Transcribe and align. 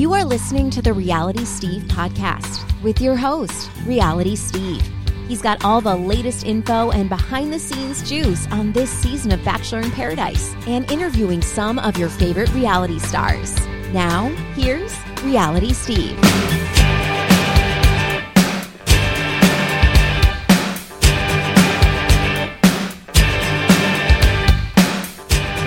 You 0.00 0.14
are 0.14 0.24
listening 0.24 0.70
to 0.70 0.80
the 0.80 0.94
Reality 0.94 1.44
Steve 1.44 1.82
podcast 1.82 2.64
with 2.82 3.02
your 3.02 3.16
host, 3.16 3.70
Reality 3.84 4.34
Steve. 4.34 4.80
He's 5.28 5.42
got 5.42 5.62
all 5.62 5.82
the 5.82 5.94
latest 5.94 6.46
info 6.46 6.90
and 6.90 7.10
behind 7.10 7.52
the 7.52 7.58
scenes 7.58 8.08
juice 8.08 8.46
on 8.46 8.72
this 8.72 8.88
season 8.88 9.30
of 9.30 9.44
Bachelor 9.44 9.80
in 9.80 9.90
Paradise 9.90 10.54
and 10.66 10.90
interviewing 10.90 11.42
some 11.42 11.78
of 11.78 11.98
your 11.98 12.08
favorite 12.08 12.50
reality 12.54 12.98
stars. 12.98 13.54
Now, 13.92 14.28
here's 14.54 14.96
Reality 15.22 15.74
Steve. 15.74 16.18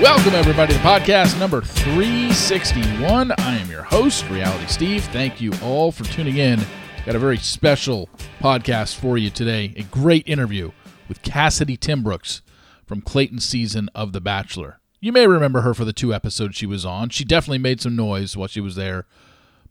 Welcome, 0.03 0.35
everybody, 0.35 0.73
to 0.73 0.79
podcast 0.79 1.39
number 1.39 1.61
361. 1.61 3.31
I 3.31 3.55
am 3.55 3.71
your 3.71 3.83
host, 3.83 4.29
Reality 4.29 4.67
Steve. 4.67 5.05
Thank 5.05 5.39
you 5.39 5.53
all 5.63 5.93
for 5.93 6.03
tuning 6.03 6.35
in. 6.35 6.59
Got 7.05 7.15
a 7.15 7.19
very 7.19 7.37
special 7.37 8.09
podcast 8.41 8.97
for 8.97 9.17
you 9.17 9.29
today. 9.29 9.73
A 9.77 9.83
great 9.83 10.27
interview 10.27 10.73
with 11.07 11.21
Cassidy 11.21 11.77
Timbrooks 11.77 12.41
from 12.85 12.99
Clayton's 12.99 13.45
season 13.45 13.89
of 13.95 14.11
The 14.11 14.19
Bachelor. 14.19 14.81
You 14.99 15.13
may 15.13 15.25
remember 15.25 15.61
her 15.61 15.73
for 15.73 15.85
the 15.85 15.93
two 15.93 16.13
episodes 16.13 16.57
she 16.57 16.65
was 16.65 16.85
on. 16.85 17.07
She 17.07 17.23
definitely 17.23 17.59
made 17.59 17.79
some 17.79 17.95
noise 17.95 18.35
while 18.35 18.49
she 18.49 18.59
was 18.59 18.75
there, 18.75 19.05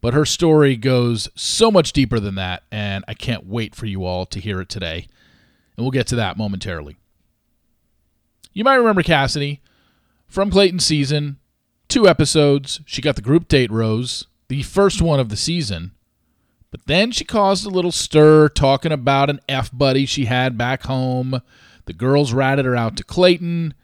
but 0.00 0.14
her 0.14 0.24
story 0.24 0.78
goes 0.78 1.28
so 1.34 1.70
much 1.70 1.92
deeper 1.92 2.18
than 2.18 2.36
that, 2.36 2.62
and 2.72 3.04
I 3.06 3.12
can't 3.12 3.44
wait 3.44 3.74
for 3.74 3.84
you 3.84 4.06
all 4.06 4.24
to 4.24 4.40
hear 4.40 4.62
it 4.62 4.70
today. 4.70 5.08
And 5.76 5.84
we'll 5.84 5.90
get 5.90 6.06
to 6.06 6.16
that 6.16 6.38
momentarily. 6.38 6.96
You 8.54 8.64
might 8.64 8.76
remember 8.76 9.02
Cassidy 9.02 9.60
from 10.32 10.50
Clayton's 10.50 10.86
season, 10.86 11.36
two 11.88 12.08
episodes. 12.08 12.80
She 12.86 13.02
got 13.02 13.16
the 13.16 13.22
group 13.22 13.48
date 13.48 13.70
rose, 13.70 14.28
the 14.48 14.62
first 14.62 15.02
one 15.02 15.20
of 15.20 15.28
the 15.28 15.36
season. 15.36 15.92
But 16.70 16.86
then 16.86 17.10
she 17.10 17.24
caused 17.24 17.66
a 17.66 17.70
little 17.70 17.92
stir 17.92 18.48
talking 18.48 18.92
about 18.92 19.28
an 19.28 19.40
F 19.46 19.70
buddy 19.74 20.06
she 20.06 20.24
had 20.24 20.56
back 20.56 20.84
home. 20.84 21.42
The 21.84 21.92
girls 21.92 22.32
ratted 22.32 22.64
her 22.64 22.74
out 22.74 22.96
to 22.96 23.04
Clayton, 23.04 23.74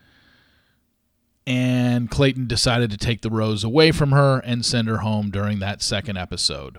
and 1.46 2.10
Clayton 2.10 2.46
decided 2.46 2.90
to 2.92 2.96
take 2.96 3.20
the 3.20 3.28
rose 3.28 3.62
away 3.62 3.92
from 3.92 4.12
her 4.12 4.38
and 4.38 4.64
send 4.64 4.88
her 4.88 4.98
home 4.98 5.30
during 5.30 5.58
that 5.58 5.82
second 5.82 6.16
episode. 6.16 6.78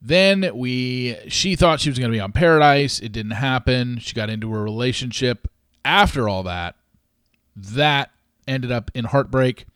Then 0.00 0.48
we 0.54 1.16
she 1.26 1.56
thought 1.56 1.80
she 1.80 1.90
was 1.90 1.98
going 1.98 2.12
to 2.12 2.16
be 2.16 2.20
on 2.20 2.30
Paradise. 2.30 3.00
It 3.00 3.10
didn't 3.10 3.32
happen. 3.32 3.98
She 3.98 4.14
got 4.14 4.30
into 4.30 4.54
a 4.54 4.62
relationship 4.62 5.48
after 5.84 6.28
all 6.28 6.44
that 6.44 6.76
that 7.56 8.10
ended 8.46 8.72
up 8.72 8.90
in 8.94 9.04
heartbreak. 9.06 9.66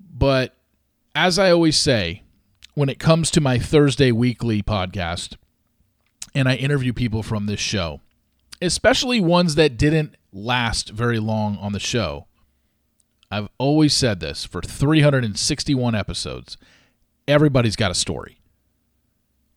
But 0.00 0.54
as 1.14 1.38
I 1.38 1.50
always 1.50 1.76
say, 1.76 2.22
when 2.74 2.88
it 2.88 2.98
comes 2.98 3.30
to 3.32 3.40
my 3.40 3.58
Thursday 3.58 4.12
weekly 4.12 4.62
podcast, 4.62 5.36
and 6.34 6.48
I 6.48 6.54
interview 6.54 6.92
people 6.92 7.22
from 7.22 7.46
this 7.46 7.60
show, 7.60 8.00
especially 8.60 9.20
ones 9.20 9.54
that 9.56 9.76
didn't 9.76 10.16
last 10.32 10.90
very 10.90 11.18
long 11.18 11.58
on 11.58 11.72
the 11.72 11.80
show, 11.80 12.26
I've 13.30 13.48
always 13.58 13.94
said 13.94 14.20
this 14.20 14.44
for 14.44 14.60
361 14.62 15.94
episodes 15.94 16.56
everybody's 17.28 17.76
got 17.76 17.90
a 17.90 17.94
story. 17.94 18.38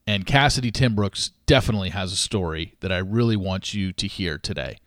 And 0.07 0.25
Cassidy 0.25 0.71
Timbrooks 0.71 1.31
definitely 1.45 1.89
has 1.89 2.13
a 2.13 2.17
story 2.17 2.75
that 2.81 2.91
I 2.91 2.97
really 2.97 3.35
want 3.35 3.73
you 3.73 3.91
to 3.93 4.07
hear 4.07 4.37
today 4.37 4.77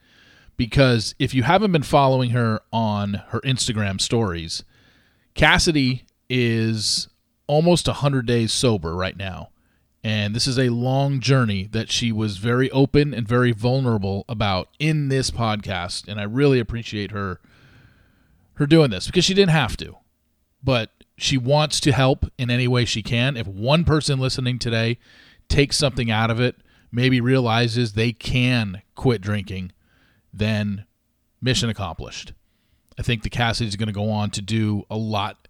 because 0.58 1.14
if 1.18 1.32
you 1.32 1.44
haven't 1.44 1.72
been 1.72 1.82
following 1.82 2.30
her 2.30 2.60
on 2.70 3.22
her 3.28 3.40
Instagram 3.40 3.98
stories, 3.98 4.64
Cassidy 5.32 6.04
is 6.28 7.08
almost 7.46 7.86
100 7.86 8.26
days 8.26 8.52
sober 8.52 8.94
right 8.94 9.16
now. 9.16 9.48
And 10.04 10.34
this 10.34 10.46
is 10.46 10.58
a 10.58 10.68
long 10.68 11.20
journey 11.20 11.68
that 11.72 11.90
she 11.90 12.12
was 12.12 12.36
very 12.36 12.70
open 12.70 13.14
and 13.14 13.26
very 13.26 13.52
vulnerable 13.52 14.24
about 14.28 14.68
in 14.78 15.08
this 15.08 15.30
podcast. 15.30 16.06
And 16.06 16.20
I 16.20 16.24
really 16.24 16.60
appreciate 16.60 17.12
her 17.12 17.40
her 18.54 18.66
doing 18.66 18.90
this 18.90 19.06
because 19.06 19.24
she 19.24 19.34
didn't 19.34 19.52
have 19.52 19.76
to. 19.76 19.96
But 20.62 20.90
she 21.16 21.38
wants 21.38 21.78
to 21.80 21.92
help 21.92 22.26
in 22.36 22.50
any 22.50 22.66
way 22.66 22.84
she 22.84 23.02
can. 23.02 23.36
If 23.36 23.46
one 23.46 23.84
person 23.84 24.18
listening 24.18 24.58
today 24.58 24.98
takes 25.48 25.76
something 25.76 26.10
out 26.10 26.30
of 26.30 26.40
it, 26.40 26.56
maybe 26.90 27.20
realizes 27.20 27.92
they 27.92 28.12
can 28.12 28.82
quit 28.94 29.20
drinking, 29.20 29.72
then 30.32 30.84
mission 31.40 31.68
accomplished. 31.68 32.32
I 32.98 33.02
think 33.02 33.22
the 33.22 33.30
Cassidy's 33.30 33.76
going 33.76 33.88
to 33.88 33.92
go 33.92 34.10
on 34.10 34.30
to 34.30 34.42
do 34.42 34.84
a 34.90 34.96
lot 34.96 35.48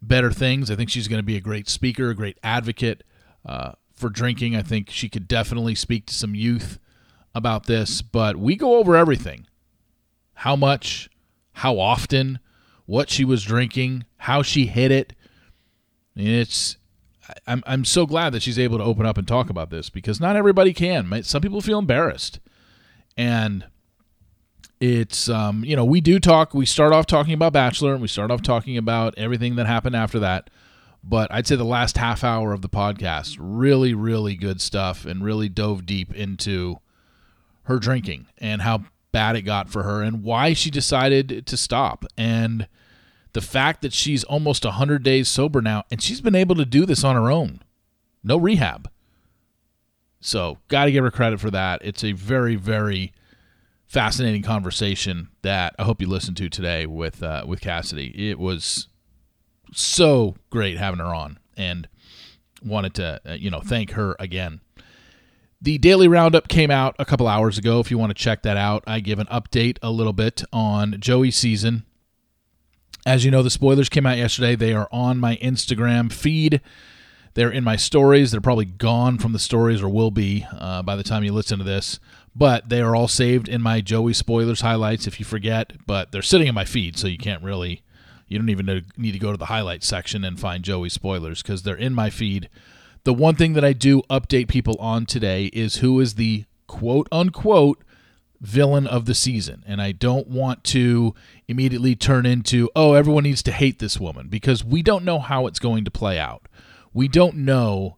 better 0.00 0.30
things. 0.30 0.70
I 0.70 0.76
think 0.76 0.90
she's 0.90 1.08
going 1.08 1.20
to 1.20 1.24
be 1.24 1.36
a 1.36 1.40
great 1.40 1.68
speaker, 1.68 2.10
a 2.10 2.14
great 2.14 2.38
advocate 2.42 3.02
uh, 3.46 3.72
for 3.94 4.10
drinking. 4.10 4.56
I 4.56 4.62
think 4.62 4.90
she 4.90 5.08
could 5.08 5.28
definitely 5.28 5.74
speak 5.74 6.06
to 6.06 6.14
some 6.14 6.34
youth 6.34 6.78
about 7.34 7.66
this. 7.66 8.02
But 8.02 8.36
we 8.36 8.56
go 8.56 8.76
over 8.76 8.96
everything 8.96 9.46
how 10.34 10.56
much, 10.56 11.08
how 11.52 11.78
often, 11.78 12.40
what 12.86 13.08
she 13.08 13.24
was 13.24 13.44
drinking, 13.44 14.04
how 14.18 14.42
she 14.42 14.66
hit 14.66 14.90
it. 14.90 15.14
And 16.16 16.26
it's 16.26 16.76
I'm 17.46 17.62
I'm 17.66 17.84
so 17.84 18.06
glad 18.06 18.30
that 18.30 18.42
she's 18.42 18.58
able 18.58 18.78
to 18.78 18.84
open 18.84 19.06
up 19.06 19.16
and 19.16 19.26
talk 19.26 19.48
about 19.48 19.70
this 19.70 19.88
because 19.88 20.20
not 20.20 20.36
everybody 20.36 20.72
can. 20.72 21.22
Some 21.22 21.40
people 21.40 21.60
feel 21.60 21.78
embarrassed. 21.78 22.40
And 23.16 23.66
it's 24.82 25.28
um, 25.28 25.64
you 25.64 25.76
know 25.76 25.84
we 25.84 26.00
do 26.00 26.18
talk 26.18 26.54
we 26.54 26.66
start 26.66 26.92
off 26.92 27.06
talking 27.06 27.34
about 27.34 27.52
bachelor 27.52 27.92
and 27.92 28.02
we 28.02 28.08
start 28.08 28.30
off 28.30 28.42
talking 28.42 28.76
about 28.76 29.14
everything 29.16 29.54
that 29.54 29.66
happened 29.66 29.94
after 29.94 30.18
that 30.18 30.50
but 31.04 31.32
i'd 31.32 31.46
say 31.46 31.54
the 31.54 31.64
last 31.64 31.96
half 31.96 32.24
hour 32.24 32.52
of 32.52 32.62
the 32.62 32.68
podcast 32.68 33.36
really 33.38 33.94
really 33.94 34.34
good 34.34 34.60
stuff 34.60 35.04
and 35.04 35.22
really 35.22 35.48
dove 35.48 35.86
deep 35.86 36.12
into 36.14 36.80
her 37.64 37.78
drinking 37.78 38.26
and 38.38 38.62
how 38.62 38.82
bad 39.12 39.36
it 39.36 39.42
got 39.42 39.68
for 39.68 39.84
her 39.84 40.02
and 40.02 40.24
why 40.24 40.52
she 40.52 40.70
decided 40.70 41.46
to 41.46 41.56
stop 41.56 42.04
and 42.16 42.66
the 43.32 43.40
fact 43.40 43.82
that 43.82 43.92
she's 43.92 44.24
almost 44.24 44.64
100 44.64 45.02
days 45.02 45.28
sober 45.28 45.62
now 45.62 45.84
and 45.90 46.02
she's 46.02 46.20
been 46.20 46.34
able 46.34 46.54
to 46.54 46.64
do 46.64 46.84
this 46.84 47.04
on 47.04 47.16
her 47.16 47.30
own. 47.30 47.60
No 48.22 48.36
rehab. 48.36 48.90
So 50.20 50.58
got 50.68 50.84
to 50.84 50.92
give 50.92 51.04
her 51.04 51.10
credit 51.10 51.40
for 51.40 51.50
that. 51.50 51.80
It's 51.84 52.04
a 52.04 52.12
very 52.12 52.56
very 52.56 53.12
fascinating 53.92 54.40
conversation 54.42 55.28
that 55.42 55.74
I 55.78 55.84
hope 55.84 56.00
you 56.00 56.08
listened 56.08 56.38
to 56.38 56.48
today 56.48 56.86
with 56.86 57.22
uh, 57.22 57.44
with 57.46 57.60
Cassidy. 57.60 58.30
It 58.30 58.38
was 58.38 58.88
so 59.74 60.34
great 60.48 60.78
having 60.78 60.98
her 60.98 61.14
on, 61.14 61.38
and 61.58 61.86
wanted 62.64 62.94
to 62.94 63.20
uh, 63.26 63.32
you 63.34 63.50
know 63.50 63.60
thank 63.60 63.90
her 63.92 64.16
again. 64.18 64.60
The 65.60 65.76
daily 65.76 66.08
roundup 66.08 66.48
came 66.48 66.70
out 66.70 66.96
a 66.98 67.04
couple 67.04 67.28
hours 67.28 67.58
ago. 67.58 67.80
If 67.80 67.90
you 67.90 67.98
want 67.98 68.10
to 68.10 68.20
check 68.20 68.42
that 68.42 68.56
out, 68.56 68.82
I 68.86 69.00
give 69.00 69.18
an 69.18 69.26
update 69.26 69.76
a 69.82 69.90
little 69.90 70.14
bit 70.14 70.42
on 70.52 70.96
Joey's 70.98 71.36
season. 71.36 71.84
As 73.04 73.24
you 73.24 73.30
know, 73.30 73.42
the 73.42 73.50
spoilers 73.50 73.88
came 73.88 74.06
out 74.06 74.16
yesterday. 74.16 74.56
They 74.56 74.72
are 74.72 74.88
on 74.90 75.18
my 75.18 75.36
Instagram 75.36 76.10
feed. 76.10 76.62
They're 77.34 77.50
in 77.50 77.62
my 77.62 77.76
stories. 77.76 78.30
They're 78.30 78.40
probably 78.40 78.64
gone 78.64 79.18
from 79.18 79.32
the 79.32 79.38
stories 79.38 79.82
or 79.82 79.88
will 79.88 80.10
be 80.10 80.46
uh, 80.52 80.82
by 80.82 80.96
the 80.96 81.02
time 81.02 81.24
you 81.24 81.32
listen 81.32 81.58
to 81.58 81.64
this 81.64 82.00
but 82.34 82.68
they 82.68 82.80
are 82.80 82.96
all 82.96 83.08
saved 83.08 83.48
in 83.48 83.60
my 83.60 83.80
Joey 83.80 84.14
spoilers 84.14 84.60
highlights 84.60 85.06
if 85.06 85.18
you 85.18 85.24
forget, 85.24 85.72
but 85.86 86.12
they're 86.12 86.22
sitting 86.22 86.46
in 86.46 86.54
my 86.54 86.64
feed, 86.64 86.96
so 86.96 87.06
you 87.06 87.18
can't 87.18 87.42
really, 87.42 87.82
you 88.26 88.38
don't 88.38 88.48
even 88.48 88.84
need 88.96 89.12
to 89.12 89.18
go 89.18 89.32
to 89.32 89.38
the 89.38 89.46
highlights 89.46 89.86
section 89.86 90.24
and 90.24 90.40
find 90.40 90.64
Joey 90.64 90.88
spoilers 90.88 91.42
because 91.42 91.62
they're 91.62 91.74
in 91.76 91.94
my 91.94 92.10
feed. 92.10 92.48
The 93.04 93.14
one 93.14 93.34
thing 93.34 93.52
that 93.54 93.64
I 93.64 93.72
do 93.72 94.02
update 94.10 94.48
people 94.48 94.76
on 94.78 95.06
today 95.06 95.46
is 95.46 95.76
who 95.76 96.00
is 96.00 96.14
the 96.14 96.44
quote 96.66 97.08
unquote 97.12 97.82
villain 98.42 98.86
of 98.86 99.06
the 99.06 99.14
season. 99.14 99.62
And 99.66 99.80
I 99.80 99.92
don't 99.92 100.26
want 100.26 100.64
to 100.64 101.14
immediately 101.48 101.94
turn 101.94 102.26
into, 102.26 102.68
oh, 102.74 102.94
everyone 102.94 103.22
needs 103.22 103.42
to 103.44 103.52
hate 103.52 103.78
this 103.78 104.00
woman 104.00 104.28
because 104.28 104.64
we 104.64 104.82
don't 104.82 105.04
know 105.04 105.20
how 105.20 105.46
it's 105.46 105.60
going 105.60 105.84
to 105.84 105.90
play 105.90 106.18
out. 106.18 106.48
We 106.92 107.08
don't 107.08 107.36
know 107.36 107.96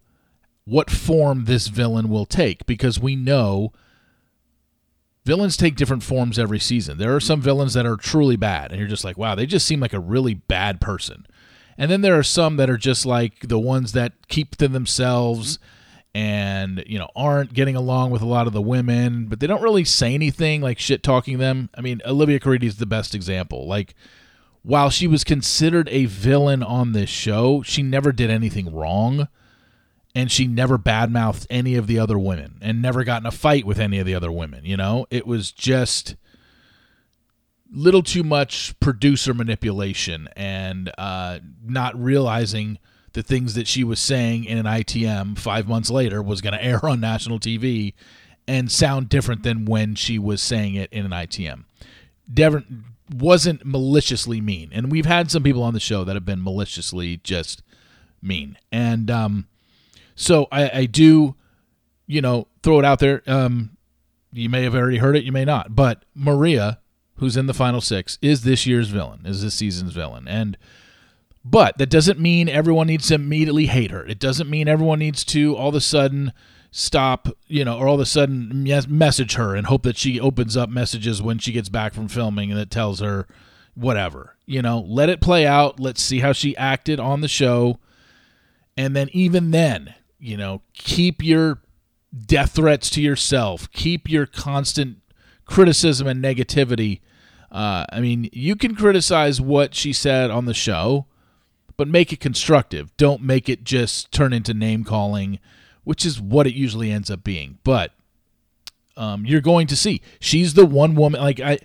what 0.64 0.90
form 0.90 1.46
this 1.46 1.68
villain 1.68 2.08
will 2.08 2.26
take 2.26 2.66
because 2.66 3.00
we 3.00 3.16
know 3.16 3.72
villains 5.24 5.56
take 5.56 5.76
different 5.76 6.02
forms 6.02 6.38
every 6.38 6.58
season. 6.58 6.98
There 6.98 7.14
are 7.14 7.20
some 7.20 7.40
villains 7.40 7.74
that 7.74 7.86
are 7.86 7.96
truly 7.96 8.36
bad, 8.36 8.70
and 8.70 8.78
you're 8.78 8.88
just 8.88 9.04
like, 9.04 9.16
wow, 9.16 9.34
they 9.34 9.46
just 9.46 9.66
seem 9.66 9.80
like 9.80 9.92
a 9.92 10.00
really 10.00 10.34
bad 10.34 10.80
person. 10.80 11.26
And 11.76 11.90
then 11.90 12.02
there 12.02 12.18
are 12.18 12.22
some 12.22 12.56
that 12.56 12.70
are 12.70 12.76
just 12.76 13.04
like 13.04 13.48
the 13.48 13.58
ones 13.58 13.92
that 13.92 14.28
keep 14.28 14.56
to 14.56 14.68
themselves 14.68 15.58
and, 16.14 16.84
you 16.86 16.98
know, 16.98 17.08
aren't 17.16 17.52
getting 17.52 17.74
along 17.74 18.10
with 18.10 18.22
a 18.22 18.26
lot 18.26 18.46
of 18.46 18.52
the 18.52 18.62
women, 18.62 19.26
but 19.26 19.40
they 19.40 19.48
don't 19.48 19.62
really 19.62 19.82
say 19.82 20.14
anything 20.14 20.60
like 20.60 20.78
shit 20.78 21.02
talking 21.02 21.38
them. 21.38 21.70
I 21.76 21.80
mean, 21.80 22.00
Olivia 22.06 22.38
Caridi 22.38 22.64
is 22.64 22.76
the 22.76 22.86
best 22.86 23.14
example. 23.14 23.66
Like, 23.66 23.94
while 24.62 24.90
she 24.90 25.08
was 25.08 25.24
considered 25.24 25.88
a 25.90 26.04
villain 26.04 26.62
on 26.62 26.92
this 26.92 27.10
show, 27.10 27.62
she 27.62 27.82
never 27.82 28.12
did 28.12 28.30
anything 28.30 28.72
wrong 28.72 29.28
and 30.14 30.30
she 30.30 30.46
never 30.46 30.78
badmouthed 30.78 31.46
any 31.50 31.74
of 31.74 31.86
the 31.86 31.98
other 31.98 32.18
women 32.18 32.58
and 32.62 32.80
never 32.80 33.02
got 33.04 33.22
in 33.22 33.26
a 33.26 33.32
fight 33.32 33.64
with 33.64 33.80
any 33.80 33.98
of 33.98 34.06
the 34.06 34.14
other 34.14 34.30
women. 34.30 34.64
You 34.64 34.76
know, 34.76 35.06
it 35.10 35.26
was 35.26 35.50
just 35.50 36.16
little 37.70 38.02
too 38.02 38.22
much 38.22 38.78
producer 38.78 39.34
manipulation 39.34 40.28
and 40.36 40.92
uh, 40.96 41.40
not 41.64 42.00
realizing 42.00 42.78
the 43.14 43.22
things 43.22 43.54
that 43.54 43.66
she 43.66 43.82
was 43.82 43.98
saying 43.98 44.44
in 44.44 44.58
an 44.58 44.66
ITM 44.66 45.38
five 45.38 45.66
months 45.66 45.90
later 45.90 46.22
was 46.22 46.40
going 46.40 46.52
to 46.52 46.64
air 46.64 46.84
on 46.86 47.00
national 47.00 47.40
TV 47.40 47.94
and 48.46 48.70
sound 48.70 49.08
different 49.08 49.42
than 49.42 49.64
when 49.64 49.94
she 49.94 50.18
was 50.18 50.42
saying 50.42 50.74
it 50.74 50.92
in 50.92 51.04
an 51.04 51.12
ITM. 51.12 51.64
Devon 52.32 52.84
wasn't 53.12 53.64
maliciously 53.64 54.40
mean, 54.40 54.70
and 54.72 54.90
we've 54.90 55.06
had 55.06 55.30
some 55.30 55.42
people 55.42 55.62
on 55.62 55.74
the 55.74 55.80
show 55.80 56.04
that 56.04 56.14
have 56.14 56.24
been 56.24 56.42
maliciously 56.42 57.18
just 57.18 57.62
mean, 58.22 58.56
and 58.72 59.10
um, 59.10 59.46
so 60.14 60.48
I, 60.50 60.70
I 60.70 60.86
do, 60.86 61.34
you 62.06 62.20
know, 62.20 62.48
throw 62.62 62.78
it 62.78 62.84
out 62.84 62.98
there. 62.98 63.22
Um, 63.26 63.76
you 64.32 64.48
may 64.48 64.62
have 64.64 64.74
already 64.74 64.98
heard 64.98 65.16
it, 65.16 65.24
you 65.24 65.32
may 65.32 65.44
not, 65.44 65.76
but 65.76 66.04
Maria, 66.14 66.80
who's 67.16 67.36
in 67.36 67.46
the 67.46 67.54
final 67.54 67.80
six, 67.80 68.18
is 68.20 68.42
this 68.42 68.66
year's 68.66 68.88
villain, 68.88 69.20
is 69.24 69.42
this 69.42 69.54
season's 69.54 69.92
villain, 69.92 70.26
and 70.26 70.56
but 71.44 71.76
that 71.78 71.90
doesn't 71.90 72.18
mean 72.18 72.48
everyone 72.48 72.86
needs 72.86 73.08
to 73.08 73.14
immediately 73.14 73.66
hate 73.66 73.90
her. 73.90 74.04
It 74.06 74.18
doesn't 74.18 74.48
mean 74.48 74.66
everyone 74.66 74.98
needs 74.98 75.24
to 75.26 75.54
all 75.56 75.68
of 75.68 75.74
a 75.74 75.80
sudden 75.80 76.32
stop, 76.70 77.28
you 77.46 77.64
know, 77.64 77.78
or 77.78 77.86
all 77.86 77.94
of 77.94 78.00
a 78.00 78.06
sudden 78.06 78.66
message 78.88 79.34
her 79.34 79.54
and 79.54 79.66
hope 79.66 79.82
that 79.82 79.98
she 79.98 80.18
opens 80.18 80.56
up 80.56 80.70
messages 80.70 81.20
when 81.20 81.38
she 81.38 81.52
gets 81.52 81.68
back 81.68 81.92
from 81.92 82.08
filming 82.08 82.50
and 82.50 82.58
that 82.58 82.70
tells 82.70 83.00
her 83.00 83.26
whatever. 83.74 84.36
You 84.46 84.62
know, 84.62 84.80
let 84.80 85.08
it 85.08 85.20
play 85.20 85.46
out. 85.46 85.78
Let's 85.78 86.02
see 86.02 86.20
how 86.20 86.32
she 86.32 86.56
acted 86.56 86.98
on 86.98 87.20
the 87.20 87.28
show. 87.28 87.78
And 88.76 88.96
then, 88.96 89.08
even 89.12 89.52
then, 89.52 89.94
you 90.24 90.36
know, 90.36 90.62
keep 90.72 91.22
your 91.22 91.60
death 92.26 92.52
threats 92.52 92.90
to 92.90 93.02
yourself, 93.02 93.70
keep 93.72 94.08
your 94.08 94.26
constant 94.26 94.98
criticism 95.44 96.06
and 96.06 96.22
negativity. 96.22 97.00
Uh, 97.50 97.84
I 97.92 98.00
mean, 98.00 98.28
you 98.32 98.56
can 98.56 98.74
criticize 98.74 99.40
what 99.40 99.74
she 99.74 99.92
said 99.92 100.30
on 100.30 100.46
the 100.46 100.54
show 100.54 101.06
but 101.76 101.88
make 101.88 102.12
it 102.12 102.20
constructive. 102.20 102.96
Don't 102.96 103.22
make 103.22 103.48
it 103.48 103.64
just 103.64 104.12
turn 104.12 104.32
into 104.32 104.54
name 104.54 104.84
calling, 104.84 105.38
which 105.82 106.06
is 106.06 106.20
what 106.20 106.46
it 106.46 106.54
usually 106.54 106.90
ends 106.90 107.10
up 107.10 107.24
being. 107.24 107.58
But 107.64 107.92
um, 108.96 109.26
you're 109.26 109.40
going 109.40 109.66
to 109.68 109.76
see 109.76 110.00
she's 110.20 110.54
the 110.54 110.66
one 110.66 110.94
woman. 110.94 111.20
Like 111.20 111.40
I, 111.40 111.58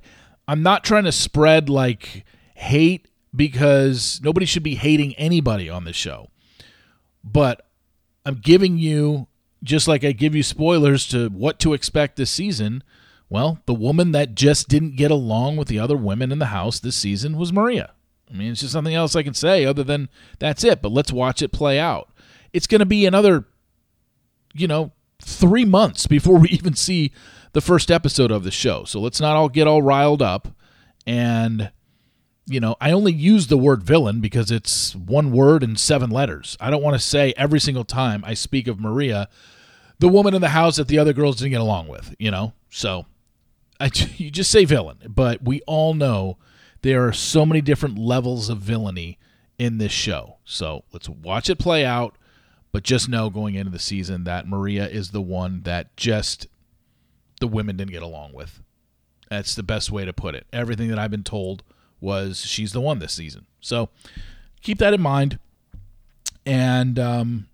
I'm 0.47 0.63
not 0.63 0.83
trying 0.83 1.03
to 1.03 1.11
spread 1.11 1.69
like 1.69 2.25
hate 2.55 3.07
because 3.35 4.19
nobody 4.23 4.45
should 4.45 4.63
be 4.63 4.75
hating 4.75 5.13
anybody 5.15 5.69
on 5.69 5.83
this 5.83 5.95
show, 5.95 6.29
but 7.23 7.67
I'm 8.29 8.35
giving 8.35 8.77
you 8.77 9.27
just 9.63 9.87
like 9.87 10.03
I 10.03 10.11
give 10.11 10.35
you 10.35 10.43
spoilers 10.43 11.07
to 11.07 11.29
what 11.29 11.57
to 11.59 11.73
expect 11.73 12.15
this 12.15 12.29
season. 12.29 12.83
Well, 13.27 13.59
the 13.65 13.73
woman 13.73 14.11
that 14.11 14.35
just 14.35 14.69
didn't 14.69 14.97
get 14.97 15.09
along 15.09 15.57
with 15.57 15.67
the 15.67 15.79
other 15.79 15.97
women 15.97 16.31
in 16.31 16.37
the 16.37 16.45
house 16.45 16.79
this 16.79 16.95
season 16.95 17.37
was 17.37 17.51
Maria. 17.51 17.93
I 18.31 18.35
mean, 18.35 18.51
it's 18.51 18.61
just 18.61 18.73
something 18.73 18.93
else 18.93 19.15
I 19.15 19.23
can 19.23 19.33
say 19.33 19.65
other 19.65 19.83
than 19.83 20.09
that's 20.37 20.63
it. 20.63 20.79
But 20.79 20.91
let's 20.91 21.11
watch 21.11 21.41
it 21.41 21.51
play 21.51 21.79
out. 21.79 22.11
It's 22.53 22.67
going 22.67 22.79
to 22.79 22.85
be 22.85 23.07
another, 23.07 23.45
you 24.53 24.67
know, 24.67 24.91
three 25.19 25.65
months 25.65 26.05
before 26.05 26.37
we 26.37 26.49
even 26.51 26.75
see 26.75 27.11
the 27.53 27.61
first 27.61 27.89
episode 27.89 28.29
of 28.29 28.43
the 28.43 28.51
show. 28.51 28.83
So 28.83 28.99
let's 28.99 29.19
not 29.19 29.35
all 29.35 29.49
get 29.49 29.67
all 29.67 29.81
riled 29.81 30.21
up. 30.21 30.49
And, 31.07 31.71
you 32.49 32.59
know, 32.59 32.75
I 32.81 32.91
only 32.91 33.13
use 33.13 33.47
the 33.47 33.57
word 33.57 33.83
villain 33.83 34.21
because 34.21 34.49
it's 34.49 34.95
one 34.95 35.31
word 35.31 35.63
and 35.63 35.79
seven 35.79 36.09
letters. 36.09 36.57
I 36.59 36.69
don't 36.69 36.81
want 36.81 36.95
to 36.95 36.99
say 36.99 37.33
every 37.37 37.59
single 37.59 37.83
time 37.83 38.23
I 38.25 38.33
speak 38.33 38.67
of 38.67 38.79
Maria, 38.79 39.29
the 39.99 40.07
woman 40.07 40.33
in 40.33 40.41
the 40.41 40.49
house 40.49 40.77
that 40.77 40.87
the 40.87 40.97
other 40.97 41.13
girls 41.13 41.37
didn't 41.37 41.51
get 41.51 41.61
along 41.61 41.87
with, 41.87 42.15
you 42.17 42.31
know? 42.31 42.53
So 42.69 43.05
I, 43.79 43.91
you 44.17 44.31
just 44.31 44.51
say 44.51 44.65
villain. 44.65 44.97
But 45.07 45.43
we 45.43 45.61
all 45.67 45.93
know 45.93 46.37
there 46.81 47.05
are 47.07 47.13
so 47.13 47.45
many 47.45 47.61
different 47.61 47.99
levels 47.99 48.49
of 48.49 48.57
villainy 48.57 49.19
in 49.59 49.77
this 49.77 49.91
show. 49.91 50.37
So 50.43 50.85
let's 50.91 51.07
watch 51.07 51.49
it 51.49 51.59
play 51.59 51.85
out, 51.85 52.17
but 52.71 52.83
just 52.83 53.09
know 53.09 53.29
going 53.29 53.55
into 53.55 53.71
the 53.71 53.79
season 53.79 54.23
that 54.23 54.47
Maria 54.47 54.87
is 54.87 55.11
the 55.11 55.21
one 55.21 55.61
that 55.63 55.95
just 55.95 56.47
the 57.39 57.47
women 57.47 57.77
didn't 57.77 57.91
get 57.91 58.03
along 58.03 58.33
with. 58.33 58.61
That's 59.29 59.53
the 59.53 59.63
best 59.63 59.91
way 59.91 60.05
to 60.05 60.13
put 60.13 60.33
it. 60.33 60.47
Everything 60.51 60.89
that 60.89 60.97
I've 60.97 61.11
been 61.11 61.23
told 61.23 61.63
was 62.01 62.39
she's 62.39 62.71
the 62.71 62.81
one 62.81 62.99
this 62.99 63.13
season. 63.13 63.45
So 63.59 63.89
keep 64.61 64.77
that 64.79 64.93
in 64.93 65.01
mind. 65.01 65.39
And, 66.45 66.97
um, 66.97 67.47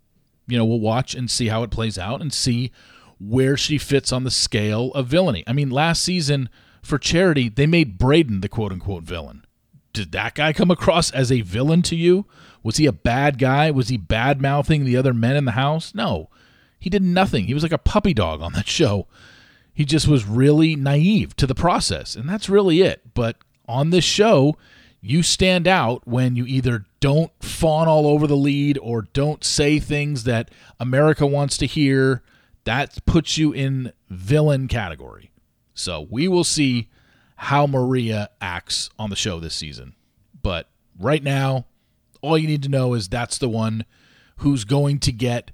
you 0.48 0.58
know, 0.58 0.66
we'll 0.66 0.80
watch 0.80 1.16
and 1.16 1.30
see 1.30 1.48
how 1.48 1.64
it 1.64 1.72
plays 1.72 1.98
out 1.98 2.22
and 2.22 2.32
see 2.32 2.72
where 3.20 3.58
she 3.58 3.78
fits 3.78 4.12
on 4.12 4.24
the 4.24 4.32
scale 4.32 4.92
of 4.94 5.08
villainy. 5.08 5.44
I 5.48 5.54
mean, 5.54 5.70
last 5.70 6.04
season 6.04 6.50
for 6.82 6.98
charity, 6.98 7.50
they 7.50 7.66
made 7.66 7.98
Brayden 7.98 8.42
the 8.42 8.50
quote 8.50 8.72
unquote 8.72 9.04
villain. 9.04 9.46
Did 9.94 10.12
that 10.12 10.36
guy 10.36 10.54
come 10.54 10.72
across 10.72 11.10
as 11.12 11.32
a 11.32 11.42
villain 11.42 11.82
to 11.84 11.96
you? 11.96 12.26
Was 12.64 12.78
he 12.78 12.86
a 12.86 12.92
bad 12.92 13.38
guy? 13.40 13.72
Was 13.72 13.90
he 13.90 13.98
bad 13.98 14.42
mouthing 14.42 14.84
the 14.84 14.98
other 14.98 15.14
men 15.14 15.36
in 15.36 15.46
the 15.46 15.52
house? 15.52 15.96
No. 15.96 16.30
He 16.80 16.90
did 16.90 17.02
nothing. 17.02 17.46
He 17.46 17.54
was 17.54 17.64
like 17.64 17.72
a 17.72 17.78
puppy 17.78 18.14
dog 18.14 18.42
on 18.42 18.54
that 18.54 18.68
show. 18.68 19.08
He 19.74 19.86
just 19.86 20.08
was 20.08 20.26
really 20.26 20.76
naive 20.76 21.36
to 21.38 21.48
the 21.48 21.56
process, 21.56 22.16
and 22.16 22.30
that's 22.30 22.50
really 22.50 22.82
it. 22.82 23.14
But 23.14 23.38
on 23.68 23.90
this 23.90 24.04
show, 24.04 24.56
you 25.02 25.22
stand 25.22 25.68
out 25.68 26.08
when 26.08 26.36
you 26.36 26.46
either 26.46 26.86
don't 27.00 27.32
fawn 27.44 27.88
all 27.88 28.08
over 28.08 28.26
the 28.26 28.36
lead 28.36 28.78
or 28.82 29.04
don't 29.14 29.44
say 29.44 29.80
things 29.80 30.24
that 30.24 30.50
America 30.80 31.28
wants 31.28 31.58
to 31.58 31.68
hear. 31.68 32.24
That 32.64 33.06
puts 33.06 33.38
you 33.38 33.52
in 33.52 33.94
villain 34.10 34.68
category. 34.68 35.32
So 35.76 36.08
we 36.10 36.28
will 36.28 36.44
see 36.44 36.90
how 37.36 37.68
Maria 37.68 38.30
acts 38.42 38.90
on 38.98 39.10
the 39.10 39.16
show 39.16 39.40
this 39.40 39.54
season. 39.54 39.94
But 40.42 40.70
right 41.00 41.22
now, 41.22 41.66
all 42.22 42.38
you 42.38 42.48
need 42.48 42.64
to 42.64 42.70
know 42.70 42.94
is 42.94 43.08
that's 43.08 43.38
the 43.38 43.50
one 43.50 43.86
who's 44.38 44.64
going 44.64 45.00
to 45.00 45.12
get 45.12 45.52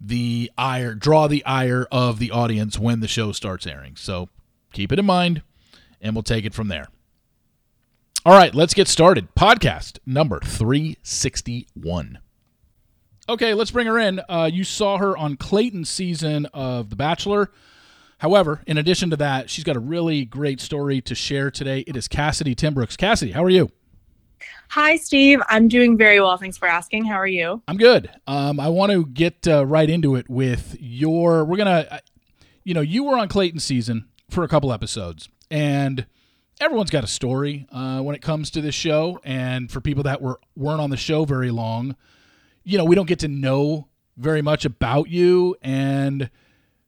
the 0.00 0.50
ire, 0.56 0.94
draw 0.94 1.26
the 1.26 1.44
ire 1.44 1.86
of 1.90 2.18
the 2.18 2.30
audience 2.30 2.78
when 2.78 3.00
the 3.00 3.08
show 3.08 3.32
starts 3.32 3.66
airing. 3.66 3.96
So 3.96 4.28
keep 4.72 4.92
it 4.92 4.98
in 4.98 5.06
mind, 5.06 5.42
and 6.00 6.14
we'll 6.14 6.22
take 6.22 6.44
it 6.44 6.54
from 6.54 6.68
there. 6.68 6.88
All 8.26 8.32
right, 8.32 8.54
let's 8.54 8.72
get 8.72 8.88
started. 8.88 9.34
Podcast 9.34 9.98
number 10.06 10.40
361. 10.40 12.20
Okay, 13.28 13.52
let's 13.52 13.70
bring 13.70 13.86
her 13.86 13.98
in. 13.98 14.18
Uh, 14.30 14.48
you 14.50 14.64
saw 14.64 14.96
her 14.96 15.14
on 15.14 15.36
Clayton's 15.36 15.90
season 15.90 16.46
of 16.54 16.88
The 16.88 16.96
Bachelor. 16.96 17.50
However, 18.16 18.62
in 18.66 18.78
addition 18.78 19.10
to 19.10 19.16
that, 19.16 19.50
she's 19.50 19.62
got 19.62 19.76
a 19.76 19.80
really 19.80 20.24
great 20.24 20.62
story 20.62 21.02
to 21.02 21.14
share 21.14 21.50
today. 21.50 21.80
It 21.80 21.98
is 21.98 22.08
Cassidy 22.08 22.54
Timbrooks. 22.54 22.96
Cassidy, 22.96 23.32
how 23.32 23.44
are 23.44 23.50
you? 23.50 23.70
Hi, 24.70 24.96
Steve. 24.96 25.42
I'm 25.50 25.68
doing 25.68 25.98
very 25.98 26.18
well. 26.18 26.38
Thanks 26.38 26.56
for 26.56 26.66
asking. 26.66 27.04
How 27.04 27.16
are 27.16 27.26
you? 27.26 27.60
I'm 27.68 27.76
good. 27.76 28.08
Um, 28.26 28.58
I 28.58 28.68
want 28.70 28.90
to 28.92 29.04
get 29.04 29.46
uh, 29.46 29.66
right 29.66 29.90
into 29.90 30.16
it 30.16 30.30
with 30.30 30.78
your. 30.80 31.44
We're 31.44 31.58
going 31.58 31.84
to, 31.84 31.92
uh, 31.92 31.98
you 32.64 32.72
know, 32.72 32.80
you 32.80 33.04
were 33.04 33.18
on 33.18 33.28
Clayton 33.28 33.60
season 33.60 34.06
for 34.30 34.44
a 34.44 34.48
couple 34.48 34.72
episodes, 34.72 35.28
and 35.50 36.06
everyone's 36.60 36.90
got 36.90 37.04
a 37.04 37.08
story 37.08 37.66
uh, 37.72 38.00
when 38.00 38.14
it 38.14 38.22
comes 38.22 38.50
to 38.50 38.60
this 38.60 38.74
show. 38.74 39.20
And 39.24 39.70
for 39.70 39.80
people 39.80 40.02
that 40.04 40.22
were, 40.22 40.40
weren't 40.56 40.80
on 40.80 40.90
the 40.90 40.96
show 40.96 41.24
very 41.24 41.50
long, 41.50 41.96
you 42.62 42.78
know, 42.78 42.84
we 42.84 42.94
don't 42.94 43.08
get 43.08 43.18
to 43.20 43.28
know 43.28 43.88
very 44.16 44.42
much 44.42 44.64
about 44.64 45.08
you. 45.08 45.56
And 45.62 46.30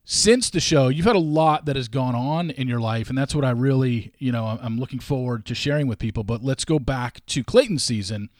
since 0.04 0.50
the 0.50 0.60
show, 0.60 0.88
you've 0.88 1.04
had 1.04 1.16
a 1.16 1.18
lot 1.18 1.66
that 1.66 1.74
has 1.74 1.88
gone 1.88 2.14
on 2.14 2.50
in 2.50 2.68
your 2.68 2.78
life, 2.78 3.08
and 3.08 3.18
that's 3.18 3.34
what 3.34 3.44
I 3.44 3.50
really, 3.50 4.12
you 4.18 4.30
know, 4.30 4.46
I'm 4.62 4.78
looking 4.78 5.00
forward 5.00 5.44
to 5.46 5.54
sharing 5.54 5.88
with 5.88 5.98
people. 5.98 6.22
But 6.22 6.44
let's 6.44 6.64
go 6.64 6.78
back 6.78 7.26
to 7.26 7.42
Clayton 7.42 7.80
season. 7.80 8.30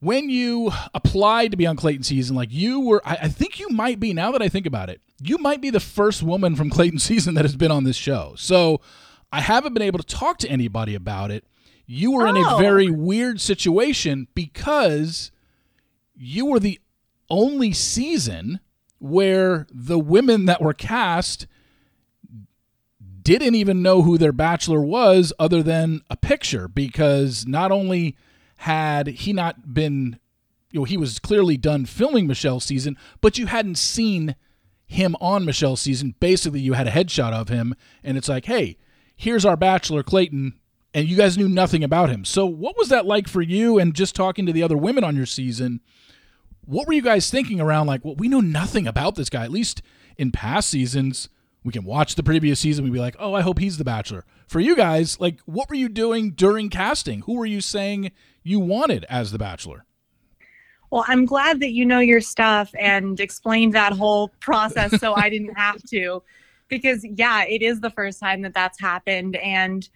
When 0.00 0.28
you 0.28 0.72
applied 0.92 1.52
to 1.52 1.56
be 1.56 1.66
on 1.66 1.76
Clayton 1.76 2.02
season, 2.02 2.36
like 2.36 2.52
you 2.52 2.80
were, 2.80 3.00
I, 3.02 3.16
I 3.22 3.28
think 3.28 3.58
you 3.58 3.70
might 3.70 3.98
be, 3.98 4.12
now 4.12 4.30
that 4.30 4.42
I 4.42 4.50
think 4.50 4.66
about 4.66 4.90
it, 4.90 5.00
you 5.22 5.38
might 5.38 5.62
be 5.62 5.70
the 5.70 5.80
first 5.80 6.22
woman 6.22 6.54
from 6.54 6.68
Clayton 6.68 6.98
season 6.98 7.32
that 7.34 7.46
has 7.46 7.56
been 7.56 7.70
on 7.70 7.84
this 7.84 7.96
show. 7.96 8.34
So 8.36 8.82
I 9.36 9.42
haven't 9.42 9.74
been 9.74 9.82
able 9.82 9.98
to 9.98 10.06
talk 10.06 10.38
to 10.38 10.48
anybody 10.48 10.94
about 10.94 11.30
it. 11.30 11.44
You 11.84 12.12
were 12.12 12.26
oh. 12.26 12.30
in 12.30 12.38
a 12.38 12.54
oh. 12.54 12.56
very 12.56 12.90
weird 12.90 13.38
situation 13.38 14.28
because 14.34 15.30
you 16.14 16.46
were 16.46 16.58
the 16.58 16.80
only 17.28 17.72
season 17.72 18.60
where 18.98 19.66
the 19.70 19.98
women 19.98 20.46
that 20.46 20.62
were 20.62 20.72
cast 20.72 21.46
didn't 23.20 23.56
even 23.56 23.82
know 23.82 24.00
who 24.00 24.16
their 24.16 24.32
bachelor 24.32 24.80
was 24.80 25.34
other 25.38 25.62
than 25.62 26.00
a 26.08 26.16
picture 26.16 26.66
because 26.66 27.46
not 27.46 27.70
only 27.70 28.16
had 28.58 29.06
he 29.06 29.34
not 29.34 29.74
been 29.74 30.18
you 30.70 30.80
know 30.80 30.84
he 30.84 30.96
was 30.96 31.18
clearly 31.18 31.58
done 31.58 31.84
filming 31.84 32.26
Michelle's 32.26 32.64
season 32.64 32.96
but 33.20 33.36
you 33.36 33.46
hadn't 33.46 33.76
seen 33.76 34.34
him 34.86 35.14
on 35.20 35.44
Michelle's 35.44 35.82
season 35.82 36.14
basically 36.20 36.60
you 36.60 36.72
had 36.72 36.86
a 36.86 36.92
headshot 36.92 37.32
of 37.32 37.48
him 37.48 37.74
and 38.02 38.16
it's 38.16 38.30
like 38.30 38.46
hey 38.46 38.78
here's 39.16 39.44
our 39.44 39.56
bachelor 39.56 40.02
Clayton 40.02 40.54
and 40.94 41.08
you 41.08 41.16
guys 41.16 41.36
knew 41.36 41.48
nothing 41.48 41.82
about 41.82 42.10
him 42.10 42.24
so 42.24 42.46
what 42.46 42.76
was 42.76 42.88
that 42.88 43.06
like 43.06 43.28
for 43.28 43.42
you 43.42 43.78
and 43.78 43.94
just 43.94 44.14
talking 44.14 44.46
to 44.46 44.52
the 44.52 44.62
other 44.62 44.76
women 44.76 45.04
on 45.04 45.16
your 45.16 45.26
season 45.26 45.80
what 46.66 46.86
were 46.86 46.92
you 46.92 47.02
guys 47.02 47.30
thinking 47.30 47.60
around 47.60 47.86
like, 47.86 48.04
well, 48.04 48.16
we 48.16 48.28
know 48.28 48.40
nothing 48.40 48.86
about 48.86 49.14
this 49.14 49.30
guy. 49.30 49.44
At 49.44 49.52
least 49.52 49.82
in 50.18 50.32
past 50.32 50.68
seasons, 50.68 51.28
we 51.64 51.72
can 51.72 51.84
watch 51.84 52.16
the 52.16 52.22
previous 52.22 52.60
season 52.60 52.84
and 52.84 52.92
be 52.92 53.00
like, 53.00 53.16
oh, 53.18 53.34
I 53.34 53.40
hope 53.40 53.58
he's 53.58 53.78
the 53.78 53.84
bachelor. 53.84 54.24
For 54.46 54.60
you 54.60 54.76
guys, 54.76 55.18
like, 55.18 55.40
what 55.46 55.68
were 55.68 55.76
you 55.76 55.88
doing 55.88 56.32
during 56.32 56.68
casting? 56.68 57.22
Who 57.22 57.36
were 57.36 57.46
you 57.46 57.60
saying 57.60 58.12
you 58.42 58.60
wanted 58.60 59.06
as 59.08 59.32
the 59.32 59.38
bachelor? 59.38 59.84
Well, 60.90 61.04
I'm 61.08 61.24
glad 61.24 61.60
that 61.60 61.72
you 61.72 61.84
know 61.84 61.98
your 61.98 62.20
stuff 62.20 62.70
and 62.78 63.18
explained 63.18 63.72
that 63.74 63.92
whole 63.92 64.28
process 64.40 64.98
so 65.00 65.14
I 65.14 65.28
didn't 65.30 65.54
have 65.54 65.82
to. 65.84 66.22
Because, 66.68 67.04
yeah, 67.04 67.44
it 67.44 67.62
is 67.62 67.80
the 67.80 67.90
first 67.90 68.20
time 68.20 68.42
that 68.42 68.54
that's 68.54 68.80
happened. 68.80 69.36
And 69.36 69.88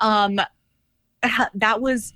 um, 0.00 0.40
that 1.54 1.80
was 1.80 2.14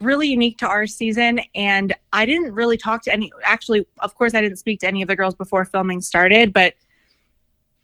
really 0.00 0.28
unique 0.28 0.58
to 0.58 0.66
our 0.66 0.86
season. 0.86 1.40
And 1.54 1.94
I 2.12 2.26
didn't 2.26 2.52
really 2.52 2.76
talk 2.76 3.02
to 3.04 3.12
any, 3.12 3.32
actually, 3.44 3.86
of 4.00 4.14
course, 4.14 4.34
I 4.34 4.40
didn't 4.40 4.58
speak 4.58 4.80
to 4.80 4.88
any 4.88 5.02
of 5.02 5.08
the 5.08 5.16
girls 5.16 5.34
before 5.34 5.64
filming 5.64 6.00
started. 6.00 6.52
But, 6.52 6.74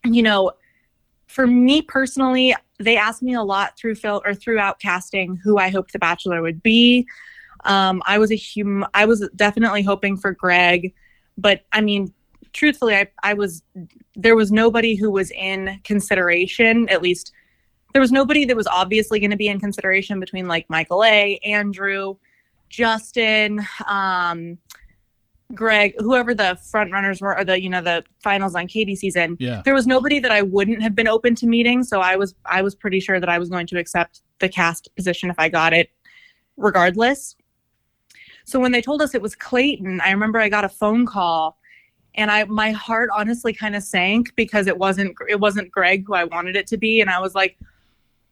you 0.03 0.21
know, 0.21 0.51
for 1.27 1.47
me 1.47 1.81
personally, 1.81 2.53
they 2.77 2.97
asked 2.97 3.21
me 3.21 3.33
a 3.33 3.41
lot 3.41 3.77
through 3.77 3.95
Phil 3.95 4.21
or 4.25 4.33
throughout 4.33 4.79
casting 4.79 5.37
who 5.37 5.57
I 5.57 5.69
hoped 5.69 5.93
the 5.93 5.99
Bachelor 5.99 6.41
would 6.41 6.61
be. 6.61 7.07
Um, 7.63 8.01
I 8.05 8.17
was 8.17 8.31
a 8.31 8.37
hum- 8.37 8.87
I 8.93 9.05
was 9.05 9.29
definitely 9.35 9.83
hoping 9.83 10.17
for 10.17 10.33
Greg, 10.33 10.93
but 11.37 11.61
I 11.71 11.81
mean, 11.81 12.13
truthfully, 12.53 12.95
I, 12.95 13.07
I 13.23 13.33
was 13.33 13.63
there 14.15 14.35
was 14.35 14.51
nobody 14.51 14.95
who 14.95 15.11
was 15.11 15.31
in 15.31 15.79
consideration. 15.83 16.89
At 16.89 17.01
least 17.01 17.31
there 17.93 18.01
was 18.01 18.11
nobody 18.11 18.45
that 18.45 18.55
was 18.55 18.67
obviously 18.67 19.19
going 19.19 19.31
to 19.31 19.37
be 19.37 19.47
in 19.47 19.59
consideration 19.59 20.19
between 20.19 20.47
like 20.47 20.69
Michael 20.69 21.03
A, 21.03 21.37
Andrew, 21.43 22.15
Justin, 22.69 23.65
um, 23.87 24.57
Greg, 25.53 25.93
whoever 25.99 26.33
the 26.33 26.57
front 26.71 26.91
runners 26.93 27.19
were, 27.19 27.37
or 27.37 27.43
the 27.43 27.61
you 27.61 27.69
know 27.69 27.81
the 27.81 28.03
finals 28.23 28.55
on 28.55 28.67
Katie 28.67 28.95
season. 28.95 29.35
Yeah. 29.39 29.61
There 29.65 29.73
was 29.73 29.87
nobody 29.87 30.19
that 30.19 30.31
I 30.31 30.41
wouldn't 30.41 30.81
have 30.81 30.95
been 30.95 31.07
open 31.07 31.35
to 31.35 31.47
meeting, 31.47 31.83
so 31.83 31.99
I 31.99 32.15
was 32.15 32.35
I 32.45 32.61
was 32.61 32.75
pretty 32.75 32.99
sure 32.99 33.19
that 33.19 33.29
I 33.29 33.37
was 33.37 33.49
going 33.49 33.67
to 33.67 33.79
accept 33.79 34.21
the 34.39 34.49
cast 34.49 34.93
position 34.95 35.29
if 35.29 35.35
I 35.37 35.49
got 35.49 35.73
it, 35.73 35.91
regardless. 36.57 37.35
So 38.45 38.59
when 38.59 38.71
they 38.71 38.81
told 38.81 39.01
us 39.01 39.13
it 39.13 39.21
was 39.21 39.35
Clayton, 39.35 40.01
I 40.01 40.11
remember 40.11 40.39
I 40.39 40.49
got 40.49 40.65
a 40.65 40.69
phone 40.69 41.05
call 41.05 41.57
and 42.15 42.31
I 42.31 42.43
my 42.45 42.71
heart 42.71 43.09
honestly 43.15 43.53
kind 43.53 43.75
of 43.75 43.83
sank 43.83 44.35
because 44.35 44.67
it 44.67 44.77
wasn't 44.77 45.15
it 45.29 45.39
wasn't 45.39 45.71
Greg 45.71 46.05
who 46.05 46.13
I 46.13 46.25
wanted 46.25 46.55
it 46.55 46.67
to 46.67 46.77
be 46.77 47.01
and 47.01 47.09
I 47.09 47.19
was 47.19 47.35
like 47.35 47.57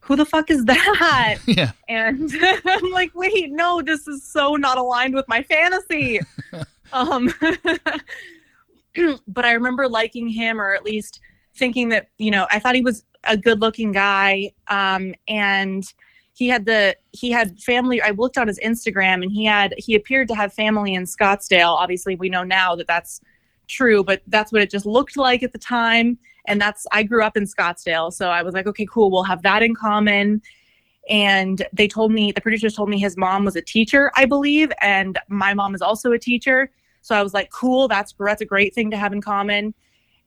who 0.00 0.16
the 0.16 0.24
fuck 0.24 0.50
is 0.50 0.64
that? 0.66 1.38
Yeah. 1.46 1.72
And 1.88 2.32
I'm 2.64 2.90
like, 2.90 3.14
wait, 3.14 3.52
no, 3.52 3.82
this 3.82 4.08
is 4.08 4.24
so 4.24 4.56
not 4.56 4.78
aligned 4.78 5.14
with 5.14 5.28
my 5.28 5.42
fantasy. 5.42 6.20
um 6.92 7.32
but 9.28 9.44
I 9.44 9.52
remember 9.52 9.88
liking 9.88 10.28
him 10.28 10.60
or 10.60 10.74
at 10.74 10.84
least 10.84 11.20
thinking 11.54 11.90
that, 11.90 12.08
you 12.18 12.30
know, 12.30 12.46
I 12.50 12.58
thought 12.58 12.74
he 12.74 12.80
was 12.80 13.04
a 13.24 13.36
good 13.36 13.60
looking 13.60 13.92
guy. 13.92 14.52
Um 14.68 15.14
and 15.28 15.84
he 16.32 16.48
had 16.48 16.64
the 16.64 16.96
he 17.12 17.30
had 17.30 17.60
family 17.60 18.00
i 18.00 18.10
looked 18.10 18.38
on 18.38 18.48
his 18.48 18.58
instagram 18.60 19.22
and 19.22 19.30
he 19.30 19.44
had 19.44 19.74
he 19.76 19.94
appeared 19.94 20.26
to 20.26 20.34
have 20.34 20.54
family 20.54 20.94
in 20.94 21.02
scottsdale 21.04 21.74
obviously 21.74 22.16
we 22.16 22.30
know 22.30 22.42
now 22.42 22.74
that 22.74 22.86
that's 22.86 23.20
true 23.70 24.02
but 24.02 24.22
that's 24.26 24.52
what 24.52 24.60
it 24.62 24.70
just 24.70 24.86
looked 24.86 25.16
like 25.16 25.42
at 25.42 25.52
the 25.52 25.58
time 25.58 26.18
and 26.46 26.60
that's 26.60 26.86
i 26.92 27.02
grew 27.02 27.22
up 27.22 27.36
in 27.36 27.44
scottsdale 27.44 28.12
so 28.12 28.28
i 28.28 28.42
was 28.42 28.54
like 28.54 28.66
okay 28.66 28.86
cool 28.86 29.10
we'll 29.10 29.22
have 29.22 29.42
that 29.42 29.62
in 29.62 29.74
common 29.74 30.40
and 31.08 31.66
they 31.72 31.88
told 31.88 32.12
me 32.12 32.30
the 32.32 32.40
producers 32.40 32.74
told 32.74 32.88
me 32.88 32.98
his 32.98 33.16
mom 33.16 33.44
was 33.44 33.56
a 33.56 33.62
teacher 33.62 34.10
i 34.16 34.24
believe 34.24 34.70
and 34.80 35.18
my 35.28 35.54
mom 35.54 35.74
is 35.74 35.82
also 35.82 36.12
a 36.12 36.18
teacher 36.18 36.70
so 37.00 37.14
i 37.14 37.22
was 37.22 37.32
like 37.34 37.50
cool 37.50 37.88
that's 37.88 38.14
that's 38.18 38.42
a 38.42 38.46
great 38.46 38.74
thing 38.74 38.90
to 38.90 38.96
have 38.96 39.12
in 39.12 39.20
common 39.20 39.72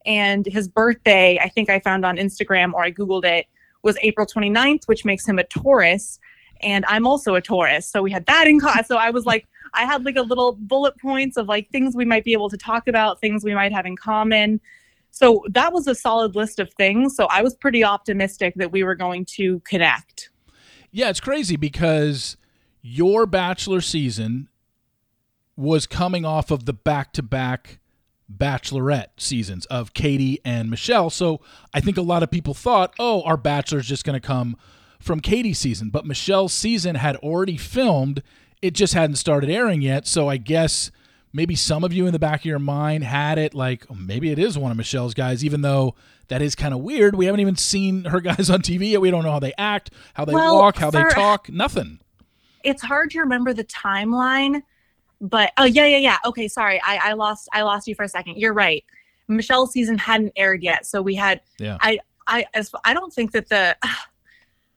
and 0.06 0.46
his 0.46 0.68
birthday 0.68 1.38
i 1.40 1.48
think 1.48 1.70
i 1.70 1.78
found 1.78 2.04
on 2.04 2.16
instagram 2.16 2.72
or 2.72 2.82
i 2.82 2.90
googled 2.90 3.24
it 3.24 3.46
was 3.84 3.96
April 4.02 4.26
29th, 4.26 4.88
which 4.88 5.04
makes 5.04 5.28
him 5.28 5.38
a 5.38 5.44
Taurus. 5.44 6.18
And 6.62 6.84
I'm 6.88 7.06
also 7.06 7.34
a 7.34 7.40
Taurus. 7.40 7.86
So 7.86 8.02
we 8.02 8.10
had 8.10 8.26
that 8.26 8.48
in 8.48 8.58
common. 8.58 8.84
So 8.84 8.96
I 8.96 9.10
was 9.10 9.26
like, 9.26 9.46
I 9.74 9.84
had 9.84 10.04
like 10.04 10.16
a 10.16 10.22
little 10.22 10.52
bullet 10.52 10.98
points 10.98 11.36
of 11.36 11.48
like 11.48 11.68
things 11.70 11.94
we 11.94 12.04
might 12.04 12.24
be 12.24 12.32
able 12.32 12.48
to 12.50 12.56
talk 12.56 12.88
about, 12.88 13.20
things 13.20 13.44
we 13.44 13.54
might 13.54 13.72
have 13.72 13.86
in 13.86 13.96
common. 13.96 14.60
So 15.10 15.44
that 15.50 15.72
was 15.72 15.86
a 15.86 15.94
solid 15.94 16.34
list 16.34 16.58
of 16.58 16.72
things. 16.74 17.14
So 17.14 17.26
I 17.26 17.42
was 17.42 17.54
pretty 17.54 17.84
optimistic 17.84 18.54
that 18.56 18.72
we 18.72 18.82
were 18.82 18.94
going 18.94 19.24
to 19.26 19.60
connect. 19.60 20.30
Yeah, 20.90 21.10
it's 21.10 21.20
crazy 21.20 21.56
because 21.56 22.36
your 22.82 23.26
bachelor 23.26 23.80
season 23.80 24.48
was 25.56 25.86
coming 25.86 26.24
off 26.24 26.50
of 26.50 26.66
the 26.66 26.72
back 26.72 27.12
to 27.12 27.22
back 27.22 27.78
bachelorette 28.32 29.08
seasons 29.18 29.66
of 29.66 29.94
Katie 29.94 30.40
and 30.44 30.70
Michelle. 30.70 31.10
So 31.10 31.40
I 31.72 31.80
think 31.80 31.96
a 31.96 32.02
lot 32.02 32.22
of 32.22 32.30
people 32.30 32.54
thought, 32.54 32.94
oh, 32.98 33.22
our 33.22 33.36
bachelor's 33.36 33.86
just 33.86 34.04
going 34.04 34.20
to 34.20 34.26
come 34.26 34.56
from 34.98 35.20
Katie's 35.20 35.58
season. 35.58 35.90
But 35.90 36.06
Michelle's 36.06 36.52
season 36.52 36.96
had 36.96 37.16
already 37.16 37.56
filmed, 37.56 38.22
it 38.64 38.72
just 38.72 38.94
hadn't 38.94 39.16
started 39.16 39.50
airing 39.50 39.82
yet. 39.82 40.06
So 40.06 40.26
I 40.30 40.38
guess 40.38 40.90
maybe 41.34 41.54
some 41.54 41.84
of 41.84 41.92
you 41.92 42.06
in 42.06 42.14
the 42.14 42.18
back 42.18 42.40
of 42.40 42.44
your 42.46 42.58
mind 42.58 43.04
had 43.04 43.36
it 43.36 43.52
like 43.52 43.84
oh, 43.90 43.94
maybe 43.94 44.30
it 44.30 44.38
is 44.38 44.56
one 44.56 44.70
of 44.70 44.78
Michelle's 44.78 45.12
guys, 45.12 45.44
even 45.44 45.60
though 45.60 45.94
that 46.28 46.40
is 46.40 46.54
kind 46.54 46.72
of 46.72 46.80
weird. 46.80 47.14
We 47.14 47.26
haven't 47.26 47.40
even 47.40 47.56
seen 47.56 48.04
her 48.04 48.20
guys 48.20 48.48
on 48.48 48.62
TV 48.62 48.92
yet. 48.92 49.02
We 49.02 49.10
don't 49.10 49.22
know 49.22 49.32
how 49.32 49.38
they 49.38 49.52
act, 49.58 49.90
how 50.14 50.24
they 50.24 50.32
Well, 50.32 50.56
walk, 50.56 50.76
how 50.78 50.90
they 50.90 51.04
talk, 51.10 51.50
nothing. 51.50 52.00
It's 52.62 52.80
hard 52.80 53.10
to 53.10 53.20
remember 53.20 53.52
the 53.52 53.64
timeline, 53.64 54.62
but 55.20 55.52
oh 55.58 55.64
yeah, 55.64 55.84
yeah, 55.84 55.98
yeah. 55.98 56.16
Okay, 56.24 56.48
sorry. 56.48 56.80
I, 56.82 57.10
I 57.10 57.12
lost 57.12 57.50
I 57.52 57.60
lost 57.62 57.86
you 57.86 57.94
for 57.94 58.04
a 58.04 58.08
second. 58.08 58.38
You're 58.38 58.54
right. 58.54 58.82
Michelle's 59.28 59.72
season 59.72 59.98
hadn't 59.98 60.32
aired 60.36 60.62
yet. 60.62 60.86
So 60.86 61.02
we 61.02 61.14
had 61.14 61.42
Yeah. 61.58 61.76
I 61.82 61.98
I 62.26 62.46
as 62.54 62.70
I 62.82 62.94
don't 62.94 63.12
think 63.12 63.32
that 63.32 63.50
the 63.50 63.76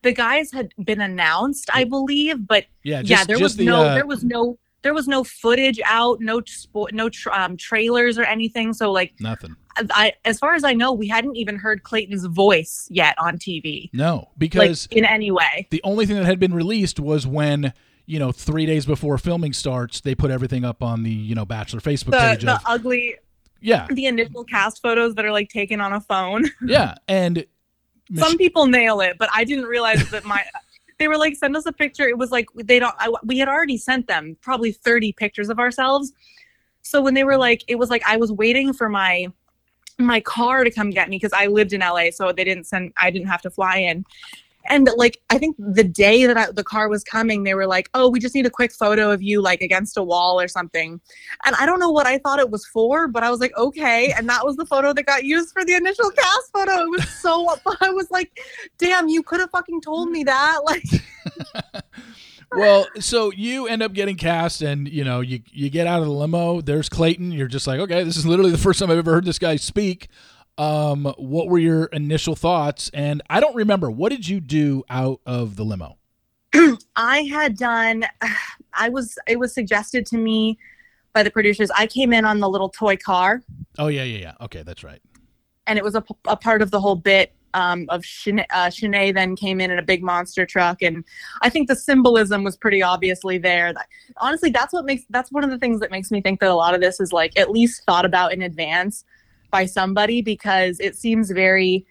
the 0.03 0.13
guys 0.13 0.51
had 0.51 0.73
been 0.83 1.01
announced, 1.01 1.69
I 1.73 1.83
believe, 1.83 2.47
but 2.47 2.65
Yeah, 2.83 3.01
just, 3.01 3.09
yeah, 3.09 3.23
there 3.25 3.39
was 3.39 3.55
the, 3.55 3.65
no 3.65 3.83
uh, 3.83 3.93
there 3.95 4.05
was 4.07 4.23
no 4.23 4.57
there 4.83 4.93
was 4.93 5.07
no 5.07 5.23
footage 5.23 5.79
out, 5.85 6.19
no 6.21 6.39
spo- 6.41 6.91
no 6.93 7.09
um, 7.33 7.57
trailers 7.57 8.17
or 8.17 8.23
anything. 8.23 8.73
So 8.73 8.91
like 8.91 9.13
nothing. 9.19 9.55
I 9.91 10.13
as 10.25 10.39
far 10.39 10.53
as 10.55 10.63
I 10.63 10.73
know, 10.73 10.91
we 10.93 11.07
hadn't 11.07 11.35
even 11.35 11.57
heard 11.57 11.83
Clayton's 11.83 12.25
voice 12.25 12.87
yet 12.89 13.15
on 13.19 13.37
TV. 13.37 13.89
No, 13.93 14.15
Like 14.15 14.27
because 14.37 14.87
in 14.91 15.05
any 15.05 15.29
way. 15.31 15.67
the 15.71 15.81
only 15.83 16.05
thing 16.05 16.15
that 16.15 16.25
had 16.25 16.39
been 16.39 16.53
released 16.53 16.99
was 16.99 17.27
when 17.27 17.73
you 18.05 18.17
know 18.19 18.31
three 18.31 18.65
days 18.65 18.85
before 18.85 19.17
filming 19.17 19.53
starts, 19.53 20.01
they 20.01 20.15
put 20.15 20.31
everything 20.31 20.63
up 20.63 20.81
on 20.81 21.03
the 21.03 21.11
you 21.11 21.35
know 21.35 21.45
Bachelor 21.45 21.79
Facebook 21.79 22.11
The 22.11 22.17
page. 22.17 22.41
the 22.43 22.55
of, 22.55 22.61
ugly 22.65 23.15
yeah, 23.59 23.87
the 23.89 24.05
initial 24.05 24.43
cast 24.43 24.81
photos 24.81 25.15
that 25.15 25.25
are 25.25 25.31
like 25.31 25.49
taken 25.49 25.81
on 25.81 25.91
a 25.93 25.99
phone. 26.01 26.45
yeah, 26.65 26.95
and 27.07 27.45
Some 28.15 28.37
people 28.37 28.67
nail 28.67 29.01
it, 29.01 29.17
but 29.17 29.29
I 29.33 29.43
didn't 29.43 29.65
realize 29.65 30.09
that 30.11 30.23
my 30.23 30.43
they 30.99 31.07
were 31.07 31.17
like 31.17 31.35
send 31.35 31.55
us 31.55 31.65
a 31.65 31.71
picture. 31.71 32.07
It 32.07 32.17
was 32.17 32.31
like 32.31 32.47
they 32.55 32.79
don't. 32.79 32.95
I, 32.99 33.11
we 33.23 33.37
had 33.37 33.49
already 33.49 33.77
sent 33.77 34.07
them 34.07 34.37
probably 34.41 34.71
thirty 34.71 35.11
pictures 35.11 35.49
of 35.49 35.59
ourselves. 35.59 36.13
So 36.81 37.01
when 37.01 37.13
they 37.13 37.23
were 37.23 37.37
like, 37.37 37.63
it 37.67 37.75
was 37.75 37.89
like 37.89 38.03
I 38.07 38.17
was 38.17 38.31
waiting 38.31 38.73
for 38.73 38.87
my 38.87 39.27
my 39.99 40.19
car 40.21 40.63
to 40.63 40.71
come 40.71 40.89
get 40.89 41.09
me 41.09 41.17
because 41.17 41.33
I 41.33 41.47
lived 41.47 41.73
in 41.73 41.81
LA, 41.81 42.11
so 42.11 42.31
they 42.31 42.43
didn't 42.43 42.65
send. 42.65 42.93
I 42.97 43.11
didn't 43.11 43.27
have 43.27 43.41
to 43.41 43.49
fly 43.49 43.77
in. 43.77 44.05
And 44.67 44.89
like 44.97 45.19
I 45.29 45.37
think 45.37 45.55
the 45.57 45.83
day 45.83 46.25
that 46.25 46.37
I, 46.37 46.51
the 46.51 46.63
car 46.63 46.89
was 46.89 47.03
coming, 47.03 47.43
they 47.43 47.53
were 47.53 47.67
like, 47.67 47.89
"Oh, 47.93 48.09
we 48.09 48.19
just 48.19 48.35
need 48.35 48.45
a 48.45 48.49
quick 48.49 48.71
photo 48.71 49.11
of 49.11 49.21
you 49.21 49.41
like 49.41 49.61
against 49.61 49.97
a 49.97 50.03
wall 50.03 50.39
or 50.39 50.47
something." 50.47 50.99
And 51.45 51.55
I 51.55 51.65
don't 51.65 51.79
know 51.79 51.91
what 51.91 52.07
I 52.07 52.17
thought 52.19 52.39
it 52.39 52.49
was 52.49 52.65
for, 52.65 53.07
but 53.07 53.23
I 53.23 53.31
was 53.31 53.39
like, 53.39 53.55
"Okay." 53.57 54.11
And 54.11 54.27
that 54.29 54.45
was 54.45 54.55
the 54.55 54.65
photo 54.65 54.93
that 54.93 55.03
got 55.03 55.23
used 55.23 55.51
for 55.53 55.63
the 55.63 55.73
initial 55.73 56.09
cast 56.11 56.51
photo. 56.53 56.83
It 56.83 56.89
was 56.91 57.09
so 57.09 57.47
I 57.81 57.89
was 57.89 58.09
like, 58.11 58.39
"Damn, 58.77 59.07
you 59.07 59.23
could 59.23 59.39
have 59.39 59.51
fucking 59.51 59.81
told 59.81 60.09
me 60.09 60.23
that." 60.23 60.59
Like, 60.67 60.83
well, 62.51 62.87
so 62.99 63.31
you 63.31 63.67
end 63.67 63.83
up 63.83 63.93
getting 63.93 64.15
cast, 64.15 64.61
and 64.61 64.87
you 64.87 65.03
know 65.03 65.19
you 65.19 65.41
you 65.51 65.69
get 65.69 65.85
out 65.87 65.99
of 65.99 66.05
the 66.05 66.11
limo. 66.11 66.61
There's 66.61 66.89
Clayton. 66.89 67.31
You're 67.31 67.47
just 67.47 67.67
like, 67.67 67.79
okay, 67.81 68.03
this 68.03 68.15
is 68.17 68.25
literally 68.25 68.51
the 68.51 68.57
first 68.57 68.79
time 68.79 68.89
I've 68.89 68.97
ever 68.97 69.13
heard 69.13 69.25
this 69.25 69.39
guy 69.39 69.57
speak. 69.57 70.07
Um, 70.57 71.13
what 71.17 71.49
were 71.49 71.59
your 71.59 71.85
initial 71.85 72.35
thoughts? 72.35 72.89
And 72.93 73.21
I 73.29 73.39
don't 73.39 73.55
remember. 73.55 73.91
What 73.91 74.09
did 74.09 74.27
you 74.27 74.39
do 74.39 74.83
out 74.89 75.21
of 75.25 75.55
the 75.55 75.63
limo? 75.63 75.97
I 76.95 77.21
had 77.23 77.57
done 77.57 78.05
I 78.73 78.89
was 78.89 79.17
it 79.27 79.39
was 79.39 79.53
suggested 79.53 80.05
to 80.07 80.17
me 80.17 80.57
by 81.13 81.23
the 81.23 81.31
producers. 81.31 81.69
I 81.71 81.87
came 81.87 82.13
in 82.13 82.25
on 82.25 82.39
the 82.39 82.49
little 82.49 82.69
toy 82.69 82.95
car 82.97 83.41
Oh 83.77 83.87
yeah, 83.87 84.03
yeah, 84.03 84.17
yeah. 84.19 84.33
Okay, 84.41 84.63
that's 84.63 84.83
right. 84.83 85.01
and 85.67 85.77
it 85.77 85.83
was 85.83 85.95
a, 85.95 86.03
a 86.27 86.37
part 86.37 86.61
of 86.61 86.71
the 86.71 86.79
whole 86.79 86.95
bit 86.95 87.33
um, 87.53 87.85
of 87.89 88.01
Shanae, 88.03 88.45
uh, 88.51 88.67
Shanae 88.67 89.13
then 89.13 89.35
came 89.35 89.59
in 89.59 89.71
in 89.71 89.79
a 89.79 89.83
big 89.83 90.03
monster 90.03 90.45
truck 90.45 90.81
and 90.81 91.03
I 91.41 91.49
think 91.49 91.67
the 91.67 91.75
symbolism 91.75 92.43
was 92.43 92.55
pretty 92.55 92.83
obviously 92.83 93.37
there. 93.37 93.73
That, 93.73 93.87
honestly, 94.17 94.49
that's 94.51 94.73
what 94.73 94.85
makes 94.85 95.03
that's 95.09 95.31
one 95.31 95.43
of 95.43 95.49
the 95.49 95.57
things 95.57 95.79
that 95.79 95.91
makes 95.91 96.11
me 96.11 96.21
think 96.21 96.39
that 96.39 96.49
a 96.49 96.55
lot 96.55 96.75
of 96.75 96.81
this 96.81 96.99
is 96.99 97.11
like 97.13 97.37
at 97.37 97.49
least 97.51 97.83
thought 97.85 98.05
about 98.05 98.33
in 98.33 98.41
advance 98.41 99.03
by 99.51 99.65
somebody 99.65 100.21
because 100.21 100.79
it 100.79 100.95
seems 100.95 101.31
very 101.31 101.85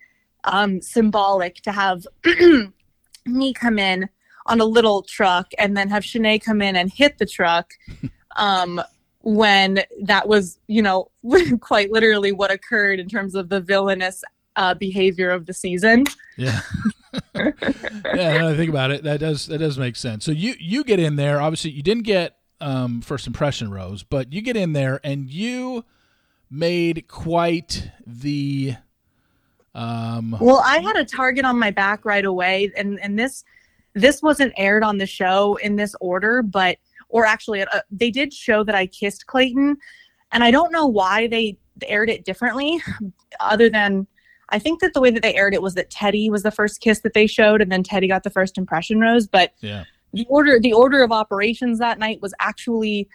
um, 0.45 0.81
symbolic 0.81 1.57
to 1.63 1.73
have 1.73 2.07
me 3.27 3.53
come 3.53 3.79
in 3.79 4.09
on 4.47 4.61
a 4.61 4.65
little 4.65 5.03
truck 5.03 5.51
and 5.59 5.77
then 5.77 5.89
have 5.89 6.03
Shanae 6.03 6.43
come 6.43 6.63
in 6.63 6.77
and 6.77 6.93
hit 6.93 7.19
the 7.19 7.27
truck 7.27 7.73
um, 8.37 8.81
when 9.23 9.83
that 10.03 10.29
was, 10.29 10.59
you 10.69 10.83
know, 10.83 11.11
quite 11.61 11.91
literally 11.91 12.33
what 12.33 12.51
occurred 12.51 13.01
in 13.01 13.09
terms 13.09 13.35
of 13.35 13.49
the 13.49 13.61
villainous 13.61 14.23
uh, 14.55 14.75
behavior 14.75 15.31
of 15.31 15.47
the 15.47 15.53
season. 15.53 16.05
Yeah. 16.37 16.61
yeah, 17.35 17.53
now 18.39 18.49
I 18.49 18.57
think 18.57 18.71
about 18.71 18.91
it, 18.91 19.03
that 19.05 19.21
does 19.21 19.47
that 19.47 19.59
does 19.59 19.79
make 19.79 19.97
sense. 19.97 20.25
So 20.25 20.33
you 20.33 20.55
you 20.59 20.85
get 20.85 21.01
in 21.01 21.17
there. 21.17 21.41
Obviously, 21.41 21.71
you 21.71 21.83
didn't 21.83 22.05
get 22.05 22.37
um, 22.61 23.01
first 23.01 23.27
impression 23.27 23.71
rose, 23.71 24.03
but 24.03 24.33
you 24.33 24.43
get 24.43 24.57
in 24.57 24.73
there 24.73 25.01
and 25.03 25.31
you 25.31 25.85
made 26.51 27.09
quite 27.09 27.91
the. 28.07 28.75
Um, 29.75 30.37
well, 30.41 30.63
I 30.65 30.79
had 30.79 30.97
a 30.97 31.05
target 31.05 31.45
on 31.45 31.59
my 31.59 31.71
back 31.71 32.05
right 32.05 32.25
away, 32.25 32.73
and 32.77 32.99
and 33.01 33.19
this 33.19 33.45
this 33.95 34.23
wasn't 34.23 34.53
aired 34.57 34.83
on 34.83 34.99
the 34.99 35.07
show 35.07 35.57
in 35.57 35.77
this 35.77 35.95
order, 36.01 36.43
but 36.43 36.79
or 37.09 37.25
actually, 37.25 37.63
uh, 37.63 37.81
they 37.91 38.11
did 38.11 38.33
show 38.33 38.65
that 38.65 38.75
I 38.75 38.87
kissed 38.87 39.27
Clayton, 39.27 39.77
and 40.33 40.45
I 40.45 40.51
don't 40.51 40.73
know 40.73 40.87
why 40.87 41.27
they 41.27 41.59
aired 41.87 42.11
it 42.11 42.25
differently, 42.25 42.81
other 43.41 43.69
than 43.69 44.07
I 44.51 44.59
think 44.59 44.81
that 44.81 44.95
the 44.95 45.01
way 45.01 45.11
that 45.11 45.23
they 45.23 45.35
aired 45.35 45.55
it 45.55 45.63
was 45.63 45.75
that 45.75 45.91
Teddi 45.91 46.31
was 46.31 46.43
the 46.43 46.51
first 46.51 46.81
kiss 46.81 47.01
that 47.01 47.15
they 47.15 47.27
showed, 47.27 47.61
and 47.61 47.71
then 47.71 47.83
Teddi 47.83 48.09
got 48.09 48.23
the 48.23 48.31
first 48.31 48.57
impression 48.57 49.01
rose. 49.01 49.27
But 49.27 49.53
yeah. 49.61 49.85
the 50.13 50.27
order 50.29 50.61
the 50.61 50.73
order 50.73 51.03
of 51.03 51.13
operations 51.13 51.79
that 51.79 51.99
night 51.99 52.23
was 52.23 52.35
actually 52.41 53.09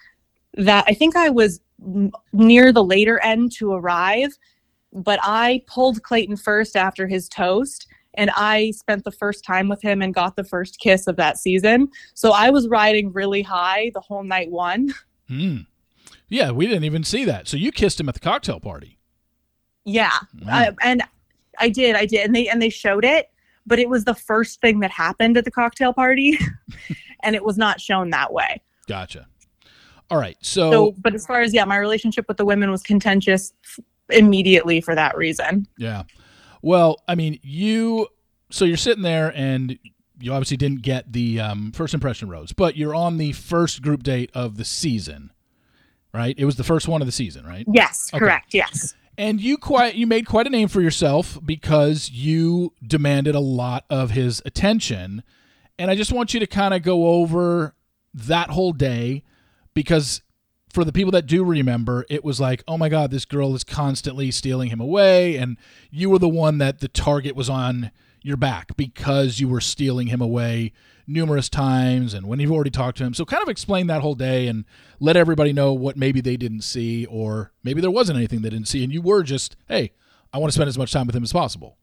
that 0.56 0.84
I 0.88 0.94
think 0.94 1.16
I 1.16 1.30
was 1.30 1.62
near 2.34 2.72
the 2.72 2.84
later 2.84 3.20
end 3.20 3.52
to 3.54 3.74
arrive, 3.74 4.38
but 4.94 5.20
I 5.24 5.64
pulled 5.68 6.04
Clayton 6.04 6.38
first 6.38 6.76
after 6.76 7.08
his 7.08 7.28
toast. 7.30 7.88
And 8.16 8.30
I 8.36 8.72
spent 8.72 9.06
the 9.06 9.12
first 9.12 9.46
time 9.46 9.70
with 9.70 9.82
him 9.82 10.02
and 10.02 10.14
got 10.14 10.36
the 10.36 10.44
first 10.44 10.80
kiss 10.80 11.08
of 11.08 11.16
that 11.16 11.38
season. 11.38 11.88
So 12.14 12.34
I 12.34 12.50
was 12.50 12.68
riding 12.68 13.14
really 13.14 13.42
high 13.42 13.90
the 13.94 14.02
whole 14.02 14.24
night 14.24 14.52
one. 14.52 14.94
Hmm. 15.28 15.60
Yeah, 16.28 16.52
we 16.52 16.68
didn't 16.68 16.84
even 16.84 17.06
see 17.06 17.24
that. 17.24 17.48
So 17.48 17.56
you 17.56 17.72
kissed 17.72 18.02
him 18.02 18.10
at 18.10 18.16
the 18.16 18.20
cocktail 18.20 18.60
party. 18.60 18.98
Yeah. 19.86 20.12
I, 20.46 20.72
and 20.82 21.04
I 21.58 21.70
did, 21.70 21.96
I 21.96 22.06
did, 22.06 22.26
and 22.26 22.36
they 22.36 22.48
and 22.50 22.62
they 22.62 22.70
showed 22.70 23.06
it, 23.06 23.30
but 23.66 23.80
it 23.80 23.88
was 23.88 24.04
the 24.06 24.16
first 24.16 24.62
thing 24.62 24.80
that 24.80 24.92
happened 24.92 25.38
at 25.38 25.46
the 25.46 25.52
cocktail 25.52 25.94
party, 25.94 26.38
and 27.24 27.36
it 27.36 27.44
was 27.44 27.58
not 27.58 27.80
shown 27.80 28.10
that 28.10 28.34
way. 28.34 28.62
Gotcha. 28.88 29.28
All 30.12 30.18
right. 30.20 30.38
So, 30.42 30.72
So, 30.72 30.96
but 31.00 31.16
as 31.16 31.26
far 31.26 31.42
as 31.42 31.54
yeah, 31.54 31.66
my 31.66 31.78
relationship 31.78 32.28
with 32.28 32.38
the 32.38 32.46
women 32.46 32.70
was 32.70 32.84
contentious 32.84 33.54
immediately 34.10 34.82
for 34.82 34.94
that 34.94 35.16
reason. 35.18 35.68
yeah. 35.78 36.04
Well, 36.62 37.02
I 37.08 37.16
mean, 37.16 37.40
you. 37.42 38.08
So 38.52 38.66
you're 38.66 38.78
sitting 38.78 39.02
there, 39.04 39.32
and 39.36 39.80
you 40.20 40.34
obviously 40.34 40.58
didn't 40.58 40.82
get 40.84 41.12
the 41.12 41.40
um, 41.40 41.72
first 41.72 41.94
impression 41.94 42.30
rose, 42.30 42.52
but 42.52 42.76
you're 42.76 42.94
on 42.94 43.18
the 43.18 43.32
first 43.32 43.82
group 43.82 44.04
date 44.04 44.30
of 44.36 44.58
the 44.58 44.66
season, 44.66 45.32
right? 46.14 46.36
It 46.38 46.46
was 46.46 46.58
the 46.58 46.64
first 46.64 46.88
one 46.88 47.02
of 47.02 47.08
the 47.08 47.12
season, 47.14 47.46
right? 47.48 47.66
Yes, 47.72 48.12
Okay. 48.14 48.20
correct. 48.20 48.54
Yes. 48.54 48.94
And 49.18 49.40
you 49.42 49.58
quite 49.58 49.96
you 49.96 50.06
made 50.06 50.26
quite 50.28 50.46
a 50.48 50.50
name 50.50 50.68
for 50.68 50.82
yourself 50.82 51.40
because 51.44 52.12
you 52.12 52.74
demanded 52.86 53.36
a 53.36 53.40
lot 53.40 53.86
of 53.90 54.12
his 54.12 54.42
attention. 54.46 55.24
And 55.80 55.90
I 55.90 55.96
just 55.96 56.12
want 56.12 56.34
you 56.34 56.40
to 56.42 56.48
kind 56.48 56.74
of 56.74 56.84
go 56.84 57.08
over 57.08 57.74
that 58.14 58.50
whole 58.52 58.74
day 58.74 59.24
because 59.74 60.22
for 60.74 60.84
the 60.84 60.92
people 60.92 61.12
that 61.12 61.26
do 61.26 61.44
remember, 61.44 62.06
it 62.10 62.24
was 62.24 62.40
like, 62.40 62.64
oh 62.68 62.78
my 62.78 62.90
God, 62.90 63.12
this 63.12 63.26
girl 63.26 63.54
is 63.56 63.64
constantly 63.64 64.32
stealing 64.32 64.70
him 64.70 64.80
away. 64.80 65.36
And 65.36 65.58
you 65.90 66.10
were 66.10 66.20
the 66.20 66.30
one 66.30 66.58
that 66.60 66.80
the 66.80 66.88
target 66.88 67.36
was 67.36 67.50
on 67.50 67.92
your 68.22 68.38
back 68.38 68.76
because 68.78 69.40
you 69.40 69.48
were 69.48 69.62
stealing 69.62 70.08
him 70.08 70.22
away 70.22 70.72
numerous 71.08 71.50
times 71.50 72.14
and 72.14 72.28
when 72.28 72.40
you've 72.40 72.52
already 72.52 72.70
talked 72.70 72.98
to 73.00 73.04
him. 73.04 73.14
So 73.14 73.26
kind 73.26 73.44
of 73.44 73.50
explain 73.50 73.88
that 73.88 74.02
whole 74.02 74.16
day 74.16 74.48
and 74.48 74.66
let 75.00 75.18
everybody 75.18 75.52
know 75.52 75.74
what 75.74 75.98
maybe 75.98 76.22
they 76.22 76.38
didn't 76.38 76.62
see 76.62 77.06
or 77.08 77.52
maybe 77.64 77.82
there 77.82 77.92
wasn't 77.92 78.18
anything 78.18 78.42
they 78.42 78.50
didn't 78.50 78.68
see 78.68 78.84
and 78.84 78.94
you 78.94 79.02
were 79.02 79.24
just, 79.24 79.58
hey, 79.68 79.92
I 80.32 80.38
want 80.38 80.52
to 80.52 80.56
spend 80.56 80.70
as 80.70 80.78
much 80.78 80.94
time 80.94 81.08
with 81.08 81.16
him 81.16 81.24
as 81.24 81.34
possible. 81.34 81.78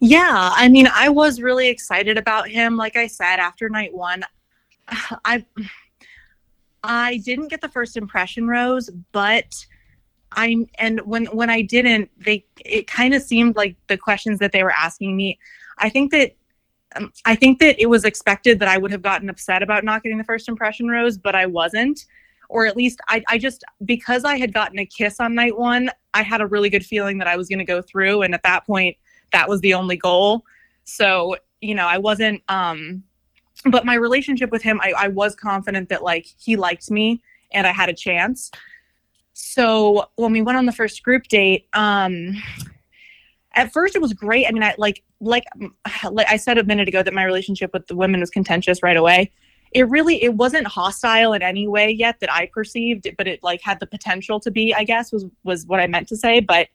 Yeah, 0.00 0.50
I 0.54 0.68
mean, 0.68 0.88
I 0.92 1.08
was 1.08 1.40
really 1.40 1.68
excited 1.68 2.18
about 2.18 2.48
him. 2.48 2.76
Like 2.76 2.96
I 2.96 3.06
said, 3.06 3.38
after 3.38 3.68
night 3.68 3.94
one, 3.94 4.24
I 5.24 5.44
I 6.86 7.18
didn't 7.18 7.48
get 7.48 7.60
the 7.60 7.68
first 7.68 7.96
impression 7.96 8.48
rose, 8.48 8.90
but 9.12 9.66
I 10.32 10.66
and 10.78 11.00
when 11.00 11.26
when 11.26 11.50
I 11.50 11.62
didn't, 11.62 12.10
they 12.18 12.44
it 12.64 12.86
kind 12.86 13.14
of 13.14 13.22
seemed 13.22 13.56
like 13.56 13.76
the 13.88 13.96
questions 13.96 14.38
that 14.38 14.52
they 14.52 14.62
were 14.62 14.72
asking 14.72 15.16
me. 15.16 15.38
I 15.78 15.88
think 15.88 16.10
that 16.12 16.36
um, 16.94 17.12
I 17.24 17.34
think 17.34 17.58
that 17.60 17.80
it 17.80 17.86
was 17.86 18.04
expected 18.04 18.58
that 18.60 18.68
I 18.68 18.78
would 18.78 18.90
have 18.90 19.02
gotten 19.02 19.28
upset 19.28 19.62
about 19.62 19.84
not 19.84 20.02
getting 20.02 20.18
the 20.18 20.24
first 20.24 20.48
impression 20.48 20.88
rose, 20.88 21.18
but 21.18 21.34
I 21.34 21.46
wasn't. 21.46 22.04
Or 22.48 22.66
at 22.66 22.76
least 22.76 23.00
I, 23.08 23.24
I 23.28 23.38
just 23.38 23.64
because 23.84 24.24
I 24.24 24.36
had 24.38 24.52
gotten 24.52 24.78
a 24.78 24.86
kiss 24.86 25.18
on 25.18 25.34
night 25.34 25.58
one, 25.58 25.90
I 26.14 26.22
had 26.22 26.40
a 26.40 26.46
really 26.46 26.70
good 26.70 26.86
feeling 26.86 27.18
that 27.18 27.26
I 27.26 27.36
was 27.36 27.48
going 27.48 27.58
to 27.58 27.64
go 27.64 27.82
through, 27.82 28.22
and 28.22 28.34
at 28.34 28.42
that 28.44 28.66
point, 28.66 28.96
that 29.32 29.48
was 29.48 29.60
the 29.60 29.74
only 29.74 29.96
goal. 29.96 30.44
So 30.84 31.36
you 31.60 31.74
know, 31.74 31.86
I 31.86 31.98
wasn't. 31.98 32.42
um 32.48 33.02
but 33.70 33.84
my 33.84 33.94
relationship 33.94 34.50
with 34.50 34.62
him 34.62 34.80
I, 34.82 34.92
I 34.96 35.08
was 35.08 35.34
confident 35.34 35.88
that 35.88 36.02
like 36.02 36.26
he 36.38 36.56
liked 36.56 36.90
me 36.90 37.22
and 37.52 37.66
i 37.66 37.72
had 37.72 37.88
a 37.88 37.94
chance. 37.94 38.50
So 39.32 40.06
when 40.16 40.32
we 40.32 40.42
went 40.42 40.56
on 40.56 40.66
the 40.66 40.72
first 40.72 41.02
group 41.02 41.24
date 41.24 41.68
um 41.72 42.34
at 43.54 43.72
first 43.72 43.96
it 43.96 44.02
was 44.02 44.12
great. 44.12 44.46
I 44.46 44.52
mean 44.52 44.62
i 44.62 44.74
like 44.78 45.02
like 45.20 45.44
like 46.10 46.26
i 46.28 46.36
said 46.36 46.58
a 46.58 46.64
minute 46.64 46.88
ago 46.88 47.02
that 47.02 47.14
my 47.14 47.24
relationship 47.24 47.72
with 47.72 47.86
the 47.86 47.96
women 47.96 48.20
was 48.20 48.30
contentious 48.30 48.82
right 48.82 48.96
away. 48.96 49.30
It 49.72 49.88
really 49.88 50.22
it 50.22 50.34
wasn't 50.34 50.66
hostile 50.66 51.32
in 51.32 51.42
any 51.42 51.66
way 51.68 51.90
yet 51.90 52.20
that 52.20 52.32
i 52.32 52.46
perceived 52.46 53.08
but 53.18 53.26
it 53.26 53.42
like 53.42 53.60
had 53.62 53.80
the 53.80 53.86
potential 53.86 54.38
to 54.40 54.50
be 54.50 54.72
i 54.72 54.84
guess 54.84 55.12
was 55.12 55.26
was 55.44 55.66
what 55.66 55.80
i 55.80 55.86
meant 55.86 56.08
to 56.08 56.16
say. 56.16 56.40
But 56.40 56.68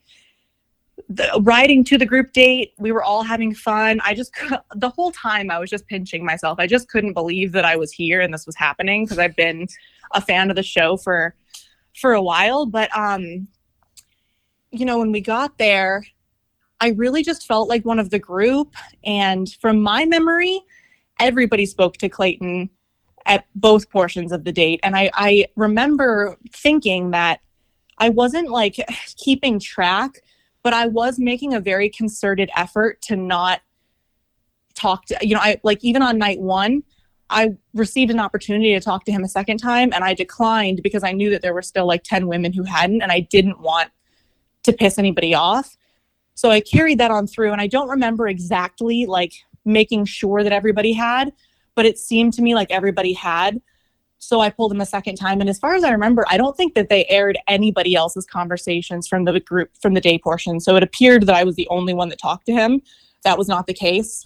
the 1.09 1.41
riding 1.43 1.83
to 1.83 1.97
the 1.97 2.05
group 2.05 2.31
date 2.31 2.73
we 2.77 2.91
were 2.91 3.03
all 3.03 3.23
having 3.23 3.53
fun. 3.53 3.99
I 4.03 4.13
just 4.13 4.31
the 4.75 4.89
whole 4.89 5.11
time 5.11 5.51
i 5.51 5.59
was 5.59 5.69
just 5.69 5.87
pinching 5.87 6.25
myself. 6.25 6.59
I 6.59 6.67
just 6.67 6.89
couldn't 6.89 7.13
believe 7.13 7.51
that 7.53 7.65
i 7.65 7.75
was 7.75 7.91
here 7.91 8.21
and 8.21 8.33
this 8.33 8.45
was 8.45 8.55
happening 8.55 9.05
because 9.05 9.19
i've 9.19 9.35
been 9.35 9.67
a 10.13 10.21
fan 10.21 10.49
of 10.49 10.55
the 10.55 10.63
show 10.63 10.97
for 10.97 11.35
for 11.99 12.13
a 12.13 12.21
while. 12.21 12.65
But 12.65 12.95
um 12.95 13.47
you 14.71 14.85
know 14.85 14.99
when 14.99 15.11
we 15.11 15.21
got 15.21 15.57
there 15.57 16.03
i 16.79 16.89
really 16.89 17.23
just 17.23 17.45
felt 17.45 17.67
like 17.67 17.83
one 17.85 17.99
of 17.99 18.09
the 18.09 18.19
group. 18.19 18.73
And 19.03 19.51
from 19.61 19.81
my 19.81 20.05
memory 20.05 20.61
everybody 21.19 21.65
spoke 21.65 21.97
to 21.97 22.09
clayton 22.09 22.69
at 23.25 23.45
both 23.53 23.89
portions 23.89 24.31
of 24.31 24.43
the 24.43 24.51
date. 24.51 24.79
And 24.83 24.95
i 24.95 25.09
i 25.13 25.45
remember 25.55 26.37
thinking 26.53 27.11
that 27.11 27.41
i 27.97 28.09
wasn't 28.09 28.49
like 28.49 28.77
keeping 29.17 29.59
track 29.59 30.21
but 30.63 30.73
I 30.73 30.87
was 30.87 31.19
making 31.19 31.53
a 31.53 31.59
very 31.59 31.89
concerted 31.89 32.49
effort 32.55 33.01
to 33.03 33.15
not 33.15 33.61
talk 34.73 35.05
to 35.05 35.17
you 35.21 35.35
know 35.35 35.41
I 35.41 35.59
like 35.63 35.83
even 35.83 36.01
on 36.01 36.17
night 36.17 36.39
1 36.39 36.83
I 37.29 37.55
received 37.73 38.11
an 38.11 38.19
opportunity 38.19 38.73
to 38.73 38.79
talk 38.79 39.05
to 39.05 39.11
him 39.11 39.23
a 39.23 39.27
second 39.27 39.57
time 39.57 39.91
and 39.93 40.03
I 40.03 40.13
declined 40.13 40.81
because 40.83 41.03
I 41.03 41.13
knew 41.13 41.29
that 41.29 41.41
there 41.41 41.53
were 41.53 41.61
still 41.61 41.87
like 41.87 42.03
10 42.03 42.27
women 42.27 42.53
who 42.53 42.63
hadn't 42.63 43.01
and 43.01 43.11
I 43.11 43.21
didn't 43.21 43.59
want 43.61 43.89
to 44.63 44.73
piss 44.73 44.99
anybody 44.99 45.33
off. 45.33 45.77
So 46.35 46.51
I 46.51 46.59
carried 46.59 46.99
that 46.99 47.11
on 47.11 47.27
through 47.27 47.51
and 47.51 47.61
I 47.61 47.67
don't 47.67 47.89
remember 47.89 48.27
exactly 48.27 49.05
like 49.05 49.33
making 49.65 50.05
sure 50.05 50.43
that 50.43 50.51
everybody 50.51 50.93
had, 50.93 51.33
but 51.75 51.85
it 51.85 51.97
seemed 51.97 52.33
to 52.33 52.41
me 52.41 52.55
like 52.55 52.71
everybody 52.71 53.13
had. 53.13 53.61
So 54.23 54.39
I 54.39 54.51
pulled 54.51 54.71
him 54.71 54.79
a 54.79 54.85
second 54.85 55.15
time. 55.15 55.41
And 55.41 55.49
as 55.49 55.57
far 55.57 55.73
as 55.73 55.83
I 55.83 55.89
remember, 55.89 56.23
I 56.29 56.37
don't 56.37 56.55
think 56.55 56.75
that 56.75 56.89
they 56.89 57.05
aired 57.07 57.39
anybody 57.47 57.95
else's 57.95 58.25
conversations 58.25 59.07
from 59.07 59.25
the 59.25 59.39
group 59.39 59.71
from 59.81 59.95
the 59.95 60.01
day 60.01 60.19
portion. 60.19 60.59
So 60.59 60.75
it 60.75 60.83
appeared 60.83 61.25
that 61.25 61.35
I 61.35 61.43
was 61.43 61.55
the 61.55 61.67
only 61.69 61.93
one 61.93 62.09
that 62.09 62.19
talked 62.19 62.45
to 62.45 62.53
him. 62.53 62.81
That 63.23 63.37
was 63.37 63.47
not 63.47 63.65
the 63.65 63.73
case. 63.73 64.23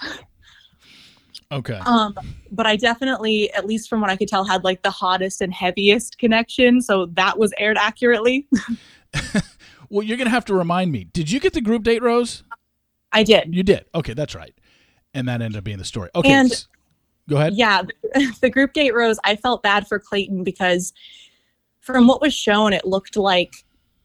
Okay. 1.51 1.79
Um, 1.85 2.15
but 2.51 2.65
I 2.65 2.75
definitely, 2.75 3.53
at 3.53 3.65
least 3.65 3.87
from 3.87 4.01
what 4.01 4.09
I 4.09 4.17
could 4.17 4.27
tell, 4.27 4.43
had 4.43 4.63
like 4.63 4.81
the 4.81 4.89
hottest 4.91 5.41
and 5.41 5.53
heaviest 5.53 6.17
connection. 6.17 6.81
So 6.81 7.05
that 7.13 7.37
was 7.39 7.53
aired 7.57 7.77
accurately. 7.77 8.47
Well, 9.89 10.03
you're 10.03 10.17
going 10.17 10.25
to 10.27 10.31
have 10.31 10.45
to 10.45 10.55
remind 10.55 10.91
me. 10.91 11.05
Did 11.05 11.29
you 11.29 11.39
get 11.39 11.53
the 11.53 11.61
group 11.61 11.83
date, 11.83 12.01
Rose? 12.01 12.43
I 13.11 13.23
did. 13.23 13.53
You 13.53 13.63
did. 13.63 13.85
Okay, 13.93 14.13
that's 14.13 14.35
right. 14.35 14.53
And 15.13 15.27
that 15.27 15.41
ended 15.41 15.57
up 15.57 15.63
being 15.63 15.77
the 15.77 15.85
story. 15.85 16.09
Okay. 16.15 16.31
And- 16.31 16.65
go 17.29 17.37
ahead. 17.37 17.53
Yeah, 17.55 17.83
the 18.41 18.49
group 18.49 18.73
date 18.73 18.93
rose. 18.93 19.19
I 19.23 19.35
felt 19.35 19.63
bad 19.63 19.87
for 19.87 19.99
Clayton 19.99 20.43
because 20.43 20.93
from 21.81 22.07
what 22.07 22.21
was 22.21 22.33
shown, 22.33 22.73
it 22.73 22.85
looked 22.85 23.15
like, 23.15 23.53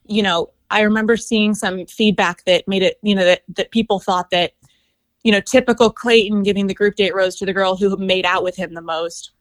you 0.06 0.22
know, 0.22 0.50
I 0.70 0.83
remember 0.83 1.16
seeing 1.16 1.54
some 1.54 1.87
feedback 1.87 2.44
that 2.44 2.68
made 2.68 2.83
it, 2.83 2.98
you 3.02 3.14
know, 3.14 3.24
that, 3.24 3.42
that 3.56 3.70
people 3.70 3.98
thought 3.98 4.30
that, 4.30 4.52
you 5.24 5.33
know, 5.33 5.40
typical 5.40 5.90
Clayton 5.90 6.42
giving 6.42 6.66
the 6.66 6.74
group 6.74 6.94
date 6.94 7.14
rose 7.14 7.37
to 7.37 7.46
the 7.46 7.52
girl 7.52 7.76
who 7.76 7.96
made 7.96 8.24
out 8.24 8.44
with 8.44 8.56
him 8.56 8.74
the 8.74 8.83
most. 8.83 9.33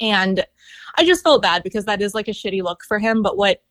And 0.00 0.44
I 0.96 1.04
just 1.04 1.22
felt 1.22 1.42
bad 1.42 1.62
because 1.62 1.84
that 1.84 2.02
is 2.02 2.14
like 2.14 2.28
a 2.28 2.32
shitty 2.32 2.62
look 2.62 2.82
for 2.84 2.98
him. 2.98 3.22
But 3.22 3.36
what 3.36 3.62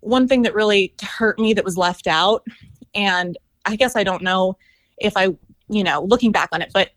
one 0.00 0.28
thing 0.28 0.42
that 0.42 0.54
really 0.54 0.94
hurt 1.02 1.38
me 1.38 1.54
that 1.54 1.64
was 1.64 1.76
left 1.76 2.06
out, 2.06 2.46
and 2.94 3.36
I 3.64 3.76
guess 3.76 3.96
I 3.96 4.04
don't 4.04 4.22
know 4.22 4.56
if 4.98 5.16
I, 5.16 5.28
you 5.68 5.84
know, 5.84 6.02
looking 6.02 6.32
back 6.32 6.50
on 6.52 6.62
it, 6.62 6.70
but 6.72 6.90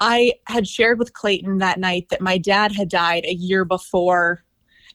I 0.00 0.34
had 0.46 0.68
shared 0.68 0.98
with 0.98 1.12
Clayton 1.12 1.58
that 1.58 1.78
night 1.78 2.08
that 2.10 2.20
my 2.20 2.38
dad 2.38 2.72
had 2.72 2.88
died 2.88 3.24
a 3.24 3.34
year 3.34 3.64
before, 3.64 4.44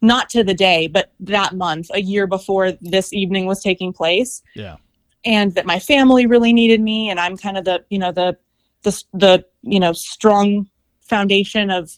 not 0.02 0.30
to 0.32 0.44
the 0.44 0.54
day, 0.54 0.88
but 0.88 1.12
that 1.20 1.56
month, 1.56 1.90
a 1.94 2.02
year 2.02 2.28
before 2.28 2.72
this 2.82 3.14
evening 3.14 3.46
was 3.46 3.62
taking 3.62 3.94
place, 3.94 4.42
Yeah. 4.56 4.78
and 5.26 5.56
that 5.56 5.66
my 5.66 5.80
family 5.80 6.26
really 6.26 6.54
needed 6.54 6.82
me, 6.82 7.10
and 7.10 7.20
I'm 7.20 7.38
kind 7.38 7.58
of 7.58 7.66
the, 7.66 7.84
you 7.90 8.00
know, 8.00 8.12
the, 8.12 8.38
the, 8.84 9.04
the, 9.14 9.46
you 9.62 9.80
know, 9.80 9.94
strong 9.94 10.70
foundation 11.02 11.70
of 11.70 11.98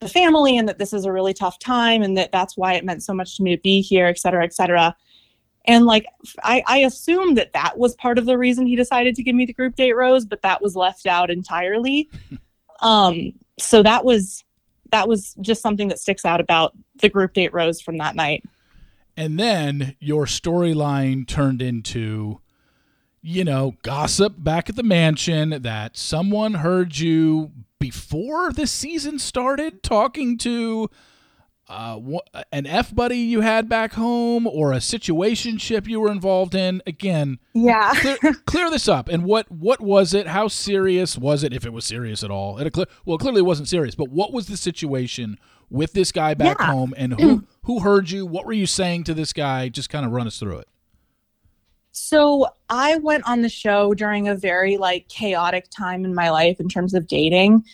the 0.00 0.08
family 0.08 0.56
and 0.56 0.66
that 0.68 0.78
this 0.78 0.92
is 0.92 1.04
a 1.04 1.12
really 1.12 1.34
tough 1.34 1.58
time 1.58 2.02
and 2.02 2.16
that 2.16 2.32
that's 2.32 2.56
why 2.56 2.72
it 2.72 2.84
meant 2.84 3.02
so 3.02 3.12
much 3.12 3.36
to 3.36 3.42
me 3.42 3.54
to 3.54 3.60
be 3.60 3.82
here, 3.82 4.06
et 4.06 4.18
cetera, 4.18 4.42
et 4.42 4.54
cetera. 4.54 4.96
And 5.66 5.84
like, 5.84 6.06
I, 6.42 6.62
I 6.66 6.78
assumed 6.78 7.36
that 7.36 7.52
that 7.52 7.78
was 7.78 7.94
part 7.96 8.18
of 8.18 8.26
the 8.26 8.38
reason 8.38 8.66
he 8.66 8.76
decided 8.76 9.14
to 9.16 9.22
give 9.22 9.34
me 9.34 9.44
the 9.44 9.52
group 9.52 9.76
date 9.76 9.92
rose, 9.92 10.24
but 10.24 10.42
that 10.42 10.62
was 10.62 10.74
left 10.74 11.06
out 11.06 11.30
entirely. 11.30 12.08
um, 12.80 13.32
so 13.58 13.82
that 13.82 14.04
was 14.04 14.44
that 14.90 15.06
was 15.06 15.34
just 15.40 15.62
something 15.62 15.88
that 15.88 16.00
sticks 16.00 16.24
out 16.24 16.40
about 16.40 16.76
the 17.00 17.08
group 17.08 17.32
date 17.32 17.52
rose 17.52 17.80
from 17.80 17.98
that 17.98 18.16
night. 18.16 18.44
And 19.16 19.38
then 19.38 19.96
your 20.00 20.24
storyline 20.24 21.26
turned 21.26 21.62
into, 21.62 22.40
you 23.22 23.44
know, 23.44 23.74
gossip 23.82 24.34
back 24.38 24.68
at 24.68 24.76
the 24.76 24.82
mansion 24.82 25.62
that 25.62 25.96
someone 25.96 26.54
heard 26.54 26.98
you 26.98 27.52
before 27.78 28.52
the 28.52 28.66
season 28.66 29.18
started 29.18 29.82
talking 29.82 30.38
to 30.38 30.90
uh, 31.70 32.00
an 32.50 32.66
F 32.66 32.94
buddy 32.94 33.18
you 33.18 33.42
had 33.42 33.68
back 33.68 33.92
home 33.92 34.46
or 34.46 34.72
a 34.72 34.78
situationship 34.78 35.86
you 35.86 36.00
were 36.00 36.10
involved 36.10 36.54
in. 36.54 36.82
Again, 36.86 37.38
yeah, 37.54 37.92
clear, 37.94 38.34
clear, 38.46 38.70
this 38.70 38.88
up. 38.88 39.08
And 39.08 39.24
what 39.24 39.50
what 39.50 39.80
was 39.80 40.12
it? 40.12 40.26
How 40.26 40.48
serious 40.48 41.16
was 41.16 41.44
it? 41.44 41.52
If 41.52 41.64
it 41.64 41.72
was 41.72 41.84
serious 41.84 42.24
at 42.24 42.30
all? 42.30 42.58
It 42.58 42.76
well, 43.04 43.16
it 43.16 43.20
clearly 43.20 43.42
wasn't 43.42 43.68
serious. 43.68 43.94
But 43.94 44.10
what 44.10 44.32
was 44.32 44.48
the 44.48 44.56
situation 44.56 45.38
with 45.70 45.92
this 45.92 46.10
guy 46.10 46.34
back 46.34 46.58
yeah. 46.58 46.66
home, 46.66 46.92
and 46.96 47.18
who 47.20 47.44
who 47.62 47.80
heard 47.80 48.10
you? 48.10 48.26
What 48.26 48.46
were 48.46 48.52
you 48.52 48.66
saying 48.66 49.04
to 49.04 49.14
this 49.14 49.32
guy? 49.32 49.68
Just 49.68 49.88
kind 49.88 50.04
of 50.04 50.10
run 50.10 50.26
us 50.26 50.38
through 50.38 50.58
it. 50.58 50.68
So 51.92 52.48
I 52.68 52.96
went 52.96 53.28
on 53.28 53.42
the 53.42 53.48
show 53.48 53.94
during 53.94 54.28
a 54.28 54.34
very 54.34 54.76
like 54.76 55.08
chaotic 55.08 55.68
time 55.70 56.04
in 56.04 56.14
my 56.14 56.30
life 56.30 56.58
in 56.58 56.68
terms 56.68 56.94
of 56.94 57.06
dating. 57.06 57.64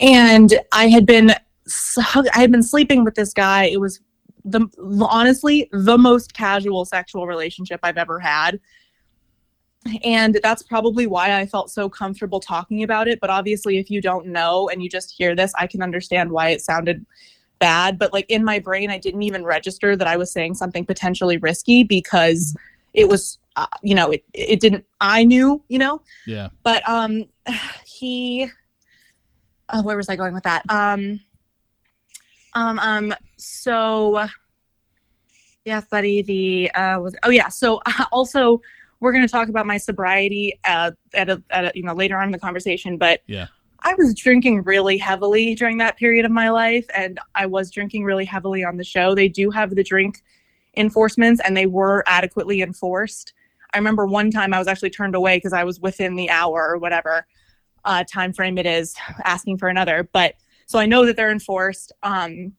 And 0.00 0.54
I 0.72 0.88
had 0.88 1.06
been 1.06 1.34
I 1.98 2.40
had 2.40 2.52
been 2.52 2.62
sleeping 2.62 3.04
with 3.04 3.14
this 3.14 3.32
guy. 3.32 3.64
It 3.64 3.80
was 3.80 4.00
the 4.44 4.68
honestly 5.10 5.68
the 5.72 5.98
most 5.98 6.32
casual 6.32 6.84
sexual 6.84 7.26
relationship 7.26 7.80
I've 7.82 7.98
ever 7.98 8.20
had. 8.20 8.60
And 10.02 10.40
that's 10.42 10.62
probably 10.62 11.06
why 11.06 11.38
I 11.38 11.46
felt 11.46 11.70
so 11.70 11.88
comfortable 11.88 12.40
talking 12.40 12.82
about 12.82 13.06
it. 13.08 13.20
But 13.20 13.30
obviously, 13.30 13.78
if 13.78 13.90
you 13.90 14.00
don't 14.00 14.26
know 14.26 14.68
and 14.68 14.82
you 14.82 14.88
just 14.88 15.12
hear 15.16 15.36
this, 15.36 15.52
I 15.56 15.66
can 15.66 15.82
understand 15.82 16.30
why 16.30 16.50
it 16.50 16.60
sounded 16.60 17.06
bad. 17.58 17.98
But 17.98 18.12
like 18.12 18.26
in 18.28 18.44
my 18.44 18.58
brain, 18.58 18.90
I 18.90 18.98
didn't 18.98 19.22
even 19.22 19.44
register 19.44 19.96
that 19.96 20.08
I 20.08 20.16
was 20.16 20.32
saying 20.32 20.54
something 20.54 20.84
potentially 20.84 21.36
risky 21.36 21.84
because 21.84 22.56
it 22.94 23.08
was, 23.08 23.38
uh, 23.56 23.66
you 23.82 23.94
know, 23.94 24.10
it, 24.10 24.24
it 24.32 24.60
didn't, 24.60 24.84
I 25.00 25.24
knew, 25.24 25.62
you 25.68 25.78
know? 25.78 26.02
Yeah. 26.26 26.48
But 26.62 26.86
um, 26.88 27.24
he, 27.86 28.50
uh, 29.68 29.82
where 29.82 29.96
was 29.96 30.08
I 30.08 30.16
going 30.16 30.34
with 30.34 30.44
that? 30.44 30.62
Um, 30.68 31.20
um, 32.56 32.78
um, 32.78 33.14
so 33.36 34.26
yeah, 35.64 35.80
buddy, 35.90 36.22
the, 36.22 36.70
uh, 36.72 37.00
was, 37.00 37.14
oh 37.24 37.30
yeah. 37.30 37.48
So 37.48 37.80
also, 38.12 38.60
we're 39.00 39.12
going 39.12 39.26
to 39.26 39.30
talk 39.30 39.48
about 39.48 39.66
my 39.66 39.76
sobriety 39.76 40.58
uh, 40.64 40.92
at, 41.14 41.28
a, 41.28 41.42
at 41.50 41.66
a, 41.66 41.72
you 41.74 41.82
know 41.82 41.94
later 41.94 42.16
on 42.16 42.24
in 42.24 42.32
the 42.32 42.38
conversation 42.38 42.96
but 42.96 43.20
yeah 43.26 43.46
i 43.80 43.94
was 43.98 44.14
drinking 44.14 44.62
really 44.62 44.96
heavily 44.96 45.54
during 45.54 45.76
that 45.78 45.96
period 45.96 46.24
of 46.24 46.30
my 46.30 46.48
life 46.48 46.86
and 46.94 47.20
i 47.34 47.44
was 47.44 47.70
drinking 47.70 48.04
really 48.04 48.24
heavily 48.24 48.64
on 48.64 48.76
the 48.76 48.84
show 48.84 49.14
they 49.14 49.28
do 49.28 49.50
have 49.50 49.74
the 49.74 49.84
drink 49.84 50.22
enforcements 50.76 51.40
and 51.44 51.56
they 51.56 51.66
were 51.66 52.02
adequately 52.06 52.62
enforced 52.62 53.34
i 53.74 53.76
remember 53.76 54.06
one 54.06 54.30
time 54.30 54.54
i 54.54 54.58
was 54.58 54.66
actually 54.66 54.90
turned 54.90 55.14
away 55.14 55.36
because 55.36 55.52
i 55.52 55.62
was 55.62 55.78
within 55.80 56.16
the 56.16 56.30
hour 56.30 56.70
or 56.70 56.78
whatever 56.78 57.26
uh, 57.84 58.02
time 58.10 58.32
frame 58.32 58.58
it 58.58 58.66
is 58.66 58.96
asking 59.24 59.56
for 59.56 59.68
another 59.68 60.08
but 60.12 60.34
so 60.66 60.78
i 60.78 60.86
know 60.86 61.06
that 61.06 61.16
they're 61.16 61.32
enforced 61.32 61.92
um, 62.02 62.52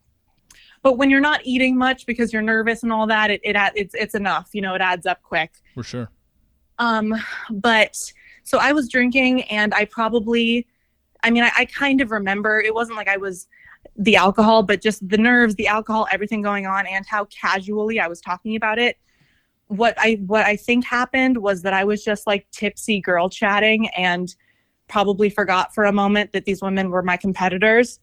but 0.81 0.97
when 0.97 1.09
you're 1.09 1.19
not 1.19 1.41
eating 1.43 1.77
much 1.77 2.05
because 2.05 2.33
you're 2.33 2.41
nervous 2.41 2.83
and 2.83 2.91
all 2.91 3.07
that 3.07 3.29
it, 3.29 3.41
it 3.43 3.55
it's 3.75 3.93
it's 3.93 4.15
enough 4.15 4.49
you 4.53 4.61
know 4.61 4.73
it 4.73 4.81
adds 4.81 5.05
up 5.05 5.21
quick 5.21 5.51
for 5.75 5.83
sure 5.83 6.09
um, 6.79 7.13
but 7.49 7.97
so 8.43 8.59
I 8.59 8.71
was 8.71 8.87
drinking 8.87 9.43
and 9.43 9.73
I 9.73 9.85
probably, 9.85 10.67
I 11.23 11.31
mean, 11.31 11.43
I, 11.43 11.51
I 11.57 11.65
kind 11.65 12.01
of 12.01 12.11
remember 12.11 12.59
it 12.59 12.73
wasn't 12.73 12.97
like 12.97 13.07
I 13.07 13.17
was 13.17 13.47
the 13.97 14.15
alcohol, 14.15 14.63
but 14.63 14.81
just 14.81 15.07
the 15.07 15.17
nerves, 15.17 15.55
the 15.55 15.67
alcohol, 15.67 16.07
everything 16.11 16.41
going 16.41 16.65
on, 16.65 16.85
and 16.87 17.05
how 17.05 17.25
casually 17.25 17.99
I 17.99 18.07
was 18.07 18.21
talking 18.21 18.55
about 18.55 18.79
it. 18.79 18.97
What 19.67 19.95
I 19.97 20.21
what 20.25 20.45
I 20.45 20.55
think 20.55 20.85
happened 20.85 21.37
was 21.39 21.61
that 21.63 21.73
I 21.73 21.83
was 21.83 22.03
just 22.03 22.25
like 22.25 22.47
tipsy 22.51 23.01
girl 23.01 23.29
chatting 23.29 23.89
and 23.89 24.33
probably 24.87 25.29
forgot 25.29 25.73
for 25.73 25.85
a 25.85 25.91
moment 25.91 26.31
that 26.33 26.45
these 26.45 26.61
women 26.61 26.89
were 26.89 27.03
my 27.03 27.17
competitors 27.17 27.99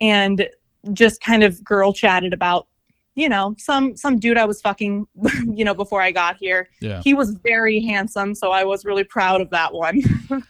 and 0.00 0.48
just 0.92 1.20
kind 1.20 1.42
of 1.42 1.62
girl 1.64 1.92
chatted 1.92 2.32
about 2.32 2.66
you 3.14 3.28
know 3.28 3.54
some 3.58 3.96
some 3.96 4.18
dude 4.18 4.38
i 4.38 4.44
was 4.44 4.60
fucking 4.60 5.06
you 5.54 5.64
know 5.64 5.74
before 5.74 6.00
i 6.00 6.10
got 6.10 6.36
here. 6.36 6.68
Yeah. 6.80 7.00
he 7.02 7.14
was 7.14 7.30
very 7.42 7.80
handsome 7.80 8.34
so 8.34 8.50
i 8.50 8.64
was 8.64 8.84
really 8.84 9.04
proud 9.04 9.40
of 9.40 9.50
that 9.50 9.72
one. 9.72 10.02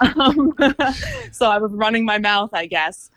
Um, 0.00 0.54
so 1.32 1.50
i 1.50 1.58
was 1.58 1.72
running 1.72 2.04
my 2.04 2.18
mouth 2.18 2.50
i 2.52 2.66
guess. 2.66 3.10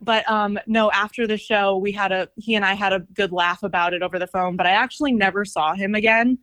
But 0.00 0.28
um 0.28 0.58
no 0.66 0.90
after 0.90 1.28
the 1.28 1.36
show 1.36 1.76
we 1.76 1.92
had 1.92 2.10
a 2.10 2.28
he 2.34 2.56
and 2.56 2.64
i 2.64 2.74
had 2.74 2.92
a 2.92 3.00
good 3.14 3.30
laugh 3.30 3.62
about 3.62 3.94
it 3.94 4.02
over 4.02 4.18
the 4.18 4.26
phone 4.26 4.56
but 4.56 4.66
i 4.66 4.70
actually 4.70 5.12
never 5.12 5.44
saw 5.44 5.74
him 5.74 5.94
again. 5.94 6.38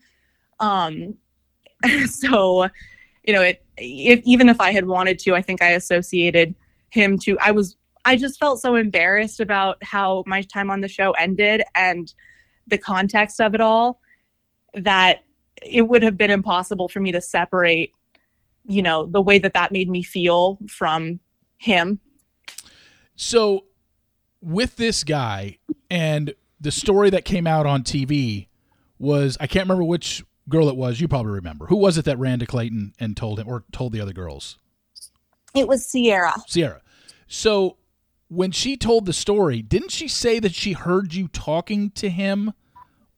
Um 0.61 1.15
so 2.05 2.69
you 3.27 3.33
know 3.33 3.41
it 3.41 3.63
if 3.77 4.21
even 4.23 4.49
if 4.49 4.59
i 4.61 4.71
had 4.71 4.85
wanted 4.85 5.19
to 5.19 5.35
i 5.35 5.41
think 5.41 5.61
i 5.61 5.69
associated 5.69 6.53
him 6.89 7.17
to 7.17 7.37
i 7.39 7.51
was 7.51 7.77
I 8.05 8.15
just 8.15 8.39
felt 8.39 8.61
so 8.61 8.75
embarrassed 8.75 9.39
about 9.39 9.83
how 9.83 10.23
my 10.27 10.43
time 10.43 10.69
on 10.69 10.81
the 10.81 10.87
show 10.87 11.11
ended 11.13 11.63
and 11.73 12.13
the 12.67 12.77
context 12.77 13.41
of 13.41 13.55
it 13.55 13.61
all 13.61 13.99
that 14.75 15.23
it 15.63 15.81
would 15.81 16.03
have 16.03 16.15
been 16.15 16.29
impossible 16.29 16.87
for 16.87 16.99
me 16.99 17.11
to 17.11 17.21
separate, 17.21 17.91
you 18.67 18.83
know, 18.83 19.07
the 19.07 19.21
way 19.21 19.39
that 19.39 19.55
that 19.55 19.71
made 19.71 19.89
me 19.89 20.03
feel 20.03 20.59
from 20.69 21.19
him. 21.57 21.99
So, 23.15 23.65
with 24.41 24.75
this 24.75 25.03
guy 25.03 25.57
and 25.89 26.35
the 26.61 26.71
story 26.71 27.09
that 27.09 27.25
came 27.25 27.47
out 27.47 27.65
on 27.65 27.81
TV 27.81 28.47
was 28.99 29.35
I 29.39 29.47
can't 29.47 29.65
remember 29.65 29.83
which 29.83 30.23
girl 30.49 30.69
it 30.69 30.75
was. 30.75 30.99
You 30.99 31.07
probably 31.07 31.33
remember. 31.33 31.67
Who 31.67 31.77
was 31.77 31.97
it 31.97 32.05
that 32.05 32.19
ran 32.19 32.39
to 32.39 32.45
Clayton 32.45 32.93
and 32.99 33.15
told 33.15 33.39
him 33.39 33.47
or 33.47 33.63
told 33.71 33.93
the 33.93 34.01
other 34.01 34.13
girls? 34.13 34.57
It 35.53 35.67
was 35.67 35.85
Sierra. 35.85 36.35
Sierra. 36.47 36.81
So 37.27 37.77
when 38.27 38.51
she 38.51 38.77
told 38.77 39.05
the 39.05 39.13
story, 39.13 39.61
didn't 39.61 39.91
she 39.91 40.07
say 40.07 40.39
that 40.39 40.53
she 40.53 40.73
heard 40.73 41.13
you 41.13 41.27
talking 41.29 41.91
to 41.91 42.09
him 42.09 42.53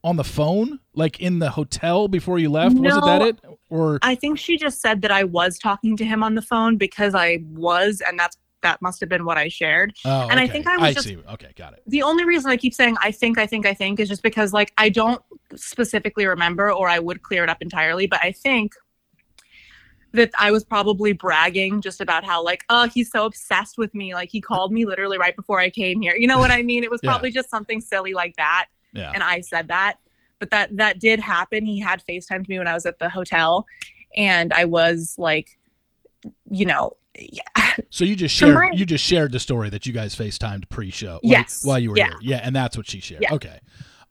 on 0.03 0.15
the 0.15 0.23
phone, 0.23 0.79
like 0.93 1.19
in 1.19 1.39
the 1.39 1.49
hotel 1.51 2.07
before 2.07 2.39
you 2.39 2.49
left? 2.49 2.75
No, 2.75 2.81
was 2.81 2.97
it 2.97 3.05
that 3.05 3.21
it? 3.21 3.39
Or 3.69 3.99
I 4.01 4.15
think 4.15 4.37
she 4.37 4.57
just 4.57 4.79
said 4.79 5.01
that 5.01 5.11
I 5.11 5.23
was 5.23 5.57
talking 5.57 5.97
to 5.97 6.05
him 6.05 6.23
on 6.23 6.35
the 6.35 6.41
phone 6.41 6.77
because 6.77 7.15
I 7.15 7.43
was, 7.49 8.01
and 8.07 8.17
that's 8.17 8.37
that 8.67 8.81
must 8.81 8.99
have 8.99 9.07
been 9.07 9.23
what 9.23 9.37
I 9.37 9.47
shared. 9.47 9.93
Oh, 10.03 10.23
and 10.23 10.33
okay. 10.33 10.43
I 10.43 10.47
think 10.47 10.67
I 10.67 10.75
was 10.75 10.83
I 10.83 10.93
just 10.93 11.07
see. 11.07 11.17
okay, 11.33 11.51
got 11.55 11.73
it. 11.73 11.83
The 11.87 12.03
only 12.03 12.25
reason 12.25 12.51
I 12.51 12.57
keep 12.57 12.73
saying 12.73 12.97
I 13.01 13.11
think, 13.11 13.37
I 13.37 13.47
think, 13.47 13.65
I 13.65 13.73
think 13.73 13.99
is 13.99 14.09
just 14.09 14.23
because 14.23 14.51
like 14.51 14.73
I 14.77 14.89
don't 14.89 15.21
specifically 15.55 16.25
remember, 16.25 16.71
or 16.71 16.89
I 16.89 16.99
would 16.99 17.21
clear 17.23 17.43
it 17.43 17.49
up 17.49 17.61
entirely. 17.61 18.07
But 18.07 18.19
I 18.21 18.33
think 18.33 18.73
that 20.13 20.31
I 20.37 20.51
was 20.51 20.65
probably 20.65 21.13
bragging 21.13 21.81
just 21.81 22.01
about 22.01 22.25
how 22.25 22.43
like, 22.43 22.65
oh, 22.69 22.89
he's 22.89 23.09
so 23.09 23.25
obsessed 23.25 23.77
with 23.77 23.93
me. 23.95 24.13
Like 24.13 24.29
he 24.29 24.41
called 24.41 24.73
me 24.73 24.85
literally 24.85 25.17
right 25.17 25.35
before 25.35 25.59
I 25.59 25.69
came 25.69 26.01
here. 26.01 26.15
You 26.15 26.27
know 26.27 26.39
what 26.39 26.51
I 26.51 26.61
mean? 26.61 26.83
It 26.83 26.91
was 26.91 26.99
yeah. 27.03 27.11
probably 27.11 27.31
just 27.31 27.49
something 27.49 27.79
silly 27.79 28.13
like 28.13 28.35
that. 28.35 28.67
Yeah. 28.93 29.11
And 29.13 29.23
I 29.23 29.41
said 29.41 29.69
that. 29.69 29.97
But 30.39 30.51
that 30.51 30.75
that 30.77 30.99
did 30.99 31.19
happen. 31.19 31.65
He 31.65 31.79
had 31.79 32.03
FaceTimed 32.07 32.47
me 32.47 32.59
when 32.59 32.67
I 32.67 32.73
was 32.73 32.85
at 32.85 32.99
the 32.99 33.09
hotel 33.09 33.65
and 34.15 34.53
I 34.53 34.65
was 34.65 35.15
like, 35.17 35.57
you 36.49 36.65
know, 36.65 36.93
yeah. 37.17 37.43
So 37.89 38.05
you 38.05 38.15
just 38.15 38.35
shared 38.35 38.55
my, 38.55 38.71
you 38.73 38.85
just 38.85 39.03
shared 39.03 39.31
the 39.31 39.39
story 39.39 39.69
that 39.69 39.85
you 39.85 39.93
guys 39.93 40.15
FaceTimed 40.15 40.69
pre-show 40.69 41.19
yes, 41.23 41.63
while, 41.63 41.73
while 41.73 41.79
you 41.79 41.89
were 41.91 41.97
yeah. 41.97 42.07
here. 42.07 42.17
Yeah, 42.21 42.41
and 42.43 42.55
that's 42.55 42.77
what 42.77 42.87
she 42.87 42.99
shared. 42.99 43.21
Yeah. 43.21 43.33
Okay. 43.33 43.59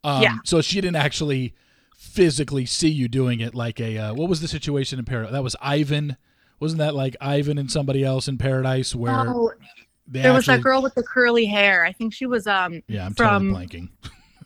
Um, 0.05 0.23
yeah. 0.23 0.37
so 0.45 0.61
she 0.61 0.81
didn't 0.81 0.97
actually 0.97 1.55
physically 1.97 2.64
see 2.64 2.88
you 2.88 3.09
doing 3.09 3.40
it 3.40 3.55
like 3.55 3.81
a 3.81 3.99
uh, 3.99 4.14
what 4.14 4.29
was 4.29 4.40
the 4.40 4.49
situation 4.49 4.99
in 4.99 5.05
paradise 5.05 5.33
that 5.33 5.42
was 5.42 5.57
ivan 5.61 6.16
wasn't 6.61 6.79
that 6.79 6.95
like 6.95 7.16
ivan 7.21 7.59
and 7.59 7.71
somebody 7.71 8.05
else 8.05 8.29
in 8.29 8.38
paradise 8.38 8.95
where 8.95 9.29
oh, 9.29 9.51
there 10.07 10.23
actually, 10.23 10.37
was 10.37 10.47
that 10.47 10.62
girl 10.62 10.81
with 10.81 10.95
the 10.95 11.03
curly 11.03 11.47
hair 11.47 11.85
i 11.85 11.92
think 11.92 12.14
she 12.14 12.27
was 12.27 12.47
um 12.47 12.83
yeah 12.87 13.07
i'm 13.07 13.14
from 13.14 13.49
totally 13.49 13.66
blanking 13.66 13.88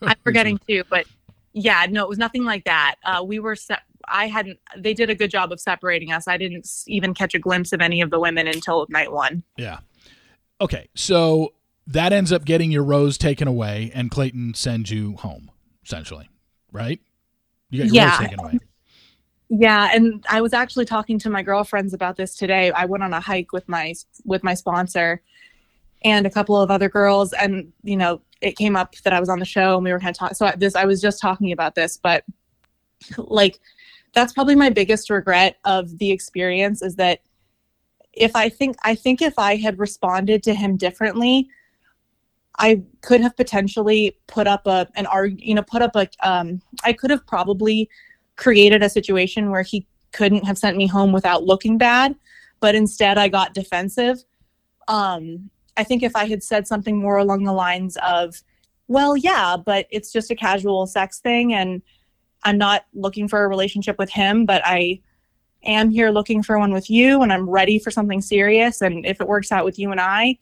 i'm 0.02 0.16
forgetting 0.24 0.58
too 0.66 0.82
but 0.88 1.04
yeah 1.52 1.86
no 1.90 2.04
it 2.04 2.08
was 2.08 2.18
nothing 2.18 2.44
like 2.44 2.64
that 2.64 2.94
uh, 3.04 3.22
we 3.22 3.38
were 3.38 3.56
se- 3.56 3.76
i 4.08 4.26
hadn't 4.26 4.58
they 4.78 4.94
did 4.94 5.10
a 5.10 5.14
good 5.14 5.30
job 5.30 5.52
of 5.52 5.60
separating 5.60 6.12
us 6.12 6.28
i 6.28 6.36
didn't 6.36 6.66
even 6.86 7.14
catch 7.14 7.34
a 7.34 7.38
glimpse 7.38 7.72
of 7.72 7.80
any 7.80 8.00
of 8.00 8.10
the 8.10 8.20
women 8.20 8.46
until 8.46 8.86
night 8.90 9.12
one 9.12 9.42
yeah 9.56 9.78
okay 10.60 10.88
so 10.94 11.52
that 11.86 12.12
ends 12.12 12.32
up 12.32 12.44
getting 12.44 12.70
your 12.70 12.84
rose 12.84 13.18
taken 13.18 13.48
away 13.48 13.90
and 13.94 14.10
clayton 14.10 14.54
sends 14.54 14.90
you 14.90 15.16
home 15.16 15.50
essentially 15.84 16.28
right 16.72 17.00
you 17.70 17.78
got 17.78 17.86
your 17.86 17.94
yeah. 17.94 18.18
taken 18.18 18.40
away. 18.40 18.58
Yeah, 19.52 19.90
and 19.92 20.24
I 20.28 20.40
was 20.40 20.52
actually 20.52 20.84
talking 20.84 21.18
to 21.20 21.30
my 21.30 21.42
girlfriends 21.42 21.92
about 21.92 22.16
this 22.16 22.36
today. 22.36 22.70
I 22.70 22.84
went 22.84 23.02
on 23.02 23.12
a 23.12 23.20
hike 23.20 23.52
with 23.52 23.68
my 23.68 23.94
with 24.24 24.44
my 24.44 24.54
sponsor, 24.54 25.22
and 26.02 26.26
a 26.26 26.30
couple 26.30 26.60
of 26.60 26.70
other 26.70 26.88
girls. 26.88 27.32
And, 27.32 27.72
you 27.82 27.96
know, 27.96 28.20
it 28.40 28.56
came 28.56 28.76
up 28.76 28.94
that 29.04 29.12
I 29.12 29.20
was 29.20 29.28
on 29.28 29.38
the 29.38 29.44
show 29.44 29.76
and 29.76 29.84
we 29.84 29.92
were 29.92 30.00
kind 30.00 30.10
of 30.10 30.18
talking. 30.18 30.34
So 30.34 30.46
I, 30.46 30.56
this, 30.56 30.74
I 30.74 30.84
was 30.84 31.00
just 31.00 31.20
talking 31.20 31.52
about 31.52 31.74
this, 31.74 31.98
but 31.98 32.24
like, 33.18 33.60
that's 34.12 34.32
probably 34.32 34.54
my 34.54 34.70
biggest 34.70 35.10
regret 35.10 35.56
of 35.64 35.98
the 35.98 36.10
experience 36.10 36.82
is 36.82 36.96
that 36.96 37.20
if 38.12 38.34
I 38.34 38.48
think, 38.48 38.76
I 38.82 38.94
think 38.94 39.22
if 39.22 39.38
I 39.38 39.56
had 39.56 39.78
responded 39.78 40.42
to 40.44 40.54
him 40.54 40.76
differently, 40.76 41.48
I 42.60 42.82
could 43.00 43.22
have 43.22 43.36
potentially 43.36 44.18
put 44.26 44.46
up 44.46 44.66
a 44.66 44.86
an 44.94 45.06
arg 45.06 45.40
you 45.40 45.54
know 45.54 45.62
put 45.62 45.82
up 45.82 45.96
a 45.96 46.08
um 46.22 46.60
I 46.84 46.92
could 46.92 47.10
have 47.10 47.26
probably 47.26 47.88
created 48.36 48.82
a 48.82 48.88
situation 48.90 49.50
where 49.50 49.62
he 49.62 49.86
couldn't 50.12 50.44
have 50.44 50.58
sent 50.58 50.76
me 50.76 50.86
home 50.86 51.12
without 51.12 51.44
looking 51.44 51.78
bad 51.78 52.14
but 52.60 52.74
instead 52.74 53.16
I 53.16 53.28
got 53.28 53.54
defensive. 53.54 54.22
Um 54.88 55.50
I 55.76 55.84
think 55.84 56.02
if 56.02 56.14
I 56.14 56.26
had 56.26 56.42
said 56.42 56.66
something 56.66 56.98
more 57.00 57.16
along 57.16 57.44
the 57.44 57.52
lines 57.52 57.96
of 58.02 58.42
well 58.88 59.16
yeah 59.16 59.56
but 59.56 59.86
it's 59.90 60.12
just 60.12 60.30
a 60.30 60.36
casual 60.36 60.86
sex 60.86 61.20
thing 61.20 61.54
and 61.54 61.80
I'm 62.42 62.58
not 62.58 62.86
looking 62.94 63.28
for 63.28 63.44
a 63.44 63.48
relationship 63.48 63.98
with 63.98 64.10
him 64.10 64.46
but 64.46 64.62
I 64.64 65.00
am 65.64 65.90
here 65.90 66.10
looking 66.10 66.42
for 66.42 66.58
one 66.58 66.72
with 66.72 66.88
you 66.88 67.22
and 67.22 67.32
I'm 67.32 67.48
ready 67.48 67.78
for 67.78 67.90
something 67.90 68.20
serious 68.20 68.80
and 68.80 69.04
if 69.04 69.20
it 69.20 69.28
works 69.28 69.52
out 69.52 69.64
with 69.64 69.78
you 69.78 69.90
and 69.90 70.00
I 70.00 70.38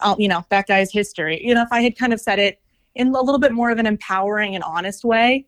I'll, 0.00 0.20
you 0.20 0.28
know, 0.28 0.44
that 0.50 0.66
guy's 0.66 0.92
history. 0.92 1.44
You 1.44 1.54
know, 1.54 1.62
if 1.62 1.72
I 1.72 1.80
had 1.80 1.96
kind 1.96 2.12
of 2.12 2.20
said 2.20 2.38
it 2.38 2.60
in 2.94 3.08
a 3.08 3.20
little 3.20 3.38
bit 3.38 3.52
more 3.52 3.70
of 3.70 3.78
an 3.78 3.86
empowering 3.86 4.54
and 4.54 4.64
honest 4.64 5.04
way, 5.04 5.46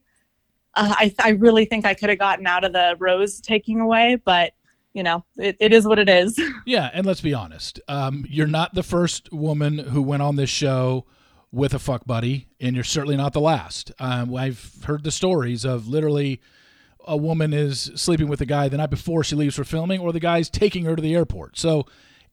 uh, 0.74 0.94
I, 0.96 1.14
I 1.18 1.30
really 1.30 1.64
think 1.64 1.86
I 1.86 1.94
could 1.94 2.08
have 2.08 2.18
gotten 2.18 2.46
out 2.46 2.64
of 2.64 2.72
the 2.72 2.96
rose 2.98 3.40
taking 3.40 3.80
away, 3.80 4.20
but 4.24 4.52
you 4.94 5.02
know, 5.02 5.24
it, 5.36 5.56
it 5.60 5.72
is 5.72 5.86
what 5.86 5.98
it 5.98 6.08
is. 6.08 6.40
Yeah, 6.66 6.90
and 6.92 7.06
let's 7.06 7.20
be 7.22 7.32
honest. 7.32 7.80
Um, 7.88 8.26
you're 8.28 8.46
not 8.46 8.74
the 8.74 8.82
first 8.82 9.32
woman 9.32 9.78
who 9.78 10.02
went 10.02 10.22
on 10.22 10.36
this 10.36 10.50
show 10.50 11.06
with 11.50 11.74
a 11.74 11.78
fuck 11.78 12.04
buddy, 12.06 12.48
and 12.60 12.74
you're 12.74 12.84
certainly 12.84 13.16
not 13.16 13.32
the 13.32 13.40
last. 13.40 13.92
Um, 13.98 14.34
I've 14.34 14.82
heard 14.84 15.04
the 15.04 15.10
stories 15.10 15.64
of 15.64 15.88
literally 15.88 16.40
a 17.06 17.16
woman 17.16 17.52
is 17.54 17.90
sleeping 17.94 18.28
with 18.28 18.40
a 18.40 18.46
guy 18.46 18.68
the 18.68 18.76
night 18.76 18.90
before 18.90 19.24
she 19.24 19.34
leaves 19.34 19.56
for 19.56 19.64
filming, 19.64 20.00
or 20.00 20.12
the 20.12 20.20
guy's 20.20 20.50
taking 20.50 20.84
her 20.84 20.94
to 20.94 21.02
the 21.02 21.14
airport. 21.14 21.56
So 21.56 21.86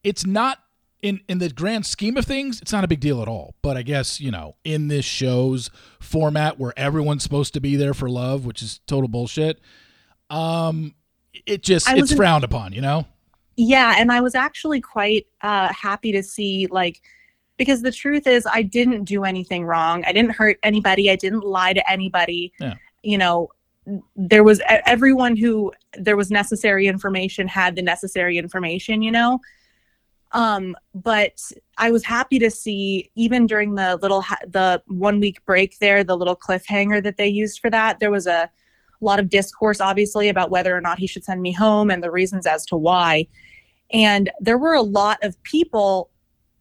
it's 0.03 0.25
not 0.25 0.59
in 1.01 1.21
in 1.29 1.37
the 1.39 1.49
grand 1.49 1.85
scheme 1.85 2.17
of 2.17 2.25
things, 2.25 2.61
it's 2.61 2.73
not 2.73 2.83
a 2.83 2.87
big 2.87 2.99
deal 2.99 3.21
at 3.21 3.27
all. 3.27 3.55
But 3.61 3.77
I 3.77 3.83
guess 3.83 4.19
you 4.19 4.31
know, 4.31 4.55
in 4.63 4.89
this 4.89 5.05
show's 5.05 5.69
format 5.99 6.59
where 6.59 6.73
everyone's 6.77 7.23
supposed 7.23 7.53
to 7.53 7.61
be 7.61 7.75
there 7.75 7.93
for 7.93 8.09
love, 8.09 8.45
which 8.45 8.61
is 8.61 8.79
total 8.85 9.07
bullshit. 9.07 9.61
Um, 10.29 10.95
it 11.45 11.63
just 11.63 11.89
it's 11.89 12.11
in, 12.11 12.17
frowned 12.17 12.43
upon, 12.43 12.73
you 12.73 12.81
know. 12.81 13.05
Yeah, 13.55 13.95
and 13.97 14.11
I 14.11 14.19
was 14.19 14.35
actually 14.35 14.81
quite 14.81 15.27
uh, 15.41 15.71
happy 15.71 16.11
to 16.11 16.23
see 16.23 16.67
like 16.69 17.01
because 17.57 17.81
the 17.81 17.91
truth 17.91 18.27
is 18.27 18.47
I 18.51 18.61
didn't 18.61 19.05
do 19.05 19.23
anything 19.23 19.65
wrong. 19.65 20.03
I 20.05 20.11
didn't 20.11 20.31
hurt 20.31 20.57
anybody. 20.63 21.09
I 21.09 21.15
didn't 21.15 21.43
lie 21.43 21.73
to 21.73 21.91
anybody. 21.91 22.53
Yeah. 22.59 22.75
You 23.03 23.17
know, 23.17 23.49
there 24.15 24.43
was 24.43 24.61
everyone 24.67 25.35
who 25.35 25.71
there 25.97 26.17
was 26.17 26.31
necessary 26.31 26.87
information 26.87 27.47
had 27.47 27.75
the 27.75 27.81
necessary 27.81 28.37
information, 28.37 29.01
you 29.01 29.11
know. 29.11 29.39
Um, 30.31 30.75
but 30.93 31.39
I 31.77 31.91
was 31.91 32.03
happy 32.03 32.39
to 32.39 32.51
see 32.51 33.09
even 33.15 33.47
during 33.47 33.75
the 33.75 33.97
little 34.01 34.21
ha- 34.21 34.39
the 34.47 34.81
one 34.87 35.19
week 35.19 35.43
break 35.45 35.77
there, 35.79 36.03
the 36.03 36.17
little 36.17 36.35
cliffhanger 36.35 37.01
that 37.03 37.17
they 37.17 37.27
used 37.27 37.59
for 37.59 37.69
that. 37.69 37.99
There 37.99 38.11
was 38.11 38.27
a 38.27 38.49
lot 39.01 39.19
of 39.19 39.29
discourse, 39.29 39.79
obviously, 39.79 40.27
about 40.27 40.49
whether 40.49 40.75
or 40.75 40.81
not 40.81 40.99
he 40.99 41.07
should 41.07 41.23
send 41.23 41.41
me 41.41 41.53
home 41.53 41.89
and 41.89 42.03
the 42.03 42.11
reasons 42.11 42.45
as 42.45 42.65
to 42.65 42.75
why. 42.75 43.27
And 43.91 44.29
there 44.39 44.57
were 44.57 44.73
a 44.73 44.81
lot 44.81 45.19
of 45.21 45.41
people, 45.43 46.09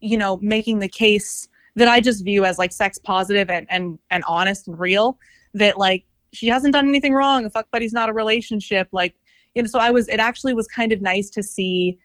you 0.05 0.19
know, 0.19 0.39
making 0.43 0.79
the 0.79 0.89
case 0.89 1.49
that 1.77 1.89
I 1.89 2.01
just 2.01 2.25
view 2.25 2.45
as 2.45 2.59
like 2.59 2.73
sex 2.73 2.99
positive 2.99 3.51
and 3.51 3.67
and 3.71 3.99
and 4.11 4.23
honest 4.27 4.69
and 4.69 4.79
real. 4.79 5.19
That 5.55 5.79
like 5.79 6.05
she 6.33 6.49
hasn't 6.49 6.75
done 6.75 6.89
anything 6.89 7.15
wrong. 7.15 7.45
A 7.45 7.51
fuck 7.51 7.71
buddy's 7.71 7.93
not 7.93 8.09
a 8.09 8.13
relationship. 8.13 8.89
Like, 8.93 9.15
you 9.55 9.63
know, 9.63 9.69
so 9.69 9.79
I 9.79 9.91
was. 9.91 10.09
It 10.09 10.21
actually 10.21 10.55
was 10.55 10.67
kind 10.69 10.93
of 10.93 11.01
nice 11.01 11.31
to 11.31 11.43
see 11.43 11.99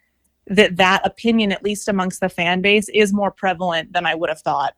that 0.47 0.77
that 0.77 1.05
opinion, 1.05 1.51
at 1.51 1.63
least 1.63 1.87
amongst 1.87 2.21
the 2.21 2.29
fan 2.29 2.61
base, 2.61 2.89
is 2.89 3.13
more 3.13 3.31
prevalent 3.31 3.93
than 3.93 4.05
I 4.05 4.15
would 4.15 4.29
have 4.29 4.41
thought. 4.41 4.75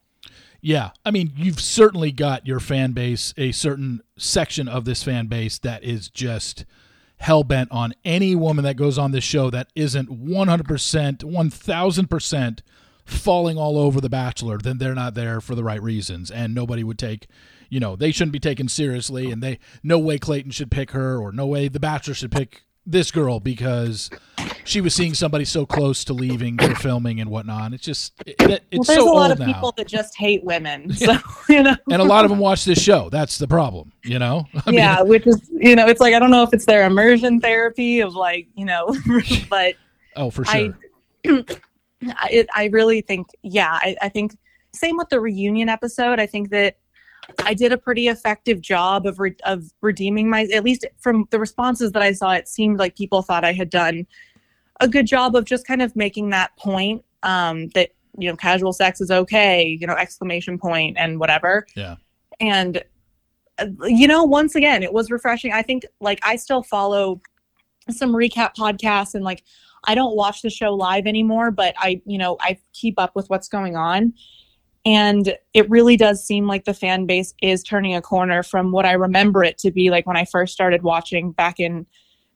Yeah, 0.61 0.91
I 1.03 1.11
mean, 1.11 1.31
you've 1.35 1.59
certainly 1.59 2.11
got 2.11 2.45
your 2.45 2.59
fan 2.59 2.91
base, 2.91 3.33
a 3.35 3.51
certain 3.51 4.01
section 4.17 4.67
of 4.67 4.85
this 4.85 5.01
fan 5.01 5.25
base 5.25 5.57
that 5.59 5.83
is 5.83 6.07
just 6.07 6.65
hell 7.17 7.43
bent 7.43 7.71
on 7.71 7.93
any 8.05 8.35
woman 8.35 8.63
that 8.65 8.75
goes 8.75 8.97
on 8.97 9.11
this 9.11 9.23
show 9.23 9.49
that 9.49 9.67
isn't 9.75 10.09
100%, 10.09 11.23
1000% 11.23 12.59
falling 13.05 13.57
all 13.57 13.77
over 13.77 14.01
The 14.01 14.09
Bachelor, 14.09 14.57
then 14.57 14.77
they're 14.77 14.95
not 14.95 15.13
there 15.13 15.41
for 15.41 15.55
the 15.55 15.63
right 15.63 15.81
reasons. 15.81 16.31
And 16.31 16.53
nobody 16.55 16.83
would 16.83 16.99
take, 16.99 17.27
you 17.69 17.79
know, 17.79 17.95
they 17.95 18.11
shouldn't 18.11 18.33
be 18.33 18.39
taken 18.39 18.67
seriously. 18.67 19.31
And 19.31 19.41
they, 19.41 19.59
no 19.83 19.99
way 19.99 20.17
Clayton 20.17 20.51
should 20.51 20.71
pick 20.71 20.91
her, 20.91 21.17
or 21.17 21.31
no 21.31 21.47
way 21.47 21.67
The 21.67 21.79
Bachelor 21.79 22.13
should 22.13 22.31
pick 22.31 22.63
this 22.85 23.11
girl 23.11 23.39
because 23.39 24.09
she 24.63 24.81
was 24.81 24.95
seeing 24.95 25.13
somebody 25.13 25.45
so 25.45 25.65
close 25.65 26.03
to 26.05 26.13
leaving 26.13 26.57
for 26.57 26.73
filming 26.75 27.19
and 27.19 27.29
whatnot. 27.29 27.73
It's 27.73 27.83
just 27.83 28.13
it, 28.25 28.35
it, 28.41 28.63
it's 28.71 28.89
well, 28.89 28.95
there's 28.95 29.05
so 29.05 29.11
a 29.11 29.13
lot 29.13 29.31
of 29.31 29.39
now. 29.39 29.45
people 29.45 29.71
that 29.77 29.87
just 29.87 30.17
hate 30.17 30.43
women. 30.43 30.91
So 31.01 31.17
you 31.49 31.63
know, 31.63 31.75
and 31.89 32.01
a 32.01 32.05
lot 32.05 32.25
of 32.25 32.29
them 32.29 32.37
watch 32.37 32.63
this 32.63 32.79
show. 32.79 33.09
That's 33.09 33.39
the 33.39 33.47
problem. 33.47 33.91
You 34.03 34.19
know. 34.19 34.45
I 34.65 34.71
yeah, 34.71 34.97
mean, 34.97 35.07
which 35.07 35.25
is 35.25 35.49
you 35.51 35.75
know, 35.75 35.87
it's 35.87 35.99
like 35.99 36.13
I 36.13 36.19
don't 36.19 36.29
know 36.29 36.43
if 36.43 36.53
it's 36.53 36.65
their 36.65 36.85
immersion 36.85 37.39
therapy 37.39 38.01
of 38.01 38.13
like 38.13 38.47
you 38.55 38.65
know, 38.65 38.95
but 39.49 39.75
oh, 40.15 40.29
for 40.29 40.45
sure. 40.45 40.75
I, 41.25 41.43
I, 42.07 42.45
I 42.55 42.65
really 42.65 43.01
think 43.01 43.27
yeah, 43.41 43.79
I, 43.81 43.95
I 44.01 44.09
think 44.09 44.37
same 44.73 44.97
with 44.97 45.09
the 45.09 45.19
reunion 45.19 45.69
episode. 45.69 46.19
I 46.19 46.25
think 46.25 46.49
that 46.49 46.77
I 47.43 47.53
did 47.53 47.71
a 47.71 47.77
pretty 47.77 48.07
effective 48.07 48.61
job 48.61 49.05
of 49.05 49.19
re- 49.19 49.35
of 49.43 49.71
redeeming 49.81 50.29
my 50.29 50.47
at 50.53 50.63
least 50.63 50.85
from 50.99 51.27
the 51.29 51.39
responses 51.39 51.91
that 51.91 52.01
I 52.01 52.11
saw 52.13 52.31
it 52.31 52.47
seemed 52.47 52.79
like 52.79 52.95
people 52.95 53.21
thought 53.21 53.43
I 53.43 53.53
had 53.53 53.69
done 53.69 54.07
a 54.79 54.87
good 54.87 55.05
job 55.05 55.35
of 55.35 55.45
just 55.45 55.67
kind 55.67 55.81
of 55.81 55.95
making 55.95 56.29
that 56.31 56.55
point 56.57 57.03
um, 57.23 57.69
that 57.69 57.91
you 58.17 58.29
know 58.29 58.35
casual 58.35 58.73
sex 58.73 58.99
is 58.99 59.11
okay 59.11 59.77
you 59.79 59.87
know 59.87 59.93
exclamation 59.93 60.57
point 60.57 60.97
and 60.97 61.19
whatever. 61.19 61.65
Yeah. 61.75 61.95
And 62.39 62.83
uh, 63.59 63.67
you 63.85 64.07
know 64.07 64.23
once 64.23 64.55
again 64.55 64.83
it 64.83 64.93
was 64.93 65.11
refreshing. 65.11 65.53
I 65.53 65.61
think 65.61 65.85
like 65.99 66.19
I 66.23 66.35
still 66.35 66.63
follow 66.63 67.21
some 67.89 68.13
recap 68.13 68.55
podcasts 68.55 69.15
and 69.15 69.23
like 69.23 69.43
I 69.85 69.95
don't 69.95 70.15
watch 70.15 70.41
the 70.41 70.49
show 70.49 70.73
live 70.73 71.07
anymore 71.07 71.51
but 71.51 71.75
I 71.77 72.01
you 72.05 72.17
know 72.17 72.37
I 72.39 72.59
keep 72.73 72.99
up 72.99 73.15
with 73.15 73.29
what's 73.29 73.47
going 73.47 73.75
on 73.75 74.13
and 74.85 75.37
it 75.53 75.69
really 75.69 75.95
does 75.95 76.25
seem 76.25 76.47
like 76.47 76.65
the 76.65 76.73
fan 76.73 77.05
base 77.05 77.33
is 77.41 77.63
turning 77.63 77.95
a 77.95 78.01
corner 78.01 78.41
from 78.41 78.71
what 78.71 78.85
I 78.85 78.93
remember 78.93 79.43
it 79.43 79.57
to 79.59 79.71
be 79.71 79.91
like 79.91 80.07
when 80.07 80.17
I 80.17 80.25
first 80.25 80.53
started 80.53 80.81
watching 80.81 81.31
back 81.31 81.59
in 81.59 81.85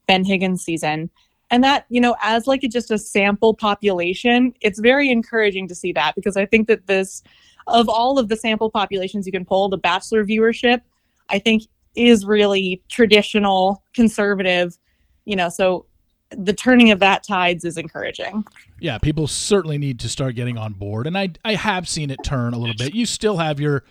Ben 0.07 0.23
Higgins 0.23 0.63
season. 0.63 1.09
And 1.49 1.63
that, 1.63 1.85
you 1.89 1.99
know, 1.99 2.15
as 2.21 2.47
like 2.47 2.63
a, 2.63 2.67
just 2.67 2.91
a 2.91 2.99
sample 2.99 3.55
population, 3.55 4.53
it's 4.61 4.79
very 4.79 5.09
encouraging 5.09 5.67
to 5.69 5.75
see 5.75 5.91
that 5.93 6.13
because 6.15 6.37
I 6.37 6.45
think 6.45 6.67
that 6.67 6.85
this, 6.85 7.23
of 7.67 7.89
all 7.89 8.19
of 8.19 8.29
the 8.29 8.35
sample 8.35 8.69
populations 8.69 9.25
you 9.25 9.31
can 9.31 9.45
pull, 9.45 9.69
the 9.69 9.77
Bachelor 9.77 10.23
viewership, 10.23 10.81
I 11.29 11.39
think 11.39 11.63
is 11.95 12.25
really 12.25 12.83
traditional, 12.89 13.83
conservative, 13.93 14.77
you 15.25 15.35
know, 15.35 15.49
so 15.49 15.85
the 16.31 16.53
turning 16.53 16.91
of 16.91 16.99
that 16.99 17.23
tides 17.23 17.65
is 17.65 17.77
encouraging. 17.77 18.45
Yeah, 18.79 18.97
people 18.97 19.27
certainly 19.27 19.77
need 19.77 19.99
to 20.01 20.09
start 20.09 20.35
getting 20.35 20.57
on 20.57 20.73
board, 20.73 21.07
and 21.07 21.17
I 21.17 21.29
I 21.43 21.55
have 21.55 21.87
seen 21.87 22.09
it 22.09 22.19
turn 22.23 22.53
a 22.53 22.57
little 22.57 22.75
bit. 22.77 22.93
You 22.95 23.05
still 23.05 23.37
have 23.37 23.59
your 23.59 23.83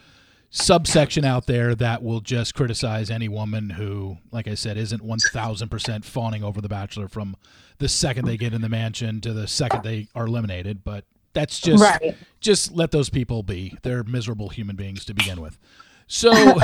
subsection 0.51 1.25
out 1.25 1.47
there 1.47 1.75
that 1.75 2.03
will 2.03 2.21
just 2.21 2.55
criticize 2.55 3.11
any 3.11 3.29
woman 3.29 3.71
who, 3.71 4.19
like 4.31 4.47
I 4.47 4.55
said, 4.55 4.77
isn't 4.77 5.03
one 5.03 5.19
thousand 5.19 5.69
percent 5.69 6.05
fawning 6.05 6.45
over 6.45 6.61
the 6.61 6.69
Bachelor 6.69 7.09
from 7.09 7.37
the 7.79 7.89
second 7.89 8.27
they 8.27 8.37
get 8.37 8.55
in 8.55 8.63
the 8.63 8.69
mansion 8.69 9.21
to 9.23 9.33
the 9.33 9.47
second 9.47 9.83
they 9.83 10.09
are 10.15 10.27
eliminated. 10.27 10.85
But 10.85 11.05
that's 11.33 11.61
just 11.61 11.83
right. 11.83 12.17
just 12.41 12.73
let 12.73 12.91
those 12.91 13.11
people 13.11 13.43
be. 13.43 13.77
They're 13.83 14.05
miserable 14.05 14.49
human 14.49 14.77
beings 14.77 15.05
to 15.07 15.15
begin 15.15 15.41
with. 15.41 15.59
So, 16.07 16.59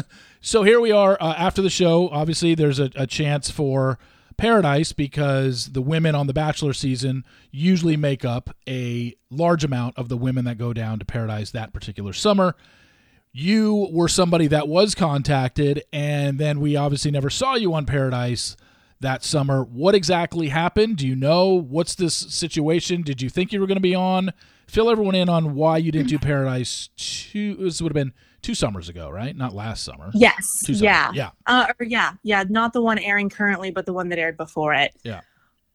so 0.40 0.62
here 0.62 0.80
we 0.80 0.92
are 0.92 1.18
uh, 1.20 1.34
after 1.34 1.60
the 1.60 1.68
show. 1.68 2.08
Obviously, 2.10 2.54
there's 2.54 2.78
a, 2.78 2.90
a 2.94 3.08
chance 3.08 3.50
for 3.50 3.98
Paradise 4.36 4.92
because 4.92 5.72
the 5.72 5.82
women 5.82 6.14
on 6.14 6.26
the 6.26 6.32
Bachelor 6.32 6.72
season 6.72 7.24
usually 7.50 7.96
make 7.96 8.24
up 8.24 8.54
a 8.68 9.14
large 9.30 9.64
amount 9.64 9.98
of 9.98 10.08
the 10.08 10.16
women 10.16 10.44
that 10.44 10.58
go 10.58 10.72
down 10.72 10.98
to 10.98 11.04
Paradise 11.04 11.50
that 11.50 11.72
particular 11.72 12.12
summer. 12.12 12.54
You 13.32 13.88
were 13.90 14.08
somebody 14.08 14.46
that 14.48 14.68
was 14.68 14.94
contacted, 14.94 15.82
and 15.92 16.38
then 16.38 16.60
we 16.60 16.76
obviously 16.76 17.10
never 17.10 17.30
saw 17.30 17.54
you 17.54 17.74
on 17.74 17.84
Paradise 17.84 18.56
that 19.00 19.24
summer. 19.24 19.64
What 19.64 19.94
exactly 19.94 20.48
happened? 20.48 20.98
Do 20.98 21.06
you 21.08 21.16
know? 21.16 21.48
What's 21.48 21.94
this 21.94 22.14
situation? 22.14 23.02
Did 23.02 23.20
you 23.20 23.28
think 23.28 23.52
you 23.52 23.60
were 23.60 23.66
going 23.66 23.76
to 23.76 23.80
be 23.80 23.94
on? 23.94 24.32
Fill 24.66 24.88
everyone 24.90 25.14
in 25.14 25.28
on 25.28 25.54
why 25.54 25.78
you 25.78 25.92
didn't 25.92 26.08
do 26.08 26.18
Paradise. 26.18 26.88
Two, 26.96 27.56
this 27.56 27.82
would 27.82 27.90
have 27.90 28.06
been 28.06 28.14
two 28.44 28.54
summers 28.54 28.88
ago, 28.88 29.08
right? 29.08 29.34
Not 29.34 29.54
last 29.54 29.84
summer. 29.84 30.10
Yes. 30.14 30.62
Two 30.64 30.74
yeah. 30.74 31.10
Yeah. 31.14 31.30
Uh, 31.46 31.72
yeah. 31.80 32.12
Yeah. 32.22 32.44
Not 32.48 32.74
the 32.74 32.82
one 32.82 32.98
airing 32.98 33.30
currently, 33.30 33.70
but 33.70 33.86
the 33.86 33.92
one 33.92 34.10
that 34.10 34.18
aired 34.18 34.36
before 34.36 34.74
it. 34.74 34.92
Yeah. 35.02 35.22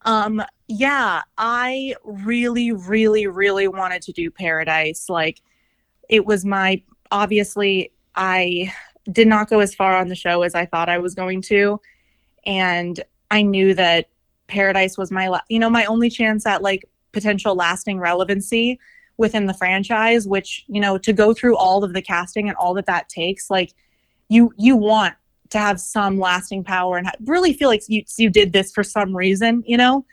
Um, 0.04 0.42
yeah, 0.68 1.24
I 1.38 1.96
really, 2.06 2.72
really, 2.72 3.28
really 3.28 3.68
wanted 3.68 4.02
to 4.04 4.14
do 4.14 4.32
Paradise. 4.32 5.10
Like, 5.10 5.42
it 6.08 6.26
was 6.26 6.46
my 6.46 6.82
obviously, 7.12 7.92
I 8.16 8.74
did 9.12 9.28
not 9.28 9.50
go 9.50 9.60
as 9.60 9.76
far 9.76 9.98
on 9.98 10.08
the 10.08 10.16
show 10.16 10.44
as 10.44 10.56
I 10.56 10.66
thought 10.66 10.90
I 10.90 11.00
was 11.00 11.16
going 11.16 11.42
to. 11.44 11.82
And 12.46 13.04
I 13.32 13.42
knew 13.42 13.74
that 13.74 14.10
Paradise 14.48 14.98
was 14.98 15.12
my, 15.12 15.28
la- 15.28 15.42
you 15.50 15.60
know, 15.60 15.70
my 15.70 15.86
only 15.86 16.10
chance 16.10 16.46
at 16.46 16.62
like 16.62 16.86
potential 17.12 17.56
lasting 17.56 18.00
relevancy 18.00 18.80
within 19.20 19.46
the 19.48 19.54
franchise, 19.54 20.26
which, 20.26 20.64
you 20.68 20.80
know, 20.80 20.98
to 20.98 21.12
go 21.12 21.34
through 21.34 21.58
all 21.58 21.84
of 21.84 21.94
the 21.94 22.02
casting 22.02 22.48
and 22.48 22.58
all 22.58 22.74
that 22.74 22.86
that 22.86 23.10
takes, 23.10 23.50
like, 23.50 23.74
you, 24.30 24.54
you 24.58 24.78
want 24.78 25.14
to 25.50 25.58
have 25.58 25.78
some 25.78 26.18
lasting 26.18 26.64
power 26.64 26.98
and 26.98 27.06
ha- 27.06 27.16
really 27.26 27.52
feel 27.52 27.68
like 27.68 27.84
you, 27.90 28.02
you 28.18 28.30
did 28.30 28.54
this 28.54 28.72
for 28.72 28.82
some 28.82 29.14
reason, 29.14 29.62
you 29.68 29.76
know? 29.76 30.06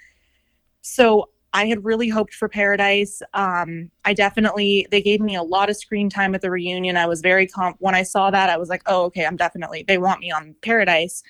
So 0.82 1.30
I 1.52 1.66
had 1.66 1.84
really 1.84 2.08
hoped 2.08 2.34
for 2.34 2.48
Paradise. 2.48 3.22
Um, 3.32 3.92
I 4.04 4.12
definitely, 4.12 4.88
they 4.90 5.00
gave 5.00 5.20
me 5.20 5.36
a 5.36 5.42
lot 5.42 5.70
of 5.70 5.76
screen 5.76 6.10
time 6.10 6.34
at 6.34 6.40
the 6.40 6.50
reunion. 6.50 6.96
I 6.96 7.06
was 7.06 7.20
very, 7.20 7.46
comp- 7.46 7.76
when 7.78 7.94
I 7.94 8.02
saw 8.02 8.32
that, 8.32 8.50
I 8.50 8.56
was 8.56 8.68
like, 8.68 8.82
oh, 8.86 9.04
okay, 9.04 9.24
I'm 9.24 9.36
definitely, 9.36 9.84
they 9.86 9.98
want 9.98 10.18
me 10.18 10.32
on 10.32 10.56
Paradise. 10.62 11.22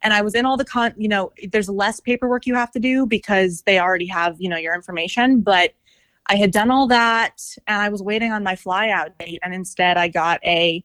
And 0.00 0.14
I 0.14 0.22
was 0.22 0.34
in 0.34 0.46
all 0.46 0.56
the 0.56 0.64
con, 0.64 0.94
you 0.96 1.08
know, 1.08 1.32
there's 1.52 1.68
less 1.68 2.00
paperwork 2.00 2.46
you 2.46 2.54
have 2.54 2.70
to 2.70 2.80
do 2.80 3.04
because 3.04 3.62
they 3.66 3.78
already 3.78 4.06
have, 4.06 4.36
you 4.38 4.48
know, 4.48 4.56
your 4.56 4.74
information. 4.74 5.42
But 5.42 5.74
I 6.26 6.36
had 6.36 6.50
done 6.50 6.70
all 6.70 6.86
that 6.88 7.40
and 7.66 7.80
I 7.80 7.88
was 7.88 8.02
waiting 8.02 8.32
on 8.32 8.42
my 8.42 8.54
flyout 8.54 9.18
date. 9.18 9.40
And 9.42 9.54
instead 9.54 9.96
I 9.96 10.08
got 10.08 10.40
a 10.44 10.82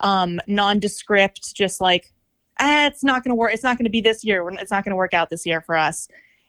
um, 0.00 0.40
nondescript, 0.46 1.54
just 1.54 1.80
like, 1.80 2.12
eh, 2.58 2.86
it's 2.86 3.04
not 3.04 3.22
going 3.22 3.30
to 3.30 3.36
work. 3.36 3.52
It's 3.54 3.62
not 3.62 3.78
going 3.78 3.84
to 3.84 3.90
be 3.90 4.00
this 4.00 4.24
year. 4.24 4.48
It's 4.50 4.70
not 4.70 4.84
going 4.84 4.90
to 4.90 4.96
work 4.96 5.14
out 5.14 5.30
this 5.30 5.46
year 5.46 5.60
for 5.60 5.76
us 5.76 6.08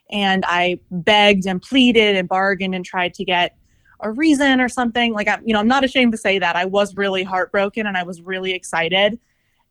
and 0.10 0.44
I 0.48 0.80
begged 0.92 1.46
and 1.46 1.62
pleaded 1.62 2.16
and 2.16 2.28
bargained 2.28 2.76
and 2.76 2.86
tried 2.86 3.14
to 3.16 3.26
get 3.26 3.58
a 4.02 4.12
reason 4.12 4.62
or 4.62 4.70
something. 4.70 5.14
Like 5.14 5.28
I'm, 5.28 5.46
you 5.46 5.54
know, 5.54 5.60
I'm 5.60 5.68
not 5.68 5.84
ashamed 5.84 6.12
to 6.12 6.18
say 6.18 6.38
that 6.40 6.56
I 6.56 6.66
was 6.66 6.96
really 6.96 7.24
heartbroken 7.24 7.88
and 7.88 7.98
I 7.98 8.04
was 8.04 8.22
really 8.22 8.52
excited, 8.52 9.20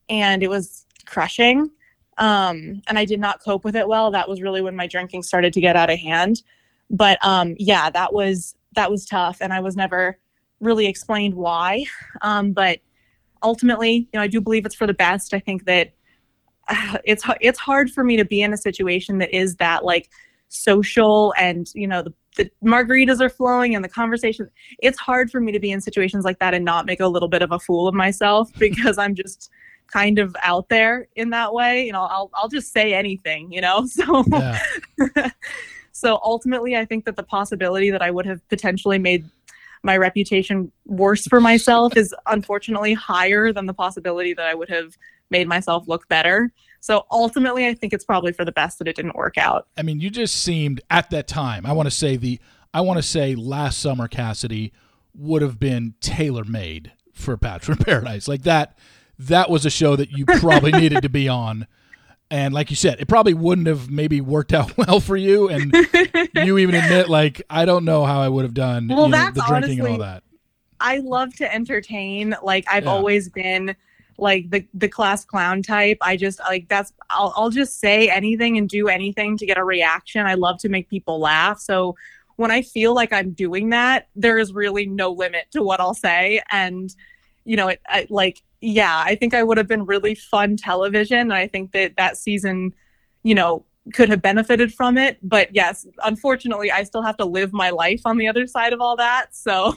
and 0.08 0.42
it 0.42 0.48
was 0.48 0.86
crushing. 1.06 1.70
Um, 2.16 2.82
and 2.86 2.98
I 2.98 3.04
did 3.04 3.20
not 3.20 3.42
cope 3.42 3.64
with 3.64 3.74
it 3.74 3.88
well. 3.88 4.10
That 4.10 4.28
was 4.28 4.40
really 4.40 4.62
when 4.62 4.76
my 4.76 4.86
drinking 4.86 5.24
started 5.24 5.52
to 5.52 5.60
get 5.60 5.76
out 5.76 5.90
of 5.90 5.98
hand. 5.98 6.42
But 6.94 7.18
um, 7.24 7.54
yeah, 7.58 7.90
that 7.90 8.12
was 8.12 8.54
that 8.74 8.90
was 8.90 9.04
tough, 9.04 9.38
and 9.40 9.52
I 9.52 9.60
was 9.60 9.76
never 9.76 10.18
really 10.60 10.86
explained 10.86 11.34
why. 11.34 11.84
Um, 12.22 12.52
but 12.52 12.80
ultimately, 13.42 13.94
you 13.94 14.08
know, 14.14 14.20
I 14.20 14.28
do 14.28 14.40
believe 14.40 14.64
it's 14.64 14.74
for 14.74 14.86
the 14.86 14.94
best. 14.94 15.34
I 15.34 15.40
think 15.40 15.64
that 15.66 15.92
uh, 16.68 16.98
it's 17.04 17.24
it's 17.40 17.58
hard 17.58 17.90
for 17.90 18.04
me 18.04 18.16
to 18.16 18.24
be 18.24 18.42
in 18.42 18.52
a 18.52 18.56
situation 18.56 19.18
that 19.18 19.34
is 19.34 19.56
that 19.56 19.84
like 19.84 20.08
social 20.48 21.34
and 21.36 21.68
you 21.74 21.86
know 21.86 22.00
the, 22.00 22.14
the 22.36 22.48
margaritas 22.64 23.20
are 23.20 23.28
flowing 23.28 23.74
and 23.74 23.84
the 23.84 23.88
conversation 23.88 24.48
it's 24.78 24.98
hard 24.98 25.28
for 25.28 25.40
me 25.40 25.50
to 25.50 25.58
be 25.58 25.72
in 25.72 25.80
situations 25.80 26.24
like 26.24 26.38
that 26.38 26.54
and 26.54 26.64
not 26.64 26.86
make 26.86 27.00
a 27.00 27.08
little 27.08 27.28
bit 27.28 27.42
of 27.42 27.50
a 27.50 27.58
fool 27.58 27.88
of 27.88 27.94
myself 27.94 28.52
because 28.58 28.96
i'm 28.96 29.16
just 29.16 29.50
kind 29.88 30.18
of 30.18 30.34
out 30.42 30.68
there 30.68 31.08
in 31.16 31.30
that 31.30 31.52
way 31.52 31.84
you 31.84 31.92
know 31.92 32.02
i'll, 32.02 32.30
I'll 32.34 32.48
just 32.48 32.72
say 32.72 32.94
anything 32.94 33.50
you 33.50 33.60
know 33.60 33.84
so 33.88 34.24
yeah. 34.28 34.60
so 35.94 36.20
ultimately 36.22 36.76
i 36.76 36.84
think 36.84 37.06
that 37.06 37.16
the 37.16 37.22
possibility 37.22 37.90
that 37.90 38.02
i 38.02 38.10
would 38.10 38.26
have 38.26 38.46
potentially 38.50 38.98
made 38.98 39.24
my 39.82 39.96
reputation 39.96 40.70
worse 40.84 41.26
for 41.26 41.40
myself 41.40 41.96
is 41.96 42.14
unfortunately 42.26 42.92
higher 42.94 43.52
than 43.52 43.64
the 43.64 43.74
possibility 43.74 44.34
that 44.34 44.46
i 44.46 44.54
would 44.54 44.68
have 44.68 44.96
made 45.30 45.48
myself 45.48 45.88
look 45.88 46.08
better. 46.08 46.52
So 46.80 47.06
ultimately, 47.10 47.66
I 47.66 47.74
think 47.74 47.92
it's 47.92 48.04
probably 48.04 48.32
for 48.32 48.44
the 48.44 48.52
best 48.52 48.78
that 48.78 48.88
it 48.88 48.96
didn't 48.96 49.16
work 49.16 49.38
out. 49.38 49.66
I 49.76 49.82
mean, 49.82 50.00
you 50.00 50.10
just 50.10 50.42
seemed 50.42 50.80
at 50.90 51.10
that 51.10 51.26
time. 51.26 51.66
I 51.66 51.72
want 51.72 51.86
to 51.86 51.94
say 51.94 52.16
the 52.16 52.40
I 52.72 52.80
want 52.82 52.98
to 52.98 53.02
say 53.02 53.34
last 53.34 53.78
summer 53.78 54.08
Cassidy 54.08 54.72
would 55.14 55.42
have 55.42 55.58
been 55.58 55.94
tailor 56.00 56.44
made 56.44 56.92
for 57.12 57.36
Bachelor 57.36 57.76
Paradise. 57.80 58.28
Like 58.28 58.42
that 58.42 58.78
that 59.18 59.48
was 59.48 59.64
a 59.64 59.70
show 59.70 59.96
that 59.96 60.10
you 60.10 60.26
probably 60.26 60.72
needed 60.72 61.02
to 61.02 61.08
be 61.08 61.28
on. 61.28 61.66
And 62.30 62.54
like 62.54 62.70
you 62.70 62.76
said, 62.76 63.00
it 63.00 63.06
probably 63.06 63.34
wouldn't 63.34 63.66
have 63.66 63.90
maybe 63.90 64.20
worked 64.20 64.52
out 64.52 64.76
well 64.78 65.00
for 65.00 65.16
you. 65.16 65.48
And 65.48 65.72
you 66.34 66.58
even 66.58 66.74
admit, 66.74 67.08
like, 67.08 67.42
I 67.48 67.64
don't 67.64 67.84
know 67.84 68.04
how 68.04 68.20
I 68.20 68.28
would 68.28 68.44
have 68.44 68.54
done 68.54 68.88
well, 68.88 69.04
you 69.04 69.08
know, 69.12 69.30
the 69.30 69.44
drinking 69.46 69.54
honestly, 69.54 69.78
and 69.78 69.88
all 69.88 69.98
that. 69.98 70.22
I 70.80 70.98
love 70.98 71.34
to 71.36 71.52
entertain. 71.52 72.34
Like 72.42 72.64
I've 72.70 72.84
yeah. 72.84 72.90
always 72.90 73.28
been 73.28 73.76
like 74.18 74.50
the 74.50 74.66
the 74.74 74.88
class 74.88 75.24
clown 75.24 75.62
type. 75.62 75.98
I 76.00 76.16
just 76.16 76.40
like 76.40 76.68
that's 76.68 76.92
I'll 77.10 77.32
I'll 77.36 77.50
just 77.50 77.80
say 77.80 78.08
anything 78.08 78.58
and 78.58 78.68
do 78.68 78.88
anything 78.88 79.36
to 79.38 79.46
get 79.46 79.58
a 79.58 79.64
reaction. 79.64 80.26
I 80.26 80.34
love 80.34 80.58
to 80.60 80.68
make 80.68 80.88
people 80.88 81.18
laugh. 81.20 81.58
So 81.58 81.96
when 82.36 82.50
I 82.50 82.62
feel 82.62 82.94
like 82.94 83.12
I'm 83.12 83.32
doing 83.32 83.70
that, 83.70 84.08
there 84.16 84.38
is 84.38 84.52
really 84.52 84.86
no 84.86 85.10
limit 85.12 85.46
to 85.52 85.62
what 85.62 85.80
I'll 85.80 85.94
say 85.94 86.42
and 86.50 86.94
you 87.44 87.56
know, 87.56 87.68
it 87.68 87.80
I, 87.86 88.06
like 88.08 88.42
yeah, 88.64 89.02
I 89.04 89.14
think 89.14 89.34
I 89.34 89.42
would 89.42 89.58
have 89.58 89.68
been 89.68 89.84
really 89.84 90.14
fun 90.14 90.56
television 90.56 91.18
and 91.18 91.34
I 91.34 91.46
think 91.46 91.72
that 91.72 91.96
that 91.96 92.16
season, 92.16 92.74
you 93.22 93.34
know, 93.34 93.64
could 93.92 94.08
have 94.08 94.22
benefited 94.22 94.72
from 94.72 94.96
it, 94.96 95.18
but 95.22 95.54
yes, 95.54 95.86
unfortunately, 96.04 96.72
I 96.72 96.84
still 96.84 97.02
have 97.02 97.18
to 97.18 97.26
live 97.26 97.52
my 97.52 97.68
life 97.68 98.00
on 98.06 98.16
the 98.16 98.26
other 98.28 98.46
side 98.46 98.72
of 98.72 98.80
all 98.80 98.96
that. 98.96 99.34
So 99.34 99.74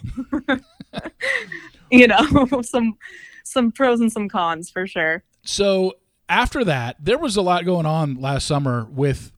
you 1.91 2.07
know, 2.07 2.47
some 2.61 2.97
some 3.43 3.71
pros 3.71 3.99
and 3.99 4.11
some 4.11 4.29
cons 4.29 4.69
for 4.69 4.87
sure. 4.87 5.23
So 5.43 5.93
after 6.29 6.63
that, 6.65 6.97
there 6.99 7.17
was 7.17 7.37
a 7.37 7.41
lot 7.41 7.65
going 7.65 7.85
on 7.85 8.15
last 8.15 8.45
summer 8.45 8.87
with 8.91 9.31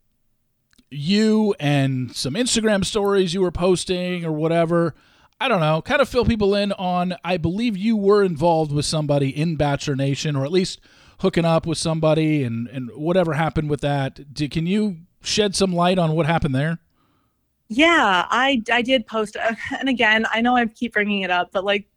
you 0.89 1.55
and 1.59 2.15
some 2.15 2.33
Instagram 2.33 2.83
stories 2.83 3.33
you 3.33 3.41
were 3.41 3.51
posting 3.51 4.25
or 4.25 4.31
whatever. 4.31 4.95
I 5.39 5.47
don't 5.47 5.61
know, 5.61 5.81
kind 5.81 6.01
of 6.01 6.09
fill 6.09 6.25
people 6.25 6.53
in 6.53 6.73
on. 6.73 7.15
I 7.23 7.37
believe 7.37 7.77
you 7.77 7.95
were 7.95 8.23
involved 8.23 8.71
with 8.71 8.85
somebody 8.85 9.29
in 9.29 9.55
Bachelor 9.55 9.95
Nation, 9.95 10.35
or 10.35 10.43
at 10.43 10.51
least 10.51 10.81
hooking 11.19 11.45
up 11.45 11.65
with 11.65 11.77
somebody, 11.77 12.43
and 12.43 12.67
and 12.67 12.89
whatever 12.93 13.33
happened 13.33 13.69
with 13.69 13.81
that. 13.81 14.33
Do, 14.33 14.49
can 14.49 14.67
you 14.67 14.97
shed 15.21 15.55
some 15.55 15.73
light 15.73 15.97
on 15.97 16.13
what 16.13 16.25
happened 16.25 16.55
there? 16.55 16.79
Yeah, 17.69 18.25
I 18.29 18.61
I 18.71 18.81
did 18.81 19.07
post, 19.07 19.37
uh, 19.37 19.55
and 19.79 19.87
again, 19.87 20.25
I 20.31 20.41
know 20.41 20.57
I 20.57 20.65
keep 20.65 20.93
bringing 20.93 21.21
it 21.21 21.31
up, 21.31 21.51
but 21.53 21.63
like 21.63 21.87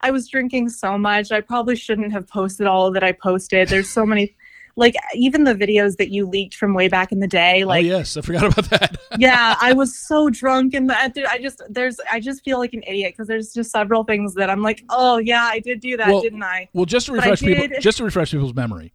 I 0.00 0.10
was 0.10 0.28
drinking 0.28 0.70
so 0.70 0.98
much. 0.98 1.30
I 1.30 1.40
probably 1.40 1.76
shouldn't 1.76 2.12
have 2.12 2.26
posted 2.26 2.66
all 2.66 2.90
that 2.90 3.04
I 3.04 3.12
posted. 3.12 3.68
There's 3.68 3.88
so 3.88 4.04
many 4.04 4.34
like 4.76 4.94
even 5.14 5.44
the 5.44 5.54
videos 5.54 5.96
that 5.96 6.10
you 6.10 6.26
leaked 6.26 6.54
from 6.54 6.74
way 6.74 6.88
back 6.88 7.12
in 7.12 7.20
the 7.20 7.28
day 7.28 7.62
oh, 7.62 7.68
like 7.68 7.84
oh, 7.84 7.88
yes. 7.88 8.16
I 8.16 8.20
forgot 8.20 8.44
about 8.44 8.70
that. 8.70 8.96
Yeah 9.18 9.54
i 9.60 9.72
was 9.72 9.96
so 9.96 10.28
drunk 10.28 10.74
and 10.74 10.90
i 10.90 11.08
just 11.40 11.62
there's 11.68 12.00
i 12.10 12.18
just 12.18 12.44
feel 12.44 12.58
like 12.58 12.74
an 12.74 12.82
idiot 12.86 13.12
because 13.12 13.28
there's 13.28 13.52
just 13.52 13.70
several 13.70 14.02
things 14.02 14.34
that 14.34 14.50
i'm 14.50 14.60
like 14.60 14.84
oh 14.90 15.18
yeah 15.18 15.44
i 15.44 15.60
did 15.60 15.80
do 15.80 15.96
that 15.96 16.08
well, 16.08 16.20
didn't 16.20 16.42
i? 16.42 16.68
well 16.72 16.84
just 16.84 17.06
to 17.06 17.12
refresh 17.12 17.40
people 17.40 17.68
just 17.80 17.98
to 17.98 18.04
refresh 18.04 18.32
people's 18.32 18.54
memory 18.54 18.92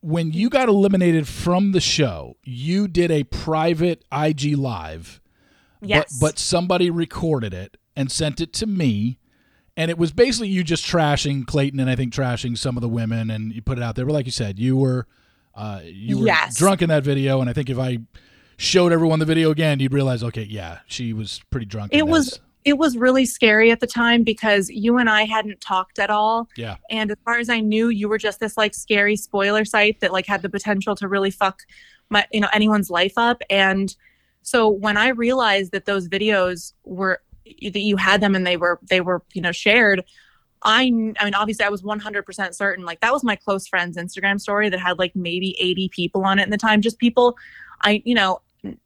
when 0.00 0.32
you 0.32 0.48
got 0.48 0.68
eliminated 0.68 1.28
from 1.28 1.72
the 1.72 1.80
show 1.80 2.36
you 2.42 2.88
did 2.88 3.10
a 3.10 3.24
private 3.24 4.04
ig 4.12 4.56
live 4.56 5.20
yes. 5.82 6.18
but, 6.18 6.28
but 6.28 6.38
somebody 6.38 6.88
recorded 6.88 7.52
it 7.52 7.76
and 7.94 8.10
sent 8.10 8.40
it 8.40 8.52
to 8.54 8.66
me 8.66 9.17
and 9.78 9.92
it 9.92 9.96
was 9.96 10.10
basically 10.10 10.48
you 10.48 10.64
just 10.64 10.84
trashing 10.84 11.46
Clayton 11.46 11.78
and 11.78 11.88
I 11.88 11.94
think 11.94 12.12
trashing 12.12 12.58
some 12.58 12.76
of 12.76 12.80
the 12.80 12.88
women, 12.88 13.30
and 13.30 13.52
you 13.52 13.62
put 13.62 13.78
it 13.78 13.84
out 13.84 13.94
there. 13.94 14.04
But 14.04 14.12
like 14.12 14.26
you 14.26 14.32
said, 14.32 14.58
you 14.58 14.76
were 14.76 15.06
uh, 15.54 15.80
you 15.84 16.18
were 16.18 16.26
yes. 16.26 16.56
drunk 16.56 16.82
in 16.82 16.88
that 16.88 17.04
video, 17.04 17.40
and 17.40 17.48
I 17.48 17.52
think 17.52 17.70
if 17.70 17.78
I 17.78 18.00
showed 18.56 18.90
everyone 18.90 19.20
the 19.20 19.24
video 19.24 19.52
again, 19.52 19.78
you'd 19.78 19.94
realize, 19.94 20.24
okay, 20.24 20.42
yeah, 20.42 20.80
she 20.88 21.12
was 21.12 21.40
pretty 21.50 21.64
drunk. 21.64 21.94
It 21.94 22.08
was 22.08 22.40
it 22.64 22.76
was 22.76 22.96
really 22.96 23.24
scary 23.24 23.70
at 23.70 23.78
the 23.78 23.86
time 23.86 24.24
because 24.24 24.68
you 24.68 24.98
and 24.98 25.08
I 25.08 25.22
hadn't 25.24 25.60
talked 25.60 26.00
at 26.00 26.10
all. 26.10 26.48
Yeah. 26.56 26.76
And 26.90 27.12
as 27.12 27.16
far 27.24 27.38
as 27.38 27.48
I 27.48 27.60
knew, 27.60 27.88
you 27.88 28.08
were 28.08 28.18
just 28.18 28.40
this 28.40 28.56
like 28.56 28.74
scary 28.74 29.14
spoiler 29.14 29.64
site 29.64 30.00
that 30.00 30.12
like 30.12 30.26
had 30.26 30.42
the 30.42 30.50
potential 30.50 30.96
to 30.96 31.06
really 31.06 31.30
fuck 31.30 31.62
my 32.10 32.26
you 32.32 32.40
know 32.40 32.48
anyone's 32.52 32.90
life 32.90 33.16
up. 33.16 33.42
And 33.48 33.94
so 34.42 34.68
when 34.68 34.96
I 34.96 35.10
realized 35.10 35.70
that 35.70 35.84
those 35.84 36.08
videos 36.08 36.72
were 36.84 37.20
that 37.72 37.80
you 37.80 37.96
had 37.96 38.20
them 38.20 38.34
and 38.34 38.46
they 38.46 38.56
were 38.56 38.78
they 38.88 39.00
were 39.00 39.22
you 39.32 39.42
know 39.42 39.52
shared 39.52 40.04
I, 40.60 40.82
I 41.20 41.24
mean, 41.24 41.34
obviously, 41.34 41.64
I 41.64 41.68
was 41.68 41.82
100% 41.82 42.52
certain. 42.52 42.84
Like, 42.84 43.00
that 43.00 43.12
was 43.12 43.22
my 43.22 43.36
close 43.36 43.68
friend's 43.68 43.96
Instagram 43.96 44.40
story 44.40 44.68
that 44.68 44.80
had 44.80 44.98
like 44.98 45.14
maybe 45.14 45.56
80 45.60 45.88
people 45.90 46.24
on 46.24 46.40
it 46.40 46.42
in 46.42 46.50
the 46.50 46.58
time, 46.58 46.82
just 46.82 46.98
people 46.98 47.36
I, 47.82 48.02
you 48.04 48.14
know, 48.14 48.40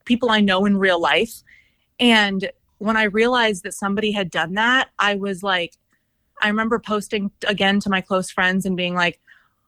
people 0.05 0.31
I 0.31 0.41
know 0.41 0.65
in 0.65 0.77
real 0.77 1.01
life. 1.01 1.43
And 1.99 2.51
when 2.79 2.97
I 2.97 3.05
realized 3.05 3.63
that 3.63 3.75
somebody 3.75 4.13
had 4.13 4.31
done 4.31 4.55
that, 4.55 4.91
I 4.99 5.15
was 5.15 5.43
like, 5.43 5.77
I 6.41 6.49
remember 6.49 6.79
posting 6.79 7.31
again 7.47 7.81
to 7.81 7.91
my 7.91 8.01
close 8.01 8.31
friends 8.31 8.67
and 8.67 8.77
being 8.77 8.95
like, 8.95 9.21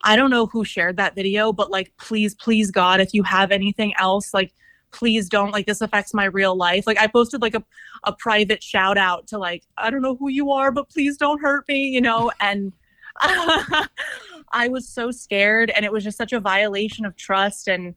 I 0.03 0.17
don't 0.17 0.31
know 0.31 0.47
who 0.47 0.65
shared 0.65 0.97
that 0.97 1.15
video, 1.15 1.53
but 1.53 1.71
like, 1.71 1.93
please, 1.97 2.35
please, 2.35 2.71
God, 2.71 3.01
if 3.01 3.15
you 3.15 3.23
have 3.23 3.51
anything 3.51 3.95
else, 3.99 4.35
like, 4.35 4.53
please 4.95 5.29
don't 5.29 5.51
like 5.51 5.67
this 5.67 5.81
affects 5.81 6.15
my 6.15 6.25
real 6.25 6.55
life 6.57 6.87
like 6.87 6.99
i 6.99 7.07
posted 7.07 7.43
like 7.43 7.55
a, 7.55 7.63
a 8.05 8.13
private 8.13 8.63
shout 8.63 8.97
out 8.97 9.27
to 9.27 9.37
like 9.39 9.65
i 9.77 9.91
don't 9.91 10.03
know 10.03 10.15
who 10.15 10.29
you 10.29 10.53
are 10.53 10.71
but 10.71 10.89
please 10.89 11.17
don't 11.17 11.41
hurt 11.41 11.67
me 11.69 11.85
you 11.89 12.01
know 12.01 12.31
and 12.41 12.73
i 13.21 14.69
was 14.69 14.89
so 14.89 15.11
scared 15.11 15.71
and 15.71 15.85
it 15.85 15.93
was 15.93 16.05
just 16.05 16.17
such 16.17 16.33
a 16.33 16.41
violation 16.41 17.05
of 17.05 17.17
trust 17.17 17.69
and 17.69 17.95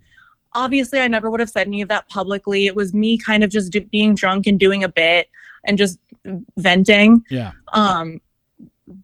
obviously 0.53 0.99
I 0.99 1.07
never 1.07 1.29
would 1.29 1.39
have 1.39 1.49
said 1.49 1.67
any 1.67 1.81
of 1.81 1.89
that 1.89 2.09
publicly. 2.09 2.65
It 2.65 2.75
was 2.75 2.93
me 2.93 3.17
kind 3.17 3.43
of 3.43 3.49
just 3.49 3.71
do, 3.71 3.81
being 3.81 4.15
drunk 4.15 4.47
and 4.47 4.59
doing 4.59 4.83
a 4.83 4.89
bit 4.89 5.29
and 5.63 5.77
just 5.77 5.99
venting. 6.57 7.23
Yeah. 7.29 7.51
Um, 7.73 8.21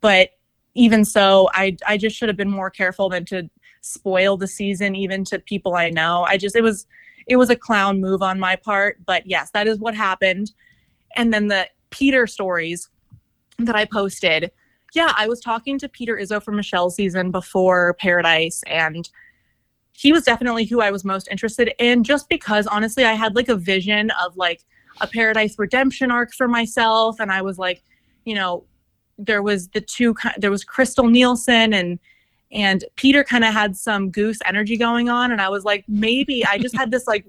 but 0.01 0.31
even 0.73 1.05
so, 1.05 1.49
I 1.53 1.77
I 1.87 1.97
just 1.97 2.15
should 2.15 2.29
have 2.29 2.37
been 2.37 2.49
more 2.49 2.69
careful 2.69 3.09
than 3.09 3.25
to 3.25 3.49
spoil 3.81 4.37
the 4.37 4.47
season 4.47 4.95
even 4.95 5.23
to 5.25 5.39
people 5.39 5.75
I 5.75 5.89
know. 5.89 6.25
I 6.27 6.37
just 6.37 6.55
it 6.55 6.63
was 6.63 6.87
it 7.27 7.37
was 7.37 7.49
a 7.49 7.55
clown 7.55 8.01
move 8.01 8.21
on 8.21 8.39
my 8.39 8.55
part, 8.55 8.97
but 9.05 9.25
yes, 9.25 9.51
that 9.51 9.67
is 9.67 9.79
what 9.79 9.95
happened. 9.95 10.51
And 11.15 11.33
then 11.33 11.47
the 11.47 11.67
Peter 11.89 12.27
stories 12.27 12.89
that 13.59 13.75
I 13.75 13.85
posted. 13.85 14.51
Yeah, 14.93 15.13
I 15.15 15.27
was 15.27 15.39
talking 15.39 15.77
to 15.79 15.89
Peter 15.89 16.17
Izzo 16.17 16.41
from 16.41 16.55
Michelle's 16.55 16.95
season 16.95 17.31
before 17.31 17.95
Paradise 17.99 18.61
and 18.67 19.09
he 19.93 20.11
was 20.11 20.23
definitely 20.23 20.65
who 20.65 20.81
I 20.81 20.91
was 20.91 21.05
most 21.05 21.27
interested 21.29 21.71
in 21.77 22.03
just 22.03 22.27
because 22.27 22.65
honestly 22.67 23.05
I 23.05 23.13
had 23.13 23.35
like 23.35 23.47
a 23.47 23.55
vision 23.55 24.11
of 24.23 24.35
like 24.35 24.63
a 25.01 25.07
paradise 25.07 25.57
redemption 25.57 26.11
arc 26.11 26.33
for 26.33 26.47
myself 26.47 27.19
and 27.19 27.31
I 27.31 27.41
was 27.41 27.57
like, 27.59 27.83
you 28.25 28.35
know, 28.35 28.65
there 29.17 29.43
was 29.43 29.69
the 29.69 29.81
two 29.81 30.15
there 30.37 30.51
was 30.51 30.65
Krystal 30.65 31.09
Nielson 31.09 31.73
and 31.73 31.99
and 32.53 32.85
Peter 32.95 33.23
kind 33.23 33.43
of 33.43 33.51
had 33.51 33.75
some 33.75 34.11
goose 34.11 34.39
energy 34.45 34.77
going 34.77 35.09
on 35.09 35.31
and 35.31 35.41
I 35.41 35.49
was 35.49 35.65
like 35.65 35.83
maybe 35.87 36.45
I 36.45 36.57
just 36.57 36.77
had 36.77 36.91
this 36.91 37.07
like 37.07 37.25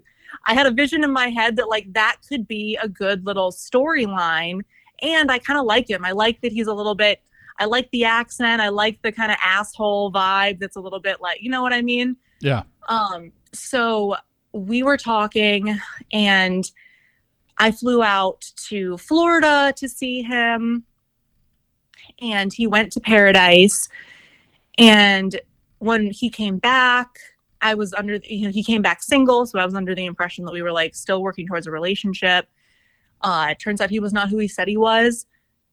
I 0.46 0.54
had 0.54 0.66
a 0.66 0.70
vision 0.70 1.02
in 1.02 1.10
my 1.10 1.28
head 1.28 1.56
that 1.56 1.68
like 1.68 1.92
that 1.94 2.18
could 2.28 2.46
be 2.46 2.78
a 2.80 2.88
good 2.88 3.24
little 3.24 3.50
storyline 3.50 4.60
and 5.00 5.30
I 5.30 5.38
kind 5.38 5.58
of 5.58 5.64
like 5.64 5.88
him. 5.88 6.04
I 6.04 6.12
like 6.12 6.40
that 6.42 6.52
he's 6.52 6.66
a 6.66 6.74
little 6.74 6.94
bit 6.94 7.20
I 7.58 7.66
like 7.66 7.90
the 7.92 8.04
accent. 8.04 8.60
I 8.60 8.68
like 8.68 9.00
the 9.02 9.12
kind 9.12 9.30
of 9.30 9.38
asshole 9.40 10.12
vibe 10.12 10.58
that's 10.58 10.76
a 10.76 10.80
little 10.80 10.98
bit 10.98 11.20
like, 11.20 11.40
you 11.40 11.50
know 11.50 11.62
what 11.62 11.72
I 11.72 11.82
mean? 11.82 12.16
Yeah. 12.40 12.64
Um, 12.88 13.32
so 13.52 14.16
we 14.52 14.82
were 14.82 14.96
talking 14.96 15.78
and 16.12 16.70
I 17.58 17.70
flew 17.70 18.02
out 18.02 18.44
to 18.68 18.98
Florida 18.98 19.72
to 19.76 19.88
see 19.88 20.22
him 20.22 20.84
and 22.20 22.52
he 22.52 22.66
went 22.66 22.92
to 22.92 23.00
Paradise 23.00 23.88
and 24.78 25.40
when 25.78 26.10
he 26.10 26.30
came 26.30 26.58
back 26.58 27.18
I 27.60 27.74
was 27.74 27.94
under 27.94 28.16
you 28.24 28.46
know 28.46 28.52
he 28.52 28.62
came 28.62 28.82
back 28.82 29.02
single 29.02 29.46
so 29.46 29.58
I 29.58 29.64
was 29.64 29.74
under 29.74 29.94
the 29.94 30.04
impression 30.04 30.44
that 30.44 30.52
we 30.52 30.62
were 30.62 30.72
like 30.72 30.94
still 30.94 31.22
working 31.22 31.46
towards 31.46 31.66
a 31.66 31.70
relationship. 31.70 32.46
Uh 33.22 33.48
it 33.50 33.58
turns 33.58 33.80
out 33.80 33.90
he 33.90 34.00
was 34.00 34.12
not 34.12 34.28
who 34.28 34.38
he 34.38 34.48
said 34.48 34.68
he 34.68 34.76
was. 34.76 35.26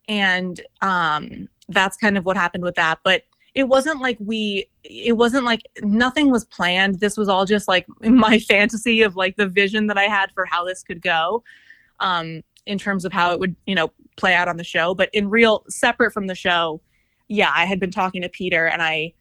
And 0.07 0.61
um 0.81 1.49
that's 1.69 1.97
kind 1.97 2.17
of 2.17 2.25
what 2.25 2.37
happened 2.37 2.63
with 2.63 2.75
that. 2.75 2.99
But 3.03 3.23
it 3.53 3.65
wasn't 3.65 4.01
like 4.01 4.17
we 4.19 4.67
it 4.83 5.17
wasn't 5.17 5.43
like 5.43 5.63
nothing 5.81 6.31
was 6.31 6.45
planned. 6.45 6.99
This 6.99 7.17
was 7.17 7.27
all 7.27 7.45
just 7.45 7.67
like 7.67 7.85
my 8.01 8.39
fantasy 8.39 9.01
of 9.01 9.15
like 9.17 9.35
the 9.35 9.47
vision 9.47 9.87
that 9.87 9.97
i 9.97 10.03
had 10.03 10.31
for 10.31 10.45
how 10.45 10.63
this 10.63 10.83
could 10.83 11.01
go 11.01 11.43
um 11.99 12.41
in 12.65 12.77
terms 12.77 13.05
of 13.05 13.11
how 13.11 13.33
it 13.33 13.39
would 13.39 13.55
you 13.65 13.75
know 13.75 13.91
play 14.15 14.33
out 14.33 14.47
on 14.47 14.57
the 14.57 14.63
show. 14.63 14.95
But 14.95 15.09
in 15.13 15.29
real 15.29 15.65
separate 15.67 16.13
from 16.13 16.27
the 16.27 16.35
show 16.35 16.81
yeah 17.31 17.51
i 17.55 17.65
had 17.65 17.79
been 17.79 17.91
talking 17.91 18.21
to 18.21 18.29
peter 18.29 18.67
and 18.67 18.81
i 18.81 19.11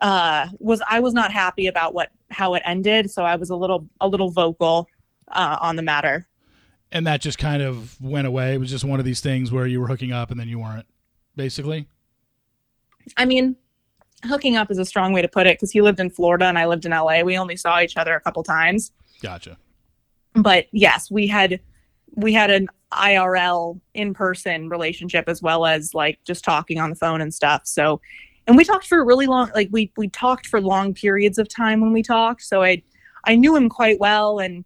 uh 0.00 0.46
was 0.58 0.80
i 0.88 1.00
was 1.00 1.14
not 1.14 1.32
happy 1.32 1.66
about 1.66 1.94
what 1.94 2.10
how 2.30 2.54
it 2.54 2.62
ended 2.64 3.10
so 3.10 3.24
i 3.24 3.36
was 3.36 3.50
a 3.50 3.56
little 3.56 3.86
a 4.00 4.08
little 4.08 4.30
vocal 4.30 4.86
uh 5.32 5.56
on 5.60 5.76
the 5.76 5.82
matter 5.82 6.26
And 6.92 7.06
that 7.06 7.20
just 7.20 7.38
kind 7.38 7.62
of 7.62 8.00
went 8.00 8.26
away. 8.26 8.54
It 8.54 8.58
was 8.58 8.68
just 8.68 8.84
one 8.84 8.98
of 8.98 9.06
these 9.06 9.20
things 9.20 9.52
where 9.52 9.64
you 9.66 9.80
were 9.80 9.86
hooking 9.86 10.10
up 10.12 10.32
and 10.32 10.40
then 10.40 10.48
you 10.48 10.58
weren't, 10.58 10.86
basically. 11.36 11.86
I 13.16 13.24
mean, 13.26 13.54
hooking 14.24 14.56
up 14.56 14.72
is 14.72 14.78
a 14.78 14.84
strong 14.84 15.12
way 15.12 15.22
to 15.22 15.28
put 15.28 15.46
it 15.46 15.56
because 15.56 15.70
he 15.70 15.82
lived 15.82 16.00
in 16.00 16.10
Florida 16.10 16.46
and 16.46 16.58
I 16.58 16.66
lived 16.66 16.84
in 16.84 16.90
LA. 16.90 17.22
We 17.22 17.38
only 17.38 17.56
saw 17.56 17.80
each 17.80 17.96
other 17.96 18.14
a 18.16 18.20
couple 18.20 18.42
times. 18.42 18.90
Gotcha. 19.22 19.56
But 20.34 20.66
yes, 20.72 21.10
we 21.12 21.28
had 21.28 21.60
we 22.16 22.32
had 22.32 22.50
an 22.50 22.66
IRL 22.92 23.80
in-person 23.94 24.68
relationship 24.68 25.28
as 25.28 25.40
well 25.40 25.66
as 25.66 25.94
like 25.94 26.18
just 26.24 26.44
talking 26.44 26.78
on 26.78 26.90
the 26.90 26.96
phone 26.96 27.20
and 27.20 27.32
stuff. 27.32 27.62
So 27.64 28.00
and 28.46 28.56
we 28.56 28.64
talked 28.64 28.86
for 28.86 29.00
a 29.00 29.04
really 29.04 29.26
long 29.26 29.50
like 29.54 29.68
we 29.70 29.92
we 29.96 30.08
talked 30.08 30.46
for 30.46 30.60
long 30.60 30.94
periods 30.94 31.38
of 31.38 31.48
time 31.48 31.80
when 31.80 31.92
we 31.92 32.02
talked. 32.02 32.42
So 32.42 32.62
I 32.62 32.82
I 33.24 33.36
knew 33.36 33.54
him 33.54 33.68
quite 33.68 34.00
well 34.00 34.38
and 34.38 34.64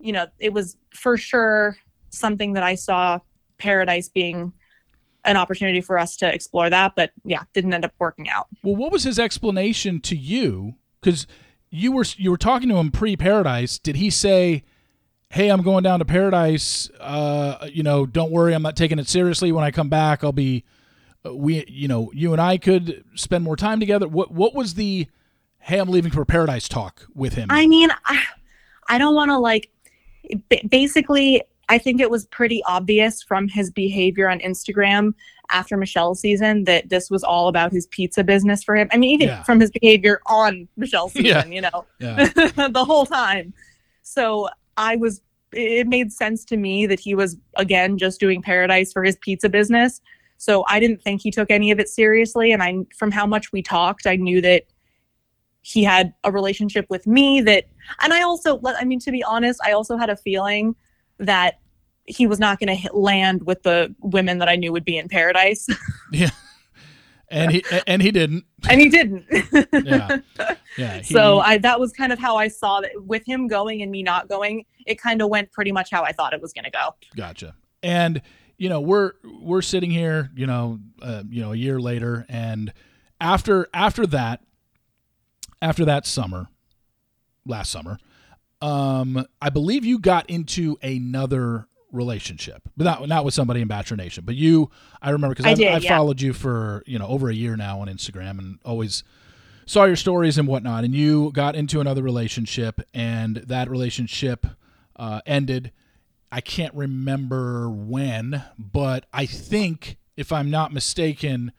you 0.00 0.12
know, 0.12 0.26
it 0.38 0.52
was 0.52 0.76
for 0.94 1.16
sure 1.16 1.76
something 2.08 2.54
that 2.54 2.62
I 2.62 2.74
saw 2.74 3.20
Paradise 3.58 4.08
being 4.08 4.52
an 5.24 5.36
opportunity 5.36 5.80
for 5.80 5.98
us 5.98 6.16
to 6.16 6.34
explore 6.34 6.70
that, 6.70 6.94
but 6.96 7.12
yeah, 7.24 7.42
didn't 7.52 7.74
end 7.74 7.84
up 7.84 7.92
working 7.98 8.28
out. 8.28 8.46
Well, 8.62 8.76
what 8.76 8.90
was 8.90 9.04
his 9.04 9.18
explanation 9.18 10.00
to 10.00 10.16
you? 10.16 10.76
Because 11.00 11.26
you 11.70 11.92
were 11.92 12.04
you 12.16 12.30
were 12.30 12.38
talking 12.38 12.68
to 12.70 12.76
him 12.76 12.90
pre 12.90 13.16
Paradise. 13.16 13.78
Did 13.78 13.96
he 13.96 14.10
say, 14.10 14.64
"Hey, 15.30 15.48
I'm 15.48 15.62
going 15.62 15.82
down 15.82 16.00
to 16.00 16.04
Paradise. 16.04 16.90
Uh, 17.00 17.66
you 17.72 17.82
know, 17.82 18.04
don't 18.06 18.30
worry, 18.30 18.52
I'm 18.54 18.62
not 18.62 18.76
taking 18.76 18.98
it 18.98 19.08
seriously. 19.08 19.52
When 19.52 19.64
I 19.64 19.70
come 19.70 19.88
back, 19.88 20.22
I'll 20.22 20.32
be 20.32 20.64
uh, 21.24 21.34
we. 21.34 21.64
You 21.68 21.88
know, 21.88 22.10
you 22.14 22.32
and 22.32 22.40
I 22.40 22.58
could 22.58 23.04
spend 23.14 23.44
more 23.44 23.56
time 23.56 23.80
together." 23.80 24.06
What 24.08 24.32
what 24.32 24.54
was 24.54 24.74
the 24.74 25.06
"Hey, 25.60 25.78
I'm 25.78 25.88
leaving 25.88 26.12
for 26.12 26.24
Paradise" 26.24 26.68
talk 26.68 27.06
with 27.14 27.34
him? 27.34 27.48
I 27.50 27.66
mean, 27.66 27.90
I, 28.06 28.22
I 28.88 28.98
don't 28.98 29.14
want 29.14 29.30
to 29.30 29.38
like. 29.38 29.70
Basically, 30.68 31.42
I 31.68 31.78
think 31.78 32.00
it 32.00 32.10
was 32.10 32.26
pretty 32.26 32.62
obvious 32.64 33.22
from 33.22 33.48
his 33.48 33.70
behavior 33.70 34.28
on 34.28 34.38
Instagram 34.40 35.14
after 35.50 35.76
Michelle's 35.76 36.20
season 36.20 36.64
that 36.64 36.88
this 36.88 37.10
was 37.10 37.24
all 37.24 37.48
about 37.48 37.72
his 37.72 37.86
pizza 37.88 38.22
business 38.22 38.62
for 38.62 38.76
him. 38.76 38.88
I 38.92 38.96
mean, 38.98 39.10
even 39.10 39.28
Yeah. 39.28 39.42
from 39.42 39.58
his 39.60 39.70
behavior 39.70 40.20
on 40.26 40.68
Michelle's 40.76 41.12
season, 41.14 41.50
Yeah. 41.50 41.54
you 41.56 41.60
know, 41.62 41.84
yeah, 41.98 42.24
the 42.68 42.84
whole 42.84 43.06
time. 43.06 43.52
So 44.02 44.48
I 44.80 44.96
was. 44.96 45.20
It 45.52 45.88
made 45.88 46.12
sense 46.12 46.44
to 46.46 46.56
me 46.56 46.86
that 46.86 47.00
he 47.00 47.14
was 47.14 47.36
again 47.56 47.98
just 47.98 48.20
doing 48.20 48.40
Paradise 48.40 48.92
for 48.92 49.02
his 49.04 49.16
pizza 49.16 49.48
business. 49.48 50.00
So 50.38 50.64
I 50.68 50.80
didn't 50.80 51.02
think 51.02 51.20
he 51.20 51.30
took 51.30 51.50
any 51.50 51.70
of 51.70 51.78
it 51.78 51.88
seriously, 51.88 52.50
and 52.52 52.62
I, 52.62 52.78
from 52.96 53.10
how 53.10 53.26
much 53.26 53.52
we 53.52 53.62
talked, 53.62 54.06
I 54.06 54.16
knew 54.16 54.40
that 54.40 54.64
he 55.62 55.84
had 55.84 56.14
a 56.24 56.32
relationship 56.32 56.86
with 56.88 57.06
me 57.06 57.40
that 57.40 57.66
and 58.00 58.12
i 58.12 58.22
also 58.22 58.60
i 58.64 58.84
mean 58.84 58.98
to 58.98 59.12
be 59.12 59.22
honest 59.22 59.60
i 59.64 59.72
also 59.72 59.96
had 59.96 60.08
a 60.08 60.16
feeling 60.16 60.74
that 61.18 61.58
he 62.06 62.26
was 62.26 62.38
not 62.38 62.58
going 62.58 62.76
to 62.76 62.92
land 62.92 63.44
with 63.44 63.62
the 63.62 63.94
women 64.00 64.38
that 64.38 64.48
i 64.48 64.56
knew 64.56 64.72
would 64.72 64.84
be 64.84 64.96
in 64.96 65.08
paradise 65.08 65.68
and 67.30 67.52
he 67.52 67.64
and 67.86 68.02
he 68.02 68.10
didn't. 68.10 68.44
and 68.68 68.80
he 68.80 68.88
didn't 68.88 69.24
Yeah, 69.84 70.18
yeah. 70.76 70.98
he- 71.02 71.14
so 71.14 71.38
i 71.40 71.58
that 71.58 71.78
was 71.78 71.92
kind 71.92 72.12
of 72.12 72.18
how 72.18 72.36
i 72.36 72.48
saw 72.48 72.80
that 72.80 72.90
with 73.06 73.24
him 73.26 73.46
going 73.46 73.82
and 73.82 73.90
me 73.90 74.02
not 74.02 74.28
going 74.28 74.64
it 74.86 75.00
kind 75.00 75.22
of 75.22 75.28
went 75.28 75.52
pretty 75.52 75.72
much 75.72 75.90
how 75.90 76.02
i 76.02 76.12
thought 76.12 76.32
it 76.34 76.40
was 76.42 76.52
going 76.52 76.64
to 76.64 76.70
go 76.70 76.94
Gotcha. 77.16 77.54
And 77.82 78.20
you 78.58 78.68
know, 78.68 78.82
we're 78.82 79.12
we're 79.40 79.62
sitting 79.62 79.90
here, 79.90 80.30
you 80.36 80.46
know, 80.46 80.80
uh, 81.00 81.22
you 81.30 81.40
know, 81.40 81.52
a 81.52 81.56
year 81.56 81.80
later, 81.80 82.26
and 82.28 82.74
after 83.18 83.66
after 83.72 84.04
that, 84.08 84.42
after 85.62 85.86
that 85.86 86.04
summer, 86.06 86.48
last 87.46 87.70
summer, 87.70 87.98
um, 88.60 89.24
I 89.40 89.48
believe 89.48 89.86
you 89.86 89.98
got 89.98 90.28
into 90.28 90.76
another 90.82 91.68
relationship, 91.92 92.62
but 92.76 92.84
not 92.84 93.08
not 93.08 93.24
with 93.24 93.34
somebody 93.34 93.60
in 93.60 93.68
Bachelor 93.68 93.96
Nation. 93.96 94.24
But 94.24 94.36
you, 94.36 94.70
I 95.00 95.10
remember 95.10 95.34
because 95.34 95.46
I 95.46 95.50
I've, 95.50 95.58
did, 95.58 95.68
I've 95.68 95.84
yeah. 95.84 95.96
followed 95.96 96.20
you 96.20 96.32
for 96.32 96.82
you 96.86 96.98
know 96.98 97.06
over 97.06 97.28
a 97.28 97.34
year 97.34 97.56
now 97.56 97.80
on 97.80 97.88
Instagram, 97.88 98.38
and 98.38 98.58
always 98.64 99.02
saw 99.66 99.84
your 99.84 99.96
stories 99.96 100.38
and 100.38 100.48
whatnot. 100.48 100.84
And 100.84 100.94
you 100.94 101.30
got 101.32 101.56
into 101.56 101.80
another 101.80 102.02
relationship, 102.02 102.80
and 102.94 103.36
that 103.36 103.70
relationship 103.70 104.46
uh, 104.96 105.20
ended. 105.26 105.72
I 106.32 106.40
can't 106.40 106.74
remember 106.74 107.68
when, 107.68 108.44
but 108.56 109.06
I 109.12 109.26
think, 109.26 109.96
if 110.16 110.32
I'm 110.32 110.48
not 110.48 110.72
mistaken, 110.72 111.52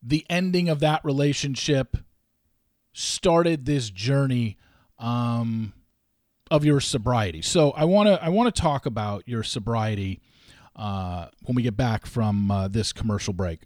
the 0.00 0.24
ending 0.30 0.68
of 0.68 0.78
that 0.80 1.04
relationship 1.04 1.96
started 2.92 3.66
this 3.66 3.90
journey 3.90 4.56
um, 4.98 5.72
of 6.50 6.64
your 6.64 6.80
sobriety. 6.80 7.42
So 7.42 7.70
I 7.72 7.84
want 7.84 8.08
to 8.08 8.22
I 8.22 8.28
want 8.28 8.54
to 8.54 8.60
talk 8.60 8.86
about 8.86 9.26
your 9.26 9.42
sobriety 9.42 10.20
uh, 10.76 11.26
when 11.44 11.54
we 11.54 11.62
get 11.62 11.76
back 11.76 12.06
from 12.06 12.50
uh, 12.50 12.68
this 12.68 12.92
commercial 12.92 13.32
break. 13.32 13.60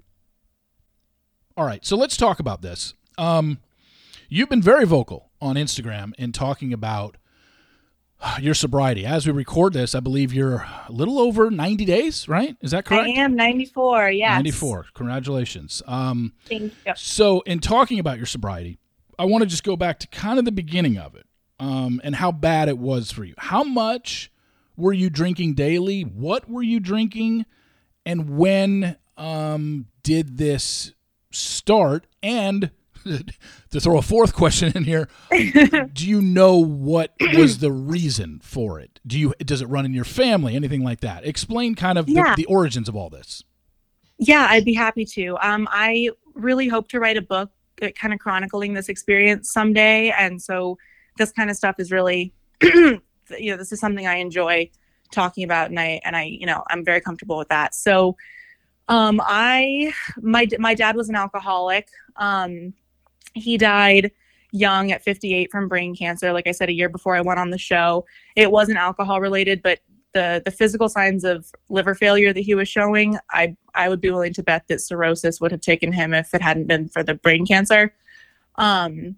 All 1.57 1.64
right, 1.64 1.85
so 1.85 1.97
let's 1.97 2.16
talk 2.16 2.39
about 2.39 2.62
this. 2.62 2.95
Um, 3.16 3.59
you've 4.29 4.49
been 4.49 4.62
very 4.62 4.85
vocal 4.87 5.31
on 5.41 5.57
Instagram 5.57 6.12
in 6.16 6.31
talking 6.31 6.72
about 6.72 7.16
your 8.41 8.55
sobriety. 8.55 9.05
As 9.05 9.26
we 9.26 9.33
record 9.33 9.72
this, 9.72 9.95
I 9.95 10.01
believe 10.01 10.33
you're 10.33 10.66
a 10.89 10.93
little 10.93 11.18
over 11.18 11.51
90 11.51 11.85
days, 11.85 12.29
right? 12.29 12.57
Is 12.61 12.70
that 12.72 12.85
correct? 12.85 13.09
i 13.09 13.11
am 13.11 13.35
94 13.35 14.11
yes 14.11 14.37
94. 14.37 14.87
Congratulations. 14.95 15.83
Um, 15.87 16.33
thank 16.47 16.72
you 16.87 16.93
so, 16.97 17.41
in 17.41 17.59
talking 17.59 17.99
about 17.99 18.18
your 18.18 18.26
sobriety, 18.26 18.79
I 19.18 19.24
want 19.24 19.43
to 19.43 19.47
just 19.47 19.64
go 19.64 19.76
back 19.76 19.99
to 20.01 20.07
kind 20.09 20.39
of 20.39 20.45
the 20.45 20.53
beginning 20.53 20.97
of 20.97 21.16
it 21.16 21.26
um, 21.59 22.00
and 22.04 22.16
how 22.16 22.32
bad 22.32 22.68
it 22.68 22.78
was 22.78 23.11
for 23.11 23.24
you. 23.24 23.34
How 23.38 23.64
much 23.64 24.30
were 24.76 24.92
you 24.92 25.11
drinking 25.11 25.54
daily? 25.54 26.02
What 26.02 26.48
were 26.48 26.62
you 26.62 26.80
drinking? 26.80 27.46
And 28.06 28.38
when 28.38 28.96
um, 29.16 29.86
did 30.02 30.38
this 30.38 30.92
start? 31.30 32.06
And 32.22 32.70
to 33.70 33.80
throw 33.80 33.98
a 33.98 34.02
fourth 34.02 34.34
question 34.34 34.72
in 34.74 34.84
here, 34.84 35.09
do 35.92 36.09
you 36.09 36.20
know 36.20 36.56
what 36.56 37.12
was 37.34 37.59
the 37.59 37.72
reason 37.72 38.40
for 38.42 38.80
it? 38.80 39.00
Do 39.06 39.18
you 39.18 39.34
does 39.38 39.61
it 39.61 39.66
run 39.66 39.84
in 39.84 39.92
your 39.92 40.04
family, 40.04 40.54
anything 40.54 40.84
like 40.84 41.00
that? 41.00 41.26
Explain 41.26 41.74
kind 41.74 41.98
of 41.98 42.06
the, 42.06 42.12
Yeah. 42.12 42.34
the 42.36 42.44
origins 42.46 42.88
of 42.88 42.96
all 42.96 43.11
this. 43.11 43.42
Yeah, 44.18 44.46
I'd 44.50 44.64
be 44.64 44.74
happy 44.74 45.04
to. 45.04 45.36
Um, 45.40 45.68
I 45.70 46.11
really 46.34 46.68
hope 46.68 46.88
to 46.88 47.00
write 47.00 47.16
a 47.16 47.22
book 47.22 47.50
uh, 47.82 47.88
kind 47.90 48.12
of 48.12 48.18
chronicling 48.18 48.74
this 48.74 48.88
experience 48.88 49.52
someday. 49.52 50.11
And 50.11 50.42
so 50.42 50.78
this 51.18 51.32
kind 51.32 51.50
of 51.50 51.56
stuff 51.56 51.76
is 51.78 51.92
really, 51.92 52.32
you 52.62 53.00
know, 53.30 53.56
this 53.56 53.72
is 53.72 53.80
something 53.80 54.06
I 54.06 54.16
enjoy 54.16 54.70
talking 55.12 55.44
about. 55.44 55.70
And 55.70 55.78
I, 55.78 56.00
and 56.04 56.16
I, 56.16 56.24
you 56.24 56.46
know, 56.46 56.64
I'm 56.70 56.84
very 56.84 57.00
comfortable 57.00 57.36
with 57.36 57.48
that. 57.48 57.74
So 57.74 58.16
um, 58.88 59.20
I, 59.22 59.92
my, 60.20 60.46
my 60.58 60.74
dad 60.74 60.96
was 60.96 61.08
an 61.08 61.14
alcoholic. 61.14 61.88
Um, 62.16 62.72
he 63.34 63.58
died 63.58 64.10
young 64.52 64.92
at 64.92 65.02
58 65.02 65.50
from 65.50 65.68
brain 65.68 65.94
cancer. 65.94 66.32
Like 66.32 66.46
I 66.46 66.52
said, 66.52 66.68
a 66.68 66.72
year 66.72 66.88
before 66.88 67.14
I 67.14 67.20
went 67.20 67.38
on 67.38 67.50
the 67.50 67.58
show, 67.58 68.06
it 68.34 68.50
wasn't 68.50 68.78
alcohol 68.78 69.20
related, 69.20 69.62
but 69.62 69.80
the 70.14 70.42
the 70.44 70.50
physical 70.50 70.88
signs 70.88 71.24
of 71.24 71.52
liver 71.68 71.94
failure 71.94 72.32
that 72.32 72.40
he 72.40 72.54
was 72.54 72.68
showing, 72.68 73.18
I 73.30 73.56
I 73.74 73.88
would 73.88 74.00
be 74.00 74.10
willing 74.10 74.32
to 74.34 74.42
bet 74.42 74.66
that 74.68 74.80
cirrhosis 74.80 75.40
would 75.40 75.52
have 75.52 75.60
taken 75.60 75.92
him 75.92 76.14
if 76.14 76.32
it 76.34 76.42
hadn't 76.42 76.66
been 76.66 76.88
for 76.88 77.02
the 77.02 77.14
brain 77.14 77.46
cancer. 77.46 77.94
Um, 78.56 79.16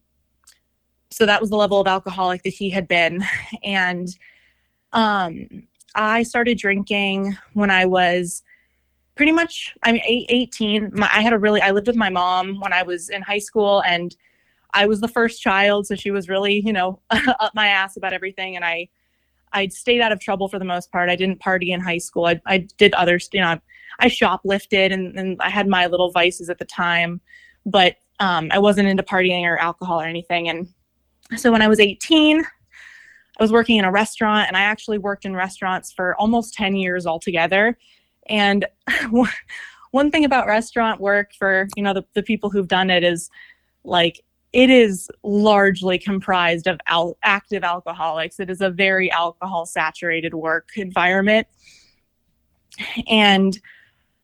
so 1.11 1.27
that 1.27 1.41
was 1.41 1.51
the 1.51 1.57
level 1.57 1.81
of 1.81 1.87
alcoholic 1.87 2.43
that 2.45 2.51
he 2.51 2.71
had 2.71 2.89
been, 2.89 3.25
and 3.63 4.09
um, 4.93 5.65
I 5.95 6.23
started 6.23 6.59
drinking 6.59 7.37
when 7.55 7.71
I 7.71 7.85
was 7.85 8.43
pretty 9.17 9.33
much 9.33 9.75
I 9.83 9.93
mean 9.93 10.03
eight, 10.07 10.27
18. 10.29 10.91
My, 10.95 11.09
I 11.13 11.21
had 11.21 11.33
a 11.33 11.39
really 11.39 11.61
I 11.61 11.73
lived 11.73 11.87
with 11.87 11.97
my 11.97 12.11
mom 12.11 12.61
when 12.61 12.73
I 12.73 12.83
was 12.83 13.09
in 13.09 13.23
high 13.23 13.39
school, 13.39 13.83
and 13.87 14.15
I 14.73 14.87
was 14.87 15.01
the 15.01 15.09
first 15.09 15.43
child, 15.43 15.87
so 15.87 15.95
she 15.95 16.11
was 16.11 16.29
really 16.29 16.63
you 16.65 16.73
know 16.73 17.01
up 17.11 17.55
my 17.55 17.69
ass 17.69 17.97
about 17.97 18.13
everything, 18.13 18.57
and 18.57 18.65
I. 18.65 18.89
I 19.53 19.67
stayed 19.67 20.01
out 20.01 20.13
of 20.13 20.21
trouble 20.21 20.47
for 20.47 20.61
the 20.61 20.65
most 20.65 20.93
part. 20.93 21.11
I 21.11 21.17
didn't 21.17 21.41
party 21.41 21.73
in 21.73 21.81
high 21.81 21.99
school. 21.99 22.27
I, 22.27 22.41
I 22.47 22.59
did 22.79 22.95
other, 22.95 23.19
you 23.33 23.41
know, 23.41 23.59
I 23.99 24.07
shoplifted 24.07 24.93
and, 24.93 25.19
and 25.19 25.41
I 25.41 25.51
had 25.51 25.69
my 25.69 25.87
little 25.87 26.11
vices 26.11 26.51
at 26.51 26.59
the 26.59 26.65
time, 26.65 27.21
but 27.67 27.97
um, 28.21 28.49
I 28.53 28.59
wasn't 28.59 28.89
into 28.89 29.03
partying 29.03 29.43
or 29.43 29.59
alcohol 29.59 30.01
or 30.01 30.05
anything. 30.05 30.49
And 30.49 30.69
so 31.37 31.53
when 31.53 31.63
I 31.63 31.69
was 31.69 31.81
18, 31.81 32.41
I 32.43 33.43
was 33.43 33.53
working 33.53 33.79
in 33.79 33.85
a 33.85 33.93
restaurant 33.93 34.49
and 34.49 34.57
I 34.57 34.63
actually 34.63 34.99
worked 34.99 35.25
in 35.25 35.35
restaurants 35.35 35.93
for 35.93 36.15
almost 36.17 36.55
10 36.55 36.77
years 36.77 37.07
altogether. 37.07 37.79
And 38.27 38.67
one 39.91 40.11
thing 40.11 40.25
about 40.25 40.47
restaurant 40.47 41.01
work 41.01 41.33
for, 41.39 41.69
you 41.77 41.83
know, 41.83 41.95
the, 41.95 42.05
the 42.15 42.23
people 42.23 42.51
who've 42.51 42.69
done 42.69 42.91
it 42.91 43.03
is 43.03 43.31
like 43.85 44.23
it 44.53 44.69
is 44.69 45.09
largely 45.23 45.99
comprised 45.99 46.67
of 46.67 46.81
al- 46.87 47.17
active 47.23 47.63
alcoholics. 47.63 48.41
It 48.41 48.51
is 48.51 48.61
a 48.61 48.71
very 48.71 49.11
alcohol 49.13 49.65
saturated 49.65 50.35
work 50.35 50.71
environment. 50.77 51.47
And 53.09 53.59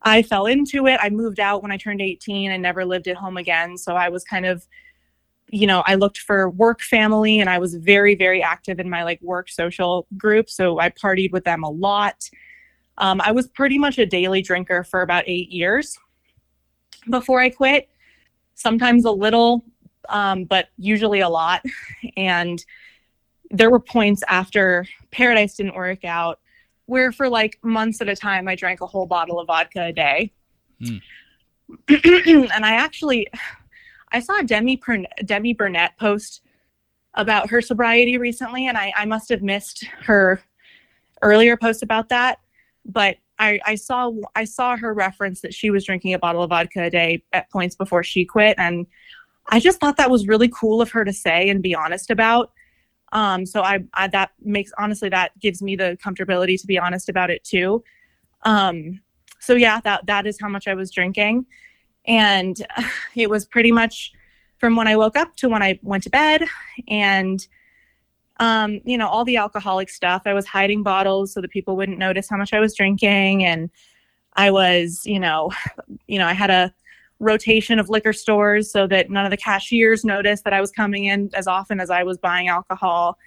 I 0.01 0.21
fell 0.21 0.45
into 0.45 0.87
it. 0.87 0.99
I 1.01 1.09
moved 1.09 1.39
out 1.39 1.63
when 1.63 1.71
I 1.71 1.77
turned 1.77 2.01
18 2.01 2.51
and 2.51 2.61
never 2.61 2.85
lived 2.85 3.07
at 3.07 3.15
home 3.15 3.37
again. 3.37 3.77
So 3.77 3.95
I 3.95 4.09
was 4.09 4.23
kind 4.23 4.45
of, 4.45 4.67
you 5.49 5.65
know, 5.67 5.83
I 5.85 5.95
looked 5.95 6.19
for 6.19 6.49
work 6.49 6.81
family 6.81 7.39
and 7.39 7.49
I 7.49 7.57
was 7.57 7.75
very, 7.75 8.15
very 8.15 8.43
active 8.43 8.79
in 8.79 8.89
my 8.89 9.03
like 9.03 9.21
work 9.21 9.49
social 9.49 10.07
group. 10.17 10.49
So 10.49 10.79
I 10.79 10.89
partied 10.89 11.31
with 11.31 11.45
them 11.45 11.63
a 11.63 11.69
lot. 11.69 12.29
Um, 12.97 13.21
I 13.21 13.31
was 13.31 13.47
pretty 13.47 13.77
much 13.77 13.97
a 13.97 14.05
daily 14.05 14.41
drinker 14.41 14.83
for 14.83 15.01
about 15.01 15.23
eight 15.27 15.49
years 15.49 15.97
before 17.09 17.39
I 17.39 17.49
quit. 17.49 17.89
Sometimes 18.55 19.05
a 19.05 19.11
little, 19.11 19.63
um, 20.09 20.45
but 20.45 20.69
usually 20.77 21.21
a 21.21 21.29
lot. 21.29 21.63
And 22.15 22.63
there 23.49 23.69
were 23.69 23.79
points 23.79 24.23
after 24.27 24.85
Paradise 25.11 25.55
didn't 25.55 25.75
work 25.75 26.03
out 26.03 26.39
where 26.85 27.11
for 27.11 27.29
like 27.29 27.59
months 27.63 28.01
at 28.01 28.09
a 28.09 28.15
time 28.15 28.47
I 28.47 28.55
drank 28.55 28.81
a 28.81 28.87
whole 28.87 29.05
bottle 29.05 29.39
of 29.39 29.47
vodka 29.47 29.85
a 29.85 29.93
day. 29.93 30.33
Hmm. 30.83 30.97
and 31.89 32.65
I 32.65 32.73
actually 32.75 33.27
I 34.11 34.19
saw 34.19 34.41
Demi 34.41 34.81
Demi 35.25 35.53
Burnett 35.53 35.97
post 35.97 36.41
about 37.13 37.49
her 37.49 37.61
sobriety 37.61 38.17
recently, 38.17 38.67
and 38.67 38.77
I, 38.77 38.93
I 38.95 39.05
must 39.05 39.29
have 39.29 39.41
missed 39.41 39.83
her 40.03 40.41
earlier 41.21 41.57
post 41.57 41.83
about 41.83 42.09
that. 42.09 42.39
But 42.85 43.17
I, 43.39 43.59
I 43.65 43.75
saw 43.75 44.13
I 44.35 44.45
saw 44.45 44.77
her 44.77 44.93
reference 44.93 45.41
that 45.41 45.53
she 45.53 45.69
was 45.69 45.85
drinking 45.85 46.13
a 46.13 46.19
bottle 46.19 46.43
of 46.43 46.49
vodka 46.49 46.83
a 46.83 46.89
day 46.89 47.23
at 47.33 47.49
points 47.49 47.75
before 47.75 48.03
she 48.03 48.25
quit, 48.25 48.55
and 48.57 48.87
I 49.49 49.59
just 49.59 49.79
thought 49.79 49.97
that 49.97 50.09
was 50.09 50.27
really 50.27 50.49
cool 50.49 50.81
of 50.81 50.91
her 50.91 51.05
to 51.05 51.13
say 51.13 51.49
and 51.49 51.61
be 51.61 51.75
honest 51.75 52.09
about. 52.09 52.51
Um, 53.13 53.45
so 53.45 53.61
I, 53.61 53.83
I 53.93 54.07
that 54.09 54.31
makes 54.41 54.71
honestly 54.77 55.09
that 55.09 55.37
gives 55.39 55.61
me 55.61 55.75
the 55.75 55.97
comfortability 56.03 56.59
to 56.59 56.67
be 56.67 56.77
honest 56.77 57.09
about 57.09 57.29
it 57.29 57.43
too. 57.43 57.83
Um, 58.43 59.01
so 59.39 59.53
yeah, 59.53 59.79
that 59.81 60.05
that 60.07 60.25
is 60.27 60.39
how 60.41 60.49
much 60.49 60.67
I 60.67 60.73
was 60.73 60.91
drinking, 60.91 61.45
and 62.07 62.65
it 63.15 63.29
was 63.29 63.45
pretty 63.45 63.71
much 63.71 64.13
from 64.57 64.75
when 64.75 64.87
I 64.87 64.95
woke 64.95 65.15
up 65.15 65.35
to 65.37 65.49
when 65.49 65.61
I 65.61 65.79
went 65.83 66.03
to 66.03 66.09
bed, 66.09 66.43
and 66.87 67.45
um, 68.39 68.81
you 68.85 68.97
know 68.97 69.07
all 69.07 69.25
the 69.25 69.37
alcoholic 69.37 69.89
stuff. 69.89 70.23
I 70.25 70.33
was 70.33 70.45
hiding 70.45 70.83
bottles 70.83 71.33
so 71.33 71.41
that 71.41 71.51
people 71.51 71.75
wouldn't 71.75 71.99
notice 71.99 72.29
how 72.29 72.37
much 72.37 72.53
I 72.53 72.59
was 72.59 72.75
drinking, 72.75 73.45
and 73.45 73.69
I 74.33 74.51
was 74.51 75.05
you 75.05 75.19
know, 75.19 75.51
you 76.07 76.19
know 76.19 76.25
I 76.25 76.33
had 76.33 76.49
a 76.49 76.73
rotation 77.19 77.79
of 77.79 77.89
liquor 77.89 78.13
stores 78.13 78.71
so 78.71 78.85
that 78.87 79.09
none 79.09 79.25
of 79.25 79.31
the 79.31 79.37
cashiers 79.37 80.05
noticed 80.05 80.43
that 80.43 80.53
I 80.53 80.61
was 80.61 80.71
coming 80.71 81.05
in 81.05 81.31
as 81.33 81.47
often 81.47 81.79
as 81.79 81.89
I 81.89 82.03
was 82.03 82.17
buying 82.17 82.47
alcohol, 82.47 83.17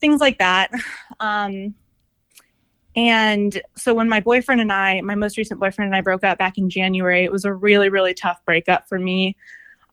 things 0.00 0.20
like 0.20 0.38
that. 0.38 0.70
Um, 1.20 1.74
and 2.98 3.62
so 3.76 3.94
when 3.94 4.08
my 4.08 4.18
boyfriend 4.18 4.60
and 4.60 4.72
I, 4.72 5.00
my 5.02 5.14
most 5.14 5.38
recent 5.38 5.60
boyfriend 5.60 5.86
and 5.86 5.94
I 5.94 6.00
broke 6.00 6.24
up 6.24 6.36
back 6.36 6.58
in 6.58 6.68
January, 6.68 7.22
it 7.22 7.30
was 7.30 7.44
a 7.44 7.54
really, 7.54 7.90
really 7.90 8.12
tough 8.12 8.44
breakup 8.44 8.88
for 8.88 8.98
me. 8.98 9.36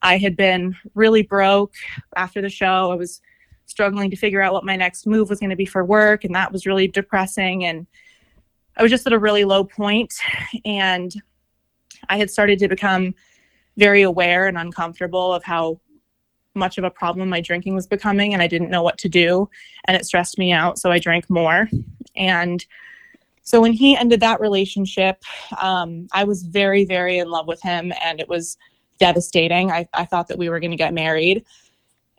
I 0.02 0.18
had 0.18 0.36
been 0.36 0.74
really 0.96 1.22
broke 1.22 1.74
after 2.16 2.42
the 2.42 2.48
show. 2.48 2.90
I 2.90 2.96
was 2.96 3.20
struggling 3.66 4.10
to 4.10 4.16
figure 4.16 4.42
out 4.42 4.52
what 4.52 4.64
my 4.64 4.74
next 4.74 5.06
move 5.06 5.30
was 5.30 5.38
going 5.38 5.50
to 5.50 5.56
be 5.56 5.64
for 5.64 5.84
work, 5.84 6.24
and 6.24 6.34
that 6.34 6.50
was 6.50 6.66
really 6.66 6.88
depressing. 6.88 7.64
And 7.64 7.86
I 8.76 8.82
was 8.82 8.90
just 8.90 9.06
at 9.06 9.12
a 9.12 9.20
really 9.20 9.44
low 9.44 9.62
point. 9.62 10.12
point, 10.50 10.64
and 10.64 11.14
I 12.08 12.18
had 12.18 12.28
started 12.28 12.58
to 12.58 12.66
become 12.66 13.14
very 13.76 14.02
aware 14.02 14.48
and 14.48 14.58
uncomfortable 14.58 15.32
of 15.32 15.44
how 15.44 15.80
much 16.54 16.76
of 16.76 16.82
a 16.82 16.90
problem 16.90 17.28
my 17.28 17.40
drinking 17.40 17.76
was 17.76 17.86
becoming 17.86 18.32
and 18.32 18.42
I 18.42 18.48
didn't 18.48 18.70
know 18.70 18.82
what 18.82 18.98
to 18.98 19.08
do 19.08 19.48
and 19.84 19.96
it 19.96 20.06
stressed 20.06 20.38
me 20.38 20.52
out 20.52 20.78
so 20.78 20.90
I 20.90 20.98
drank 20.98 21.28
more 21.28 21.68
and 22.16 22.64
so 23.46 23.60
when 23.60 23.72
he 23.72 23.96
ended 23.96 24.20
that 24.20 24.40
relationship 24.40 25.22
um, 25.58 26.06
I 26.12 26.24
was 26.24 26.42
very 26.42 26.84
very 26.84 27.18
in 27.18 27.30
love 27.30 27.46
with 27.46 27.62
him 27.62 27.92
and 28.02 28.20
it 28.20 28.28
was 28.28 28.58
devastating. 28.98 29.70
I, 29.70 29.88
I 29.94 30.04
thought 30.04 30.28
that 30.28 30.38
we 30.38 30.48
were 30.48 30.60
going 30.60 30.70
to 30.70 30.76
get 30.76 30.94
married. 30.94 31.44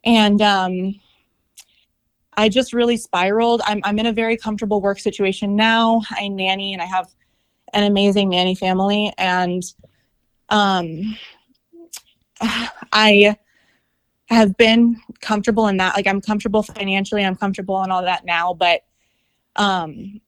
And 0.04 0.42
um, 0.42 1.00
I 2.36 2.50
just 2.50 2.74
really 2.74 2.98
spiraled. 2.98 3.62
I'm, 3.66 3.82
I'm 3.84 4.00
in 4.00 4.06
a 4.06 4.14
very 4.14 4.38
comfortable 4.38 4.82
work 4.82 5.00
situation 5.00 5.56
now. 5.56 6.02
I 6.12 6.28
nanny 6.28 6.74
and 6.74 6.82
I 6.82 6.86
have 6.86 7.08
an 7.74 7.84
amazing 7.84 8.30
nanny 8.30 8.56
family. 8.56 9.14
And 9.18 9.64
um 10.50 11.18
i 12.94 13.36
have 14.30 14.56
been 14.56 14.96
comfortable 15.20 15.68
in 15.68 15.76
that. 15.78 15.96
Like 15.96 16.08
i'm 16.08 16.22
comfortable 16.22 16.64
financially 16.64 17.26
i'm 17.26 17.36
comfortable 17.36 17.84
in 17.84 17.92
all 17.92 18.02
that 18.04 18.24
now 18.24 18.54
but 18.54 18.84
um 19.58 20.22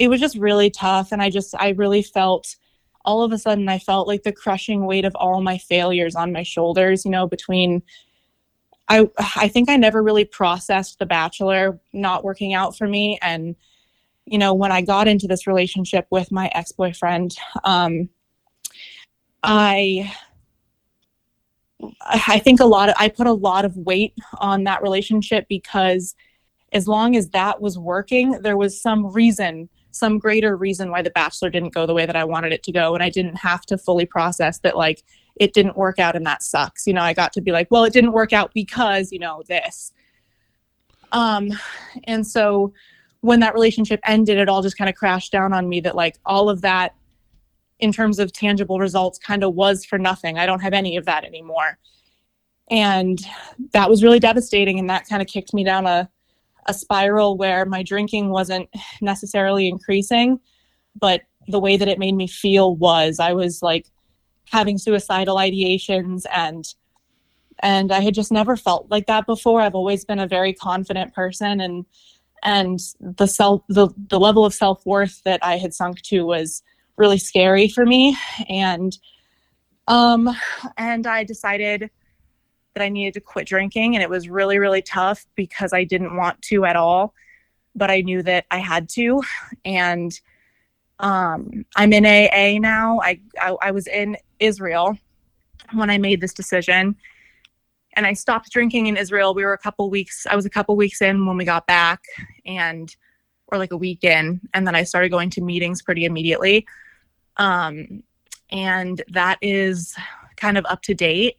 it 0.00 0.08
was 0.08 0.18
just 0.18 0.36
really 0.36 0.70
tough 0.70 1.12
and 1.12 1.22
i 1.22 1.30
just 1.30 1.54
i 1.60 1.68
really 1.70 2.02
felt 2.02 2.56
all 3.04 3.22
of 3.22 3.30
a 3.30 3.38
sudden 3.38 3.68
i 3.68 3.78
felt 3.78 4.08
like 4.08 4.24
the 4.24 4.32
crushing 4.32 4.86
weight 4.86 5.04
of 5.04 5.14
all 5.14 5.40
my 5.40 5.58
failures 5.58 6.16
on 6.16 6.32
my 6.32 6.42
shoulders 6.42 7.04
you 7.04 7.10
know 7.10 7.28
between 7.28 7.80
i 8.88 9.08
i 9.36 9.46
think 9.46 9.68
i 9.68 9.76
never 9.76 10.02
really 10.02 10.24
processed 10.24 10.98
the 10.98 11.06
bachelor 11.06 11.78
not 11.92 12.24
working 12.24 12.54
out 12.54 12.76
for 12.76 12.88
me 12.88 13.18
and 13.22 13.54
you 14.24 14.38
know 14.38 14.54
when 14.54 14.72
i 14.72 14.80
got 14.80 15.06
into 15.06 15.28
this 15.28 15.46
relationship 15.46 16.06
with 16.10 16.32
my 16.32 16.50
ex-boyfriend 16.54 17.36
um 17.64 18.08
i 19.42 20.10
i 22.06 22.38
think 22.38 22.60
a 22.60 22.64
lot 22.64 22.88
of 22.88 22.94
i 22.98 23.08
put 23.08 23.26
a 23.26 23.32
lot 23.32 23.64
of 23.64 23.76
weight 23.76 24.14
on 24.38 24.64
that 24.64 24.82
relationship 24.82 25.46
because 25.48 26.14
as 26.72 26.86
long 26.86 27.16
as 27.16 27.30
that 27.30 27.60
was 27.60 27.78
working 27.78 28.32
there 28.42 28.56
was 28.56 28.80
some 28.80 29.06
reason 29.12 29.68
some 29.92 30.18
greater 30.18 30.56
reason 30.56 30.90
why 30.90 31.02
the 31.02 31.10
bachelor 31.10 31.50
didn't 31.50 31.74
go 31.74 31.86
the 31.86 31.94
way 31.94 32.06
that 32.06 32.16
i 32.16 32.24
wanted 32.24 32.52
it 32.52 32.62
to 32.62 32.72
go 32.72 32.94
and 32.94 33.02
i 33.02 33.10
didn't 33.10 33.36
have 33.36 33.66
to 33.66 33.76
fully 33.78 34.06
process 34.06 34.58
that 34.60 34.76
like 34.76 35.02
it 35.36 35.52
didn't 35.52 35.76
work 35.76 35.98
out 35.98 36.16
and 36.16 36.26
that 36.26 36.42
sucks 36.42 36.86
you 36.86 36.92
know 36.92 37.02
i 37.02 37.12
got 37.12 37.32
to 37.32 37.40
be 37.40 37.52
like 37.52 37.68
well 37.70 37.84
it 37.84 37.92
didn't 37.92 38.12
work 38.12 38.32
out 38.32 38.52
because 38.54 39.12
you 39.12 39.18
know 39.18 39.42
this 39.48 39.92
um 41.12 41.50
and 42.04 42.26
so 42.26 42.72
when 43.20 43.40
that 43.40 43.54
relationship 43.54 44.00
ended, 44.04 44.38
it 44.38 44.48
all 44.48 44.62
just 44.62 44.78
kind 44.78 44.88
of 44.88 44.96
crashed 44.96 45.32
down 45.32 45.52
on 45.52 45.68
me 45.68 45.80
that 45.80 45.94
like 45.94 46.18
all 46.24 46.48
of 46.48 46.62
that 46.62 46.94
in 47.78 47.92
terms 47.92 48.18
of 48.18 48.32
tangible 48.32 48.78
results 48.78 49.18
kind 49.18 49.42
of 49.42 49.54
was 49.54 49.84
for 49.84 49.98
nothing. 49.98 50.38
I 50.38 50.46
don't 50.46 50.60
have 50.60 50.72
any 50.72 50.96
of 50.96 51.04
that 51.06 51.24
anymore. 51.24 51.78
and 52.70 53.20
that 53.72 53.90
was 53.90 54.02
really 54.04 54.20
devastating 54.20 54.78
and 54.78 54.88
that 54.88 55.08
kind 55.08 55.20
of 55.20 55.26
kicked 55.26 55.52
me 55.52 55.64
down 55.64 55.86
a 55.86 56.08
a 56.66 56.74
spiral 56.74 57.36
where 57.36 57.64
my 57.64 57.82
drinking 57.82 58.30
wasn't 58.30 58.68
necessarily 59.00 59.68
increasing 59.68 60.38
but 60.98 61.22
the 61.48 61.60
way 61.60 61.76
that 61.76 61.88
it 61.88 61.98
made 61.98 62.14
me 62.14 62.26
feel 62.26 62.76
was 62.76 63.18
i 63.18 63.32
was 63.32 63.62
like 63.62 63.86
having 64.50 64.78
suicidal 64.78 65.36
ideations 65.36 66.24
and 66.32 66.74
and 67.60 67.92
i 67.92 68.00
had 68.00 68.14
just 68.14 68.32
never 68.32 68.56
felt 68.56 68.90
like 68.90 69.06
that 69.06 69.26
before. 69.26 69.60
I've 69.60 69.74
always 69.74 70.04
been 70.04 70.18
a 70.18 70.26
very 70.26 70.52
confident 70.52 71.14
person 71.14 71.60
and 71.60 71.84
and 72.42 72.80
the 73.00 73.26
self 73.26 73.62
the, 73.68 73.88
the 74.08 74.18
level 74.18 74.44
of 74.44 74.54
self-worth 74.54 75.22
that 75.24 75.40
i 75.42 75.56
had 75.56 75.74
sunk 75.74 76.00
to 76.02 76.24
was 76.24 76.62
really 76.96 77.18
scary 77.18 77.68
for 77.68 77.86
me. 77.86 78.16
And 78.48 78.96
um 79.88 80.30
and 80.76 81.06
i 81.06 81.24
decided 81.24 81.90
that 82.74 82.82
i 82.82 82.88
needed 82.88 83.14
to 83.14 83.20
quit 83.20 83.46
drinking 83.46 83.94
and 83.94 84.02
it 84.02 84.10
was 84.10 84.28
really 84.28 84.58
really 84.58 84.82
tough 84.82 85.26
because 85.34 85.72
i 85.72 85.84
didn't 85.84 86.16
want 86.16 86.40
to 86.42 86.64
at 86.64 86.76
all 86.76 87.14
but 87.74 87.90
i 87.90 88.00
knew 88.00 88.22
that 88.22 88.44
i 88.50 88.58
had 88.58 88.88
to 88.88 89.22
and 89.64 90.20
um 90.98 91.64
i'm 91.76 91.92
in 91.92 92.04
aa 92.06 92.58
now 92.58 93.00
i 93.02 93.20
i, 93.40 93.56
I 93.62 93.70
was 93.70 93.86
in 93.86 94.16
israel 94.38 94.96
when 95.72 95.90
i 95.90 95.98
made 95.98 96.20
this 96.20 96.34
decision 96.34 96.96
and 97.94 98.06
I 98.06 98.12
stopped 98.12 98.50
drinking 98.50 98.86
in 98.86 98.96
Israel. 98.96 99.34
We 99.34 99.44
were 99.44 99.52
a 99.52 99.58
couple 99.58 99.90
weeks, 99.90 100.26
I 100.28 100.36
was 100.36 100.46
a 100.46 100.50
couple 100.50 100.76
weeks 100.76 101.02
in 101.02 101.26
when 101.26 101.36
we 101.36 101.44
got 101.44 101.66
back 101.66 102.02
and 102.46 102.94
or 103.48 103.58
like 103.58 103.72
a 103.72 103.76
week 103.76 104.04
in 104.04 104.40
and 104.54 104.66
then 104.66 104.74
I 104.74 104.84
started 104.84 105.10
going 105.10 105.30
to 105.30 105.40
meetings 105.40 105.82
pretty 105.82 106.04
immediately. 106.04 106.66
Um 107.36 108.02
and 108.50 109.02
that 109.08 109.38
is 109.42 109.94
kind 110.36 110.56
of 110.58 110.64
up 110.66 110.82
to 110.82 110.94
date 110.94 111.36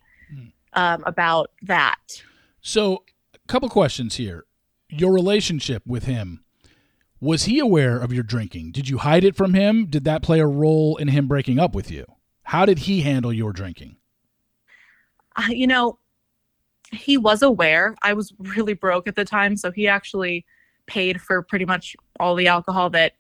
um, 0.74 1.04
about 1.06 1.52
that. 1.64 2.24
So, 2.62 3.04
a 3.34 3.48
couple 3.48 3.70
questions 3.70 4.16
here. 4.16 4.46
Your 4.90 5.14
relationship 5.14 5.84
with 5.86 6.04
him 6.04 6.44
was 7.22 7.44
he 7.44 7.60
aware 7.60 7.98
of 7.98 8.12
your 8.12 8.24
drinking? 8.24 8.72
Did 8.72 8.90
you 8.90 8.98
hide 8.98 9.24
it 9.24 9.36
from 9.36 9.54
him? 9.54 9.86
Did 9.86 10.04
that 10.06 10.24
play 10.24 10.40
a 10.40 10.48
role 10.48 10.98
in 10.98 11.08
him 11.08 11.28
breaking 11.28 11.60
up 11.60 11.76
with 11.76 11.92
you? 11.92 12.06
How 12.44 12.66
did 12.66 12.80
he 12.80 13.02
handle 13.02 13.32
your 13.32 13.54
drinking? 13.54 13.98
Uh, 15.36 15.50
you 15.50 15.68
know, 15.68 16.00
he 16.92 17.18
was 17.18 17.42
aware. 17.42 17.96
I 18.02 18.14
was 18.14 18.34
really 18.40 18.74
broke 18.74 19.08
at 19.08 19.16
the 19.16 19.24
time, 19.24 19.56
so 19.56 19.72
he 19.72 19.88
actually 19.88 20.46
paid 20.88 21.22
for 21.22 21.42
pretty 21.44 21.64
much 21.64 21.96
all 22.20 22.36
the 22.36 22.48
alcohol 22.48 22.90
that 22.90 23.14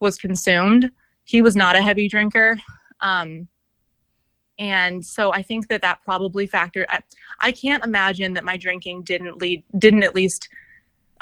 was 0.00 0.16
consumed. 0.16 0.90
He 1.24 1.42
was 1.42 1.56
not 1.56 1.76
a 1.76 1.82
heavy 1.82 2.08
drinker. 2.08 2.58
Um, 3.00 3.48
and 4.58 5.04
so 5.04 5.32
I 5.32 5.42
think 5.42 5.68
that 5.68 5.82
that 5.82 6.02
probably 6.04 6.46
factored. 6.46 6.86
I, 6.88 7.00
I 7.40 7.52
can't 7.52 7.84
imagine 7.84 8.34
that 8.34 8.44
my 8.44 8.56
drinking 8.56 9.02
didn't 9.02 9.38
lead, 9.40 9.64
didn't 9.78 10.02
at 10.02 10.14
least 10.14 10.48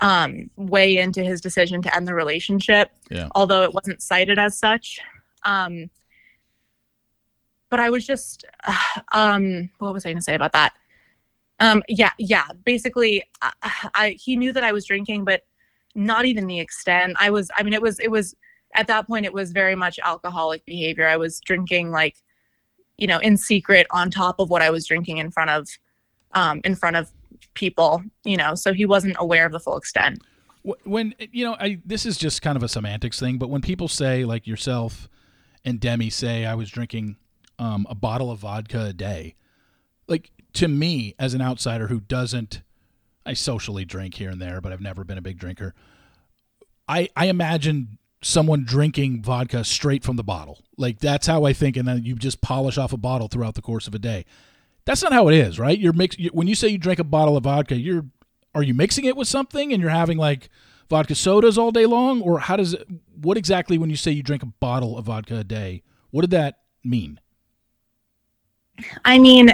um, 0.01 0.51
weigh 0.57 0.99
into 0.99 1.23
his 1.23 1.41
decision 1.41 1.83
to 1.83 1.95
end 1.95 2.09
the 2.09 2.15
relationship, 2.15 2.91
Yeah. 3.11 3.29
although 3.35 3.63
it 3.63 3.73
wasn't 3.73 4.03
cited 4.03 4.39
as 4.39 4.59
such. 4.59 4.99
Um, 5.45 5.91
but 7.71 7.81
I 7.81 7.91
was 7.91 8.07
just, 8.07 8.45
uh, 8.67 8.75
um, 9.13 9.71
what 9.79 9.93
was 9.93 10.05
I 10.05 10.11
going 10.11 10.19
to 10.19 10.23
say 10.23 10.35
about 10.35 10.53
that? 10.53 10.73
Um, 11.61 11.83
yeah, 11.89 12.13
yeah. 12.19 12.45
Basically, 12.65 13.23
I, 13.43 13.53
I 13.95 14.11
he 14.19 14.35
knew 14.37 14.53
that 14.53 14.65
I 14.65 14.73
was 14.73 14.87
drinking, 14.87 15.25
but 15.25 15.43
not 15.95 16.25
even 16.25 16.47
the 16.47 16.59
extent. 16.59 17.17
I 17.21 17.31
was. 17.31 17.51
I 17.55 17.63
mean, 17.63 17.75
it 17.75 17.83
was. 17.83 18.01
It 18.01 18.11
was 18.11 18.35
at 18.75 18.87
that 18.87 19.07
point. 19.07 19.27
It 19.27 19.33
was 19.35 19.53
very 19.53 19.75
much 19.75 19.99
alcoholic 20.03 20.65
behavior. 20.65 21.07
I 21.07 21.19
was 21.19 21.39
drinking 21.41 21.91
like, 21.91 22.17
you 23.01 23.07
know, 23.07 23.19
in 23.19 23.37
secret 23.37 23.87
on 23.91 24.11
top 24.11 24.39
of 24.39 24.51
what 24.51 24.63
I 24.63 24.71
was 24.71 24.87
drinking 24.87 25.19
in 25.19 25.31
front 25.31 25.51
of, 25.51 25.69
um, 26.33 26.61
in 26.65 26.77
front 26.77 26.97
of 26.97 27.11
people. 27.55 28.03
You 28.25 28.37
know, 28.37 28.55
so 28.55 28.73
he 28.73 28.87
wasn't 28.87 29.17
aware 29.19 29.47
of 29.47 29.53
the 29.53 29.61
full 29.61 29.77
extent. 29.77 30.23
When 30.85 31.15
you 31.33 31.45
know, 31.45 31.57
I 31.59 31.79
this 31.85 32.05
is 32.05 32.19
just 32.19 32.43
kind 32.43 32.57
of 32.57 32.63
a 32.63 32.69
semantics 32.69 33.19
thing, 33.19 33.39
but 33.39 33.49
when 33.49 33.63
people 33.63 33.89
say 33.89 34.25
like 34.25 34.47
yourself 34.47 35.09
and 35.65 35.81
Demi 35.81 36.11
say 36.11 36.45
I 36.45 36.55
was 36.55 36.71
drinking 36.71 37.17
um, 37.59 37.87
a 37.89 37.95
bottle 37.95 38.31
of 38.31 38.41
vodka 38.41 38.85
a 38.87 38.93
day, 38.93 39.35
like 40.07 40.31
to 40.55 40.69
me 40.69 41.15
as 41.19 41.35
an 41.35 41.41
outsider 41.41 41.87
who 41.87 42.01
doesn't, 42.01 42.63
I 43.25 43.33
socially 43.33 43.85
drink 43.85 44.15
here 44.15 44.31
and 44.31 44.41
there, 44.41 44.61
but 44.61 44.73
I've 44.73 44.81
never 44.81 45.05
been 45.05 45.19
a 45.19 45.23
big 45.23 45.39
drinker. 45.39 45.75
I 46.87 47.09
I 47.17 47.27
imagine 47.27 47.99
someone 48.23 48.65
drinking 48.65 49.23
vodka 49.23 49.65
straight 49.65 50.05
from 50.05 50.17
the 50.17 50.25
bottle, 50.25 50.61
like 50.77 50.99
that's 50.99 51.27
how 51.27 51.45
I 51.45 51.53
think, 51.53 51.77
and 51.77 51.87
then 51.87 52.05
you 52.05 52.15
just 52.17 52.41
polish 52.41 52.79
off 52.79 52.93
a 52.93 52.97
bottle 52.97 53.29
throughout 53.29 53.55
the 53.55 53.63
course 53.63 53.87
of 53.87 53.95
a 53.95 53.99
day. 53.99 54.25
That's 54.85 55.03
not 55.03 55.13
how 55.13 55.29
it 55.29 55.35
is, 55.35 55.59
right? 55.59 55.79
You're 55.79 55.93
mix 55.93 56.17
when 56.33 56.47
you 56.47 56.55
say 56.55 56.69
you 56.69 56.79
drink 56.79 56.99
a 56.99 57.05
bottle 57.05 57.37
of 57.37 57.45
vodka, 57.45 57.77
you're 57.77 58.07
are 58.55 58.63
you 58.63 58.75
mixing 58.75 59.05
it 59.05 59.17
with 59.17 59.29
something 59.29 59.73
and 59.73 59.81
you're 59.81 59.91
having 59.91 60.19
like 60.19 60.49
vodka 60.89 61.15
sodas 61.15 61.57
all 61.57 61.71
day 61.71 61.87
long 61.87 62.21
or 62.21 62.41
how 62.41 62.57
does 62.57 62.75
it 62.75 62.87
what 63.15 63.37
exactly 63.37 63.79
when 63.79 63.91
you 63.91 63.97
say 63.97 64.11
you 64.11 64.25
drink 64.25 64.43
a 64.43 64.47
bottle 64.47 64.99
of 64.99 65.05
vodka 65.05 65.37
a 65.37 65.45
day 65.45 65.85
what 66.11 66.23
did 66.23 66.31
that 66.31 66.59
mean 66.83 67.21
I 69.05 69.19
mean, 69.19 69.51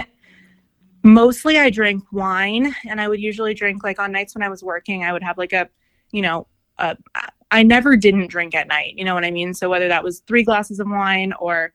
mostly 1.03 1.57
I 1.57 1.69
drink 1.69 2.03
wine, 2.11 2.75
and 2.87 2.99
I 3.01 3.07
would 3.07 3.19
usually 3.19 3.53
drink 3.53 3.83
like 3.83 3.99
on 3.99 4.11
nights 4.11 4.35
when 4.35 4.43
I 4.43 4.49
was 4.49 4.63
working. 4.63 5.03
I 5.03 5.13
would 5.13 5.23
have 5.23 5.37
like 5.37 5.53
a, 5.53 5.69
you 6.11 6.21
know, 6.21 6.47
a, 6.77 6.97
I 7.51 7.63
never 7.63 7.95
didn't 7.95 8.27
drink 8.27 8.55
at 8.55 8.67
night. 8.67 8.93
You 8.97 9.05
know 9.05 9.13
what 9.13 9.25
I 9.25 9.31
mean? 9.31 9.53
So 9.53 9.69
whether 9.69 9.87
that 9.87 10.03
was 10.03 10.19
three 10.21 10.43
glasses 10.43 10.79
of 10.79 10.87
wine 10.89 11.33
or 11.39 11.73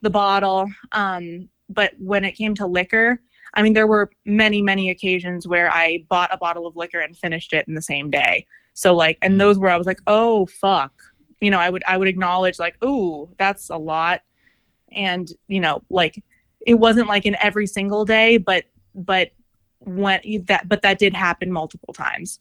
the 0.00 0.10
bottle, 0.10 0.68
um, 0.92 1.48
but 1.68 1.92
when 1.98 2.24
it 2.24 2.32
came 2.32 2.54
to 2.56 2.66
liquor, 2.66 3.20
I 3.54 3.62
mean, 3.62 3.72
there 3.72 3.86
were 3.86 4.10
many, 4.24 4.62
many 4.62 4.90
occasions 4.90 5.46
where 5.46 5.70
I 5.70 6.04
bought 6.08 6.32
a 6.32 6.38
bottle 6.38 6.66
of 6.66 6.76
liquor 6.76 7.00
and 7.00 7.16
finished 7.16 7.52
it 7.52 7.68
in 7.68 7.74
the 7.74 7.82
same 7.82 8.10
day. 8.10 8.46
So 8.74 8.94
like, 8.94 9.18
and 9.22 9.40
those 9.40 9.58
where 9.58 9.70
I 9.70 9.76
was 9.76 9.86
like, 9.86 10.00
oh 10.06 10.46
fuck, 10.46 10.92
you 11.40 11.50
know, 11.50 11.58
I 11.58 11.68
would 11.68 11.82
I 11.86 11.96
would 11.96 12.08
acknowledge 12.08 12.58
like, 12.58 12.76
oh, 12.82 13.28
that's 13.36 13.68
a 13.68 13.76
lot, 13.76 14.22
and 14.92 15.28
you 15.48 15.60
know, 15.60 15.82
like 15.90 16.22
it 16.66 16.74
wasn't 16.74 17.08
like 17.08 17.26
in 17.26 17.36
every 17.40 17.66
single 17.66 18.04
day, 18.04 18.38
but 18.38 18.64
but 18.94 19.32
when 19.80 20.20
that 20.46 20.68
but 20.68 20.82
that 20.82 20.98
did 20.98 21.14
happen 21.14 21.52
multiple 21.52 21.92
times. 21.92 22.38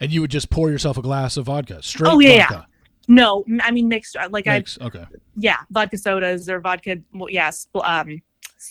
And 0.00 0.12
you 0.12 0.20
would 0.20 0.30
just 0.30 0.50
pour 0.50 0.70
yourself 0.70 0.98
a 0.98 1.02
glass 1.02 1.36
of 1.36 1.46
vodka 1.46 1.82
straight 1.82 2.12
Oh, 2.12 2.18
yeah, 2.18 2.48
vodka 2.48 2.66
No, 3.08 3.44
I 3.62 3.70
mean 3.70 3.88
mixed. 3.88 4.16
uh, 4.16 4.28
Like 4.30 4.46
Mix, 4.46 4.78
okay 4.80 5.04
yeah, 5.36 5.58
vodka 5.70 5.98
sodas 5.98 6.48
or 6.48 6.60
vodka. 6.60 6.98
Well, 7.12 7.28
yes, 7.30 7.66
um, 7.82 8.22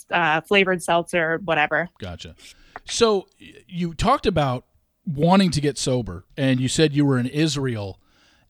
uh, 0.10 0.42
flavored 0.42 0.82
seltzer, 0.82 1.40
whatever. 1.46 1.90
gotcha 2.00 2.36
so 2.86 3.28
you 3.68 3.94
talked 3.94 4.26
about 4.26 4.66
wanting 5.06 5.52
to 5.52 5.62
get 5.62 5.78
sober 5.78 6.26
and 6.38 6.60
you 6.60 6.68
said 6.68 6.94
you 6.94 7.06
were 7.06 7.18
in 7.20 7.28
israel 7.28 8.00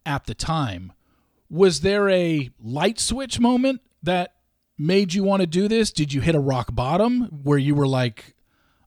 at 0.06 0.26
the 0.26 0.34
time 0.34 0.92
was 1.50 1.82
there 1.82 2.10
a 2.10 2.50
light 2.62 3.00
switch 3.00 3.40
moment 3.40 3.82
that 4.02 4.34
made 4.78 5.14
you 5.14 5.24
want 5.24 5.42
to 5.42 5.48
do 5.48 5.68
this 5.68 5.92
did 5.92 6.14
you 6.14 6.22
hit 6.22 6.34
a 6.36 6.40
rock 6.40 6.74
bottom 6.74 7.24
where 7.44 7.58
you 7.58 7.74
were 7.76 7.88
like 7.88 8.36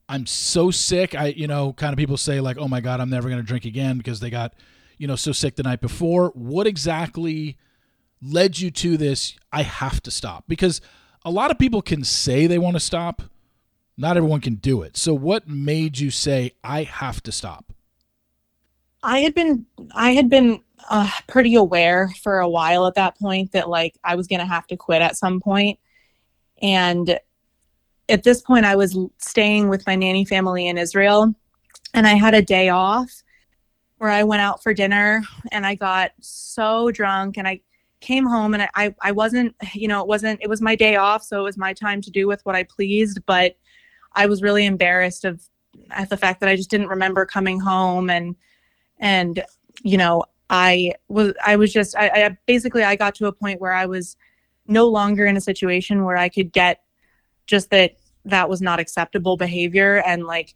i'm 0.09 0.27
so 0.27 0.71
sick. 0.71 1.15
I 1.15 1.29
you 1.29 1.47
know 1.47 1.73
kind 1.73 1.93
of 1.93 1.99
people 1.99 2.17
say 2.17 2.41
like 2.41 2.59
oh 2.59 2.69
my 2.69 2.81
god 2.81 3.01
i'm 3.01 3.11
never 3.11 3.29
going 3.29 3.41
to 3.41 3.47
drink 3.47 3.65
again 3.65 3.99
because 3.99 4.21
they 4.21 4.31
got 4.31 4.55
you 4.99 5.07
know 5.07 5.17
so 5.17 5.33
sick 5.33 5.57
the 5.57 5.63
night 5.63 5.81
before. 5.81 6.31
What 6.35 6.67
exactly 6.67 7.57
led 8.23 8.59
you 8.59 8.71
to 8.73 8.97
this? 8.97 9.37
I 9.53 9.63
have 9.63 10.03
to 10.03 10.11
stop. 10.11 10.45
Because 10.49 10.81
a 11.25 11.31
lot 11.31 11.51
of 11.51 11.59
people 11.59 11.83
can 11.83 12.05
say 12.05 12.47
they 12.47 12.59
want 12.59 12.77
to 12.77 12.81
stop. 12.81 13.23
Not 13.97 14.17
everyone 14.17 14.41
can 14.41 14.57
do 14.57 14.83
it. 14.83 14.97
So 14.97 15.15
what 15.15 15.49
made 15.49 15.99
you 15.99 16.11
say 16.11 16.53
i 16.63 16.83
have 16.83 17.23
to 17.23 17.33
stop? 17.33 17.73
I 19.03 19.21
had 19.21 19.35
been 19.35 19.67
I 19.95 20.11
had 20.13 20.29
been 20.29 20.63
uh, 20.91 21.11
pretty 21.27 21.55
aware 21.55 22.11
for 22.23 22.41
a 22.41 22.49
while 22.49 22.87
at 22.87 22.95
that 22.95 23.19
point 23.19 23.53
that 23.53 23.69
like 23.69 23.97
I 24.05 24.17
was 24.17 24.27
gonna 24.27 24.47
have 24.47 24.67
to 24.69 24.77
quit 24.77 25.03
at 25.03 25.17
some 25.17 25.41
point, 25.41 25.79
and 26.61 27.19
at 28.09 28.23
this 28.23 28.41
point 28.41 28.65
I 28.65 28.77
was 28.77 28.99
staying 29.19 29.69
with 29.69 29.87
my 29.87 29.95
nanny 29.95 30.25
family 30.25 30.69
in 30.69 30.79
Israel, 30.79 31.35
and 31.95 32.07
I 32.07 32.15
had 32.15 32.35
a 32.35 32.43
day 32.43 32.69
off 32.69 33.23
where 33.99 34.11
I 34.11 34.25
went 34.25 34.43
out 34.43 34.63
for 34.63 34.75
dinner 34.75 35.23
and 35.53 35.67
I 35.67 35.75
got 35.75 36.13
so 36.21 36.91
drunk 36.91 37.39
and 37.39 37.49
I 37.49 37.61
came 38.01 38.27
home 38.27 38.53
and 38.53 38.69
I, 38.75 38.95
I, 39.01 39.13
wasn't 39.13 39.55
you 39.73 39.89
know 39.89 40.03
it 40.03 40.07
wasn't 40.07 40.39
it 40.43 40.49
was 40.49 40.61
my 40.61 40.77
day 40.77 40.97
off 40.97 41.23
so 41.23 41.41
it 41.41 41.45
was 41.45 41.57
my 41.57 41.73
time 41.73 42.03
to 42.03 42.11
do 42.11 42.27
with 42.27 42.45
what 42.45 42.55
I 42.55 42.63
pleased 42.65 43.21
but 43.25 43.57
I 44.13 44.27
was 44.27 44.43
really 44.43 44.67
embarrassed 44.67 45.25
of 45.25 45.43
at 45.91 46.11
the 46.11 46.17
fact 46.19 46.41
that 46.41 46.49
I 46.51 46.57
just 46.57 46.69
didn't 46.69 46.89
remember 46.89 47.25
coming 47.25 47.59
home 47.59 48.11
and 48.11 48.37
and 48.99 49.43
you 49.83 49.97
know 49.97 50.25
i 50.51 50.93
was 51.09 51.33
i 51.45 51.57
was 51.57 51.73
just 51.73 51.97
I, 51.97 52.09
I 52.09 52.39
basically 52.47 52.83
i 52.85 52.97
got 52.97 53.15
to 53.17 53.27
a 53.27 53.33
point 53.33 53.61
where 53.61 53.73
i 53.73 53.87
was 53.87 54.17
no 54.67 54.87
longer 54.89 55.27
in 55.27 55.37
a 55.37 55.41
situation 55.41 56.05
where 56.05 56.17
i 56.17 56.29
could 56.29 56.53
get 56.53 56.83
just 57.47 57.71
that 57.71 57.97
that 58.25 58.49
was 58.49 58.61
not 58.61 58.81
acceptable 58.81 59.37
behavior 59.37 60.03
and 60.07 60.25
like 60.25 60.55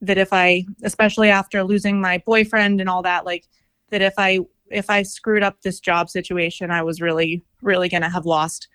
that 0.00 0.18
if 0.18 0.32
i 0.32 0.64
especially 0.82 1.30
after 1.30 1.62
losing 1.62 2.00
my 2.00 2.22
boyfriend 2.26 2.80
and 2.80 2.88
all 2.88 3.02
that 3.02 3.24
like 3.24 3.46
that 3.90 4.02
if 4.02 4.14
i 4.18 4.38
if 4.70 4.90
i 4.90 5.02
screwed 5.02 5.42
up 5.42 5.60
this 5.62 5.80
job 5.80 6.10
situation 6.10 6.70
i 6.70 6.82
was 6.82 7.00
really 7.00 7.42
really 7.62 7.88
going 7.88 8.02
to 8.02 8.08
have 8.08 8.26
lost 8.26 8.68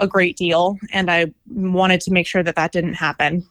a 0.00 0.06
great 0.06 0.36
deal 0.36 0.78
and 0.92 1.10
i 1.10 1.26
wanted 1.48 2.00
to 2.00 2.10
make 2.12 2.26
sure 2.26 2.42
that 2.42 2.56
that 2.56 2.72
didn't 2.72 2.94
happen 2.94 3.44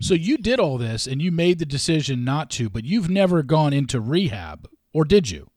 So 0.00 0.14
you 0.14 0.36
did 0.36 0.58
all 0.58 0.78
this 0.78 1.06
and 1.06 1.22
you 1.22 1.30
made 1.30 1.60
the 1.60 1.64
decision 1.66 2.24
not 2.24 2.50
to, 2.50 2.68
but 2.68 2.84
you've 2.84 3.08
never 3.08 3.44
gone 3.44 3.72
into 3.72 4.00
rehab, 4.00 4.68
or 4.92 5.04
did 5.04 5.30
you? 5.30 5.48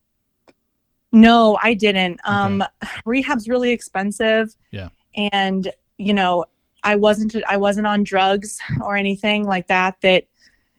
No, 1.11 1.57
I 1.63 1.73
didn't. 1.73 2.19
Um, 2.25 2.63
rehab's 3.05 3.47
really 3.47 3.71
expensive. 3.71 4.55
Yeah. 4.69 4.89
And 5.15 5.71
you 5.97 6.13
know, 6.13 6.45
I 6.85 6.95
wasn't 6.95 7.35
I 7.47 7.57
wasn't 7.57 7.87
on 7.87 8.03
drugs 8.03 8.59
or 8.81 8.95
anything 8.95 9.43
like 9.43 9.67
that. 9.67 9.99
That 10.01 10.25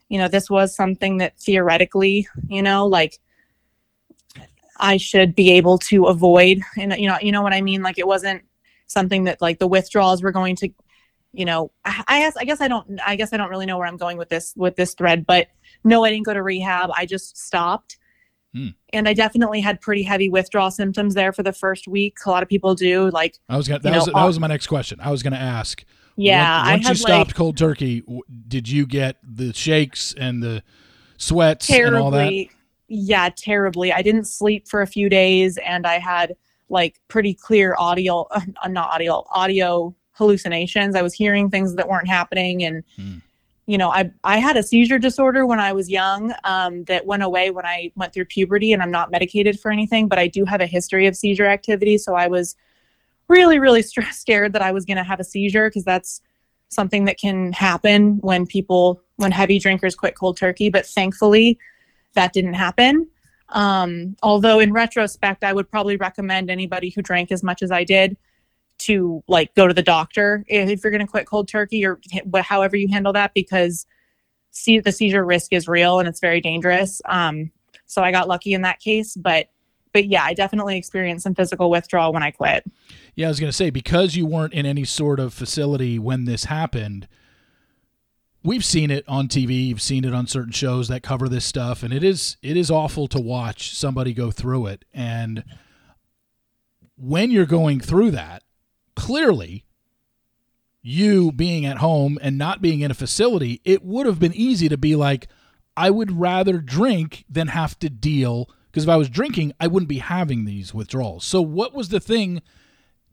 you 0.09 0.17
know, 0.17 0.29
this 0.29 0.49
was 0.49 0.73
something 0.73 1.17
that 1.17 1.37
theoretically, 1.37 2.27
you 2.47 2.63
know, 2.63 2.87
like 2.87 3.19
I 4.77 4.97
should 4.97 5.35
be 5.35 5.51
able 5.51 5.77
to 5.79 6.05
avoid. 6.05 6.61
And 6.77 6.93
you 6.97 7.07
know, 7.07 7.17
you 7.21 7.31
know 7.31 7.41
what 7.41 7.53
I 7.53 7.61
mean. 7.61 7.83
Like 7.83 7.99
it 7.99 8.07
wasn't 8.07 8.43
something 8.87 9.25
that 9.25 9.41
like 9.41 9.59
the 9.59 9.67
withdrawals 9.67 10.23
were 10.23 10.31
going 10.31 10.55
to 10.55 10.69
you 11.33 11.43
know 11.43 11.71
I, 11.83 12.03
I 12.07 12.19
guess 12.19 12.37
i 12.37 12.45
guess 12.45 12.61
i 12.61 12.69
don't 12.69 12.99
i 13.05 13.17
guess 13.17 13.33
i 13.33 13.37
don't 13.37 13.49
really 13.49 13.65
know 13.65 13.77
where 13.77 13.85
i'm 13.85 13.97
going 13.97 14.17
with 14.17 14.29
this 14.29 14.53
with 14.55 14.77
this 14.77 14.93
thread 14.93 15.25
but 15.25 15.47
no 15.83 16.05
i 16.05 16.09
didn't 16.09 16.25
go 16.25 16.33
to 16.33 16.41
rehab 16.41 16.89
i 16.95 17.05
just 17.05 17.37
stopped 17.37 17.97
Hmm. 18.55 18.69
and 18.93 19.09
i 19.09 19.13
definitely 19.13 19.59
had 19.59 19.81
pretty 19.81 20.03
heavy 20.03 20.29
withdrawal 20.29 20.71
symptoms 20.71 21.13
there 21.15 21.33
for 21.33 21.43
the 21.43 21.51
first 21.51 21.87
week 21.87 22.17
a 22.25 22.29
lot 22.29 22.41
of 22.43 22.49
people 22.49 22.75
do 22.75 23.09
like 23.11 23.37
I 23.49 23.57
was 23.57 23.67
gonna. 23.67 23.79
That 23.81 23.91
know, 23.91 23.97
was 23.97 24.05
that 24.05 24.23
was 24.25 24.39
my 24.39 24.47
next 24.47 24.67
question. 24.67 24.99
I 25.01 25.11
was 25.11 25.21
gonna 25.21 25.35
ask. 25.35 25.83
yeah 26.15 26.57
Once, 26.59 26.67
i 26.67 26.71
once 26.71 26.83
you 26.83 26.87
had 26.87 26.97
stopped 26.97 27.29
like 27.29 27.35
cold 27.35 27.57
turkey, 27.57 28.03
did 28.47 28.69
you 28.69 28.85
get 28.85 29.17
the 29.21 29.53
shakes 29.53 30.13
and 30.17 30.41
the 30.41 30.63
sweats 31.17 31.69
and 31.69 31.95
all 31.95 32.09
that? 32.11 32.17
terribly 32.19 32.51
yeah 32.87 33.29
terribly 33.35 33.91
i 33.91 34.01
didn't 34.01 34.25
sleep 34.25 34.65
for 34.67 34.81
a 34.81 34.87
few 34.87 35.09
days 35.09 35.57
and 35.57 35.85
i 35.85 35.99
had 35.99 36.35
like 36.69 36.99
pretty 37.09 37.33
clear 37.33 37.75
audio 37.77 38.25
uh, 38.31 38.39
not 38.69 38.89
audio 38.91 39.25
audio 39.31 39.93
hallucinations 40.13 40.95
i 40.95 41.01
was 41.01 41.13
hearing 41.13 41.49
things 41.49 41.75
that 41.75 41.87
weren't 41.87 42.07
happening 42.07 42.63
and 42.63 42.83
Hmm. 42.95 43.15
You 43.67 43.77
know 43.77 43.89
i 43.89 44.09
i 44.23 44.37
had 44.37 44.57
a 44.57 44.63
seizure 44.63 44.97
disorder 44.97 45.45
when 45.45 45.59
i 45.59 45.71
was 45.71 45.89
young 45.89 46.33
um, 46.45 46.83
that 46.85 47.05
went 47.05 47.21
away 47.21 47.51
when 47.51 47.65
i 47.65 47.91
went 47.95 48.13
through 48.13 48.25
puberty 48.25 48.73
and 48.73 48.81
i'm 48.81 48.89
not 48.89 49.11
medicated 49.11 49.59
for 49.59 49.69
anything 49.69 50.07
but 50.07 50.17
i 50.17 50.25
do 50.25 50.45
have 50.45 50.61
a 50.61 50.65
history 50.65 51.05
of 51.05 51.15
seizure 51.15 51.45
activity. 51.45 51.97
So 51.97 52.15
i 52.15 52.27
was 52.27 52.55
really 53.27 53.59
really 53.59 53.81
str- 53.91 54.01
scared 54.11 54.53
that 54.53 54.63
i 54.63 54.71
was 54.71 54.85
going 54.85 54.97
to 54.97 55.03
have 55.03 55.19
a 55.19 55.23
seizure 55.23 55.69
because 55.69 55.83
that's 55.83 56.21
something 56.69 57.05
that 57.05 57.19
can 57.19 57.53
happen 57.53 58.17
when 58.21 58.45
people 58.45 59.01
when 59.17 59.31
heavy 59.31 59.59
drinkers 59.59 59.95
quit 59.95 60.15
cold 60.15 60.37
turkey 60.37 60.69
but 60.69 60.85
thankfully 60.85 61.59
that 62.13 62.33
didn't 62.33 62.55
happen. 62.55 63.07
Um, 63.49 64.15
although 64.23 64.59
in 64.59 64.73
retrospect 64.73 65.43
i 65.43 65.53
would 65.53 65.69
probably 65.69 65.95
recommend 65.97 66.49
anybody 66.49 66.89
who 66.89 67.01
drank 67.01 67.31
as 67.31 67.43
much 67.43 67.61
as 67.61 67.71
i 67.71 67.83
did 67.83 68.17
to 68.79 69.23
like 69.27 69.53
go 69.55 69.67
to 69.67 69.73
the 69.73 69.83
doctor 69.83 70.43
if 70.47 70.83
you're 70.83 70.91
going 70.91 71.05
to 71.05 71.07
quit 71.07 71.25
cold 71.25 71.47
turkey 71.47 71.85
or 71.85 71.99
however 72.41 72.75
you 72.75 72.87
handle 72.87 73.13
that 73.13 73.33
because 73.33 73.85
see 74.51 74.79
the 74.79 74.91
seizure 74.91 75.25
risk 75.25 75.53
is 75.53 75.67
real 75.67 75.99
and 75.99 76.07
it's 76.07 76.19
very 76.19 76.41
dangerous 76.41 77.01
um, 77.05 77.51
so 77.85 78.01
i 78.01 78.11
got 78.11 78.27
lucky 78.27 78.53
in 78.53 78.61
that 78.61 78.79
case 78.79 79.15
but 79.15 79.49
but 79.93 80.05
yeah 80.05 80.23
i 80.23 80.33
definitely 80.33 80.77
experienced 80.77 81.23
some 81.23 81.33
physical 81.35 81.69
withdrawal 81.69 82.13
when 82.13 82.23
i 82.23 82.31
quit 82.31 82.63
Yeah, 83.15 83.27
I 83.27 83.29
was 83.29 83.39
going 83.39 83.49
to 83.49 83.55
say 83.55 83.69
because 83.69 84.15
you 84.15 84.25
weren't 84.25 84.53
in 84.53 84.65
any 84.65 84.83
sort 84.83 85.19
of 85.19 85.33
facility 85.33 85.97
when 85.97 86.25
this 86.25 86.45
happened. 86.45 87.07
We've 88.43 88.63
seen 88.63 88.91
it 88.91 89.03
on 89.07 89.27
TV. 89.27 89.67
You've 89.67 89.81
seen 89.81 90.05
it 90.05 90.13
on 90.13 90.27
certain 90.27 90.53
shows 90.53 90.87
that 90.87 91.01
cover 91.03 91.27
this 91.27 91.43
stuff, 91.43 91.83
and 91.83 91.91
it 91.91 92.03
is 92.03 92.37
it 92.41 92.55
is 92.55 92.69
awful 92.71 93.07
to 93.07 93.19
watch 93.19 93.75
somebody 93.75 94.13
go 94.13 94.29
through 94.31 94.67
it. 94.67 94.85
And 94.93 95.43
when 96.95 97.31
you're 97.31 97.45
going 97.45 97.79
through 97.79 98.11
that, 98.11 98.43
clearly, 98.97 99.63
you 100.81 101.31
being 101.31 101.65
at 101.65 101.77
home 101.77 102.17
and 102.21 102.37
not 102.37 102.61
being 102.61 102.81
in 102.81 102.89
a 102.89 102.95
facility, 102.95 103.61
it 103.63 103.85
would 103.85 104.07
have 104.07 104.19
been 104.19 104.33
easy 104.33 104.67
to 104.67 104.77
be 104.77 104.95
like, 104.95 105.27
I 105.77 105.91
would 105.91 106.11
rather 106.11 106.57
drink 106.57 107.23
than 107.29 107.49
have 107.49 107.77
to 107.79 107.89
deal. 107.89 108.49
Because 108.65 108.83
if 108.83 108.89
I 108.89 108.97
was 108.97 109.09
drinking, 109.09 109.53
I 109.59 109.67
wouldn't 109.67 109.87
be 109.87 109.99
having 109.99 110.45
these 110.45 110.73
withdrawals. 110.73 111.23
So, 111.23 111.41
what 111.41 111.75
was 111.75 111.89
the 111.89 111.99
thing 111.99 112.41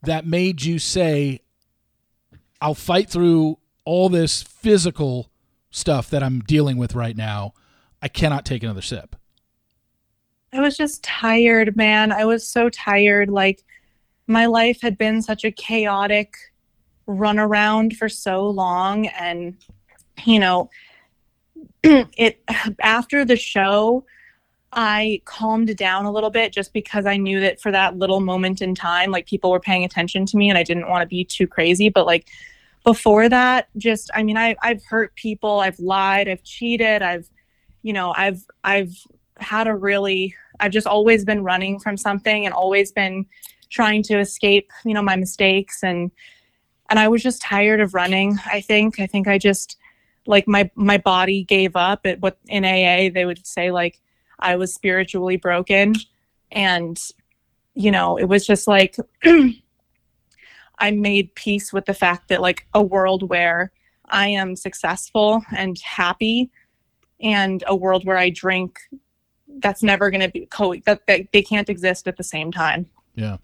that 0.03 0.27
made 0.27 0.63
you 0.63 0.79
say, 0.79 1.41
I'll 2.61 2.75
fight 2.75 3.11
through 3.11 3.59
all 3.85 4.09
this 4.09 4.43
physical 4.43 5.31
stuff 5.71 6.09
that 6.11 6.23
I'm 6.23 6.41
dealing 6.41 6.79
with 6.79 6.95
right 6.95 7.17
now? 7.17 7.53
I 8.01 8.09
cannot 8.09 8.47
take 8.47 8.63
another 8.63 8.83
sip. 8.83 9.17
I 10.53 10.61
was 10.61 10.77
just 10.77 11.03
tired, 11.03 11.77
man. 11.77 12.11
I 12.11 12.25
was 12.25 12.47
so 12.47 12.71
tired. 12.71 13.29
Like 13.29 13.65
my 14.27 14.47
life 14.47 14.81
had 14.81 14.97
been 14.97 15.23
such 15.23 15.45
a 15.45 15.51
chaotic 15.51 16.35
runaround 17.07 17.97
for 17.97 18.09
so 18.09 18.49
long. 18.49 19.07
And, 19.07 19.57
you 20.25 20.39
know, 20.39 20.71
it 21.83 22.43
after 22.81 23.25
the 23.25 23.37
show, 23.37 24.05
I 24.73 25.23
calmed 25.25 25.77
down 25.77 26.05
a 26.05 26.11
little 26.11 26.31
bit 26.31 26.53
just 26.53 26.73
because 26.73 27.07
I 27.07 27.17
knew 27.17 27.41
that 27.41 27.61
for 27.61 27.71
that 27.71 27.97
little 27.97 28.21
moment 28.21 28.61
in 28.61 28.75
time, 28.75 29.11
like 29.11 29.27
people 29.27 29.51
were 29.51 29.61
paying 29.61 29.85
attention 29.85 30.27
to 30.27 30.37
me 30.37 30.49
and 30.49 30.59
I 30.59 30.65
didn't 30.65 30.89
want 30.89 31.03
to 31.03 31.07
be 31.07 31.25
too 31.25 31.47
crazy. 31.47 31.89
But 31.89 32.07
like 32.07 32.29
before 32.83 33.29
that, 33.29 33.69
just 33.77 34.11
I 34.15 34.23
mean, 34.23 34.37
I 34.37 34.57
I've 34.63 34.85
hurt 34.85 35.15
people, 35.15 35.61
I've 35.61 35.79
lied, 35.79 36.29
I've 36.29 36.43
cheated, 36.43 37.03
I've 37.03 37.29
you 37.83 37.93
know, 37.93 38.13
I've 38.17 38.45
I've 38.65 38.95
had 39.37 39.69
a 39.69 39.75
really 39.75 40.35
I've 40.59 40.73
just 40.73 40.87
always 40.87 41.25
been 41.25 41.45
running 41.45 41.79
from 41.79 41.97
something 41.97 42.45
and 42.45 42.55
always 42.55 42.93
been 42.93 43.27
trying 43.71 44.03
to 44.05 44.19
escape, 44.19 44.71
you 44.85 44.95
know, 44.95 45.03
my 45.03 45.17
mistakes 45.17 45.83
and 45.83 46.11
and 46.91 46.99
I 46.99 47.09
was 47.09 47.23
just 47.23 47.41
tired 47.41 47.81
of 47.81 47.95
running. 47.95 48.39
I 48.47 48.61
think 48.61 49.01
I 49.01 49.07
think 49.07 49.29
I 49.29 49.39
just 49.39 49.77
like 50.27 50.47
my 50.47 50.71
my 50.75 50.99
body 50.99 51.45
gave 51.45 51.77
up 51.77 52.07
at 52.07 52.21
what 52.21 52.39
in 52.47 52.65
AA 52.65 53.13
they 53.13 53.25
would 53.25 53.47
say 53.47 53.71
like 53.71 54.01
I 54.39 54.57
was 54.57 54.75
spiritually 54.75 55.37
broken 55.37 55.95
and 56.53 56.99
you 57.75 57.91
know, 57.91 58.17
it 58.17 58.27
was 58.27 58.47
just 58.47 58.69
like 58.69 58.97
I 60.79 60.91
made 60.91 61.35
peace 61.35 61.73
with 61.73 61.87
the 61.87 61.95
fact 61.95 62.29
that 62.29 62.41
like 62.41 62.67
a 62.75 62.83
world 62.83 63.29
where 63.29 63.73
I 64.07 64.29
am 64.29 64.57
successful 64.57 65.43
and 65.57 65.79
happy 65.81 66.51
and 67.21 67.65
a 67.67 67.75
world 67.75 68.05
where 68.05 68.19
I 68.19 68.31
drink 68.31 68.79
that's 69.59 69.83
never 69.83 70.11
going 70.11 70.21
to 70.21 70.29
be 70.29 70.47
co 70.47 70.75
that, 70.87 71.07
that 71.07 71.33
they 71.33 71.43
can't 71.43 71.69
exist 71.69 72.09
at 72.09 72.17
the 72.17 72.25
same 72.25 72.51
time. 72.53 72.87
Yeah. 73.15 73.39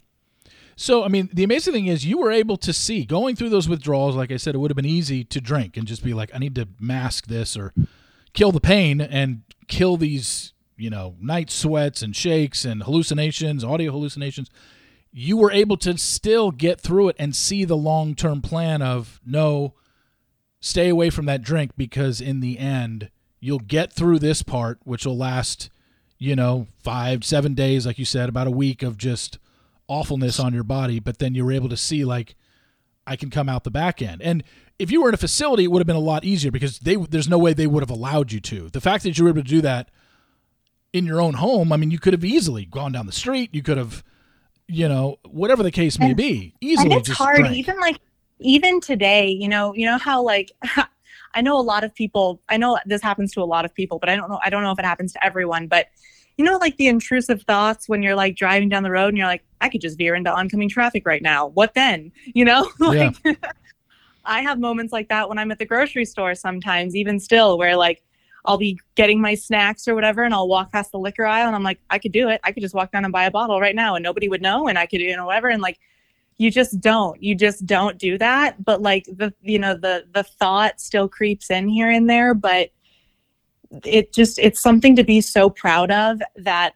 So, 0.81 1.05
I 1.05 1.09
mean, 1.09 1.29
the 1.31 1.45
amazing 1.45 1.75
thing 1.75 1.89
is 1.89 2.07
you 2.07 2.17
were 2.17 2.31
able 2.31 2.57
to 2.57 2.73
see 2.73 3.05
going 3.05 3.37
through 3.37 3.51
those 3.51 3.69
withdrawals. 3.69 4.17
Like 4.17 4.33
I 4.33 4.39
said, 4.39 4.55
it 4.55 4.59
would 4.59 4.71
have 4.71 4.77
been 4.77 4.87
easy 4.87 5.25
to 5.25 5.39
drink 5.39 5.77
and 5.77 5.87
just 5.87 6.03
be 6.03 6.15
like, 6.15 6.31
I 6.33 6.39
need 6.39 6.55
to 6.55 6.69
mask 6.81 7.27
this 7.27 7.55
or 7.55 7.75
kill 8.33 8.51
the 8.51 8.63
pain 8.63 8.99
and 8.99 9.43
kill 9.69 9.99
these, 9.99 10.55
you 10.79 10.89
know, 10.89 11.17
night 11.21 11.51
sweats 11.51 12.01
and 12.01 12.17
shakes 12.17 12.65
and 12.65 12.85
hallucinations, 12.85 13.63
audio 13.63 13.93
hallucinations. 13.93 14.49
You 15.13 15.37
were 15.37 15.53
able 15.53 15.77
to 15.77 15.99
still 15.99 16.51
get 16.51 16.81
through 16.81 17.09
it 17.11 17.17
and 17.19 17.37
see 17.37 17.67
the 17.67 17.77
long 17.77 18.15
term 18.15 18.41
plan 18.41 18.81
of 18.81 19.21
no, 19.23 19.75
stay 20.61 20.89
away 20.89 21.11
from 21.11 21.27
that 21.27 21.43
drink 21.43 21.73
because 21.77 22.23
in 22.23 22.41
the 22.41 22.59
end, 22.59 23.11
you'll 23.39 23.59
get 23.59 23.93
through 23.93 24.21
this 24.21 24.43
part, 24.43 24.79
which 24.85 25.05
will 25.05 25.19
last, 25.19 25.69
you 26.17 26.35
know, 26.35 26.69
five, 26.83 27.23
seven 27.23 27.53
days, 27.53 27.85
like 27.85 27.99
you 27.99 28.07
said, 28.07 28.31
about 28.31 28.47
a 28.47 28.51
week 28.51 28.83
of 28.83 28.97
just 28.97 29.39
awfulness 29.91 30.39
on 30.41 30.55
your 30.55 30.63
body, 30.65 31.01
but 31.01 31.19
then 31.19 31.35
you 31.35 31.45
were 31.45 31.53
able 31.53 31.69
to 31.69 31.77
see 31.77 32.05
like 32.05 32.35
I 33.07 33.17
can 33.17 33.29
come 33.29 33.49
out 33.49 33.65
the 33.65 33.71
back 33.71 34.01
end. 34.01 34.23
And 34.23 34.45
if 34.79 34.91
you 34.91 35.03
were 35.03 35.09
in 35.09 35.15
a 35.15 35.19
facility, 35.19 35.65
it 35.65 35.71
would 35.71 35.81
have 35.81 35.87
been 35.87 35.97
a 35.97 35.99
lot 35.99 36.25
easier 36.25 36.51
because 36.51 36.79
they 36.79 36.97
there's 36.97 37.29
no 37.29 37.39
way 37.39 37.53
they 37.53 37.67
would 37.67 37.83
have 37.83 37.91
allowed 37.91 38.33
you 38.33 38.41
to. 38.41 38.71
The 38.71 38.81
fact 38.81 39.03
that 39.05 39.19
you 39.19 39.25
were 39.25 39.31
able 39.31 39.43
to 39.43 39.49
do 39.49 39.61
that 39.63 39.91
in 40.93 41.05
your 41.07 41.21
own 41.21 41.35
home, 41.35 41.73
I 41.73 41.77
mean, 41.77 41.91
you 41.91 41.99
could 41.99 42.13
have 42.13 42.25
easily 42.25 42.65
gone 42.65 42.93
down 42.93 43.07
the 43.07 43.13
street. 43.13 43.51
You 43.53 43.63
could 43.63 43.77
have, 43.77 44.03
you 44.67 44.89
know, 44.89 45.19
whatever 45.29 45.63
the 45.63 45.71
case 45.71 45.99
may 45.99 46.07
And- 46.09 46.17
be, 46.17 46.55
easily 46.61 46.93
and 46.93 47.01
it's 47.01 47.11
hard 47.11 47.37
drank. 47.39 47.57
even 47.57 47.79
like 47.81 47.99
even 48.43 48.81
today 48.81 49.29
you 49.29 49.49
know 49.49 49.75
you 49.75 49.85
know 49.85 49.99
how 49.99 50.23
like 50.23 50.51
i 51.35 51.43
know 51.43 51.59
a 51.59 51.61
lot 51.61 51.85
of 51.85 51.95
people 51.95 52.41
i 52.49 52.57
know 52.57 52.79
this 52.87 53.03
happens 53.03 53.33
to 53.35 53.43
a 53.43 53.45
lot 53.45 53.67
of 53.67 53.75
people 53.75 53.99
but 53.99 54.09
i 54.09 54.17
don't 54.17 54.31
know 54.31 54.41
i 54.43 54.49
don't 54.49 54.63
know 54.63 54.71
if 54.73 54.79
it 54.79 54.85
happens 54.87 55.13
to 55.13 55.23
everyone 55.23 55.67
but 55.67 55.89
you 56.41 56.47
know 56.47 56.57
like 56.57 56.79
the 56.79 56.87
intrusive 56.87 57.43
thoughts 57.43 57.87
when 57.87 58.03
you're 58.03 58.15
like 58.15 58.35
driving 58.35 58.71
down 58.71 58.83
the 58.83 58.91
road 58.91 59.09
and 59.09 59.19
you're 59.19 59.27
like 59.27 59.45
i 59.61 59.69
could 59.69 59.83
just 59.83 59.99
veer 59.99 60.15
into 60.15 60.33
oncoming 60.33 60.71
traffic 60.71 61.05
right 61.05 61.21
now. 61.21 61.49
What 61.49 61.75
then? 61.75 62.11
You 62.35 62.47
know? 62.47 62.67
Like 62.81 63.15
i 64.25 64.41
have 64.41 64.59
moments 64.59 64.93
like 64.93 65.09
that 65.09 65.29
when 65.29 65.39
i'm 65.39 65.51
at 65.51 65.59
the 65.59 65.67
grocery 65.67 66.05
store 66.05 66.35
sometimes 66.35 66.97
even 66.97 67.21
still 67.21 67.59
where 67.59 67.77
like 67.77 68.03
I'll 68.47 68.57
be 68.57 68.79
getting 68.95 69.21
my 69.21 69.35
snacks 69.35 69.87
or 69.87 69.95
whatever, 69.95 70.25
and 70.25 70.33
I'll 70.33 70.49
walk 70.49 70.73
past 70.73 70.93
the 70.93 70.99
liquor 70.99 71.27
aisle, 71.27 71.49
and 71.49 71.55
I'm 71.55 71.63
like, 71.63 71.79
I 71.91 71.99
could 71.99 72.13
do 72.13 72.31
it. 72.31 72.41
I 72.43 72.53
could 72.53 72.63
just 72.63 72.75
walk 72.75 72.91
down 72.91 73.05
and 73.05 73.13
buy 73.13 73.25
a 73.25 73.31
bottle 73.31 73.61
right 73.61 73.75
now, 73.75 73.97
and 73.97 74.03
nobody 74.03 74.31
would 74.31 74.41
know, 74.41 74.67
and 74.67 74.79
I 74.79 74.87
could, 74.87 75.03
you 75.03 75.15
know, 75.15 75.27
whatever. 75.27 75.51
And 75.51 75.61
like, 75.61 75.79
you 76.39 76.51
just 76.51 76.81
don't. 76.81 77.23
You 77.23 77.35
just 77.35 77.67
don't 77.67 77.99
do 77.99 78.17
that. 78.17 78.65
But 78.65 78.81
like 78.81 79.05
the 79.05 79.35
you 79.43 79.59
know 79.59 79.75
the 79.75 80.07
the 80.15 80.23
thought 80.23 80.81
still 80.81 81.07
creeps 81.07 81.51
in 81.51 81.69
here 81.69 81.91
and 81.91 82.09
there 82.09 82.33
but 82.33 82.71
it 83.85 84.13
just 84.13 84.39
it's 84.39 84.61
something 84.61 84.97
to 84.97 85.05
be 85.05 85.21
so 85.21 85.49
proud 85.49 85.91
of 85.91 86.21
that 86.37 86.75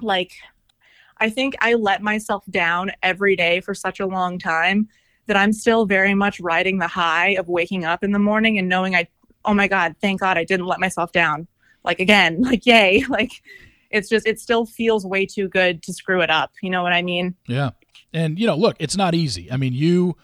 like 0.00 0.32
i 1.18 1.30
think 1.30 1.54
i 1.60 1.74
let 1.74 2.02
myself 2.02 2.44
down 2.50 2.90
every 3.02 3.36
day 3.36 3.60
for 3.60 3.74
such 3.74 4.00
a 4.00 4.06
long 4.06 4.38
time 4.38 4.88
that 5.26 5.36
i'm 5.36 5.52
still 5.52 5.86
very 5.86 6.14
much 6.14 6.40
riding 6.40 6.78
the 6.78 6.86
high 6.86 7.30
of 7.30 7.48
waking 7.48 7.84
up 7.84 8.04
in 8.04 8.12
the 8.12 8.18
morning 8.18 8.58
and 8.58 8.68
knowing 8.68 8.94
i 8.94 9.06
oh 9.44 9.54
my 9.54 9.66
god 9.66 9.94
thank 10.00 10.20
god 10.20 10.36
i 10.36 10.44
didn't 10.44 10.66
let 10.66 10.80
myself 10.80 11.12
down 11.12 11.46
like 11.84 12.00
again 12.00 12.40
like 12.42 12.66
yay 12.66 13.04
like 13.08 13.42
it's 13.90 14.08
just 14.08 14.26
it 14.26 14.40
still 14.40 14.66
feels 14.66 15.06
way 15.06 15.24
too 15.24 15.48
good 15.48 15.82
to 15.82 15.92
screw 15.92 16.20
it 16.20 16.30
up 16.30 16.52
you 16.62 16.68
know 16.68 16.82
what 16.82 16.92
i 16.92 17.00
mean 17.00 17.34
Yeah. 17.46 17.70
And, 18.14 18.38
you 18.38 18.46
know, 18.46 18.54
look, 18.54 18.76
it's 18.78 18.96
not 18.96 19.14
easy. 19.14 19.50
I 19.50 19.56
mean, 19.56 19.72
you 19.72 20.16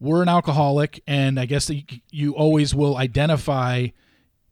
were 0.00 0.22
an 0.22 0.28
alcoholic, 0.28 1.02
and 1.06 1.38
I 1.38 1.44
guess 1.44 1.70
you, 2.10 2.32
always 2.32 2.74
will 2.74 2.96
identify. 2.96 3.88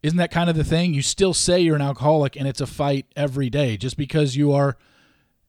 Isn't 0.04 0.18
that 0.18 0.30
kind 0.30 0.50
of 0.50 0.56
the 0.56 0.64
thing? 0.64 0.92
You 0.92 1.02
still 1.02 1.32
say 1.32 1.60
you're 1.60 1.76
an 1.76 1.82
alcoholic, 1.82 2.36
and 2.36 2.46
it's 2.46 2.60
a 2.60 2.66
fight 2.66 3.06
every 3.16 3.48
day. 3.48 3.76
Just 3.76 3.96
because 3.96 4.36
you 4.36 4.52
are 4.52 4.76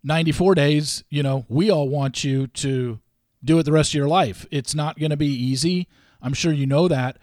94 0.03 0.55
days, 0.55 1.03
you 1.09 1.21
know, 1.21 1.45
we 1.49 1.69
all 1.69 1.89
want 1.89 2.23
you 2.23 2.47
to 2.47 2.99
do 3.43 3.59
it 3.59 3.63
the 3.63 3.71
rest 3.71 3.91
of 3.91 3.95
your 3.95 4.07
life. 4.07 4.45
It's 4.51 4.73
not 4.73 4.97
going 4.97 5.09
to 5.09 5.17
be 5.17 5.27
easy. 5.27 5.87
I'm 6.21 6.33
sure 6.33 6.53
you 6.53 6.65
know 6.65 6.87
that. 6.87 7.17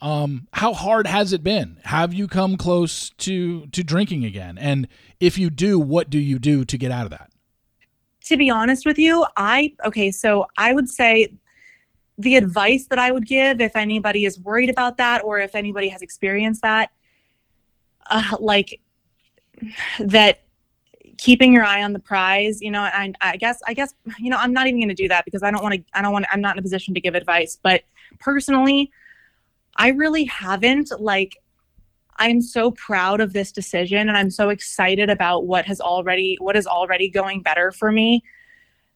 Um, 0.00 0.46
how 0.52 0.72
hard 0.72 1.08
has 1.08 1.32
it 1.32 1.42
been? 1.42 1.80
Have 1.84 2.14
you 2.14 2.28
come 2.28 2.56
close 2.56 3.10
to 3.10 3.66
to 3.66 3.82
drinking 3.82 4.24
again? 4.24 4.56
And 4.56 4.86
if 5.18 5.36
you 5.36 5.50
do, 5.50 5.80
what 5.80 6.08
do 6.08 6.18
you 6.20 6.38
do 6.38 6.64
to 6.64 6.78
get 6.78 6.92
out 6.92 7.04
of 7.04 7.10
that? 7.10 7.32
to 8.28 8.36
be 8.36 8.50
honest 8.50 8.84
with 8.84 8.98
you, 8.98 9.24
I 9.38 9.74
okay, 9.86 10.10
so 10.10 10.46
I 10.58 10.74
would 10.74 10.88
say 10.88 11.32
the 12.18 12.36
advice 12.36 12.86
that 12.86 12.98
I 12.98 13.12
would 13.12 13.26
give 13.26 13.60
if 13.60 13.76
anybody 13.76 14.24
is 14.24 14.38
worried 14.40 14.70
about 14.70 14.96
that 14.96 15.22
or 15.24 15.38
if 15.38 15.54
anybody 15.54 15.88
has 15.88 16.02
experienced 16.02 16.62
that, 16.62 16.90
uh, 18.10 18.36
like 18.40 18.80
that 20.00 20.40
keeping 21.16 21.52
your 21.52 21.64
eye 21.64 21.82
on 21.82 21.92
the 21.92 21.98
prize, 21.98 22.60
you 22.60 22.70
know, 22.70 22.82
I, 22.82 23.12
I 23.20 23.36
guess, 23.36 23.60
I 23.66 23.74
guess, 23.74 23.94
you 24.18 24.30
know, 24.30 24.36
I'm 24.36 24.52
not 24.52 24.66
even 24.66 24.80
going 24.80 24.88
to 24.88 24.94
do 24.94 25.08
that 25.08 25.24
because 25.24 25.42
I 25.42 25.50
don't 25.50 25.62
want 25.62 25.76
to, 25.76 25.82
I 25.94 26.02
don't 26.02 26.12
want, 26.12 26.26
I'm 26.32 26.40
not 26.40 26.56
in 26.56 26.58
a 26.58 26.62
position 26.62 26.92
to 26.94 27.00
give 27.00 27.14
advice, 27.14 27.58
but 27.62 27.82
personally, 28.18 28.90
I 29.76 29.88
really 29.90 30.24
haven't 30.24 30.90
like, 31.00 31.36
I'm 32.16 32.40
so 32.40 32.72
proud 32.72 33.20
of 33.20 33.32
this 33.32 33.52
decision 33.52 34.08
and 34.08 34.16
I'm 34.16 34.30
so 34.30 34.48
excited 34.48 35.08
about 35.08 35.46
what 35.46 35.66
has 35.66 35.80
already 35.80 36.36
what 36.40 36.56
is 36.56 36.66
already 36.66 37.08
going 37.08 37.42
better 37.42 37.70
for 37.70 37.92
me 37.92 38.24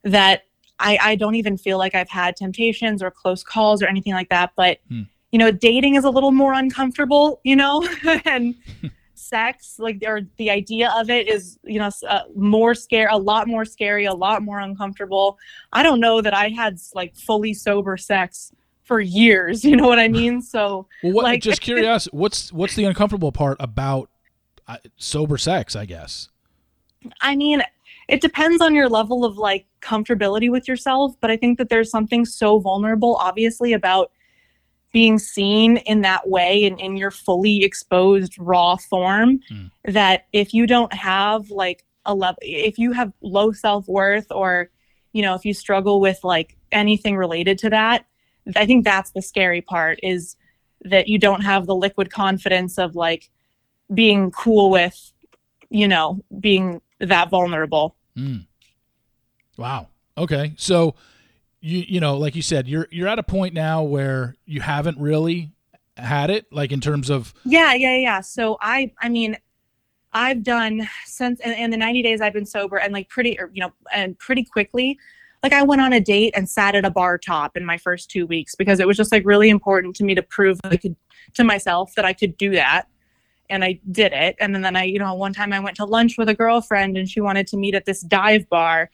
that 0.02 0.42
I, 0.82 0.98
I 1.00 1.14
don't 1.16 1.34
even 1.36 1.56
feel 1.56 1.78
like 1.78 1.94
I've 1.94 2.10
had 2.10 2.36
temptations 2.36 3.02
or 3.02 3.10
close 3.10 3.42
calls 3.42 3.82
or 3.82 3.86
anything 3.86 4.12
like 4.12 4.28
that. 4.28 4.52
But 4.56 4.78
Hmm. 4.88 5.02
you 5.30 5.38
know, 5.38 5.50
dating 5.50 5.94
is 5.94 6.04
a 6.04 6.10
little 6.10 6.32
more 6.32 6.52
uncomfortable, 6.52 7.40
you 7.44 7.56
know, 7.56 7.88
and 8.26 8.54
sex, 9.14 9.76
like 9.78 10.02
or 10.06 10.22
the 10.36 10.50
idea 10.50 10.92
of 10.96 11.08
it 11.08 11.28
is, 11.28 11.58
you 11.64 11.78
know, 11.78 11.90
uh, 12.08 12.22
more 12.34 12.74
scare, 12.74 13.08
a 13.10 13.16
lot 13.16 13.46
more 13.48 13.64
scary, 13.64 14.04
a 14.04 14.12
lot 14.12 14.42
more 14.42 14.58
uncomfortable. 14.60 15.38
I 15.72 15.82
don't 15.82 16.00
know 16.00 16.20
that 16.20 16.34
I 16.34 16.48
had 16.50 16.78
like 16.94 17.14
fully 17.16 17.54
sober 17.54 17.96
sex 17.96 18.52
for 18.82 19.00
years. 19.00 19.64
You 19.70 19.76
know 19.76 19.86
what 19.86 19.98
I 20.00 20.08
mean? 20.08 20.42
So 20.42 20.86
Well, 21.02 21.12
what, 21.14 21.24
Like- 21.24 21.40
just 21.42 21.60
curious, 21.60 22.06
what's 22.12 22.52
what's 22.52 22.74
the 22.74 22.84
uncomfortable 22.84 23.32
part 23.32 23.56
about 23.60 24.10
uh, 24.68 24.78
sober 24.96 25.38
sex? 25.38 25.74
I 25.76 25.84
guess. 25.86 26.28
I 27.20 27.34
mean, 27.36 27.62
it 28.12 28.20
depends 28.20 28.60
on 28.60 28.74
your 28.74 28.90
level 28.90 29.24
of 29.24 29.38
like 29.38 29.66
comfortability 29.80 30.50
with 30.50 30.68
yourself, 30.68 31.14
but 31.20 31.30
I 31.30 31.36
think 31.38 31.56
that 31.56 31.70
there's 31.70 31.90
something 31.90 32.26
so 32.26 32.58
vulnerable, 32.58 33.16
obviously, 33.16 33.72
about 33.72 34.12
being 34.92 35.18
seen 35.18 35.78
in 35.78 36.02
that 36.02 36.28
way 36.28 36.66
and 36.66 36.78
in 36.78 36.98
your 36.98 37.10
fully 37.10 37.64
exposed 37.64 38.36
raw 38.38 38.76
form 38.76 39.40
Mm. 39.50 39.70
that 39.84 40.26
if 40.32 40.52
you 40.52 40.66
don't 40.66 40.92
have 40.92 41.50
like 41.50 41.84
a 42.04 42.14
level 42.14 42.38
if 42.42 42.78
you 42.78 42.92
have 42.92 43.12
low 43.22 43.52
self-worth 43.52 44.26
or 44.30 44.70
you 45.12 45.22
know 45.22 45.34
if 45.34 45.46
you 45.46 45.54
struggle 45.54 45.98
with 46.00 46.18
like 46.22 46.58
anything 46.72 47.16
related 47.16 47.56
to 47.58 47.70
that 47.70 48.04
i 48.56 48.66
think 48.66 48.84
that's 48.84 49.12
the 49.12 49.22
scary 49.22 49.62
part 49.62 49.98
is 50.02 50.36
that 50.82 51.08
you 51.08 51.18
don't 51.18 51.42
have 51.42 51.66
the 51.66 51.74
liquid 51.74 52.10
confidence 52.12 52.76
of 52.76 52.94
like 52.94 53.30
being 53.94 54.30
cool 54.32 54.68
with 54.68 55.12
you 55.70 55.88
know 55.88 56.20
being 56.40 56.82
that 56.98 57.30
vulnerable 57.30 57.96
Mm. 58.16 58.46
Wow. 59.56 59.88
Okay. 60.16 60.54
So 60.56 60.94
you 61.60 61.84
you 61.86 62.00
know, 62.00 62.16
like 62.16 62.34
you 62.34 62.42
said, 62.42 62.68
you're 62.68 62.88
you're 62.90 63.08
at 63.08 63.18
a 63.18 63.22
point 63.22 63.54
now 63.54 63.82
where 63.82 64.36
you 64.44 64.60
haven't 64.60 64.98
really 64.98 65.52
had 65.96 66.30
it, 66.30 66.52
like 66.52 66.72
in 66.72 66.80
terms 66.80 67.10
of 67.10 67.34
Yeah, 67.44 67.74
yeah, 67.74 67.96
yeah. 67.96 68.20
So 68.20 68.58
I, 68.60 68.92
I 69.00 69.08
mean, 69.08 69.36
I've 70.12 70.42
done 70.42 70.88
since 71.04 71.40
in, 71.40 71.52
in 71.52 71.70
the 71.70 71.76
90 71.76 72.02
days 72.02 72.20
I've 72.20 72.32
been 72.32 72.46
sober 72.46 72.78
and 72.78 72.92
like 72.92 73.08
pretty, 73.08 73.38
or, 73.38 73.50
you 73.52 73.60
know, 73.60 73.72
and 73.92 74.18
pretty 74.18 74.44
quickly, 74.44 74.98
like 75.42 75.52
I 75.52 75.62
went 75.62 75.80
on 75.80 75.92
a 75.92 76.00
date 76.00 76.34
and 76.36 76.48
sat 76.48 76.74
at 76.74 76.84
a 76.84 76.90
bar 76.90 77.18
top 77.18 77.56
in 77.56 77.64
my 77.64 77.78
first 77.78 78.10
two 78.10 78.26
weeks 78.26 78.54
because 78.54 78.78
it 78.78 78.86
was 78.86 78.96
just 78.96 79.12
like 79.12 79.24
really 79.24 79.48
important 79.48 79.96
to 79.96 80.04
me 80.04 80.14
to 80.14 80.22
prove 80.22 80.60
could 80.80 80.96
to 81.34 81.44
myself 81.44 81.94
that 81.94 82.04
I 82.04 82.12
could 82.12 82.36
do 82.36 82.50
that. 82.50 82.86
And 83.50 83.64
I 83.64 83.80
did 83.90 84.12
it. 84.12 84.36
And 84.40 84.54
then, 84.54 84.62
then 84.62 84.76
I, 84.76 84.84
you 84.84 84.98
know, 84.98 85.14
one 85.14 85.32
time 85.32 85.52
I 85.52 85.60
went 85.60 85.76
to 85.76 85.84
lunch 85.84 86.16
with 86.16 86.28
a 86.28 86.34
girlfriend 86.34 86.96
and 86.96 87.08
she 87.08 87.20
wanted 87.20 87.46
to 87.48 87.56
meet 87.56 87.74
at 87.74 87.84
this 87.84 88.00
dive 88.00 88.48
bar. 88.48 88.90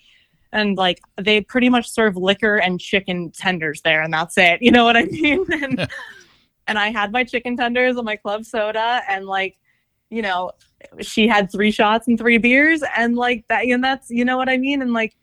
And 0.52 0.76
like 0.76 1.00
they 1.16 1.42
pretty 1.42 1.68
much 1.68 1.90
serve 1.90 2.16
liquor 2.16 2.56
and 2.56 2.80
chicken 2.80 3.30
tenders 3.30 3.82
there, 3.82 4.00
and 4.00 4.12
that's 4.12 4.38
it. 4.38 4.60
You 4.62 4.70
know 4.70 4.84
what 4.84 4.96
I 4.96 5.04
mean? 5.04 5.44
And 5.52 5.88
and 6.66 6.78
I 6.78 6.90
had 6.90 7.12
my 7.12 7.24
chicken 7.24 7.56
tenders 7.56 7.96
and 7.96 8.04
my 8.04 8.16
club 8.16 8.44
soda 8.44 9.02
and 9.08 9.26
like, 9.26 9.58
you 10.10 10.22
know, 10.22 10.52
she 11.00 11.26
had 11.26 11.50
three 11.50 11.70
shots 11.70 12.08
and 12.08 12.18
three 12.18 12.38
beers 12.38 12.82
and 12.96 13.16
like 13.16 13.44
that 13.48 13.64
and 13.64 13.82
that's 13.82 14.10
you 14.10 14.24
know 14.24 14.36
what 14.36 14.48
I 14.48 14.56
mean? 14.56 14.80
And 14.82 14.92
like 14.92 15.14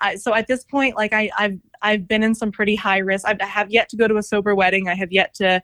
I, 0.00 0.16
so 0.16 0.34
at 0.34 0.46
this 0.46 0.64
point, 0.64 0.96
like 0.96 1.12
I, 1.12 1.30
I've 1.38 1.58
I've 1.82 2.08
been 2.08 2.22
in 2.22 2.34
some 2.34 2.50
pretty 2.50 2.76
high 2.76 2.98
risk. 2.98 3.26
I've, 3.26 3.40
I 3.40 3.46
have 3.46 3.70
yet 3.70 3.88
to 3.90 3.96
go 3.96 4.08
to 4.08 4.16
a 4.16 4.22
sober 4.22 4.54
wedding. 4.54 4.88
I 4.88 4.94
have 4.94 5.12
yet 5.12 5.34
to 5.34 5.62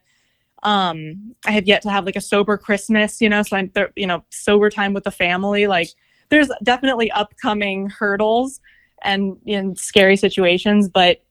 um 0.65 1.35
I 1.47 1.53
have 1.53 1.67
yet 1.67 1.83
to 1.83 1.91
have 1.91 2.07
like 2.07 2.17
a 2.17 2.21
sober 2.21 2.57
Christmas, 2.57 3.21
you 3.21 3.29
know, 3.29 3.43
so 3.43 3.57
I'm 3.57 3.69
th- 3.69 3.89
you 3.97 4.07
know, 4.07 4.25
sober 4.31 4.71
time 4.71 4.95
with 4.95 5.05
the 5.05 5.11
family. 5.11 5.67
Like 5.67 5.89
there's 6.31 6.51
definitely 6.63 7.11
upcoming 7.13 7.89
hurdles 7.89 8.61
and 9.03 9.37
in 9.45 9.77
scary 9.77 10.17
situations, 10.17 10.89
but 10.89 11.23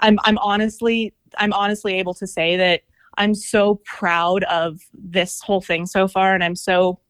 I'm 0.00 0.18
I'm 0.24 0.38
honestly 0.38 1.14
I'm 1.38 1.52
honestly 1.52 1.94
able 1.94 2.14
to 2.14 2.26
say 2.26 2.56
that 2.56 2.82
I'm 3.16 3.34
so 3.34 3.76
proud 3.84 4.44
of 4.44 4.80
this 4.92 5.40
whole 5.40 5.60
thing 5.60 5.86
so 5.86 6.06
far, 6.06 6.34
and 6.34 6.44
I'm 6.44 6.56
so 6.56 7.00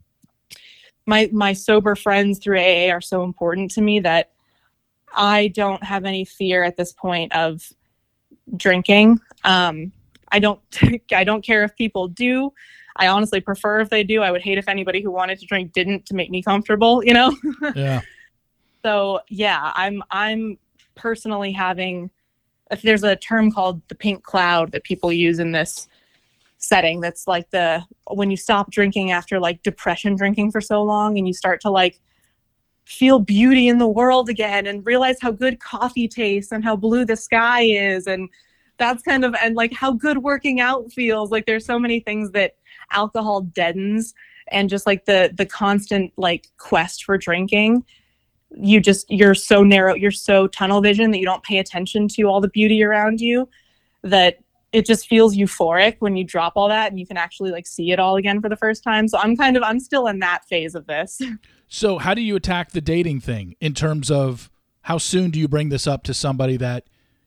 my 1.07 1.29
my 1.33 1.53
sober 1.53 1.95
friends 1.95 2.39
through 2.39 2.59
AA 2.59 2.91
are 2.91 3.01
so 3.01 3.25
important 3.25 3.71
to 3.73 3.81
me 3.81 4.01
that 4.01 4.31
I 5.15 5.49
don't 5.49 5.83
have 5.83 6.05
any 6.05 6.25
fear 6.25 6.63
at 6.63 6.77
this 6.77 6.93
point 6.93 7.35
of 7.35 7.63
drinking. 8.57 9.21
Um, 9.45 9.93
I 10.35 10.41
don't 10.41 10.61
I 11.13 11.23
don't 11.23 11.43
care 11.43 11.63
if 11.63 11.75
people 11.77 12.09
do. 12.09 12.53
I 12.97 13.07
honestly 13.07 13.41
prefer 13.41 13.81
if 13.81 13.89
they 13.89 14.03
do. 14.03 14.23
I 14.23 14.31
would 14.31 14.43
hate 14.43 14.59
if 14.59 14.69
anybody 14.69 15.01
who 15.01 15.11
wanted 15.11 15.39
to 15.41 15.47
drink 15.47 15.73
didn't 15.73 16.07
to 16.07 16.15
make 16.15 16.31
me 16.31 16.43
comfortable, 16.43 17.05
you 17.05 17.15
know. 17.15 17.35
yeah. 17.75 18.01
So 18.83 19.21
yeah, 19.29 19.73
I'm 19.77 20.03
I'm 20.11 20.59
personally 20.97 21.53
having 21.53 22.11
if 22.71 22.83
there's 22.83 23.05
a 23.05 23.15
term 23.17 23.53
called 23.53 23.81
the 23.89 23.95
pink 23.95 24.25
cloud 24.25 24.73
that 24.73 24.83
people 24.83 25.13
use 25.13 25.39
in 25.39 25.53
this 25.53 25.89
setting 26.59 27.01
that's 27.01 27.29
like 27.29 27.51
the 27.51 27.85
when 28.11 28.31
you 28.31 28.37
stop 28.37 28.71
drinking 28.71 29.11
after 29.11 29.39
like 29.39 29.63
depression 29.63 30.17
drinking 30.17 30.51
for 30.51 30.61
so 30.61 30.83
long 30.83 31.19
and 31.19 31.27
you 31.27 31.35
start 31.35 31.61
to 31.61 31.71
like 31.71 32.01
feel 32.87 33.19
beauty 33.19 33.69
in 33.69 33.79
the 33.79 33.87
world 33.87 34.29
again 34.29 34.67
and 34.67 34.87
realize 34.87 35.17
how 35.21 35.31
good 35.31 35.61
coffee 35.61 36.09
tastes 36.09 36.53
and 36.53 36.65
how 36.65 36.75
blue 36.75 37.05
the 37.05 37.17
sky 37.17 37.63
is 37.63 38.07
and 38.07 38.29
that's 38.79 39.03
kind 39.03 39.25
of 39.25 39.35
and 39.43 39.55
like 39.55 39.73
how 39.73 39.93
good 39.93 40.19
working 40.19 40.61
out 40.61 40.93
feels. 40.93 41.31
Like 41.31 41.47
there's 41.47 41.65
so 41.65 41.79
many 41.79 42.01
things 42.01 42.31
that 42.33 42.57
alcohol 42.91 43.43
deadens 43.43 44.15
and 44.49 44.69
just 44.69 44.87
like 44.87 45.05
the 45.07 45.33
the 45.37 45.47
constant 45.47 46.13
like 46.17 46.49
quest 46.59 47.05
for 47.05 47.17
drinking 47.17 47.85
you 48.57 48.81
just 48.81 49.11
you're 49.11 49.35
so 49.35 49.63
narrow 49.63 49.95
you're 49.95 50.11
so 50.11 50.47
tunnel 50.47 50.81
vision 50.81 51.11
that 51.11 51.19
you 51.19 51.25
don't 51.25 51.43
pay 51.43 51.59
attention 51.59 52.07
to 52.09 52.25
all 52.25 52.41
the 52.41 52.49
beauty 52.49 52.83
around 52.85 53.21
you 53.21 53.49
that 54.03 54.39
it 54.73 54.85
just 54.85 55.07
feels 55.07 55.37
euphoric 55.37 55.97
when 56.01 56.17
you 56.17 56.25
drop 56.25 56.55
all 56.57 56.69
that 56.69 56.91
and 56.91 56.99
you 56.99 57.07
can 57.07 57.17
actually 57.17 57.51
like 57.51 57.67
see 57.67 57.93
it 57.93 58.01
all 58.01 58.17
again 58.17 58.41
for 58.41 58.49
the 58.49 58.57
first 58.57 58.83
time. 58.83 59.09
So 59.09 59.19
i'm 59.19 59.37
kind 59.37 59.57
of 59.57 59.63
i'm 59.63 59.81
still 59.81 60.07
in 60.07 60.19
that 60.21 60.45
phase 60.47 60.75
of 60.75 60.87
this. 60.87 61.21
So 61.67 61.99
how 61.99 62.15
do 62.15 62.21
you 62.21 62.37
attack 62.37 62.71
the 62.71 62.81
dating 62.81 63.21
thing 63.21 63.57
in 63.59 63.75
terms 63.75 64.09
of 64.09 64.49
how 64.83 64.99
soon 64.99 65.33
do 65.33 65.41
you 65.41 65.49
bring 65.49 65.71
this 65.71 65.89
up 65.89 66.05
to 66.05 66.15
somebody 66.15 66.57
that 66.59 66.85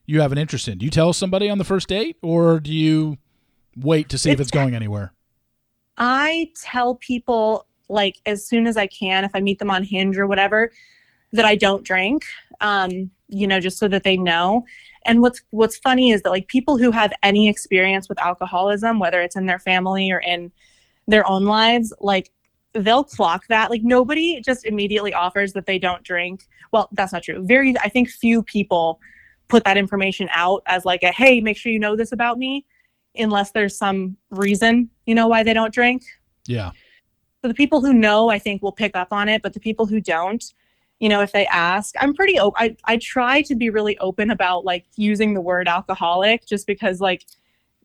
you 0.07 0.21
have 0.21 0.31
an 0.31 0.37
interest 0.37 0.67
in? 0.67 0.79
Do 0.79 0.85
you 0.85 0.91
tell 0.91 1.13
somebody 1.13 1.49
on 1.49 1.57
the 1.57 1.63
first 1.63 1.87
date 1.87 2.17
or 2.21 2.59
do 2.59 2.73
you 2.73 3.17
wait 3.75 4.09
to 4.09 4.17
see 4.17 4.31
if 4.31 4.39
it's 4.39 4.51
going 4.51 4.73
anywhere? 4.73 5.13
I 5.97 6.51
tell 6.59 6.95
people 6.95 7.67
like 7.89 8.17
as 8.25 8.45
soon 8.45 8.67
as 8.67 8.77
I 8.77 8.87
can, 8.87 9.23
if 9.23 9.31
I 9.33 9.41
meet 9.41 9.59
them 9.59 9.69
on 9.69 9.83
Hinge 9.83 10.17
or 10.17 10.25
whatever, 10.25 10.71
that 11.33 11.45
I 11.45 11.55
don't 11.55 11.83
drink. 11.83 12.23
Um, 12.61 13.11
you 13.27 13.45
know, 13.45 13.59
just 13.59 13.77
so 13.77 13.87
that 13.89 14.03
they 14.03 14.15
know. 14.15 14.65
And 15.05 15.21
what's 15.21 15.41
what's 15.49 15.77
funny 15.77 16.11
is 16.11 16.21
that 16.21 16.29
like 16.29 16.47
people 16.47 16.77
who 16.77 16.91
have 16.91 17.11
any 17.23 17.49
experience 17.49 18.07
with 18.07 18.19
alcoholism, 18.19 18.99
whether 18.99 19.21
it's 19.21 19.35
in 19.35 19.45
their 19.45 19.59
family 19.59 20.11
or 20.11 20.19
in 20.19 20.51
their 21.07 21.27
own 21.29 21.45
lives, 21.45 21.93
like 21.99 22.31
they'll 22.73 23.03
clock 23.03 23.47
that. 23.47 23.69
Like 23.69 23.83
nobody 23.83 24.41
just 24.41 24.65
immediately 24.65 25.13
offers 25.13 25.53
that 25.53 25.65
they 25.65 25.79
don't 25.79 26.03
drink. 26.03 26.47
Well, 26.71 26.89
that's 26.93 27.11
not 27.11 27.23
true. 27.23 27.45
Very 27.45 27.77
I 27.79 27.89
think 27.89 28.09
few 28.09 28.43
people 28.43 28.99
put 29.47 29.63
that 29.63 29.77
information 29.77 30.29
out 30.31 30.63
as 30.65 30.85
like 30.85 31.03
a 31.03 31.11
hey, 31.11 31.41
make 31.41 31.57
sure 31.57 31.71
you 31.71 31.79
know 31.79 31.95
this 31.95 32.11
about 32.11 32.37
me 32.37 32.65
unless 33.15 33.51
there's 33.51 33.77
some 33.77 34.15
reason, 34.29 34.89
you 35.05 35.15
know, 35.15 35.27
why 35.27 35.43
they 35.43 35.53
don't 35.53 35.73
drink. 35.73 36.03
Yeah. 36.45 36.71
So 37.41 37.47
the 37.47 37.53
people 37.53 37.81
who 37.81 37.93
know, 37.93 38.29
I 38.29 38.39
think, 38.39 38.61
will 38.61 38.71
pick 38.71 38.95
up 38.95 39.11
on 39.11 39.29
it, 39.29 39.41
but 39.41 39.53
the 39.53 39.59
people 39.59 39.85
who 39.85 40.01
don't, 40.01 40.43
you 40.99 41.09
know, 41.09 41.21
if 41.21 41.31
they 41.31 41.45
ask, 41.47 41.93
I'm 41.99 42.13
pretty 42.13 42.39
open. 42.39 42.57
I, 42.59 42.93
I 42.93 42.97
try 42.97 43.41
to 43.43 43.55
be 43.55 43.69
really 43.69 43.97
open 43.99 44.31
about 44.31 44.65
like 44.65 44.85
using 44.95 45.33
the 45.33 45.41
word 45.41 45.67
alcoholic 45.67 46.45
just 46.45 46.65
because 46.65 46.99
like 46.99 47.25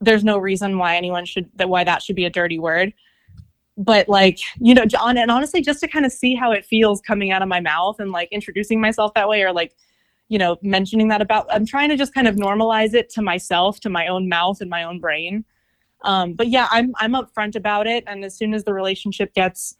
there's 0.01 0.25
no 0.25 0.39
reason 0.39 0.79
why 0.79 0.97
anyone 0.97 1.25
should 1.25 1.49
that 1.57 1.69
why 1.69 1.85
that 1.85 2.03
should 2.03 2.17
be 2.17 2.25
a 2.25 2.31
dirty 2.31 2.59
word. 2.59 2.93
But 3.77 4.09
like, 4.09 4.39
you 4.59 4.75
know, 4.75 4.85
John, 4.85 5.17
and 5.17 5.31
honestly, 5.31 5.63
just 5.63 5.81
to 5.81 5.89
kind 5.89 6.05
of 6.05 6.13
see 6.13 6.35
how 6.35 6.53
it 6.53 6.65
feels 6.65 7.01
coming 7.01 7.31
out 7.31 7.43
of 7.43 7.49
my 7.49 7.61
mouth 7.61 8.01
and 8.01 8.13
like 8.13 8.29
introducing 8.31 8.81
myself 8.81 9.15
that 9.15 9.29
way 9.29 9.43
or 9.43 9.53
like, 9.53 9.75
you 10.29 10.39
know, 10.39 10.57
mentioning 10.63 11.09
that 11.09 11.21
about, 11.21 11.47
I'm 11.51 11.67
trying 11.67 11.91
to 11.91 11.97
just 11.97 12.15
kind 12.15 12.27
of 12.27 12.37
normalize 12.37 12.95
it 12.95 13.11
to 13.11 13.23
myself, 13.23 13.81
to 13.81 13.91
my 13.91 14.07
own 14.07 14.29
mouth 14.29 14.61
and 14.61 14.71
my 14.71 14.85
own 14.85 14.99
brain. 14.99 15.45
Um, 16.05 16.35
but 16.35 16.49
yeah, 16.49 16.69
I'm 16.71 16.93
I'm 16.99 17.13
upfront 17.13 17.57
about 17.57 17.87
it, 17.87 18.05
and 18.07 18.25
as 18.25 18.37
soon 18.37 18.55
as 18.55 18.65
the 18.65 18.75
relationship 18.75 19.35
gets 19.35 19.77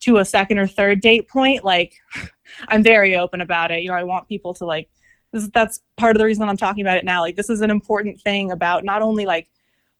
to 0.00 0.18
a 0.18 0.24
second 0.24 0.58
or 0.58 0.66
third 0.66 1.00
date 1.00 1.28
point, 1.28 1.64
like 1.64 1.94
I'm 2.68 2.82
very 2.82 3.16
open 3.16 3.40
about 3.40 3.70
it. 3.70 3.82
You 3.82 3.88
know, 3.88 3.96
I 3.96 4.04
want 4.04 4.28
people 4.28 4.54
to 4.54 4.66
like 4.66 4.88
this. 5.32 5.48
That's 5.52 5.80
part 5.96 6.16
of 6.16 6.20
the 6.20 6.26
reason 6.26 6.48
I'm 6.48 6.56
talking 6.56 6.82
about 6.82 6.98
it 6.98 7.04
now. 7.04 7.20
Like 7.20 7.36
this 7.36 7.50
is 7.50 7.60
an 7.60 7.70
important 7.70 8.20
thing 8.20 8.50
about 8.52 8.84
not 8.84 9.02
only 9.02 9.26
like 9.26 9.48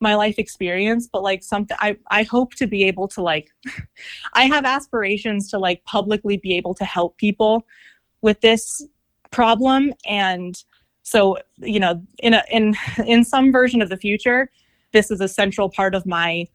my 0.00 0.14
life 0.14 0.38
experience, 0.38 1.08
but 1.10 1.22
like 1.22 1.42
something 1.42 1.76
I 1.80 1.96
I 2.08 2.24
hope 2.24 2.54
to 2.54 2.66
be 2.66 2.84
able 2.84 3.08
to 3.08 3.22
like. 3.22 3.50
I 4.34 4.44
have 4.46 4.64
aspirations 4.64 5.50
to 5.50 5.58
like 5.58 5.82
publicly 5.84 6.36
be 6.36 6.56
able 6.56 6.74
to 6.74 6.84
help 6.84 7.16
people 7.16 7.66
with 8.20 8.40
this 8.40 8.86
problem, 9.36 9.92
and 10.04 10.62
so 11.02 11.38
you 11.58 11.78
know, 11.78 12.02
in 12.18 12.34
a 12.34 12.42
in 12.50 12.74
in 13.06 13.24
some 13.24 13.52
version 13.52 13.82
of 13.82 13.88
the 13.88 13.96
future 13.96 14.50
this 14.96 15.10
is 15.10 15.20
a 15.20 15.28
central 15.28 15.68
part 15.68 15.94
of 15.94 16.06
my 16.06 16.46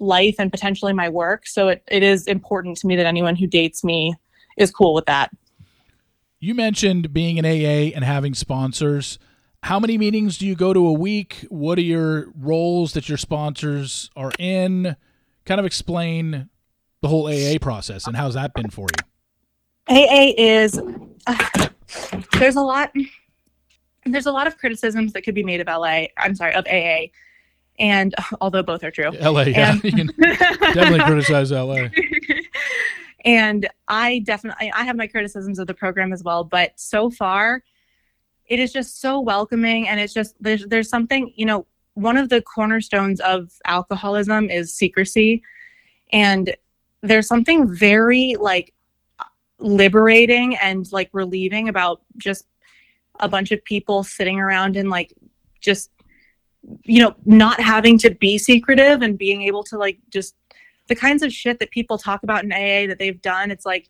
life 0.00 0.34
and 0.38 0.50
potentially 0.50 0.92
my 0.92 1.08
work. 1.08 1.46
So 1.46 1.68
it, 1.68 1.82
it 1.88 2.02
is 2.02 2.26
important 2.26 2.76
to 2.78 2.86
me 2.86 2.96
that 2.96 3.06
anyone 3.06 3.36
who 3.36 3.46
dates 3.46 3.84
me 3.84 4.14
is 4.58 4.70
cool 4.70 4.94
with 4.94 5.06
that. 5.06 5.30
You 6.40 6.54
mentioned 6.54 7.12
being 7.12 7.38
an 7.38 7.46
AA 7.46 7.94
and 7.94 8.04
having 8.04 8.34
sponsors. 8.34 9.18
How 9.62 9.80
many 9.80 9.96
meetings 9.96 10.36
do 10.36 10.46
you 10.46 10.56
go 10.56 10.74
to 10.74 10.86
a 10.86 10.92
week? 10.92 11.46
What 11.48 11.78
are 11.78 11.82
your 11.82 12.32
roles 12.36 12.92
that 12.92 13.08
your 13.08 13.16
sponsors 13.16 14.10
are 14.14 14.32
in? 14.38 14.96
Kind 15.46 15.60
of 15.60 15.64
explain 15.64 16.50
the 17.00 17.08
whole 17.08 17.28
AA 17.28 17.58
process 17.60 18.06
and 18.06 18.16
how's 18.16 18.34
that 18.34 18.52
been 18.54 18.70
for 18.70 18.88
you? 18.98 19.13
AA 19.88 20.32
is 20.36 20.80
uh, 21.26 21.68
there's 22.38 22.56
a 22.56 22.62
lot 22.62 22.92
there's 24.06 24.26
a 24.26 24.32
lot 24.32 24.46
of 24.46 24.58
criticisms 24.58 25.12
that 25.12 25.22
could 25.22 25.34
be 25.34 25.42
made 25.42 25.60
of 25.60 25.66
LA. 25.66 26.06
I'm 26.18 26.34
sorry, 26.34 26.54
of 26.54 26.66
AA 26.66 27.10
and 27.78 28.14
although 28.40 28.62
both 28.62 28.84
are 28.84 28.90
true 28.90 29.10
la 29.10 29.42
yeah 29.42 29.72
and, 29.84 29.84
you 29.84 29.92
can 29.92 30.10
definitely 30.18 31.00
criticize 31.00 31.50
la 31.50 31.88
and 33.24 33.68
i 33.88 34.20
definitely 34.20 34.70
i 34.72 34.84
have 34.84 34.96
my 34.96 35.06
criticisms 35.06 35.58
of 35.58 35.66
the 35.66 35.74
program 35.74 36.12
as 36.12 36.22
well 36.22 36.44
but 36.44 36.72
so 36.76 37.10
far 37.10 37.62
it 38.46 38.58
is 38.58 38.72
just 38.72 39.00
so 39.00 39.20
welcoming 39.20 39.88
and 39.88 39.98
it's 40.00 40.12
just 40.12 40.34
there's 40.40 40.66
there's 40.66 40.88
something 40.88 41.32
you 41.36 41.46
know 41.46 41.66
one 41.94 42.16
of 42.16 42.28
the 42.28 42.42
cornerstones 42.42 43.20
of 43.20 43.50
alcoholism 43.66 44.50
is 44.50 44.74
secrecy 44.74 45.42
and 46.12 46.54
there's 47.02 47.26
something 47.26 47.72
very 47.72 48.34
like 48.40 48.72
liberating 49.58 50.56
and 50.56 50.90
like 50.92 51.10
relieving 51.12 51.68
about 51.68 52.02
just 52.16 52.46
a 53.20 53.28
bunch 53.28 53.52
of 53.52 53.64
people 53.64 54.02
sitting 54.02 54.40
around 54.40 54.76
and 54.76 54.90
like 54.90 55.12
just 55.60 55.90
you 56.82 57.02
know, 57.02 57.14
not 57.24 57.60
having 57.60 57.98
to 57.98 58.10
be 58.10 58.38
secretive 58.38 59.02
and 59.02 59.18
being 59.18 59.42
able 59.42 59.62
to 59.64 59.78
like 59.78 59.98
just 60.08 60.34
the 60.88 60.94
kinds 60.94 61.22
of 61.22 61.32
shit 61.32 61.58
that 61.58 61.70
people 61.70 61.98
talk 61.98 62.22
about 62.22 62.44
in 62.44 62.52
AA 62.52 62.86
that 62.86 62.98
they've 62.98 63.20
done. 63.22 63.50
It's 63.50 63.66
like 63.66 63.88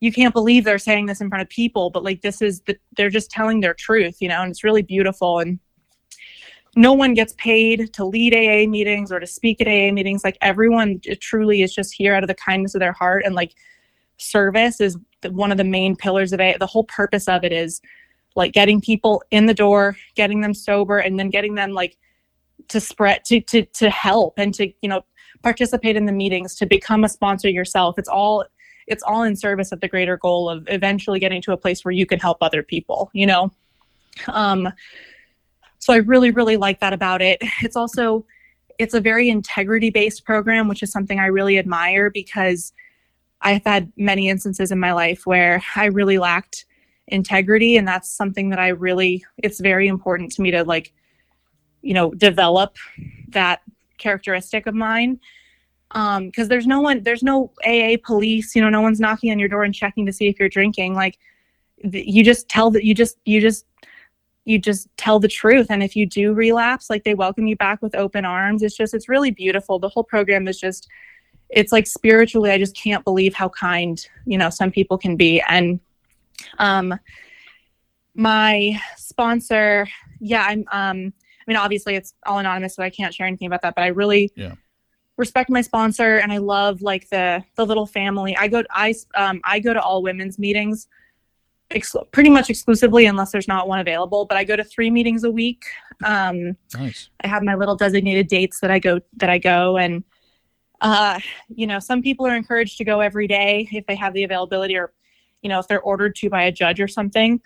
you 0.00 0.12
can't 0.12 0.32
believe 0.32 0.64
they're 0.64 0.78
saying 0.78 1.06
this 1.06 1.20
in 1.20 1.28
front 1.28 1.42
of 1.42 1.48
people, 1.48 1.90
but 1.90 2.04
like 2.04 2.22
this 2.22 2.40
is 2.40 2.60
the 2.62 2.76
they're 2.96 3.10
just 3.10 3.30
telling 3.30 3.60
their 3.60 3.74
truth, 3.74 4.16
you 4.20 4.28
know, 4.28 4.42
and 4.42 4.50
it's 4.50 4.64
really 4.64 4.82
beautiful. 4.82 5.40
And 5.40 5.58
no 6.76 6.92
one 6.92 7.14
gets 7.14 7.34
paid 7.36 7.92
to 7.94 8.04
lead 8.04 8.34
AA 8.34 8.68
meetings 8.68 9.10
or 9.12 9.20
to 9.20 9.26
speak 9.26 9.60
at 9.60 9.66
AA 9.66 9.92
meetings. 9.92 10.24
Like 10.24 10.38
everyone 10.40 11.00
truly 11.20 11.62
is 11.62 11.74
just 11.74 11.92
here 11.92 12.14
out 12.14 12.22
of 12.22 12.28
the 12.28 12.34
kindness 12.34 12.74
of 12.74 12.80
their 12.80 12.92
heart 12.92 13.24
and 13.24 13.34
like 13.34 13.54
service 14.20 14.80
is 14.80 14.96
one 15.28 15.50
of 15.50 15.58
the 15.58 15.64
main 15.64 15.96
pillars 15.96 16.32
of 16.32 16.40
it. 16.40 16.58
The 16.58 16.66
whole 16.66 16.84
purpose 16.84 17.28
of 17.28 17.44
it 17.44 17.52
is 17.52 17.80
like 18.36 18.52
getting 18.52 18.80
people 18.80 19.22
in 19.30 19.46
the 19.46 19.54
door, 19.54 19.96
getting 20.14 20.40
them 20.40 20.54
sober, 20.54 20.98
and 20.98 21.18
then 21.18 21.30
getting 21.30 21.54
them 21.54 21.72
like 21.72 21.96
to 22.68 22.80
spread 22.80 23.24
to 23.24 23.40
to 23.40 23.64
to 23.64 23.90
help 23.90 24.34
and 24.38 24.54
to 24.54 24.72
you 24.82 24.88
know 24.88 25.02
participate 25.42 25.96
in 25.96 26.06
the 26.06 26.12
meetings 26.12 26.54
to 26.56 26.66
become 26.66 27.04
a 27.04 27.08
sponsor 27.08 27.48
yourself. 27.48 27.98
It's 27.98 28.08
all 28.08 28.44
it's 28.86 29.02
all 29.02 29.22
in 29.22 29.36
service 29.36 29.72
of 29.72 29.80
the 29.80 29.88
greater 29.88 30.16
goal 30.16 30.48
of 30.50 30.64
eventually 30.68 31.20
getting 31.20 31.40
to 31.42 31.52
a 31.52 31.56
place 31.56 31.84
where 31.84 31.92
you 31.92 32.06
can 32.06 32.18
help 32.18 32.38
other 32.40 32.62
people 32.62 33.10
you 33.12 33.26
know? 33.26 33.50
Um 34.28 34.68
so 35.78 35.92
i 35.94 35.96
really 35.96 36.30
really 36.30 36.56
like 36.56 36.80
that 36.80 36.92
about 36.92 37.22
it. 37.22 37.38
It's 37.62 37.76
also 37.76 38.26
it's 38.78 38.94
a 38.94 39.00
very 39.00 39.28
integrity 39.28 39.90
based 39.90 40.24
program 40.24 40.68
which 40.68 40.82
is 40.82 40.90
something 40.90 41.18
i 41.18 41.26
really 41.26 41.58
admire 41.58 42.10
because 42.10 42.72
i've 43.42 43.64
had 43.64 43.92
many 43.96 44.28
instances 44.28 44.72
in 44.72 44.78
my 44.78 44.92
life 44.92 45.26
where 45.26 45.62
i 45.76 45.86
really 45.86 46.18
lacked 46.18 46.66
integrity 47.08 47.76
and 47.76 47.86
that's 47.86 48.10
something 48.10 48.50
that 48.50 48.58
i 48.58 48.68
really 48.68 49.24
it's 49.38 49.60
very 49.60 49.88
important 49.88 50.30
to 50.30 50.42
me 50.42 50.50
to 50.50 50.62
like 50.64 50.92
you 51.82 51.94
know 51.94 52.10
develop 52.12 52.76
that 53.28 53.60
characteristic 53.98 54.66
of 54.66 54.74
mine. 54.74 55.20
Um 55.92 56.26
because 56.26 56.48
there's 56.48 56.66
no 56.66 56.80
one 56.80 57.02
there's 57.02 57.22
no 57.22 57.52
aa 57.66 57.96
police 58.04 58.54
you 58.54 58.62
know 58.62 58.70
no 58.70 58.80
one's 58.80 59.00
knocking 59.00 59.30
on 59.30 59.38
your 59.38 59.48
door 59.48 59.64
and 59.64 59.74
checking 59.74 60.06
to 60.06 60.12
see 60.12 60.28
if 60.28 60.38
you're 60.38 60.48
drinking. 60.48 60.94
Like 60.94 61.18
you 61.82 62.24
just 62.24 62.48
tell 62.48 62.70
that 62.72 62.84
you 62.84 62.94
just 62.94 63.18
you 63.24 63.40
just 63.40 63.66
you 64.44 64.58
just 64.58 64.88
tell 64.96 65.20
the 65.20 65.28
truth. 65.28 65.66
And 65.70 65.82
if 65.82 65.94
you 65.94 66.06
do 66.06 66.32
relapse 66.32 66.90
like 66.90 67.04
they 67.04 67.14
welcome 67.14 67.46
you 67.46 67.56
back 67.56 67.82
with 67.82 67.94
open 67.94 68.24
arms. 68.24 68.62
It's 68.62 68.76
just 68.76 68.94
it's 68.94 69.08
really 69.08 69.30
beautiful. 69.30 69.78
The 69.78 69.88
whole 69.88 70.04
program 70.04 70.48
is 70.48 70.58
just 70.58 70.88
it's 71.52 71.72
like 71.72 71.86
spiritually 71.86 72.50
i 72.50 72.58
just 72.58 72.76
can't 72.76 73.04
believe 73.04 73.34
how 73.34 73.48
kind 73.48 74.06
you 74.26 74.38
know 74.38 74.50
some 74.50 74.70
people 74.70 74.96
can 74.96 75.16
be 75.16 75.42
and 75.48 75.80
um 76.58 76.98
my 78.14 78.78
sponsor 78.96 79.86
yeah 80.20 80.44
i'm 80.46 80.64
um 80.72 81.12
I 81.40 81.50
mean, 81.50 81.56
obviously 81.56 81.94
it's 81.96 82.14
all 82.26 82.38
anonymous, 82.38 82.76
so 82.76 82.82
I 82.82 82.90
can't 82.90 83.14
share 83.14 83.26
anything 83.26 83.46
about 83.46 83.62
that. 83.62 83.74
But 83.74 83.82
I 83.82 83.88
really 83.88 84.30
yeah. 84.36 84.54
respect 85.16 85.50
my 85.50 85.62
sponsor, 85.62 86.18
and 86.18 86.32
I 86.32 86.38
love 86.38 86.82
like 86.82 87.08
the 87.08 87.42
the 87.56 87.66
little 87.66 87.86
family. 87.86 88.36
I 88.36 88.48
go 88.48 88.62
I 88.70 88.94
um 89.14 89.40
I 89.44 89.58
go 89.58 89.72
to 89.72 89.80
all 89.80 90.02
women's 90.02 90.38
meetings, 90.38 90.86
ex- 91.70 91.96
pretty 92.12 92.30
much 92.30 92.50
exclusively, 92.50 93.06
unless 93.06 93.32
there's 93.32 93.48
not 93.48 93.68
one 93.68 93.80
available. 93.80 94.26
But 94.26 94.38
I 94.38 94.44
go 94.44 94.54
to 94.54 94.64
three 94.64 94.90
meetings 94.90 95.24
a 95.24 95.30
week. 95.30 95.64
Um, 96.04 96.56
nice. 96.74 97.08
I 97.24 97.28
have 97.28 97.42
my 97.42 97.54
little 97.54 97.76
designated 97.76 98.28
dates 98.28 98.60
that 98.60 98.70
I 98.70 98.78
go 98.78 99.00
that 99.16 99.30
I 99.30 99.38
go, 99.38 99.76
and 99.76 100.04
uh, 100.80 101.18
you 101.48 101.66
know, 101.66 101.78
some 101.78 102.02
people 102.02 102.26
are 102.26 102.34
encouraged 102.34 102.78
to 102.78 102.84
go 102.84 103.00
every 103.00 103.26
day 103.26 103.68
if 103.72 103.86
they 103.86 103.96
have 103.96 104.14
the 104.14 104.24
availability, 104.24 104.76
or 104.76 104.92
you 105.42 105.48
know, 105.48 105.58
if 105.58 105.68
they're 105.68 105.80
ordered 105.80 106.14
to 106.16 106.30
by 106.30 106.42
a 106.42 106.52
judge 106.52 106.80
or 106.80 106.88
something. 106.88 107.40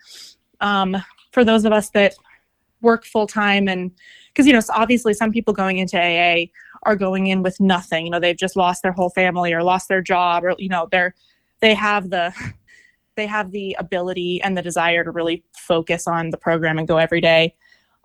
Um, 0.60 0.96
for 1.32 1.44
those 1.44 1.64
of 1.64 1.72
us 1.72 1.90
that 1.90 2.14
work 2.80 3.04
full 3.04 3.26
time 3.26 3.66
and 3.66 3.90
because 4.28 4.46
you 4.46 4.52
know 4.52 4.60
obviously 4.70 5.12
some 5.12 5.32
people 5.32 5.52
going 5.52 5.78
into 5.78 5.98
AA 5.98 6.46
are 6.84 6.94
going 6.94 7.26
in 7.26 7.42
with 7.42 7.58
nothing 7.58 8.04
you 8.04 8.10
know 8.10 8.20
they've 8.20 8.36
just 8.36 8.56
lost 8.56 8.82
their 8.82 8.92
whole 8.92 9.10
family 9.10 9.52
or 9.52 9.62
lost 9.62 9.88
their 9.88 10.02
job 10.02 10.44
or 10.44 10.54
you 10.58 10.68
know 10.68 10.86
they're 10.92 11.14
they 11.60 11.74
have 11.74 12.10
the 12.10 12.32
they 13.16 13.26
have 13.26 13.50
the 13.50 13.74
ability 13.78 14.40
and 14.42 14.56
the 14.56 14.62
desire 14.62 15.02
to 15.02 15.10
really 15.10 15.44
focus 15.56 16.06
on 16.06 16.30
the 16.30 16.36
program 16.36 16.78
and 16.78 16.86
go 16.86 16.98
every 16.98 17.20
day 17.20 17.54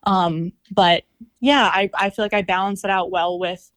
um, 0.05 0.51
but 0.71 1.03
yeah 1.41 1.69
I, 1.73 1.89
I 1.93 2.09
feel 2.09 2.25
like 2.25 2.33
i 2.33 2.41
balance 2.41 2.83
it 2.83 2.89
out 2.89 3.11
well 3.11 3.37
with 3.37 3.69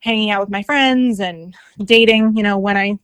hanging 0.00 0.30
out 0.30 0.40
with 0.40 0.50
my 0.50 0.62
friends 0.62 1.20
and 1.20 1.54
dating 1.84 2.36
you 2.36 2.42
know 2.42 2.56
when 2.56 2.76
i 2.76 2.96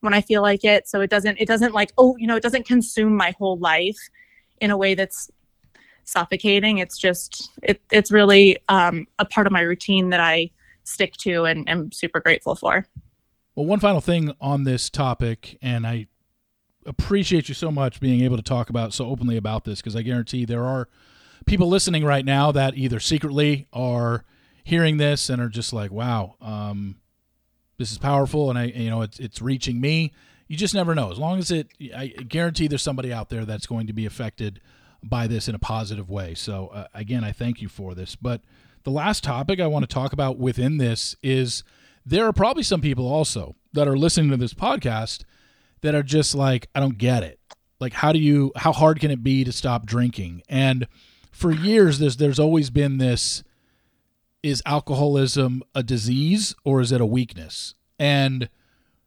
when 0.00 0.12
i 0.12 0.20
feel 0.20 0.42
like 0.42 0.64
it 0.64 0.86
so 0.86 1.00
it 1.00 1.08
doesn't 1.08 1.38
it 1.40 1.48
doesn't 1.48 1.72
like 1.72 1.92
oh 1.96 2.16
you 2.18 2.26
know 2.26 2.36
it 2.36 2.42
doesn't 2.42 2.66
consume 2.66 3.16
my 3.16 3.34
whole 3.38 3.58
life 3.58 3.96
in 4.60 4.70
a 4.70 4.76
way 4.76 4.94
that's 4.94 5.30
suffocating. 6.04 6.78
It's 6.78 6.98
just 6.98 7.50
it, 7.62 7.80
it's 7.90 8.10
really 8.10 8.58
um, 8.68 9.06
a 9.18 9.24
part 9.24 9.46
of 9.46 9.52
my 9.52 9.60
routine 9.60 10.10
that 10.10 10.20
I 10.20 10.50
stick 10.84 11.14
to 11.18 11.44
and 11.44 11.68
am 11.68 11.90
super 11.92 12.20
grateful 12.20 12.54
for. 12.54 12.86
Well, 13.54 13.66
one 13.66 13.80
final 13.80 14.00
thing 14.00 14.32
on 14.40 14.64
this 14.64 14.90
topic, 14.90 15.58
and 15.62 15.86
I 15.86 16.08
appreciate 16.86 17.48
you 17.48 17.54
so 17.54 17.70
much 17.70 18.00
being 18.00 18.22
able 18.22 18.36
to 18.36 18.42
talk 18.42 18.68
about 18.68 18.92
so 18.92 19.06
openly 19.06 19.36
about 19.36 19.64
this 19.64 19.80
because 19.80 19.96
I 19.96 20.02
guarantee 20.02 20.44
there 20.44 20.64
are 20.64 20.88
people 21.46 21.68
listening 21.68 22.04
right 22.04 22.24
now 22.24 22.52
that 22.52 22.76
either 22.76 23.00
secretly 23.00 23.66
are 23.72 24.24
hearing 24.64 24.96
this 24.96 25.28
and 25.28 25.40
are 25.40 25.48
just 25.48 25.72
like, 25.72 25.92
"Wow, 25.92 26.34
um, 26.40 26.96
this 27.78 27.92
is 27.92 27.98
powerful," 27.98 28.50
and 28.50 28.58
I, 28.58 28.64
you 28.64 28.90
know, 28.90 29.02
it's 29.02 29.20
it's 29.20 29.40
reaching 29.40 29.80
me. 29.80 30.12
You 30.48 30.56
just 30.56 30.74
never 30.74 30.94
know. 30.94 31.10
As 31.10 31.18
long 31.18 31.38
as 31.38 31.50
it, 31.50 31.68
I 31.96 32.08
guarantee 32.08 32.66
there's 32.66 32.82
somebody 32.82 33.12
out 33.12 33.30
there 33.30 33.44
that's 33.44 33.66
going 33.66 33.86
to 33.86 33.92
be 33.92 34.04
affected 34.04 34.60
by 35.02 35.26
this 35.26 35.48
in 35.48 35.54
a 35.54 35.58
positive 35.58 36.10
way. 36.10 36.34
So 36.34 36.68
uh, 36.68 36.86
again, 36.94 37.24
I 37.24 37.32
thank 37.32 37.62
you 37.62 37.68
for 37.68 37.94
this. 37.94 38.16
But 38.16 38.42
the 38.84 38.90
last 38.90 39.24
topic 39.24 39.60
I 39.60 39.66
want 39.66 39.88
to 39.88 39.92
talk 39.92 40.12
about 40.12 40.38
within 40.38 40.78
this 40.78 41.16
is 41.22 41.64
there 42.04 42.26
are 42.26 42.32
probably 42.32 42.62
some 42.62 42.80
people 42.80 43.06
also 43.06 43.56
that 43.72 43.88
are 43.88 43.96
listening 43.96 44.30
to 44.30 44.36
this 44.36 44.54
podcast 44.54 45.24
that 45.80 45.94
are 45.94 46.02
just 46.02 46.34
like, 46.34 46.68
I 46.74 46.80
don't 46.80 46.98
get 46.98 47.22
it. 47.22 47.40
Like, 47.80 47.94
how 47.94 48.12
do 48.12 48.18
you, 48.18 48.52
how 48.56 48.72
hard 48.72 49.00
can 49.00 49.10
it 49.10 49.22
be 49.22 49.44
to 49.44 49.52
stop 49.52 49.86
drinking? 49.86 50.42
And 50.48 50.86
for 51.32 51.50
years, 51.50 51.98
there's, 51.98 52.16
there's 52.16 52.38
always 52.38 52.70
been 52.70 52.98
this 52.98 53.42
is 54.44 54.62
alcoholism 54.66 55.62
a 55.74 55.82
disease 55.82 56.54
or 56.64 56.80
is 56.80 56.92
it 56.92 57.00
a 57.00 57.06
weakness? 57.06 57.74
And 57.98 58.50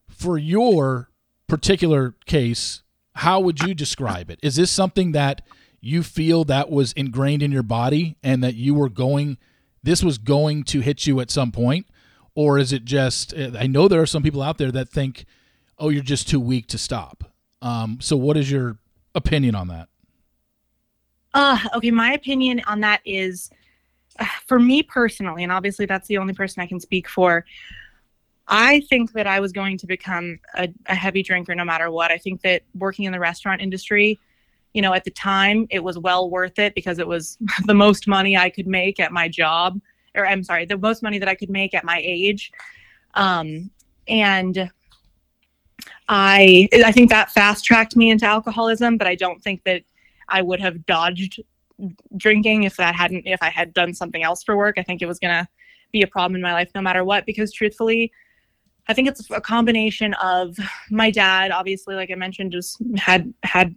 for 0.09 0.37
your 0.37 1.09
particular 1.47 2.15
case, 2.25 2.81
how 3.13 3.39
would 3.39 3.61
you 3.61 3.73
describe 3.73 4.29
it? 4.31 4.39
Is 4.41 4.55
this 4.55 4.71
something 4.71 5.11
that 5.11 5.41
you 5.79 6.01
feel 6.01 6.43
that 6.45 6.71
was 6.71 6.91
ingrained 6.93 7.43
in 7.43 7.51
your 7.51 7.63
body 7.63 8.17
and 8.23 8.43
that 8.43 8.55
you 8.55 8.73
were 8.73 8.89
going, 8.89 9.37
this 9.83 10.03
was 10.03 10.17
going 10.17 10.63
to 10.65 10.79
hit 10.79 11.05
you 11.05 11.19
at 11.19 11.29
some 11.29 11.51
point? 11.51 11.85
Or 12.35 12.57
is 12.57 12.73
it 12.73 12.83
just, 12.83 13.33
I 13.35 13.67
know 13.67 13.87
there 13.87 14.01
are 14.01 14.07
some 14.07 14.23
people 14.23 14.41
out 14.41 14.57
there 14.57 14.71
that 14.71 14.89
think, 14.89 15.25
oh, 15.77 15.89
you're 15.89 16.03
just 16.03 16.27
too 16.27 16.39
weak 16.39 16.67
to 16.67 16.77
stop. 16.77 17.23
Um, 17.61 17.99
so, 18.01 18.15
what 18.15 18.37
is 18.37 18.51
your 18.51 18.77
opinion 19.15 19.55
on 19.55 19.67
that? 19.69 19.89
Uh, 21.33 21.57
okay, 21.75 21.91
my 21.91 22.13
opinion 22.13 22.61
on 22.67 22.81
that 22.81 23.01
is 23.05 23.49
for 24.45 24.59
me 24.59 24.83
personally, 24.83 25.43
and 25.43 25.51
obviously 25.51 25.85
that's 25.85 26.07
the 26.07 26.17
only 26.17 26.33
person 26.33 26.61
I 26.61 26.67
can 26.67 26.79
speak 26.79 27.07
for, 27.07 27.45
I 28.47 28.81
think 28.89 29.11
that 29.13 29.27
I 29.27 29.39
was 29.39 29.51
going 29.51 29.77
to 29.79 29.87
become 29.87 30.39
a, 30.55 30.69
a, 30.85 30.95
heavy 30.95 31.21
drinker 31.21 31.53
no 31.53 31.65
matter 31.65 31.91
what. 31.91 32.11
I 32.11 32.17
think 32.17 32.41
that 32.43 32.63
working 32.75 33.03
in 33.03 33.11
the 33.11 33.19
restaurant 33.19 33.61
industry, 33.61 34.19
you 34.73 34.81
know, 34.81 34.93
at 34.93 35.03
the 35.03 35.11
time 35.11 35.67
it 35.69 35.83
was 35.83 35.97
well 35.97 36.29
worth 36.29 36.57
it 36.57 36.73
because 36.73 36.99
it 36.99 37.07
was 37.07 37.37
the 37.65 37.73
most 37.73 38.07
money 38.07 38.37
I 38.37 38.49
could 38.49 38.67
make 38.67 38.99
at 38.99 39.11
my 39.11 39.27
job, 39.27 39.81
or 40.15 40.25
I'm 40.25 40.43
sorry, 40.43 40.65
the 40.65 40.77
most 40.77 41.03
money 41.03 41.19
that 41.19 41.27
I 41.27 41.35
could 41.35 41.49
make 41.49 41.73
at 41.73 41.83
my 41.83 42.01
age. 42.01 42.51
Um, 43.15 43.69
and 44.07 44.71
I, 46.07 46.69
I 46.85 46.91
think 46.93 47.09
that 47.09 47.31
fast 47.31 47.65
tracked 47.65 47.97
me 47.97 48.09
into 48.09 48.25
alcoholism, 48.25 48.97
but 48.97 49.07
I 49.07 49.15
don't 49.15 49.43
think 49.43 49.63
that 49.65 49.83
I 50.29 50.41
would 50.41 50.61
have 50.61 50.85
dodged 50.85 51.41
drinking 52.15 52.63
if 52.63 52.77
that 52.77 52.95
hadn't 52.95 53.25
if 53.25 53.41
I 53.41 53.49
had 53.49 53.73
done 53.73 53.93
something 53.93 54.23
else 54.23 54.43
for 54.43 54.57
work. 54.57 54.75
I 54.77 54.83
think 54.83 55.01
it 55.01 55.07
was 55.07 55.19
gonna 55.19 55.47
be 55.91 56.01
a 56.01 56.07
problem 56.07 56.35
in 56.35 56.41
my 56.41 56.53
life 56.53 56.69
no 56.75 56.81
matter 56.81 57.03
what. 57.03 57.25
Because 57.25 57.51
truthfully, 57.53 58.11
I 58.87 58.93
think 58.93 59.07
it's 59.07 59.29
a 59.31 59.41
combination 59.41 60.13
of 60.15 60.57
my 60.89 61.11
dad, 61.11 61.51
obviously, 61.51 61.95
like 61.95 62.11
I 62.11 62.15
mentioned, 62.15 62.51
just 62.51 62.81
had 62.97 63.33
had 63.43 63.75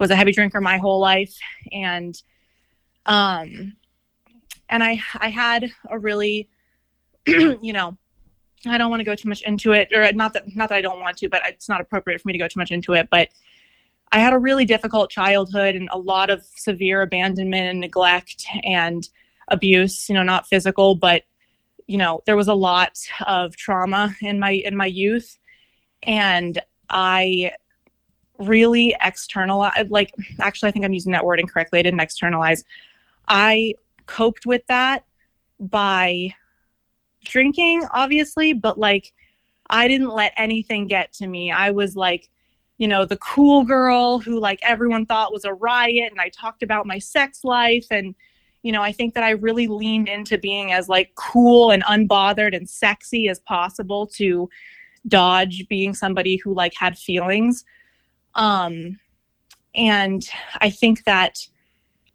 was 0.00 0.10
a 0.10 0.16
heavy 0.16 0.32
drinker 0.32 0.60
my 0.60 0.78
whole 0.78 0.98
life, 0.98 1.36
and 1.70 2.20
um, 3.06 3.76
and 4.68 4.82
I 4.82 5.00
I 5.18 5.28
had 5.28 5.70
a 5.90 5.98
really, 5.98 6.48
you 7.26 7.72
know, 7.72 7.96
I 8.66 8.78
don't 8.78 8.90
want 8.90 9.00
to 9.00 9.04
go 9.04 9.14
too 9.14 9.28
much 9.28 9.42
into 9.42 9.72
it, 9.72 9.88
or 9.92 10.12
not 10.12 10.32
that 10.32 10.54
not 10.56 10.68
that 10.70 10.76
I 10.76 10.80
don't 10.80 11.00
want 11.00 11.16
to, 11.18 11.28
but 11.28 11.42
it's 11.46 11.68
not 11.68 11.80
appropriate 11.80 12.20
for 12.20 12.28
me 12.28 12.32
to 12.32 12.38
go 12.38 12.48
too 12.48 12.58
much 12.58 12.70
into 12.72 12.94
it, 12.94 13.08
but 13.10 13.28
I 14.12 14.18
had 14.18 14.34
a 14.34 14.38
really 14.38 14.66
difficult 14.66 15.10
childhood 15.10 15.74
and 15.74 15.88
a 15.90 15.98
lot 15.98 16.28
of 16.28 16.44
severe 16.54 17.00
abandonment 17.00 17.66
and 17.66 17.80
neglect 17.80 18.44
and 18.62 19.08
abuse, 19.48 20.08
you 20.08 20.14
know, 20.14 20.22
not 20.22 20.46
physical, 20.46 20.94
but 20.94 21.22
you 21.86 21.96
know, 21.96 22.22
there 22.26 22.36
was 22.36 22.48
a 22.48 22.54
lot 22.54 22.98
of 23.26 23.56
trauma 23.56 24.14
in 24.20 24.38
my 24.38 24.50
in 24.50 24.76
my 24.76 24.86
youth 24.86 25.38
and 26.02 26.60
I 26.90 27.52
really 28.38 28.94
externalized 29.00 29.90
like 29.90 30.12
actually 30.40 30.68
I 30.68 30.72
think 30.72 30.84
I'm 30.84 30.92
using 30.92 31.12
that 31.12 31.24
word 31.24 31.40
incorrectly. 31.40 31.78
I 31.78 31.82
didn't 31.82 32.00
externalize. 32.00 32.64
I 33.28 33.74
coped 34.06 34.46
with 34.46 34.66
that 34.66 35.04
by 35.58 36.34
drinking 37.24 37.86
obviously, 37.92 38.52
but 38.52 38.78
like 38.78 39.12
I 39.70 39.88
didn't 39.88 40.10
let 40.10 40.34
anything 40.36 40.86
get 40.86 41.12
to 41.14 41.26
me. 41.26 41.50
I 41.50 41.70
was 41.70 41.96
like 41.96 42.28
you 42.82 42.88
know, 42.88 43.04
the 43.04 43.16
cool 43.18 43.62
girl 43.62 44.18
who 44.18 44.40
like 44.40 44.58
everyone 44.64 45.06
thought 45.06 45.32
was 45.32 45.44
a 45.44 45.54
riot. 45.54 46.10
And 46.10 46.20
I 46.20 46.30
talked 46.30 46.64
about 46.64 46.84
my 46.84 46.98
sex 46.98 47.44
life. 47.44 47.86
And, 47.92 48.12
you 48.64 48.72
know, 48.72 48.82
I 48.82 48.90
think 48.90 49.14
that 49.14 49.22
I 49.22 49.30
really 49.30 49.68
leaned 49.68 50.08
into 50.08 50.36
being 50.36 50.72
as 50.72 50.88
like 50.88 51.14
cool 51.14 51.70
and 51.70 51.84
unbothered 51.84 52.56
and 52.56 52.68
sexy 52.68 53.28
as 53.28 53.38
possible 53.38 54.08
to 54.16 54.50
dodge 55.06 55.68
being 55.68 55.94
somebody 55.94 56.38
who 56.38 56.52
like 56.54 56.74
had 56.76 56.98
feelings. 56.98 57.64
Um, 58.34 58.98
and 59.76 60.28
I 60.60 60.68
think 60.68 61.04
that 61.04 61.38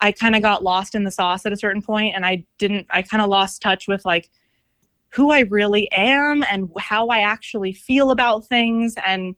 I 0.02 0.12
kind 0.12 0.36
of 0.36 0.42
got 0.42 0.66
lost 0.66 0.96
in 0.96 1.06
the 1.06 1.12
sauce 1.12 1.46
at 1.46 1.54
a 1.54 1.58
certain 1.58 1.82
point 1.82 2.14
and 2.14 2.26
I 2.26 2.44
didn't, 2.58 2.88
I 2.90 3.04
kind 3.04 3.24
of 3.24 3.30
lost 3.30 3.62
touch 3.62 3.88
with 3.88 4.04
like 4.04 4.30
who 5.12 5.32
I 5.32 5.44
really 5.44 5.90
am 5.94 6.44
and 6.52 6.70
how 6.78 7.08
I 7.08 7.20
actually 7.20 7.72
feel 7.72 8.12
about 8.12 8.46
things. 8.48 8.96
And, 9.08 9.38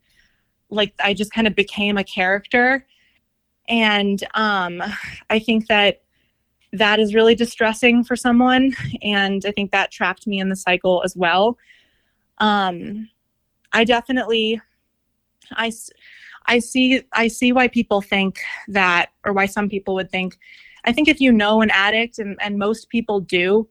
like 0.69 0.93
I 1.03 1.13
just 1.13 1.31
kind 1.31 1.47
of 1.47 1.55
became 1.55 1.97
a 1.97 2.03
character. 2.03 2.85
And 3.67 4.23
um, 4.33 4.81
I 5.29 5.39
think 5.39 5.67
that 5.67 6.01
that 6.73 6.99
is 6.99 7.15
really 7.15 7.35
distressing 7.35 8.03
for 8.03 8.15
someone. 8.15 8.75
And 9.01 9.43
I 9.45 9.51
think 9.51 9.71
that 9.71 9.91
trapped 9.91 10.27
me 10.27 10.39
in 10.39 10.49
the 10.49 10.55
cycle 10.55 11.01
as 11.03 11.15
well. 11.15 11.57
Um, 12.37 13.09
I 13.73 13.83
definitely, 13.83 14.61
I, 15.51 15.71
I 16.45 16.59
see, 16.59 17.03
I 17.13 17.27
see 17.27 17.51
why 17.51 17.67
people 17.67 18.01
think 18.01 18.39
that, 18.67 19.09
or 19.25 19.33
why 19.33 19.45
some 19.45 19.69
people 19.69 19.93
would 19.95 20.11
think. 20.11 20.37
I 20.85 20.93
think 20.93 21.07
if 21.07 21.19
you 21.19 21.31
know 21.31 21.61
an 21.61 21.69
addict, 21.71 22.19
and, 22.19 22.37
and 22.39 22.57
most 22.57 22.89
people 22.89 23.19
do, 23.19 23.67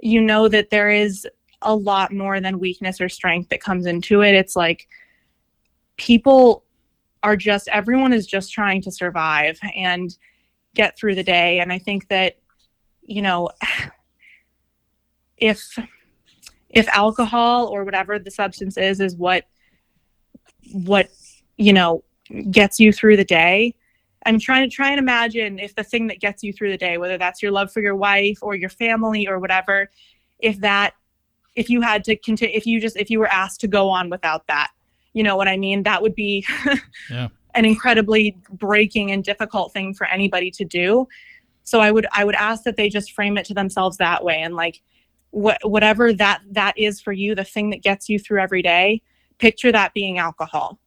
you 0.00 0.20
know 0.20 0.48
that 0.48 0.70
there 0.70 0.90
is 0.90 1.26
a 1.62 1.74
lot 1.74 2.12
more 2.12 2.40
than 2.40 2.58
weakness 2.58 3.00
or 3.00 3.08
strength 3.08 3.48
that 3.48 3.62
comes 3.62 3.86
into 3.86 4.22
it. 4.22 4.34
It's 4.34 4.54
like 4.54 4.86
people 5.96 6.64
are 7.22 7.36
just 7.36 7.68
everyone 7.68 8.12
is 8.12 8.26
just 8.26 8.52
trying 8.52 8.82
to 8.82 8.90
survive 8.90 9.58
and 9.74 10.16
get 10.74 10.98
through 10.98 11.14
the 11.14 11.22
day. 11.22 11.60
And 11.60 11.72
i 11.72 11.78
think 11.78 12.08
that 12.08 12.36
you 13.06 13.22
know 13.22 13.50
if 15.36 15.78
if 16.70 16.88
alcohol 16.88 17.66
or 17.68 17.84
whatever 17.84 18.18
the 18.18 18.30
substance 18.30 18.76
is 18.76 19.00
is 19.00 19.16
what 19.16 19.44
what 20.72 21.08
you 21.56 21.72
know 21.72 22.02
gets 22.50 22.80
you 22.80 22.92
through 22.92 23.16
the 23.16 23.24
day 23.24 23.74
i'm 24.26 24.38
trying 24.38 24.68
to 24.68 24.74
try 24.74 24.90
and 24.90 24.98
imagine 24.98 25.58
if 25.58 25.74
the 25.74 25.84
thing 25.84 26.06
that 26.06 26.20
gets 26.20 26.42
you 26.42 26.52
through 26.52 26.70
the 26.70 26.78
day 26.78 26.98
whether 26.98 27.18
that's 27.18 27.42
your 27.42 27.52
love 27.52 27.70
for 27.72 27.80
your 27.80 27.96
wife 27.96 28.38
or 28.42 28.54
your 28.54 28.70
family 28.70 29.26
or 29.26 29.38
whatever 29.38 29.90
if 30.38 30.58
that 30.60 30.94
if 31.56 31.68
you 31.68 31.80
had 31.80 32.02
to 32.04 32.16
continue 32.16 32.56
if 32.56 32.66
you 32.66 32.80
just 32.80 32.96
if 32.96 33.10
you 33.10 33.18
were 33.18 33.28
asked 33.28 33.60
to 33.60 33.68
go 33.68 33.88
on 33.88 34.08
without 34.08 34.46
that 34.46 34.70
you 35.14 35.22
know 35.22 35.36
what 35.36 35.48
I 35.48 35.56
mean? 35.56 35.84
That 35.84 36.02
would 36.02 36.14
be 36.14 36.46
yeah. 37.10 37.28
an 37.54 37.64
incredibly 37.64 38.36
breaking 38.50 39.10
and 39.10 39.24
difficult 39.24 39.72
thing 39.72 39.94
for 39.94 40.06
anybody 40.08 40.50
to 40.50 40.64
do. 40.64 41.08
So 41.62 41.80
I 41.80 41.90
would 41.90 42.06
I 42.12 42.24
would 42.24 42.34
ask 42.34 42.64
that 42.64 42.76
they 42.76 42.90
just 42.90 43.12
frame 43.12 43.38
it 43.38 43.46
to 43.46 43.54
themselves 43.54 43.96
that 43.96 44.22
way 44.22 44.40
and 44.42 44.54
like 44.54 44.82
what 45.30 45.58
whatever 45.64 46.12
that 46.12 46.42
that 46.50 46.76
is 46.76 47.00
for 47.00 47.12
you, 47.12 47.34
the 47.34 47.44
thing 47.44 47.70
that 47.70 47.82
gets 47.82 48.08
you 48.08 48.18
through 48.18 48.40
every 48.40 48.60
day, 48.60 49.00
picture 49.38 49.72
that 49.72 49.94
being 49.94 50.18
alcohol. 50.18 50.78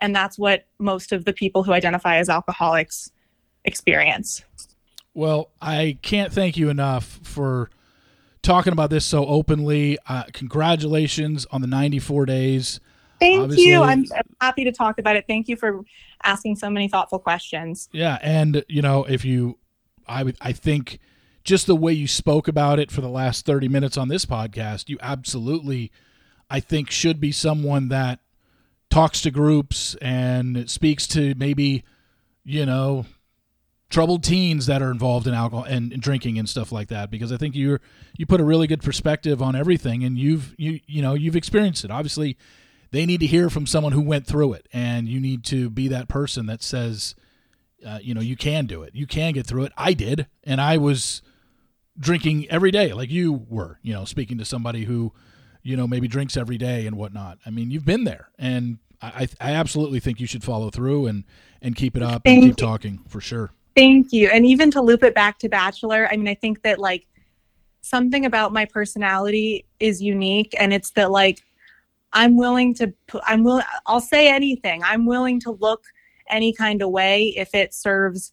And 0.00 0.14
that's 0.14 0.38
what 0.38 0.66
most 0.78 1.12
of 1.12 1.24
the 1.24 1.32
people 1.32 1.62
who 1.62 1.72
identify 1.72 2.16
as 2.16 2.28
alcoholics 2.28 3.12
experience. 3.64 4.44
Well, 5.14 5.50
I 5.62 5.98
can't 6.02 6.32
thank 6.32 6.56
you 6.56 6.68
enough 6.68 7.20
for 7.22 7.70
talking 8.42 8.72
about 8.72 8.90
this 8.90 9.04
so 9.04 9.24
openly. 9.24 9.96
Uh, 10.06 10.24
congratulations 10.32 11.46
on 11.52 11.60
the 11.60 11.68
94 11.68 12.26
days. 12.26 12.80
Thank 13.24 13.40
Obviously, 13.40 13.64
you. 13.68 13.82
I'm 13.82 14.04
happy 14.38 14.64
to 14.64 14.72
talk 14.72 14.98
about 14.98 15.16
it. 15.16 15.24
Thank 15.26 15.48
you 15.48 15.56
for 15.56 15.80
asking 16.22 16.56
so 16.56 16.68
many 16.68 16.88
thoughtful 16.88 17.18
questions. 17.18 17.88
Yeah, 17.90 18.18
and 18.20 18.62
you 18.68 18.82
know, 18.82 19.04
if 19.04 19.24
you, 19.24 19.58
I 20.06 20.24
would, 20.24 20.36
I 20.42 20.52
think, 20.52 20.98
just 21.42 21.66
the 21.66 21.74
way 21.74 21.94
you 21.94 22.06
spoke 22.06 22.48
about 22.48 22.78
it 22.78 22.90
for 22.90 23.00
the 23.00 23.08
last 23.08 23.46
thirty 23.46 23.66
minutes 23.66 23.96
on 23.96 24.08
this 24.08 24.26
podcast, 24.26 24.90
you 24.90 24.98
absolutely, 25.00 25.90
I 26.50 26.60
think, 26.60 26.90
should 26.90 27.18
be 27.18 27.32
someone 27.32 27.88
that 27.88 28.20
talks 28.90 29.22
to 29.22 29.30
groups 29.30 29.94
and 30.02 30.68
speaks 30.68 31.06
to 31.06 31.34
maybe, 31.34 31.82
you 32.44 32.66
know, 32.66 33.06
troubled 33.88 34.22
teens 34.22 34.66
that 34.66 34.82
are 34.82 34.90
involved 34.90 35.26
in 35.26 35.32
alcohol 35.32 35.64
and, 35.64 35.94
and, 35.94 36.02
drinking 36.02 36.38
and 36.38 36.46
stuff 36.46 36.72
like 36.72 36.88
that 36.88 37.10
because 37.10 37.32
I 37.32 37.38
think 37.38 37.54
you're 37.54 37.80
you 38.18 38.26
put 38.26 38.40
a 38.40 38.44
really 38.44 38.66
good 38.66 38.82
perspective 38.82 39.40
on 39.40 39.56
everything 39.56 40.04
and 40.04 40.18
you've 40.18 40.54
you 40.58 40.80
you 40.86 41.00
know 41.00 41.14
you've 41.14 41.36
experienced 41.36 41.84
it 41.84 41.90
obviously 41.90 42.36
they 42.94 43.06
need 43.06 43.20
to 43.20 43.26
hear 43.26 43.50
from 43.50 43.66
someone 43.66 43.92
who 43.92 44.00
went 44.00 44.26
through 44.26 44.52
it 44.52 44.68
and 44.72 45.08
you 45.08 45.20
need 45.20 45.44
to 45.44 45.68
be 45.68 45.88
that 45.88 46.08
person 46.08 46.46
that 46.46 46.62
says 46.62 47.14
uh, 47.86 47.98
you 48.00 48.14
know 48.14 48.20
you 48.20 48.36
can 48.36 48.66
do 48.66 48.82
it 48.82 48.94
you 48.94 49.06
can 49.06 49.32
get 49.32 49.46
through 49.46 49.64
it 49.64 49.72
i 49.76 49.92
did 49.92 50.26
and 50.44 50.60
i 50.60 50.76
was 50.76 51.22
drinking 51.98 52.46
every 52.50 52.70
day 52.70 52.92
like 52.92 53.10
you 53.10 53.46
were 53.48 53.78
you 53.82 53.92
know 53.92 54.04
speaking 54.04 54.38
to 54.38 54.44
somebody 54.44 54.84
who 54.84 55.12
you 55.62 55.76
know 55.76 55.86
maybe 55.86 56.08
drinks 56.08 56.36
every 56.36 56.58
day 56.58 56.86
and 56.86 56.96
whatnot 56.96 57.38
i 57.44 57.50
mean 57.50 57.70
you've 57.70 57.84
been 57.84 58.04
there 58.04 58.30
and 58.38 58.78
i 59.02 59.26
i 59.40 59.52
absolutely 59.52 60.00
think 60.00 60.20
you 60.20 60.26
should 60.26 60.44
follow 60.44 60.70
through 60.70 61.06
and 61.06 61.24
and 61.60 61.76
keep 61.76 61.96
it 61.96 62.02
up 62.02 62.22
Thank 62.24 62.42
and 62.42 62.52
keep 62.52 62.60
you. 62.60 62.66
talking 62.66 63.00
for 63.08 63.20
sure 63.20 63.52
Thank 63.76 64.12
you. 64.12 64.28
And 64.28 64.46
even 64.46 64.70
to 64.72 64.80
loop 64.80 65.02
it 65.02 65.14
back 65.14 65.38
to 65.40 65.48
Bachelor, 65.48 66.08
I 66.10 66.16
mean, 66.16 66.28
I 66.28 66.34
think 66.34 66.62
that 66.62 66.78
like 66.78 67.06
something 67.80 68.24
about 68.24 68.52
my 68.52 68.64
personality 68.64 69.66
is 69.80 70.00
unique 70.00 70.54
and 70.58 70.72
it's 70.72 70.90
that 70.90 71.10
like 71.10 71.42
I'm 72.14 72.36
willing 72.36 72.74
to 72.74 72.92
I'm 73.26 73.44
willing 73.44 73.64
I'll 73.86 74.00
say 74.00 74.28
anything. 74.28 74.82
I'm 74.84 75.04
willing 75.04 75.40
to 75.40 75.50
look 75.50 75.84
any 76.30 76.52
kind 76.52 76.80
of 76.80 76.90
way 76.90 77.34
if 77.36 77.54
it 77.54 77.74
serves 77.74 78.32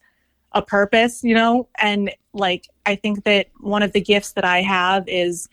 a 0.52 0.62
purpose, 0.62 1.22
you 1.22 1.34
know? 1.34 1.68
And 1.78 2.10
like 2.32 2.68
I 2.86 2.94
think 2.94 3.24
that 3.24 3.48
one 3.60 3.82
of 3.82 3.92
the 3.92 4.00
gifts 4.00 4.32
that 4.32 4.44
I 4.44 4.62
have 4.62 5.04
is 5.08 5.48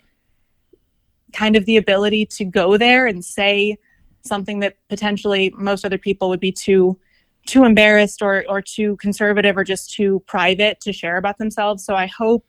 kind 1.32 1.56
of 1.56 1.66
the 1.66 1.76
ability 1.76 2.26
to 2.26 2.44
go 2.44 2.76
there 2.76 3.06
and 3.06 3.24
say 3.24 3.76
something 4.22 4.60
that 4.60 4.76
potentially 4.88 5.52
most 5.56 5.84
other 5.84 5.98
people 5.98 6.28
would 6.28 6.40
be 6.40 6.52
too 6.52 6.98
too 7.46 7.64
embarrassed 7.64 8.22
or 8.22 8.44
or 8.48 8.62
too 8.62 8.96
conservative 8.96 9.56
or 9.56 9.64
just 9.64 9.92
too 9.92 10.22
private 10.26 10.80
to 10.80 10.92
share 10.92 11.16
about 11.16 11.38
themselves. 11.38 11.84
So 11.84 11.94
I 11.94 12.06
hope 12.06 12.46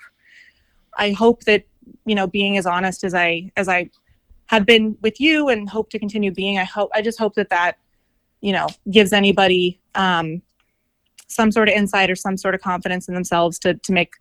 I 0.97 1.11
hope 1.11 1.43
that 1.45 1.63
you 2.05 2.13
know 2.13 2.27
being 2.27 2.57
as 2.57 2.65
honest 2.65 3.03
as 3.03 3.13
I 3.15 3.51
as 3.57 3.67
I 3.67 3.89
have 4.51 4.65
been 4.65 4.97
with 5.01 5.19
you 5.19 5.47
and 5.47 5.69
hope 5.69 5.89
to 5.89 5.97
continue 5.97 6.31
being. 6.31 6.59
I 6.59 6.65
hope 6.65 6.89
I 6.93 7.01
just 7.01 7.17
hope 7.17 7.35
that 7.35 7.49
that 7.49 7.77
you 8.41 8.51
know 8.51 8.67
gives 8.91 9.13
anybody 9.13 9.79
um, 9.95 10.41
some 11.27 11.51
sort 11.51 11.69
of 11.69 11.73
insight 11.73 12.11
or 12.11 12.15
some 12.15 12.35
sort 12.35 12.53
of 12.53 12.61
confidence 12.61 13.07
in 13.07 13.13
themselves 13.13 13.57
to 13.59 13.75
to 13.75 13.93
make 13.93 14.13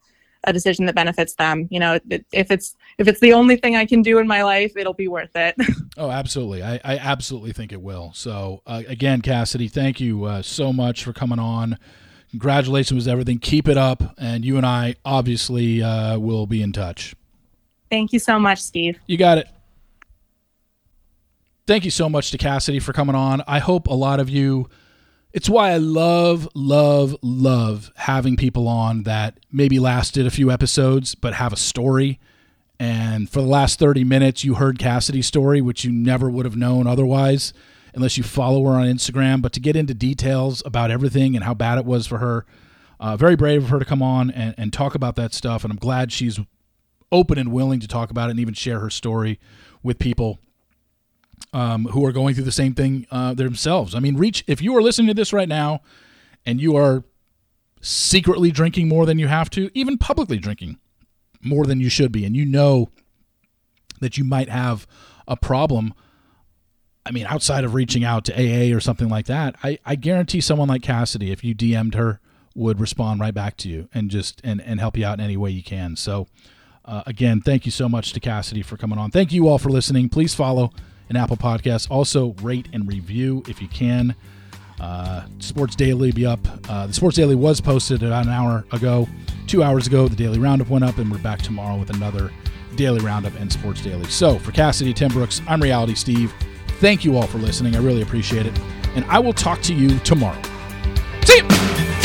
a 0.44 0.52
decision 0.52 0.86
that 0.86 0.94
benefits 0.94 1.35
them. 1.35 1.66
You 1.70 1.81
know, 1.81 1.98
if 2.32 2.51
it's 2.51 2.77
if 2.97 3.09
it's 3.09 3.19
the 3.19 3.32
only 3.32 3.57
thing 3.57 3.74
I 3.74 3.85
can 3.85 4.02
do 4.02 4.19
in 4.19 4.28
my 4.28 4.44
life, 4.44 4.77
it'll 4.77 4.94
be 4.94 5.09
worth 5.09 5.35
it. 5.35 5.57
oh, 5.98 6.11
absolutely. 6.11 6.62
I, 6.62 6.74
I 6.85 6.97
absolutely 6.97 7.52
think 7.52 7.73
it 7.73 7.82
will. 7.82 8.12
So 8.15 8.62
uh, 8.66 8.85
again, 8.86 9.23
Cassidy, 9.23 9.66
thank 9.66 10.01
you 10.01 10.24
uh, 10.24 10.43
so 10.43 10.73
much 10.73 11.02
for 11.02 11.12
coming 11.12 11.40
on. 11.40 11.77
Congratulations 12.31 13.05
with 13.05 13.12
everything. 13.12 13.40
Keep 13.40 13.66
it 13.66 13.77
up, 13.77 14.15
and 14.16 14.44
you 14.44 14.57
and 14.57 14.65
I 14.65 14.94
obviously 15.05 15.82
uh, 15.82 16.16
will 16.20 16.47
be 16.47 16.62
in 16.62 16.73
touch. 16.73 17.16
Thank 17.90 18.12
you 18.12 18.20
so 18.20 18.39
much, 18.39 18.61
Steve. 18.62 19.01
You 19.09 19.16
got 19.16 19.39
it. 19.39 19.48
Thank 21.70 21.84
you 21.84 21.92
so 21.92 22.09
much 22.09 22.32
to 22.32 22.36
Cassidy 22.36 22.80
for 22.80 22.92
coming 22.92 23.14
on. 23.14 23.44
I 23.47 23.60
hope 23.60 23.86
a 23.86 23.94
lot 23.94 24.18
of 24.18 24.28
you 24.28 24.68
it's 25.32 25.48
why 25.48 25.70
I 25.70 25.76
love, 25.76 26.48
love, 26.52 27.14
love 27.22 27.92
having 27.94 28.36
people 28.36 28.66
on 28.66 29.05
that 29.05 29.38
maybe 29.52 29.78
lasted 29.78 30.26
a 30.26 30.32
few 30.32 30.51
episodes 30.51 31.14
but 31.14 31.34
have 31.34 31.52
a 31.52 31.56
story. 31.56 32.18
And 32.80 33.30
for 33.30 33.40
the 33.40 33.47
last 33.47 33.78
30 33.78 34.02
minutes, 34.02 34.42
you 34.42 34.55
heard 34.55 34.80
Cassidy's 34.80 35.28
story, 35.28 35.60
which 35.60 35.84
you 35.84 35.92
never 35.92 36.28
would 36.28 36.44
have 36.44 36.56
known 36.56 36.88
otherwise 36.88 37.52
unless 37.94 38.18
you 38.18 38.24
follow 38.24 38.64
her 38.64 38.72
on 38.72 38.88
Instagram. 38.88 39.40
But 39.40 39.52
to 39.52 39.60
get 39.60 39.76
into 39.76 39.94
details 39.94 40.64
about 40.66 40.90
everything 40.90 41.36
and 41.36 41.44
how 41.44 41.55
bad 41.55 41.78
it 41.78 41.84
was 41.84 42.05
for 42.05 42.18
her, 42.18 42.47
uh, 42.98 43.16
very 43.16 43.36
brave 43.36 43.62
of 43.62 43.68
her 43.68 43.78
to 43.78 43.84
come 43.84 44.02
on 44.02 44.32
and, 44.32 44.56
and 44.59 44.72
talk 44.72 44.97
about 44.97 45.14
that 45.14 45.32
stuff. 45.32 45.62
And 45.62 45.72
I'm 45.72 45.78
glad 45.78 46.10
she's 46.10 46.40
open 47.12 47.38
and 47.38 47.52
willing 47.52 47.78
to 47.78 47.86
talk 47.86 48.10
about 48.10 48.28
it 48.28 48.32
and 48.32 48.40
even 48.40 48.55
share 48.55 48.80
her 48.80 48.90
story 48.90 49.38
with 49.84 50.01
people 50.01 50.40
um, 51.53 51.87
who 51.87 52.05
are 52.05 52.12
going 52.12 52.35
through 52.35 52.45
the 52.45 52.53
same 52.53 52.75
thing 52.75 53.07
uh, 53.11 53.35
themselves. 53.35 53.95
I 53.95 54.01
mean, 54.01 54.17
reach 54.17 54.45
if 54.47 54.62
you 54.62 54.77
are 54.77 54.83
listening 54.83 55.09
to 55.09 55.15
this 55.15 55.33
right 55.33 55.49
now 55.49 55.81
and 56.47 56.61
you 56.61 56.77
are 56.77 57.05
secretly 57.81 58.51
drinking 58.51 58.89
more 58.89 59.07
than 59.07 59.19
you 59.19 59.29
have 59.29 59.51
to, 59.51 59.71
even 59.75 59.99
publicly 59.99 60.39
drinking 60.39 60.79
more 61.43 61.65
than 61.65 61.81
you 61.81 61.89
should 61.89 62.12
be, 62.12 62.25
and 62.25 62.37
you 62.37 62.45
know 62.45 62.91
that 64.01 64.19
you 64.19 64.25
might 64.25 64.49
have 64.49 64.87
a 65.27 65.37
problem. 65.37 65.95
I 67.05 67.12
mean, 67.12 67.27
outside 67.27 67.65
of 67.65 67.75
reaching 67.75 68.05
out 68.05 68.25
to 68.27 68.35
AA 68.35 68.75
or 68.77 68.81
something 68.81 69.09
like 69.09 69.27
that, 69.27 69.57
I, 69.62 69.79
I 69.85 69.95
guarantee 69.95 70.41
someone 70.41 70.69
like 70.69 70.83
Cassidy, 70.83 71.31
if 71.31 71.43
you 71.43 71.55
DM'd 71.55 71.95
her, 71.95 72.21
would 72.55 72.81
respond 72.81 73.21
right 73.21 73.33
back 73.33 73.57
to 73.57 73.69
you 73.69 73.89
and 73.95 74.11
just 74.11 74.41
and, 74.45 74.61
and 74.61 74.81
help 74.81 74.97
you 74.97 75.07
out 75.07 75.19
in 75.19 75.25
any 75.25 75.37
way 75.37 75.51
you 75.51 75.62
can. 75.62 75.97
So, 75.97 76.27
uh, 76.85 77.03
again, 77.07 77.41
thank 77.41 77.65
you 77.65 77.73
so 77.73 77.89
much 77.89 78.12
to 78.12 78.21
Cassidy 78.21 78.62
for 78.62 78.77
coming 78.77 78.99
on. 78.99 79.11
Thank 79.11 79.33
you 79.33 79.49
all 79.49 79.59
for 79.59 79.71
listening. 79.71 80.09
Please 80.09 80.35
follow 80.35 80.73
and 81.11 81.19
Apple 81.19 81.37
Podcasts. 81.37 81.91
Also, 81.91 82.35
rate 82.41 82.69
and 82.73 82.89
review 82.89 83.43
if 83.47 83.61
you 83.61 83.69
can. 83.69 84.15
Uh, 84.81 85.27
Sports 85.41 85.77
Daily 85.77 86.11
be 86.11 86.24
up. 86.24 86.41
Uh, 86.69 86.87
the 86.87 86.95
Sports 86.95 87.16
Daily 87.16 87.35
was 87.35 87.61
posted 87.61 88.03
about 88.03 88.24
an 88.24 88.32
hour 88.32 88.65
ago, 88.73 89.07
two 89.47 89.62
hours 89.62 89.87
ago. 89.87 90.09
The 90.09 90.16
Daily 90.16 90.39
Roundup 90.39 90.70
went 90.70 90.85
up, 90.85 90.97
and 90.97 91.12
we're 91.12 91.19
back 91.19 91.43
tomorrow 91.43 91.77
with 91.77 91.91
another 91.91 92.31
Daily 92.77 93.01
Roundup 93.01 93.35
and 93.35 93.53
Sports 93.53 93.82
Daily. 93.82 94.07
So, 94.07 94.39
for 94.39 94.53
Cassidy 94.53 94.95
Timbrooks, 94.95 95.43
I'm 95.47 95.61
Reality 95.61 95.95
Steve. 95.95 96.32
Thank 96.78 97.05
you 97.05 97.16
all 97.16 97.27
for 97.27 97.37
listening. 97.37 97.77
I 97.77 97.81
really 97.81 98.01
appreciate 98.01 98.47
it. 98.47 98.59
And 98.95 99.05
I 99.05 99.19
will 99.19 99.35
talk 99.35 99.61
to 99.62 99.74
you 99.74 99.99
tomorrow. 99.99 100.41
See 101.24 101.37
you. 101.37 101.99